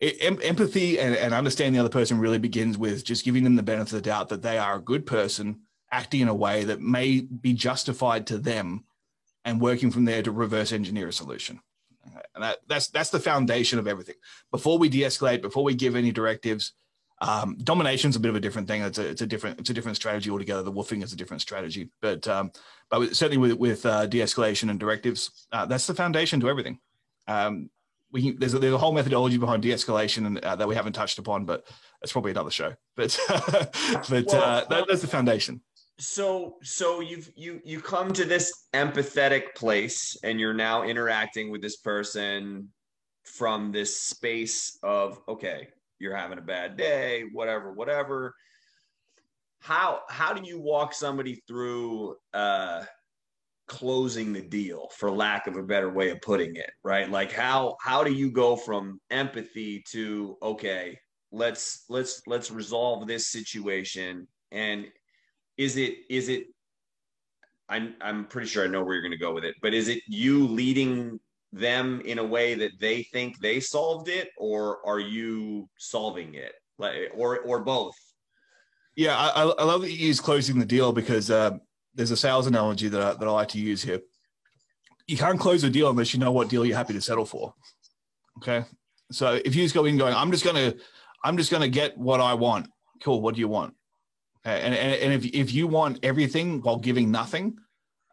empathy 0.00 0.98
and, 0.98 1.14
and 1.14 1.32
understanding 1.32 1.74
the 1.74 1.80
other 1.80 1.88
person 1.88 2.18
really 2.18 2.38
begins 2.38 2.76
with 2.76 3.04
just 3.04 3.24
giving 3.24 3.44
them 3.44 3.56
the 3.56 3.62
benefit 3.62 3.92
of 3.92 4.02
the 4.02 4.10
doubt 4.10 4.30
that 4.30 4.42
they 4.42 4.58
are 4.58 4.76
a 4.76 4.80
good 4.80 5.06
person 5.06 5.60
acting 5.92 6.20
in 6.20 6.28
a 6.28 6.34
way 6.34 6.64
that 6.64 6.80
may 6.80 7.20
be 7.20 7.52
justified 7.52 8.26
to 8.26 8.38
them 8.38 8.84
and 9.44 9.60
working 9.60 9.90
from 9.90 10.04
there 10.04 10.22
to 10.22 10.32
reverse 10.32 10.72
engineer 10.72 11.08
a 11.08 11.12
solution 11.12 11.60
and 12.34 12.44
that, 12.44 12.58
that's 12.66 12.88
that's 12.88 13.10
the 13.10 13.20
foundation 13.20 13.78
of 13.78 13.86
everything. 13.86 14.16
Before 14.50 14.78
we 14.78 14.88
de-escalate, 14.88 15.42
before 15.42 15.64
we 15.64 15.74
give 15.74 15.96
any 15.96 16.12
directives, 16.12 16.72
um, 17.22 17.56
domination 17.62 18.10
is 18.10 18.16
a 18.16 18.20
bit 18.20 18.30
of 18.30 18.34
a 18.34 18.40
different 18.40 18.66
thing. 18.66 18.82
It's 18.82 18.98
a, 18.98 19.08
it's 19.08 19.22
a 19.22 19.26
different 19.26 19.60
it's 19.60 19.70
a 19.70 19.74
different 19.74 19.96
strategy 19.96 20.28
altogether. 20.28 20.62
The 20.62 20.72
woofing 20.72 21.04
is 21.04 21.12
a 21.12 21.16
different 21.16 21.40
strategy, 21.40 21.88
but 22.00 22.26
um, 22.26 22.50
but 22.90 23.14
certainly 23.14 23.38
with 23.38 23.52
with 23.58 23.86
uh, 23.86 24.06
de-escalation 24.06 24.70
and 24.70 24.80
directives, 24.80 25.46
uh, 25.52 25.64
that's 25.64 25.86
the 25.86 25.94
foundation 25.94 26.40
to 26.40 26.48
everything. 26.48 26.80
Um, 27.28 27.70
we 28.10 28.32
there's 28.32 28.54
a, 28.54 28.58
there's 28.58 28.74
a 28.74 28.78
whole 28.78 28.92
methodology 28.92 29.38
behind 29.38 29.62
de-escalation 29.62 30.26
and, 30.26 30.38
uh, 30.40 30.56
that 30.56 30.66
we 30.66 30.74
haven't 30.74 30.94
touched 30.94 31.18
upon, 31.20 31.44
but 31.44 31.64
that's 32.00 32.12
probably 32.12 32.32
another 32.32 32.50
show. 32.50 32.74
But 32.96 33.16
but 33.28 34.26
well, 34.26 34.42
uh, 34.42 34.64
that, 34.68 34.86
that's 34.88 35.02
the 35.02 35.06
foundation. 35.06 35.60
So 36.00 36.56
so 36.64 37.00
you've 37.00 37.30
you 37.36 37.60
you 37.64 37.80
come 37.80 38.12
to 38.14 38.24
this 38.24 38.66
empathetic 38.74 39.54
place, 39.54 40.16
and 40.24 40.40
you're 40.40 40.54
now 40.54 40.82
interacting 40.82 41.52
with 41.52 41.62
this 41.62 41.76
person 41.76 42.70
from 43.24 43.70
this 43.70 44.02
space 44.02 44.76
of 44.82 45.20
okay, 45.28 45.68
you're 46.02 46.16
having 46.16 46.38
a 46.38 46.42
bad 46.42 46.76
day, 46.76 47.24
whatever, 47.32 47.72
whatever. 47.72 48.34
How 49.60 50.00
how 50.08 50.32
do 50.34 50.46
you 50.46 50.60
walk 50.60 50.92
somebody 50.92 51.42
through? 51.46 52.16
uh 52.34 52.84
closing 53.68 54.32
the 54.32 54.42
deal 54.42 54.88
for 54.98 55.10
lack 55.10 55.46
of 55.46 55.56
a 55.56 55.62
better 55.62 55.88
way 55.88 56.10
of 56.10 56.20
putting 56.20 56.56
it 56.56 56.70
right 56.82 57.10
like 57.10 57.32
how 57.32 57.76
how 57.80 58.02
do 58.02 58.12
you 58.12 58.30
go 58.30 58.56
from 58.56 59.00
empathy 59.10 59.82
to 59.88 60.36
okay 60.42 60.98
let's 61.30 61.84
let's 61.88 62.20
let's 62.26 62.50
resolve 62.50 63.06
this 63.06 63.28
situation 63.28 64.26
and 64.50 64.86
is 65.56 65.76
it 65.76 65.94
is 66.10 66.28
it 66.28 66.44
i'm 67.68 67.94
i'm 68.00 68.26
pretty 68.26 68.46
sure 68.46 68.64
i 68.64 68.66
know 68.66 68.82
where 68.82 68.94
you're 68.94 69.02
going 69.02 69.10
to 69.12 69.16
go 69.16 69.32
with 69.32 69.44
it 69.44 69.54
but 69.62 69.72
is 69.72 69.88
it 69.88 70.02
you 70.06 70.46
leading 70.46 71.18
them 71.52 72.00
in 72.02 72.18
a 72.18 72.24
way 72.24 72.54
that 72.54 72.72
they 72.80 73.02
think 73.02 73.38
they 73.38 73.60
solved 73.60 74.08
it 74.08 74.30
or 74.38 74.84
are 74.86 75.00
you 75.00 75.68
solving 75.78 76.34
it 76.34 76.52
or 77.14 77.40
or 77.40 77.60
both 77.60 77.94
yeah 78.96 79.16
i 79.16 79.42
i 79.42 79.64
love 79.64 79.82
that 79.82 79.92
you 79.92 80.06
use 80.06 80.18
closing 80.18 80.58
the 80.58 80.64
deal 80.64 80.92
because 80.92 81.30
uh 81.30 81.50
there's 81.94 82.10
a 82.10 82.16
sales 82.16 82.46
analogy 82.46 82.88
that 82.88 83.00
I, 83.00 83.14
that 83.14 83.28
I 83.28 83.30
like 83.30 83.48
to 83.48 83.58
use 83.58 83.82
here. 83.82 84.00
You 85.06 85.16
can't 85.16 85.38
close 85.38 85.64
a 85.64 85.70
deal 85.70 85.90
unless 85.90 86.14
you 86.14 86.20
know 86.20 86.32
what 86.32 86.48
deal 86.48 86.64
you're 86.64 86.76
happy 86.76 86.94
to 86.94 87.00
settle 87.00 87.24
for. 87.24 87.54
Okay, 88.38 88.64
so 89.10 89.40
if 89.44 89.54
you 89.54 89.62
just 89.62 89.74
go 89.74 89.84
in 89.84 89.98
going, 89.98 90.14
I'm 90.14 90.30
just 90.30 90.44
gonna, 90.44 90.74
I'm 91.22 91.36
just 91.36 91.50
gonna 91.50 91.68
get 91.68 91.98
what 91.98 92.20
I 92.20 92.34
want. 92.34 92.68
Cool. 93.02 93.20
What 93.20 93.34
do 93.34 93.40
you 93.40 93.48
want? 93.48 93.74
Okay, 94.46 94.60
and 94.60 94.74
and, 94.74 94.94
and 94.94 95.12
if 95.12 95.26
if 95.34 95.52
you 95.52 95.66
want 95.66 95.98
everything 96.02 96.62
while 96.62 96.78
giving 96.78 97.10
nothing, 97.10 97.58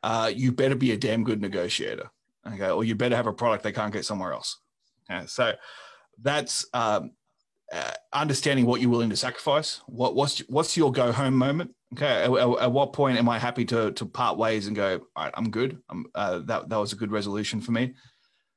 uh, 0.04 0.32
you 0.34 0.52
better 0.52 0.76
be 0.76 0.92
a 0.92 0.98
damn 0.98 1.24
good 1.24 1.42
negotiator. 1.42 2.10
Okay, 2.48 2.70
or 2.70 2.84
you 2.84 2.96
better 2.96 3.16
have 3.16 3.28
a 3.28 3.34
product 3.34 3.64
they 3.64 3.72
can't 3.72 3.94
get 3.94 4.06
somewhere 4.06 4.34
else. 4.34 4.60
Okay, 5.10 5.26
so 5.28 5.54
that's 6.22 6.66
um, 6.74 7.12
uh, 7.72 7.92
understanding 8.14 8.66
what 8.66 8.82
you're 8.82 8.90
willing 8.90 9.10
to 9.10 9.18
sacrifice. 9.18 9.82
What 9.88 10.16
what's 10.16 10.40
what's 10.50 10.78
your 10.78 10.92
go 10.92 11.12
home 11.12 11.36
moment? 11.36 11.76
Okay, 11.94 12.24
at, 12.24 12.32
at, 12.32 12.72
what 12.72 12.94
point 12.94 13.18
am 13.18 13.30
I 13.30 13.40
happy 13.40 13.66
to 13.66 13.92
to 13.92 14.06
part 14.06 14.38
ways 14.38 14.68
and 14.68 14.76
go? 14.76 15.02
All 15.16 15.26
right, 15.26 15.34
I'm 15.36 15.50
good. 15.50 15.80
I'm, 15.90 16.06
uh, 16.16 16.40
that 16.46 16.70
that 16.70 16.78
was 16.78 16.94
a 16.94 16.98
good 16.98 17.12
resolution 17.12 17.62
for 17.62 17.72
me. 17.72 17.94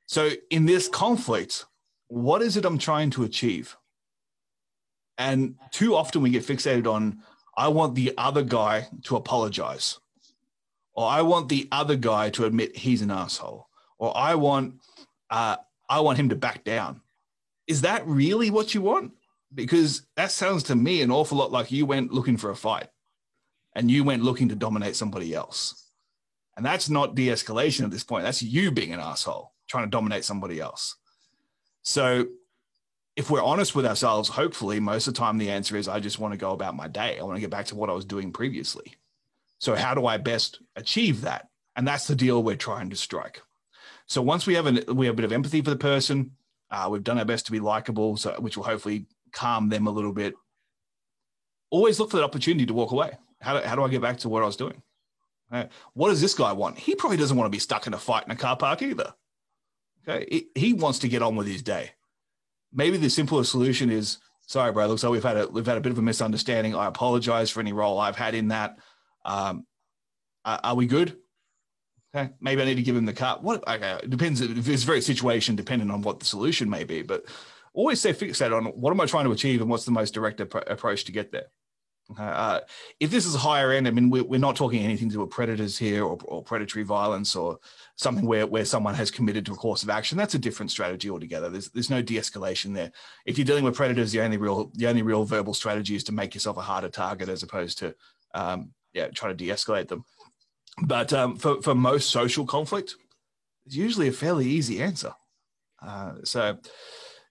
So 0.05 0.31
in 0.49 0.65
this 0.65 0.87
conflict, 0.87 1.65
what 2.07 2.41
is 2.41 2.57
it 2.57 2.65
I'm 2.65 2.77
trying 2.77 3.09
to 3.11 3.23
achieve? 3.23 3.75
And 5.17 5.55
too 5.71 5.95
often 5.95 6.21
we 6.21 6.29
get 6.29 6.45
fixated 6.45 6.87
on 6.87 7.21
I 7.55 7.67
want 7.67 7.95
the 7.95 8.13
other 8.17 8.43
guy 8.43 8.87
to 9.03 9.15
apologize, 9.15 9.99
or 10.93 11.07
I 11.07 11.21
want 11.21 11.49
the 11.49 11.67
other 11.71 11.95
guy 11.95 12.29
to 12.31 12.45
admit 12.45 12.75
he's 12.75 13.01
an 13.01 13.11
asshole, 13.11 13.67
or 13.97 14.15
I 14.15 14.35
want 14.35 14.75
uh, 15.29 15.57
I 15.89 15.99
want 16.01 16.19
him 16.19 16.29
to 16.29 16.35
back 16.35 16.63
down. 16.63 17.01
Is 17.67 17.81
that 17.81 18.05
really 18.07 18.49
what 18.49 18.73
you 18.73 18.81
want? 18.81 19.13
Because 19.53 20.05
that 20.15 20.31
sounds 20.31 20.63
to 20.63 20.75
me 20.75 21.01
an 21.01 21.11
awful 21.11 21.37
lot 21.37 21.51
like 21.51 21.71
you 21.71 21.85
went 21.85 22.11
looking 22.11 22.37
for 22.37 22.49
a 22.49 22.55
fight 22.55 22.87
and 23.75 23.89
you 23.89 24.03
went 24.03 24.23
looking 24.23 24.49
to 24.49 24.55
dominate 24.55 24.95
somebody 24.95 25.33
else. 25.33 25.91
And 26.55 26.65
that's 26.65 26.89
not 26.89 27.15
de 27.15 27.27
escalation 27.27 27.83
at 27.83 27.91
this 27.91 28.03
point. 28.03 28.23
That's 28.23 28.43
you 28.43 28.71
being 28.71 28.93
an 28.93 28.99
asshole 28.99 29.53
trying 29.67 29.85
to 29.85 29.89
dominate 29.89 30.23
somebody 30.23 30.59
else. 30.59 30.95
So, 31.81 32.27
if 33.15 33.29
we're 33.29 33.43
honest 33.43 33.75
with 33.75 33.85
ourselves, 33.85 34.29
hopefully, 34.29 34.79
most 34.79 35.07
of 35.07 35.13
the 35.13 35.19
time 35.19 35.37
the 35.37 35.51
answer 35.51 35.77
is 35.77 35.87
I 35.87 35.99
just 35.99 36.19
want 36.19 36.33
to 36.33 36.37
go 36.37 36.51
about 36.51 36.75
my 36.75 36.87
day. 36.87 37.19
I 37.19 37.23
want 37.23 37.35
to 37.35 37.41
get 37.41 37.49
back 37.49 37.67
to 37.67 37.75
what 37.75 37.89
I 37.89 37.93
was 37.93 38.05
doing 38.05 38.31
previously. 38.31 38.95
So, 39.59 39.75
how 39.75 39.93
do 39.93 40.05
I 40.05 40.17
best 40.17 40.59
achieve 40.75 41.21
that? 41.21 41.49
And 41.75 41.87
that's 41.87 42.07
the 42.07 42.15
deal 42.15 42.41
we're 42.41 42.55
trying 42.55 42.89
to 42.91 42.95
strike. 42.95 43.41
So, 44.07 44.21
once 44.21 44.45
we 44.45 44.55
have, 44.55 44.65
an, 44.65 44.83
we 44.87 45.05
have 45.05 45.13
a 45.13 45.17
bit 45.17 45.25
of 45.25 45.31
empathy 45.31 45.61
for 45.61 45.69
the 45.69 45.75
person, 45.75 46.31
uh, 46.71 46.87
we've 46.89 47.03
done 47.03 47.19
our 47.19 47.25
best 47.25 47.45
to 47.45 47.51
be 47.51 47.59
likable, 47.59 48.17
so 48.17 48.33
which 48.39 48.57
will 48.57 48.63
hopefully 48.63 49.05
calm 49.31 49.69
them 49.69 49.87
a 49.87 49.91
little 49.91 50.13
bit. 50.13 50.33
Always 51.69 51.99
look 51.99 52.11
for 52.11 52.17
that 52.17 52.23
opportunity 52.23 52.65
to 52.65 52.73
walk 52.73 52.91
away. 52.91 53.11
How 53.41 53.59
do, 53.59 53.67
how 53.67 53.75
do 53.75 53.83
I 53.83 53.89
get 53.89 54.01
back 54.01 54.17
to 54.19 54.29
what 54.29 54.43
I 54.43 54.45
was 54.45 54.55
doing? 54.55 54.81
Uh, 55.51 55.65
what 55.93 56.09
does 56.09 56.21
this 56.21 56.33
guy 56.33 56.51
want? 56.51 56.77
He 56.79 56.95
probably 56.95 57.17
doesn't 57.17 57.37
want 57.37 57.45
to 57.45 57.55
be 57.55 57.59
stuck 57.59 57.85
in 57.85 57.93
a 57.93 57.97
fight 57.97 58.25
in 58.25 58.31
a 58.31 58.35
car 58.35 58.57
park 58.57 58.81
either. 58.81 59.13
Okay, 60.07 60.25
he, 60.29 60.47
he 60.59 60.73
wants 60.73 60.99
to 60.99 61.07
get 61.07 61.21
on 61.21 61.35
with 61.35 61.47
his 61.47 61.61
day. 61.61 61.91
Maybe 62.73 62.97
the 62.97 63.09
simplest 63.09 63.51
solution 63.51 63.89
is, 63.89 64.17
sorry, 64.47 64.71
bro. 64.71 64.87
Looks 64.87 65.03
like 65.03 65.11
we've 65.11 65.23
had 65.23 65.37
a 65.37 65.47
we've 65.47 65.65
had 65.65 65.77
a 65.77 65.81
bit 65.81 65.91
of 65.91 65.99
a 65.99 66.01
misunderstanding. 66.01 66.75
I 66.75 66.87
apologize 66.87 67.51
for 67.51 67.59
any 67.59 67.71
role 67.71 67.99
I've 67.99 68.15
had 68.15 68.33
in 68.33 68.47
that. 68.47 68.77
Um, 69.23 69.65
are, 70.43 70.59
are 70.63 70.75
we 70.75 70.87
good? 70.87 71.17
Okay, 72.15 72.31
maybe 72.39 72.61
I 72.61 72.65
need 72.65 72.75
to 72.75 72.83
give 72.83 72.95
him 72.95 73.05
the 73.05 73.13
cut. 73.13 73.43
What? 73.43 73.67
Okay, 73.67 73.99
it 74.03 74.09
depends. 74.09 74.39
It's 74.39 74.83
very 74.83 75.01
situation 75.01 75.55
dependent 75.55 75.91
on 75.91 76.01
what 76.03 76.19
the 76.19 76.25
solution 76.25 76.69
may 76.69 76.83
be, 76.83 77.01
but 77.01 77.25
always 77.73 77.99
stay 77.99 78.13
fixated 78.13 78.55
on 78.55 78.65
what 78.65 78.91
am 78.91 79.01
I 79.01 79.05
trying 79.07 79.25
to 79.25 79.31
achieve 79.31 79.61
and 79.61 79.69
what's 79.69 79.85
the 79.85 79.91
most 79.91 80.13
direct 80.13 80.39
approach 80.39 81.05
to 81.05 81.11
get 81.11 81.31
there. 81.31 81.47
Uh, 82.17 82.59
if 82.99 83.09
this 83.09 83.25
is 83.25 83.33
higher 83.33 83.71
end, 83.71 83.87
I 83.87 83.91
mean, 83.91 84.09
we're, 84.09 84.25
we're 84.25 84.39
not 84.39 84.55
talking 84.55 84.83
anything 84.83 85.09
to 85.09 85.21
with 85.21 85.29
predators 85.29 85.77
here 85.77 86.03
or, 86.03 86.17
or, 86.25 86.43
predatory 86.43 86.83
violence 86.83 87.35
or 87.35 87.59
something 87.95 88.25
where, 88.25 88.45
where 88.45 88.65
someone 88.65 88.93
has 88.93 89.09
committed 89.09 89.45
to 89.45 89.53
a 89.53 89.55
course 89.55 89.83
of 89.83 89.89
action. 89.89 90.17
That's 90.17 90.35
a 90.35 90.39
different 90.39 90.69
strategy 90.69 91.09
altogether. 91.09 91.49
There's, 91.49 91.69
there's 91.69 91.89
no 91.89 92.01
de-escalation 92.01 92.75
there. 92.75 92.91
If 93.25 93.37
you're 93.37 93.45
dealing 93.45 93.63
with 93.63 93.75
predators, 93.75 94.11
the 94.11 94.21
only 94.21 94.37
real 94.37 94.69
the 94.73 94.87
only 94.87 95.01
real 95.01 95.23
verbal 95.23 95.53
strategy 95.53 95.95
is 95.95 96.03
to 96.05 96.11
make 96.11 96.33
yourself 96.33 96.57
a 96.57 96.61
harder 96.61 96.89
target 96.89 97.29
as 97.29 97.41
opposed 97.41 97.79
to 97.79 97.95
um, 98.33 98.71
yeah 98.93 99.07
try 99.07 99.29
to 99.29 99.35
de-escalate 99.35 99.87
them. 99.87 100.03
But 100.81 101.13
um, 101.13 101.37
for 101.37 101.61
for 101.61 101.75
most 101.75 102.09
social 102.09 102.45
conflict, 102.45 102.95
it's 103.65 103.75
usually 103.75 104.07
a 104.07 104.13
fairly 104.13 104.47
easy 104.47 104.81
answer. 104.81 105.13
Uh, 105.81 106.13
so 106.23 106.57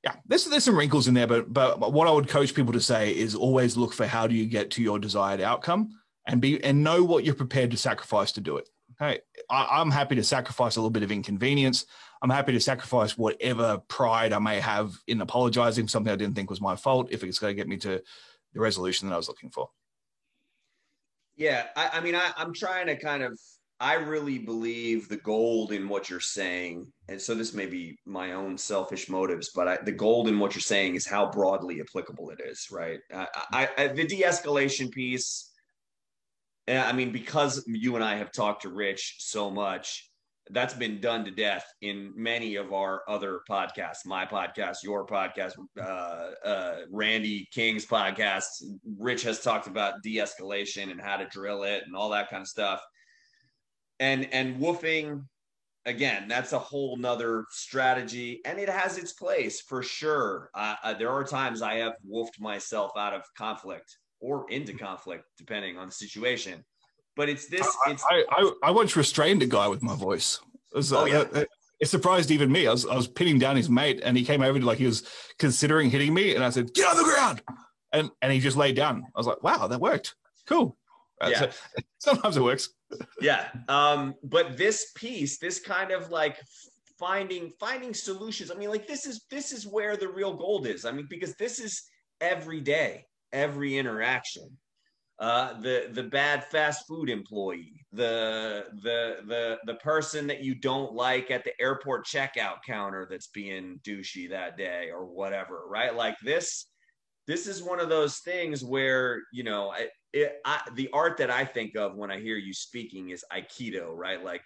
yeah, 0.04 0.14
there's 0.26 0.44
there's 0.44 0.64
some 0.64 0.76
wrinkles 0.78 1.08
in 1.08 1.14
there, 1.14 1.26
but 1.26 1.52
but 1.52 1.92
what 1.92 2.08
I 2.08 2.12
would 2.12 2.28
coach 2.28 2.54
people 2.54 2.72
to 2.72 2.80
say 2.80 3.16
is 3.16 3.34
always 3.34 3.76
look 3.76 3.92
for 3.92 4.06
how 4.06 4.26
do 4.26 4.34
you 4.34 4.46
get 4.46 4.70
to 4.72 4.82
your 4.82 4.98
desired 4.98 5.40
outcome 5.40 5.90
and 6.26 6.40
be 6.40 6.62
and 6.62 6.84
know 6.84 7.04
what 7.04 7.24
you're 7.24 7.34
prepared 7.34 7.70
to 7.72 7.76
sacrifice 7.76 8.32
to 8.32 8.40
do 8.40 8.56
it. 8.56 8.68
Okay, 9.00 9.20
I, 9.50 9.80
I'm 9.80 9.90
happy 9.90 10.16
to 10.16 10.24
sacrifice 10.24 10.76
a 10.76 10.80
little 10.80 10.90
bit 10.90 11.02
of 11.02 11.12
inconvenience. 11.12 11.86
I'm 12.20 12.30
happy 12.30 12.52
to 12.52 12.60
sacrifice 12.60 13.18
whatever 13.18 13.78
pride 13.88 14.32
I 14.32 14.38
may 14.38 14.60
have 14.60 14.92
in 15.08 15.20
apologizing 15.20 15.86
for 15.86 15.90
something 15.90 16.12
I 16.12 16.16
didn't 16.16 16.36
think 16.36 16.50
was 16.50 16.60
my 16.60 16.76
fault 16.76 17.08
if 17.10 17.24
it's 17.24 17.40
going 17.40 17.50
to 17.52 17.56
get 17.56 17.66
me 17.66 17.78
to 17.78 18.00
the 18.52 18.60
resolution 18.60 19.08
that 19.08 19.14
I 19.14 19.18
was 19.18 19.28
looking 19.28 19.50
for. 19.50 19.70
Yeah, 21.36 21.66
I, 21.76 21.90
I 21.94 22.00
mean, 22.00 22.14
I, 22.14 22.30
I'm 22.36 22.52
trying 22.52 22.86
to 22.86 22.96
kind 22.96 23.22
of 23.22 23.38
I 23.80 23.94
really 23.94 24.38
believe 24.38 25.08
the 25.08 25.16
gold 25.16 25.72
in 25.72 25.88
what 25.88 26.08
you're 26.08 26.20
saying, 26.20 26.86
and 27.08 27.20
so 27.20 27.34
this 27.34 27.52
may 27.52 27.66
be 27.66 27.96
my 28.06 28.32
own 28.32 28.56
selfish 28.56 29.08
motives, 29.08 29.50
but 29.54 29.66
I, 29.66 29.78
the 29.82 29.90
gold 29.90 30.28
in 30.28 30.38
what 30.38 30.54
you're 30.54 30.60
saying 30.60 30.94
is 30.94 31.04
how 31.04 31.30
broadly 31.30 31.80
applicable 31.80 32.30
it 32.30 32.38
is, 32.44 32.68
right? 32.70 33.00
I, 33.12 33.68
I, 33.76 33.88
the 33.88 34.06
de-escalation 34.06 34.92
piece. 34.92 35.50
I 36.68 36.92
mean, 36.92 37.10
because 37.10 37.64
you 37.66 37.96
and 37.96 38.04
I 38.04 38.16
have 38.16 38.30
talked 38.30 38.62
to 38.62 38.68
Rich 38.68 39.16
so 39.18 39.50
much, 39.50 40.08
that's 40.50 40.74
been 40.74 41.00
done 41.00 41.24
to 41.24 41.30
death 41.30 41.64
in 41.82 42.12
many 42.16 42.56
of 42.56 42.72
our 42.72 43.02
other 43.08 43.40
podcasts, 43.48 44.04
my 44.04 44.26
podcast, 44.26 44.78
your 44.82 45.06
podcast, 45.06 45.52
uh, 45.80 46.46
uh, 46.46 46.76
Randy 46.90 47.48
King's 47.52 47.86
podcast. 47.86 48.46
Rich 48.98 49.22
has 49.22 49.40
talked 49.40 49.68
about 49.68 50.02
de-escalation 50.02 50.90
and 50.90 51.00
how 51.00 51.16
to 51.16 51.26
drill 51.26 51.62
it 51.62 51.84
and 51.86 51.94
all 51.94 52.10
that 52.10 52.28
kind 52.28 52.42
of 52.42 52.48
stuff. 52.48 52.82
And 54.00 54.32
and 54.32 54.60
woofing 54.60 55.24
again 55.84 56.28
that's 56.28 56.52
a 56.52 56.58
whole 56.58 56.96
nother 56.96 57.44
strategy 57.50 58.40
and 58.44 58.58
it 58.58 58.68
has 58.68 58.98
its 58.98 59.12
place 59.12 59.60
for 59.60 59.82
sure. 59.82 60.50
Uh, 60.54 60.94
there 60.94 61.10
are 61.10 61.24
times 61.24 61.62
i 61.62 61.74
have 61.74 61.94
woofed 62.08 62.40
myself 62.40 62.90
out 62.96 63.14
of 63.14 63.22
conflict 63.36 63.98
or 64.20 64.46
into 64.50 64.72
conflict 64.72 65.24
depending 65.38 65.78
on 65.78 65.88
the 65.88 65.92
situation 65.92 66.64
but 67.16 67.28
it's 67.28 67.46
this 67.46 67.68
it's 67.86 68.04
i 68.10 68.24
i, 68.30 68.52
I 68.64 68.70
once 68.70 68.96
restrained 68.96 69.42
a 69.42 69.46
guy 69.46 69.68
with 69.68 69.82
my 69.82 69.94
voice 69.94 70.40
it, 70.72 70.76
was, 70.76 70.92
oh, 70.92 71.02
uh, 71.02 71.06
yeah. 71.06 71.44
it 71.80 71.86
surprised 71.86 72.30
even 72.30 72.50
me 72.50 72.66
I 72.66 72.70
was, 72.70 72.86
I 72.86 72.96
was 72.96 73.08
pinning 73.08 73.38
down 73.38 73.56
his 73.56 73.68
mate 73.68 74.00
and 74.02 74.16
he 74.16 74.24
came 74.24 74.42
over 74.42 74.58
to 74.58 74.64
like 74.64 74.78
he 74.78 74.86
was 74.86 75.06
considering 75.38 75.90
hitting 75.90 76.14
me 76.14 76.34
and 76.34 76.44
i 76.44 76.50
said 76.50 76.72
get 76.74 76.88
on 76.88 76.96
the 76.96 77.04
ground 77.04 77.42
and 77.92 78.10
and 78.20 78.32
he 78.32 78.40
just 78.40 78.56
laid 78.56 78.76
down 78.76 79.04
i 79.14 79.18
was 79.18 79.26
like 79.26 79.42
wow 79.42 79.66
that 79.66 79.80
worked 79.80 80.14
cool 80.46 80.76
yeah. 81.28 81.38
So, 81.38 81.50
sometimes 81.98 82.36
it 82.36 82.42
works 82.42 82.70
yeah. 83.20 83.48
Um, 83.68 84.14
but 84.22 84.56
this 84.56 84.92
piece, 84.94 85.38
this 85.38 85.60
kind 85.60 85.90
of 85.90 86.10
like 86.10 86.38
finding 86.98 87.52
finding 87.58 87.94
solutions. 87.94 88.50
I 88.50 88.54
mean, 88.54 88.70
like 88.70 88.86
this 88.86 89.06
is 89.06 89.24
this 89.30 89.52
is 89.52 89.66
where 89.66 89.96
the 89.96 90.08
real 90.08 90.34
gold 90.34 90.66
is. 90.66 90.84
I 90.84 90.92
mean, 90.92 91.06
because 91.08 91.34
this 91.34 91.58
is 91.58 91.82
every 92.20 92.60
day, 92.60 93.06
every 93.32 93.78
interaction. 93.78 94.56
Uh, 95.22 95.56
the 95.60 95.88
the 95.92 96.02
bad 96.02 96.42
fast 96.46 96.84
food 96.88 97.08
employee, 97.08 97.86
the 97.92 98.64
the 98.82 99.18
the 99.28 99.56
the 99.66 99.74
person 99.76 100.26
that 100.26 100.42
you 100.42 100.52
don't 100.52 100.94
like 100.94 101.30
at 101.30 101.44
the 101.44 101.52
airport 101.60 102.04
checkout 102.04 102.56
counter 102.66 103.06
that's 103.08 103.28
being 103.28 103.78
douchey 103.86 104.28
that 104.28 104.56
day 104.56 104.90
or 104.92 105.06
whatever, 105.06 105.62
right? 105.68 105.94
Like 105.94 106.16
this, 106.24 106.66
this 107.28 107.46
is 107.46 107.62
one 107.62 107.78
of 107.78 107.88
those 107.88 108.18
things 108.18 108.64
where 108.64 109.22
you 109.32 109.44
know 109.44 109.72
it, 109.74 109.90
it, 110.12 110.32
I, 110.44 110.60
the 110.74 110.90
art 110.92 111.18
that 111.18 111.30
I 111.30 111.44
think 111.44 111.76
of 111.76 111.94
when 111.94 112.10
I 112.10 112.18
hear 112.18 112.36
you 112.36 112.52
speaking 112.52 113.10
is 113.10 113.24
aikido, 113.32 113.94
right? 113.94 114.24
Like 114.24 114.42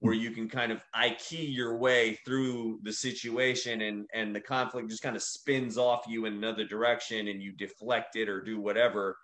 where 0.00 0.12
you 0.12 0.32
can 0.32 0.48
kind 0.48 0.72
of 0.72 0.80
aiki 0.96 1.54
your 1.54 1.76
way 1.76 2.18
through 2.26 2.80
the 2.82 2.92
situation 2.92 3.80
and 3.80 4.08
and 4.12 4.34
the 4.34 4.40
conflict 4.40 4.90
just 4.90 5.04
kind 5.04 5.14
of 5.14 5.22
spins 5.22 5.78
off 5.78 6.04
you 6.08 6.24
in 6.24 6.32
another 6.32 6.64
direction 6.64 7.28
and 7.28 7.40
you 7.40 7.52
deflect 7.52 8.16
it 8.16 8.28
or 8.28 8.40
do 8.40 8.60
whatever 8.60 9.16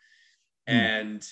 mm. 0.69 0.75
and 0.75 1.25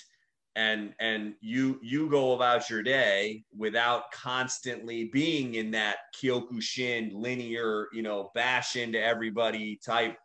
and 0.55 0.93
and 0.99 1.33
you 1.39 1.79
you 1.81 2.09
go 2.09 2.33
about 2.33 2.69
your 2.69 2.83
day 2.83 3.43
without 3.57 4.11
constantly 4.11 5.05
being 5.05 5.55
in 5.55 5.71
that 5.71 5.97
kyokushin 6.21 7.11
linear 7.13 7.87
you 7.93 8.01
know 8.01 8.31
bash 8.35 8.75
into 8.75 9.01
everybody 9.01 9.79
type 9.83 10.17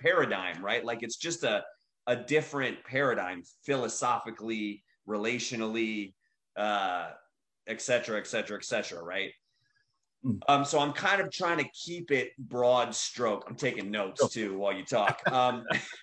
paradigm 0.00 0.64
right 0.64 0.84
like 0.84 1.02
it's 1.02 1.16
just 1.16 1.44
a 1.44 1.62
a 2.06 2.16
different 2.16 2.82
paradigm 2.84 3.42
philosophically 3.64 4.82
relationally 5.06 6.14
uh 6.56 7.10
et 7.66 7.80
cetera 7.80 8.18
et 8.18 8.26
cetera 8.26 8.56
et 8.56 8.64
cetera 8.64 9.02
right 9.02 9.32
mm. 10.24 10.38
um, 10.48 10.64
so 10.64 10.80
I'm 10.80 10.92
kind 10.92 11.20
of 11.20 11.30
trying 11.30 11.58
to 11.58 11.68
keep 11.74 12.10
it 12.10 12.32
broad 12.38 12.94
stroke. 12.94 13.44
I'm 13.48 13.54
taking 13.54 13.90
notes 13.90 14.28
too 14.30 14.58
while 14.58 14.72
you 14.72 14.84
talk. 14.84 15.20
Um, 15.30 15.64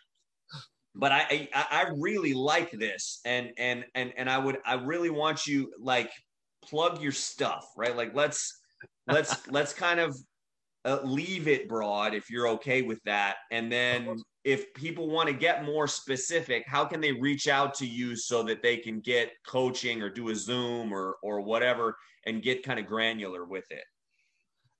but 0.95 1.11
I, 1.11 1.49
I, 1.53 1.65
I 1.71 1.85
really 1.97 2.33
like 2.33 2.71
this 2.71 3.19
and 3.25 3.51
and 3.57 3.85
and 3.95 4.13
and 4.17 4.29
I 4.29 4.37
would 4.37 4.57
I 4.65 4.75
really 4.75 5.09
want 5.09 5.45
you 5.45 5.71
like 5.79 6.11
plug 6.63 7.01
your 7.01 7.11
stuff 7.11 7.67
right? 7.77 7.95
Like 7.95 8.13
let's 8.15 8.59
let's 9.07 9.47
let's 9.49 9.73
kind 9.73 9.99
of 9.99 10.17
uh, 10.85 10.99
leave 11.03 11.47
it 11.47 11.67
broad 11.67 12.13
if 12.13 12.29
you're 12.29 12.47
okay 12.47 12.81
with 12.81 13.03
that. 13.03 13.37
And 13.51 13.71
then 13.71 14.17
if 14.45 14.73
people 14.73 15.09
want 15.09 15.27
to 15.27 15.33
get 15.33 15.65
more 15.65 15.87
specific 15.87 16.63
how 16.65 16.85
can 16.85 17.01
they 17.01 17.11
reach 17.11 17.47
out 17.47 17.73
to 17.75 17.85
you 17.85 18.15
so 18.15 18.41
that 18.43 18.63
they 18.63 18.77
can 18.77 18.99
get 19.01 19.31
coaching 19.45 20.01
or 20.01 20.09
do 20.09 20.29
a 20.29 20.35
zoom 20.35 20.93
or 20.93 21.17
or 21.21 21.41
whatever 21.41 21.95
and 22.25 22.41
get 22.41 22.63
kind 22.63 22.79
of 22.79 22.85
granular 22.85 23.45
with 23.45 23.69
it? 23.71 23.83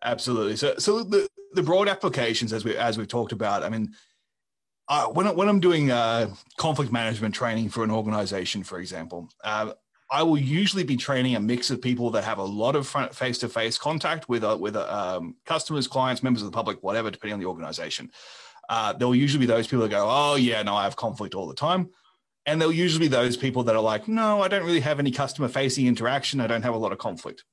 Absolutely. 0.04 0.56
So 0.56 0.76
so 0.78 1.04
the 1.04 1.28
the 1.54 1.64
broad 1.64 1.88
applications 1.88 2.54
as 2.54 2.64
we 2.64 2.76
as 2.78 2.98
we've 2.98 3.08
talked 3.08 3.32
about 3.32 3.64
i 3.64 3.70
mean 3.70 3.92
uh, 4.90 5.06
when, 5.06 5.28
when 5.36 5.48
I'm 5.48 5.60
doing 5.60 5.92
uh, 5.92 6.34
conflict 6.58 6.92
management 6.92 7.36
training 7.36 7.70
for 7.70 7.84
an 7.84 7.92
organization, 7.92 8.64
for 8.64 8.80
example, 8.80 9.30
uh, 9.44 9.74
I 10.12 10.24
will 10.24 10.40
usually 10.40 10.84
be 10.84 10.98
training 10.98 11.36
a 11.36 11.40
mix 11.40 11.70
of 11.70 11.80
people 11.80 12.10
that 12.12 12.24
have 12.24 12.40
a 12.40 12.44
lot 12.44 12.76
of 12.76 12.88
face 13.14 13.38
to 13.40 13.50
face 13.50 13.78
contact 13.78 14.28
with 14.28 14.44
uh, 14.44 14.58
with 14.60 14.76
um, 14.76 15.36
customers, 15.46 15.88
clients, 15.88 16.24
members 16.24 16.42
of 16.42 16.48
the 16.48 16.56
public, 16.56 16.82
whatever, 16.82 17.12
depending 17.12 17.36
on 17.36 17.40
the 17.40 17.46
organization. 17.46 18.10
Uh, 18.68 18.94
there 18.94 19.08
will 19.08 19.16
usually 19.16 19.46
be 19.46 19.52
those 19.52 19.68
people 19.68 19.84
that 19.84 19.90
go, 19.90 20.08
"Oh 20.10 20.36
yeah, 20.36 20.64
no, 20.64 20.76
I 20.76 20.86
have 20.86 20.96
conflict 20.96 21.36
all 21.36 21.48
the 21.48 21.54
time," 21.54 21.92
and 22.48 22.60
there'll 22.60 22.74
usually 22.74 23.08
be 23.08 23.16
those 23.16 23.38
people 23.38 23.62
that 23.66 23.76
are 23.76 23.82
like, 23.82 24.08
"No, 24.08 24.42
I 24.42 24.48
don't 24.48 24.66
really 24.66 24.80
have 24.80 25.00
any 25.00 25.12
customer 25.12 25.48
facing 25.48 25.86
interaction. 25.86 26.42
I 26.42 26.48
don't 26.48 26.64
have 26.64 26.74
a 26.74 26.80
lot 26.80 26.92
of 26.92 26.98
conflict." 26.98 27.44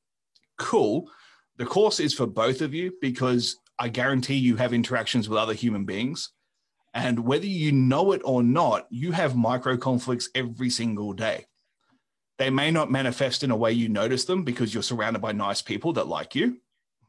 Cool. 0.57 1.11
The 1.59 1.67
course 1.67 2.01
is 2.01 2.15
for 2.15 2.27
both 2.27 2.63
of 2.63 2.73
you 2.73 2.95
because 3.03 3.59
I 3.79 3.91
guarantee 3.91 4.37
you 4.37 4.57
have 4.57 4.73
interactions 4.73 5.29
with 5.29 5.39
other 5.39 5.53
human 5.53 5.85
beings 5.85 6.31
and 6.97 7.21
whether 7.21 7.47
you 7.47 7.73
know 7.73 8.13
it 8.13 8.23
or 8.25 8.43
not, 8.43 8.87
you 8.89 9.13
have 9.13 9.37
micro 9.37 9.77
conflicts 9.77 10.31
every 10.35 10.71
single 10.71 11.13
day. 11.13 11.45
They 12.39 12.49
may 12.49 12.71
not 12.71 12.91
manifest 12.91 13.45
in 13.45 13.51
a 13.51 13.57
way 13.57 13.73
you 13.73 13.91
notice 13.91 14.25
them 14.25 14.45
because 14.45 14.73
you're 14.73 14.83
surrounded 14.83 15.21
by 15.21 15.33
nice 15.33 15.61
people 15.61 15.93
that 15.93 16.07
like 16.07 16.35
you. 16.35 16.57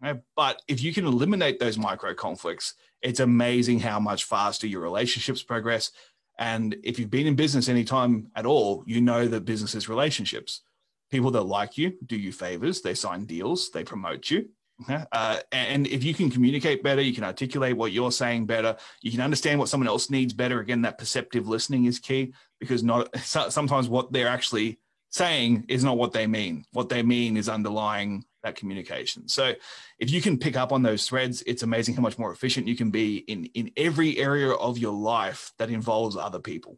Right? 0.02 0.20
But 0.36 0.62
if 0.68 0.84
you 0.84 0.94
can 0.94 1.06
eliminate 1.06 1.60
those 1.60 1.78
micro 1.78 2.14
conflicts, 2.14 2.74
it's 3.02 3.22
amazing 3.22 3.80
how 3.80 3.98
much 3.98 4.26
faster 4.26 4.68
your 4.68 4.82
relationships 4.82 5.42
progress. 5.42 5.92
And 6.38 6.76
if 6.84 7.00
you've 7.00 7.10
been 7.10 7.26
in 7.26 7.38
business 7.38 7.70
any 7.70 7.86
time 7.86 8.30
at 8.36 8.46
all, 8.46 8.84
you 8.86 9.00
know 9.00 9.26
that 9.26 9.46
business 9.46 9.74
is 9.74 9.88
relationships. 9.88 10.64
People 11.10 11.32
that 11.32 11.44
like 11.44 11.78
you 11.78 11.94
do 12.06 12.18
you 12.18 12.34
favors, 12.34 12.82
they 12.82 12.94
sign 12.94 13.24
deals, 13.24 13.72
they 13.72 13.86
promote 13.86 14.30
you. 14.32 14.50
Uh, 15.12 15.40
and 15.52 15.88
if 15.88 16.04
you 16.04 16.14
can 16.14 16.30
communicate 16.30 16.84
better, 16.84 17.02
you 17.02 17.14
can 17.14 17.24
articulate 17.24 17.76
what 17.76 17.92
you're 17.92 18.12
saying 18.12 18.46
better, 18.46 18.76
you 19.02 19.12
can 19.12 19.22
understand 19.22 19.60
what 19.60 19.70
someone 19.70 19.88
else 19.88 20.10
needs 20.10 20.34
better. 20.34 20.60
Again, 20.60 20.84
that 20.84 20.98
perceptive 20.98 21.48
listening 21.48 21.86
is 21.86 22.00
key 22.00 22.34
because 22.60 22.84
not 22.84 23.16
sometimes 23.20 23.90
what 23.90 24.12
they're 24.12 24.28
actually 24.28 24.80
saying 25.10 25.66
is 25.68 25.84
not 25.84 25.98
what 25.98 26.12
they 26.12 26.28
mean. 26.28 26.66
What 26.74 26.90
they 26.90 27.02
mean 27.02 27.38
is 27.38 27.50
underlying 27.50 28.26
that 28.44 28.56
communication. 28.56 29.28
So 29.28 29.54
if 30.00 30.12
you 30.12 30.22
can 30.22 30.38
pick 30.38 30.56
up 30.56 30.72
on 30.72 30.84
those 30.84 31.08
threads, 31.08 31.42
it's 31.48 31.64
amazing 31.64 31.96
how 31.96 32.02
much 32.02 32.20
more 32.20 32.32
efficient 32.32 32.68
you 32.68 32.76
can 32.76 32.92
be 32.92 33.18
in 33.18 33.46
in 33.54 33.72
every 33.78 34.18
area 34.18 34.52
of 34.52 34.78
your 34.78 34.94
life 34.94 35.54
that 35.58 35.70
involves 35.70 36.16
other 36.16 36.40
people. 36.40 36.78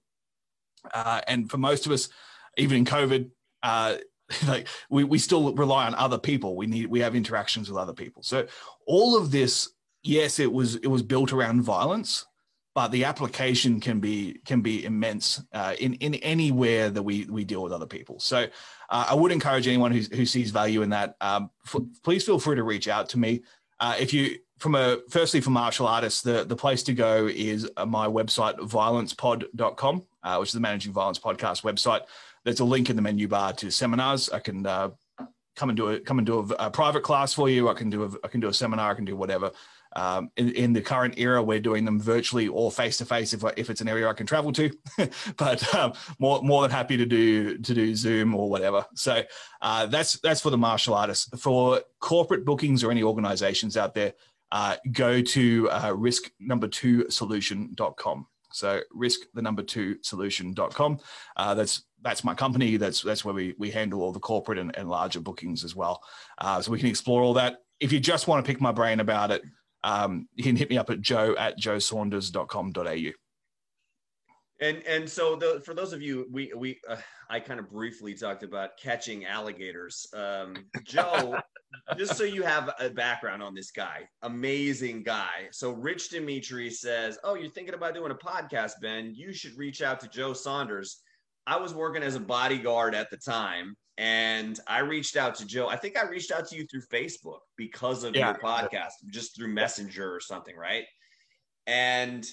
Uh, 0.94 1.22
and 1.28 1.50
for 1.50 1.58
most 1.58 1.86
of 1.86 1.92
us, 1.92 2.10
even 2.58 2.78
in 2.78 2.86
COVID, 2.86 3.32
uh, 3.62 3.96
like 4.48 4.68
we, 4.90 5.04
we 5.04 5.18
still 5.18 5.54
rely 5.54 5.86
on 5.86 5.96
other 5.96 6.18
people. 6.18 6.56
We 6.56 6.68
need 6.68 6.88
we 6.88 7.00
have 7.00 7.16
interactions 7.16 7.70
with 7.70 7.78
other 7.78 7.94
people. 7.94 8.24
So 8.24 8.48
all 8.86 9.18
of 9.18 9.32
this 9.32 9.70
yes 10.04 10.40
it 10.40 10.52
was 10.52 10.76
it 10.76 10.88
was 10.88 11.04
built 11.04 11.34
around 11.34 11.62
violence 11.62 12.26
but 12.76 12.92
the 12.92 13.04
application 13.04 13.80
can 13.80 14.00
be 14.00 14.40
can 14.46 14.62
be 14.62 14.86
immense 14.86 15.42
uh, 15.54 15.76
in 15.80 15.96
in 15.96 16.16
anywhere 16.16 16.90
that 16.90 17.04
we 17.04 17.26
we 17.26 17.44
deal 17.44 17.62
with 17.64 17.74
other 17.74 17.86
people. 17.86 18.20
So 18.20 18.48
uh, 18.90 19.06
i 19.10 19.14
would 19.14 19.32
encourage 19.32 19.68
anyone 19.68 19.92
who, 19.92 20.02
who 20.16 20.26
sees 20.26 20.52
value 20.52 20.82
in 20.82 20.90
that 20.92 21.16
um, 21.20 21.50
f- 21.66 21.82
please 22.04 22.24
feel 22.24 22.40
free 22.40 22.56
to 22.56 22.64
reach 22.64 22.88
out 22.88 23.10
to 23.10 23.20
me. 23.20 23.42
Uh, 23.80 23.96
if 24.00 24.14
you 24.14 24.38
from 24.60 24.76
a 24.76 25.00
firstly 25.10 25.42
for 25.42 25.50
martial 25.50 25.88
artists 25.88 26.22
the 26.22 26.44
the 26.46 26.56
place 26.56 26.84
to 26.84 26.94
go 26.94 27.28
is 27.28 27.70
uh, 27.78 27.86
my 27.86 28.08
website 28.08 28.58
violencepod.com 28.60 30.06
uh, 30.24 30.38
which 30.38 30.50
is 30.50 30.54
the 30.54 30.60
managing 30.60 30.92
violence 30.92 31.18
podcast 31.18 31.64
website 31.64 32.02
there's 32.44 32.60
a 32.60 32.66
link 32.66 32.90
in 32.90 32.96
the 32.96 33.02
menu 33.02 33.28
bar 33.28 33.54
to 33.54 33.72
seminars. 33.72 34.30
I 34.30 34.40
can 34.40 34.66
uh, 34.66 34.90
come 35.56 35.70
and 35.70 35.78
do 35.78 35.90
a 35.90 36.00
come 36.00 36.20
and 36.20 36.26
do 36.26 36.40
a, 36.40 36.68
a, 36.68 36.72
private 36.72 37.04
class 37.04 37.34
for 37.34 37.50
you. 37.50 37.70
I 37.70 37.74
can 37.74 37.90
do 37.90 38.04
a 38.06 38.12
I 38.24 38.28
can 38.30 38.40
do 38.40 38.48
a 38.48 38.54
seminar. 38.54 38.92
I 38.92 38.96
can 38.96 39.06
do 39.06 39.16
whatever. 39.16 39.52
Um, 39.96 40.30
in, 40.38 40.52
in, 40.52 40.74
the 40.74 40.82
current 40.82 41.16
era, 41.18 41.42
we're 41.42 41.60
doing 41.60 41.84
them 41.84 42.00
virtually 42.00 42.48
or 42.48 42.72
face 42.72 42.98
to 42.98 43.06
face 43.06 43.34
if 43.34 43.44
if 43.58 43.70
it's 43.70 43.82
an 43.82 43.90
area 43.90 44.08
I 44.08 44.14
can 44.14 44.28
travel 44.28 44.52
to. 44.54 44.72
but 45.38 45.76
um, 45.76 45.94
more 46.20 46.42
more 46.42 46.62
than 46.62 46.72
happy 46.72 46.96
to 46.98 47.06
do 47.06 47.58
to 47.58 47.74
do 47.74 47.96
Zoom 47.96 48.36
or 48.36 48.50
whatever. 48.50 48.86
So 48.96 49.24
uh, 49.62 49.88
that's 49.88 50.20
that's 50.20 50.42
for 50.42 50.52
the 50.52 50.58
martial 50.58 50.94
artists. 50.94 51.30
For 51.42 51.82
corporate 52.00 52.46
bookings 52.46 52.84
or 52.84 52.92
any 52.92 53.04
organizations 53.04 53.78
out 53.78 53.94
there, 53.96 54.14
uh, 54.52 54.78
go 54.92 55.22
to 55.22 55.70
uh, 55.72 55.94
risk 55.96 56.32
number 56.40 56.68
two 56.68 57.10
solution.com. 57.10 58.28
So 58.52 58.82
risk 58.92 59.22
the 59.34 59.42
number 59.42 59.64
two 59.64 59.98
solution.com. 60.02 61.00
Uh, 61.36 61.54
that's 61.54 61.84
that's 62.02 62.24
my 62.24 62.34
company. 62.34 62.78
That's 62.78 63.02
that's 63.02 63.24
where 63.26 63.34
we 63.34 63.56
we 63.58 63.72
handle 63.72 64.02
all 64.02 64.12
the 64.12 64.20
corporate 64.20 64.58
and, 64.58 64.76
and 64.78 64.90
larger 64.90 65.20
bookings 65.20 65.64
as 65.64 65.76
well. 65.76 66.02
Uh, 66.38 66.62
so 66.62 66.72
we 66.72 66.80
can 66.80 66.88
explore 66.88 67.22
all 67.22 67.34
that. 67.34 67.58
If 67.80 67.92
you 67.92 68.00
just 68.00 68.28
want 68.28 68.44
to 68.44 68.50
pick 68.50 68.62
my 68.62 68.72
brain 68.72 69.00
about 69.00 69.32
it, 69.32 69.42
um, 69.84 70.28
you 70.36 70.44
can 70.44 70.56
hit 70.56 70.70
me 70.70 70.78
up 70.78 70.90
at 70.90 71.02
joe 71.02 71.36
at 71.38 71.60
joesaunders.com.au. 71.60 73.29
And 74.62 74.84
and 74.84 75.10
so 75.10 75.36
the, 75.36 75.62
for 75.66 75.74
those 75.74 75.94
of 75.94 76.02
you, 76.02 76.28
we 76.32 76.52
we 76.56 76.80
uh, 76.88 76.98
I 77.30 77.40
kind 77.40 77.60
of 77.60 77.70
briefly 77.70 78.14
talked 78.14 78.44
about 78.44 78.72
catching 78.78 79.26
alligators. 79.26 80.06
Um, 80.14 80.54
Joe, 80.84 81.40
just 81.98 82.18
so 82.18 82.26
you 82.26 82.44
have 82.44 82.70
a 82.80 82.90
background 82.90 83.42
on 83.42 83.56
this 83.56 83.72
guy, 83.72 84.10
amazing 84.22 85.04
guy. 85.04 85.48
So 85.52 85.72
Rich 85.72 86.10
Dimitri 86.10 86.70
says, 86.70 87.18
"Oh, 87.24 87.36
you're 87.36 87.52
thinking 87.52 87.74
about 87.74 87.94
doing 87.94 88.12
a 88.12 88.16
podcast, 88.16 88.74
Ben? 88.82 89.14
You 89.16 89.32
should 89.32 89.58
reach 89.58 89.82
out 89.82 90.02
to 90.02 90.10
Joe 90.10 90.34
Saunders." 90.34 91.02
I 91.48 91.58
was 91.58 91.74
working 91.74 92.04
as 92.04 92.16
a 92.16 92.20
bodyguard 92.20 92.94
at 92.94 93.10
the 93.10 93.18
time, 93.18 93.76
and 93.98 94.60
I 94.68 94.80
reached 94.80 95.16
out 95.16 95.36
to 95.36 95.46
Joe. 95.46 95.68
I 95.68 95.78
think 95.78 95.98
I 95.98 96.08
reached 96.08 96.32
out 96.32 96.48
to 96.50 96.56
you 96.56 96.66
through 96.68 96.84
Facebook 96.94 97.40
because 97.58 98.04
of 98.04 98.16
yeah. 98.16 98.28
your 98.28 98.40
podcast, 98.40 98.92
just 99.10 99.36
through 99.36 99.48
Messenger 99.48 100.14
or 100.14 100.20
something, 100.20 100.56
right? 100.56 100.84
And 101.66 102.26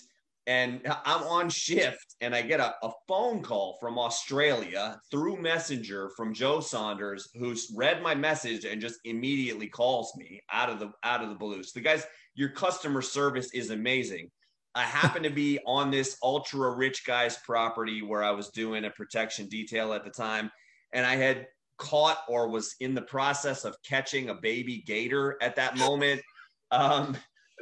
and 0.46 0.80
I'm 1.04 1.22
on 1.24 1.48
shift 1.48 2.14
and 2.20 2.34
I 2.34 2.42
get 2.42 2.60
a, 2.60 2.74
a, 2.82 2.90
phone 3.08 3.42
call 3.42 3.76
from 3.80 3.98
Australia 3.98 4.98
through 5.10 5.40
Messenger 5.40 6.10
from 6.16 6.32
Joe 6.32 6.60
Saunders, 6.60 7.28
who's 7.34 7.72
read 7.74 8.00
my 8.00 8.14
message 8.14 8.64
and 8.64 8.80
just 8.80 9.00
immediately 9.04 9.66
calls 9.66 10.12
me 10.16 10.40
out 10.52 10.70
of 10.70 10.78
the 10.78 10.92
out 11.02 11.22
of 11.22 11.30
the 11.30 11.34
blue. 11.34 11.62
So 11.62 11.72
the 11.74 11.80
guys, 11.80 12.06
your 12.34 12.50
customer 12.50 13.02
service 13.02 13.52
is 13.54 13.70
amazing. 13.70 14.30
I 14.76 14.82
happened 14.82 15.24
to 15.24 15.30
be 15.30 15.58
on 15.66 15.90
this 15.90 16.16
ultra 16.22 16.70
rich 16.70 17.04
guy's 17.04 17.38
property 17.38 18.02
where 18.02 18.22
I 18.22 18.30
was 18.30 18.50
doing 18.50 18.84
a 18.84 18.90
protection 18.90 19.48
detail 19.48 19.92
at 19.92 20.04
the 20.04 20.10
time, 20.10 20.50
and 20.92 21.04
I 21.04 21.16
had 21.16 21.48
caught 21.78 22.18
or 22.28 22.48
was 22.48 22.74
in 22.80 22.94
the 22.94 23.02
process 23.02 23.64
of 23.64 23.76
catching 23.82 24.30
a 24.30 24.34
baby 24.34 24.82
gator 24.86 25.36
at 25.42 25.56
that 25.56 25.76
moment. 25.76 26.22
Um, 26.70 27.16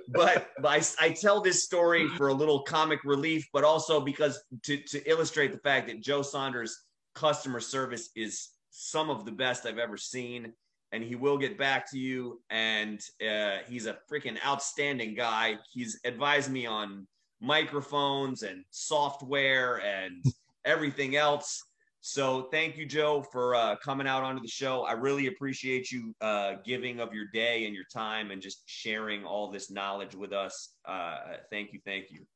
but, 0.08 0.50
I, 0.64 0.82
I, 1.00 1.10
tell 1.10 1.40
this 1.40 1.64
story 1.64 2.08
for 2.08 2.28
a 2.28 2.34
little 2.34 2.62
comic 2.62 3.04
relief, 3.04 3.46
but 3.52 3.64
also 3.64 4.00
because 4.00 4.42
to, 4.64 4.76
to 4.76 5.10
illustrate 5.10 5.52
the 5.52 5.58
fact 5.58 5.88
that 5.88 6.00
Joe 6.00 6.22
Saunders' 6.22 6.84
customer 7.14 7.60
service 7.60 8.10
is 8.16 8.50
some 8.70 9.10
of 9.10 9.24
the 9.24 9.32
best 9.32 9.66
I've 9.66 9.78
ever 9.78 9.96
seen. 9.96 10.52
And 10.92 11.02
he 11.02 11.16
will 11.16 11.38
get 11.38 11.58
back 11.58 11.90
to 11.90 11.98
you. 11.98 12.40
And 12.50 13.00
uh, 13.20 13.58
he's 13.68 13.86
a 13.86 13.98
freaking 14.10 14.36
outstanding 14.46 15.14
guy. 15.14 15.56
He's 15.72 15.98
advised 16.04 16.50
me 16.50 16.66
on 16.66 17.06
microphones 17.40 18.42
and 18.42 18.64
software 18.70 19.82
and 19.82 20.24
everything 20.64 21.16
else. 21.16 21.62
So 22.06 22.48
thank 22.52 22.76
you, 22.76 22.84
Joe, 22.84 23.24
for 23.32 23.54
uh, 23.54 23.76
coming 23.76 24.06
out 24.06 24.22
onto 24.22 24.42
the 24.42 24.48
show. 24.48 24.82
I 24.82 24.92
really 24.92 25.26
appreciate 25.26 25.90
you 25.90 26.14
uh, 26.20 26.56
giving 26.62 27.00
of 27.00 27.14
your 27.14 27.24
day 27.32 27.64
and 27.64 27.74
your 27.74 27.86
time 27.90 28.30
and 28.30 28.42
just 28.42 28.62
sharing 28.66 29.24
all 29.24 29.50
this 29.50 29.70
knowledge 29.70 30.14
with 30.14 30.30
us. 30.30 30.74
Uh, 30.84 31.16
thank 31.48 31.72
you, 31.72 31.80
thank 31.82 32.10
you. 32.10 32.26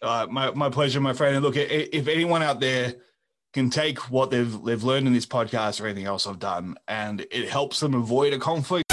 Uh, 0.00 0.26
my 0.30 0.50
my 0.52 0.70
pleasure, 0.70 0.98
my 0.98 1.12
friend. 1.12 1.36
And 1.36 1.44
look, 1.44 1.56
if 1.56 2.08
anyone 2.08 2.42
out 2.42 2.58
there 2.58 2.94
can 3.52 3.68
take 3.68 3.98
what 4.10 4.30
they've 4.30 4.64
they've 4.64 4.82
learned 4.82 5.06
in 5.06 5.12
this 5.12 5.26
podcast 5.26 5.78
or 5.78 5.84
anything 5.84 6.06
else 6.06 6.26
I've 6.26 6.38
done, 6.38 6.78
and 6.88 7.20
it 7.30 7.50
helps 7.50 7.80
them 7.80 7.92
avoid 7.92 8.32
a 8.32 8.38
conflict. 8.38 8.90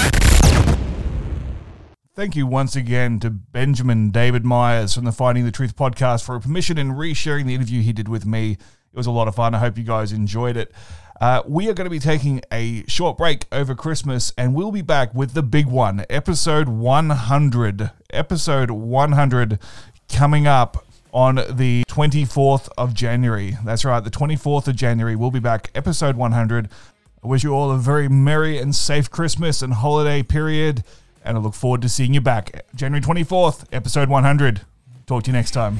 Thank 2.14 2.36
you 2.36 2.46
once 2.46 2.76
again 2.76 3.20
to 3.20 3.30
Benjamin 3.30 4.10
David 4.10 4.44
Myers 4.44 4.92
from 4.92 5.06
the 5.06 5.12
Finding 5.12 5.46
the 5.46 5.50
Truth 5.50 5.76
podcast 5.76 6.24
for 6.24 6.38
permission 6.38 6.76
in 6.76 6.90
resharing 6.90 7.46
the 7.46 7.54
interview 7.54 7.80
he 7.80 7.94
did 7.94 8.06
with 8.10 8.26
me. 8.26 8.58
It 8.92 8.96
was 8.96 9.06
a 9.06 9.10
lot 9.10 9.28
of 9.28 9.34
fun. 9.34 9.54
I 9.54 9.58
hope 9.58 9.78
you 9.78 9.84
guys 9.84 10.12
enjoyed 10.12 10.56
it. 10.56 10.72
Uh, 11.20 11.42
we 11.46 11.68
are 11.68 11.74
going 11.74 11.84
to 11.84 11.90
be 11.90 11.98
taking 11.98 12.40
a 12.50 12.82
short 12.86 13.18
break 13.18 13.44
over 13.52 13.74
Christmas 13.74 14.32
and 14.38 14.54
we'll 14.54 14.72
be 14.72 14.80
back 14.80 15.14
with 15.14 15.34
the 15.34 15.42
big 15.42 15.66
one, 15.66 16.04
episode 16.08 16.68
100. 16.68 17.90
Episode 18.10 18.70
100 18.70 19.58
coming 20.08 20.46
up 20.46 20.86
on 21.12 21.36
the 21.50 21.84
24th 21.88 22.68
of 22.78 22.94
January. 22.94 23.56
That's 23.64 23.84
right, 23.84 24.02
the 24.02 24.10
24th 24.10 24.68
of 24.68 24.76
January. 24.76 25.14
We'll 25.14 25.30
be 25.30 25.40
back, 25.40 25.70
episode 25.74 26.16
100. 26.16 26.68
I 27.22 27.26
wish 27.26 27.44
you 27.44 27.52
all 27.52 27.70
a 27.70 27.76
very 27.76 28.08
merry 28.08 28.58
and 28.58 28.74
safe 28.74 29.10
Christmas 29.10 29.60
and 29.60 29.74
holiday 29.74 30.22
period. 30.22 30.84
And 31.22 31.36
I 31.36 31.40
look 31.40 31.54
forward 31.54 31.82
to 31.82 31.88
seeing 31.88 32.14
you 32.14 32.22
back 32.22 32.64
January 32.74 33.02
24th, 33.02 33.66
episode 33.72 34.08
100. 34.08 34.62
Talk 35.06 35.24
to 35.24 35.28
you 35.28 35.34
next 35.34 35.50
time. 35.50 35.78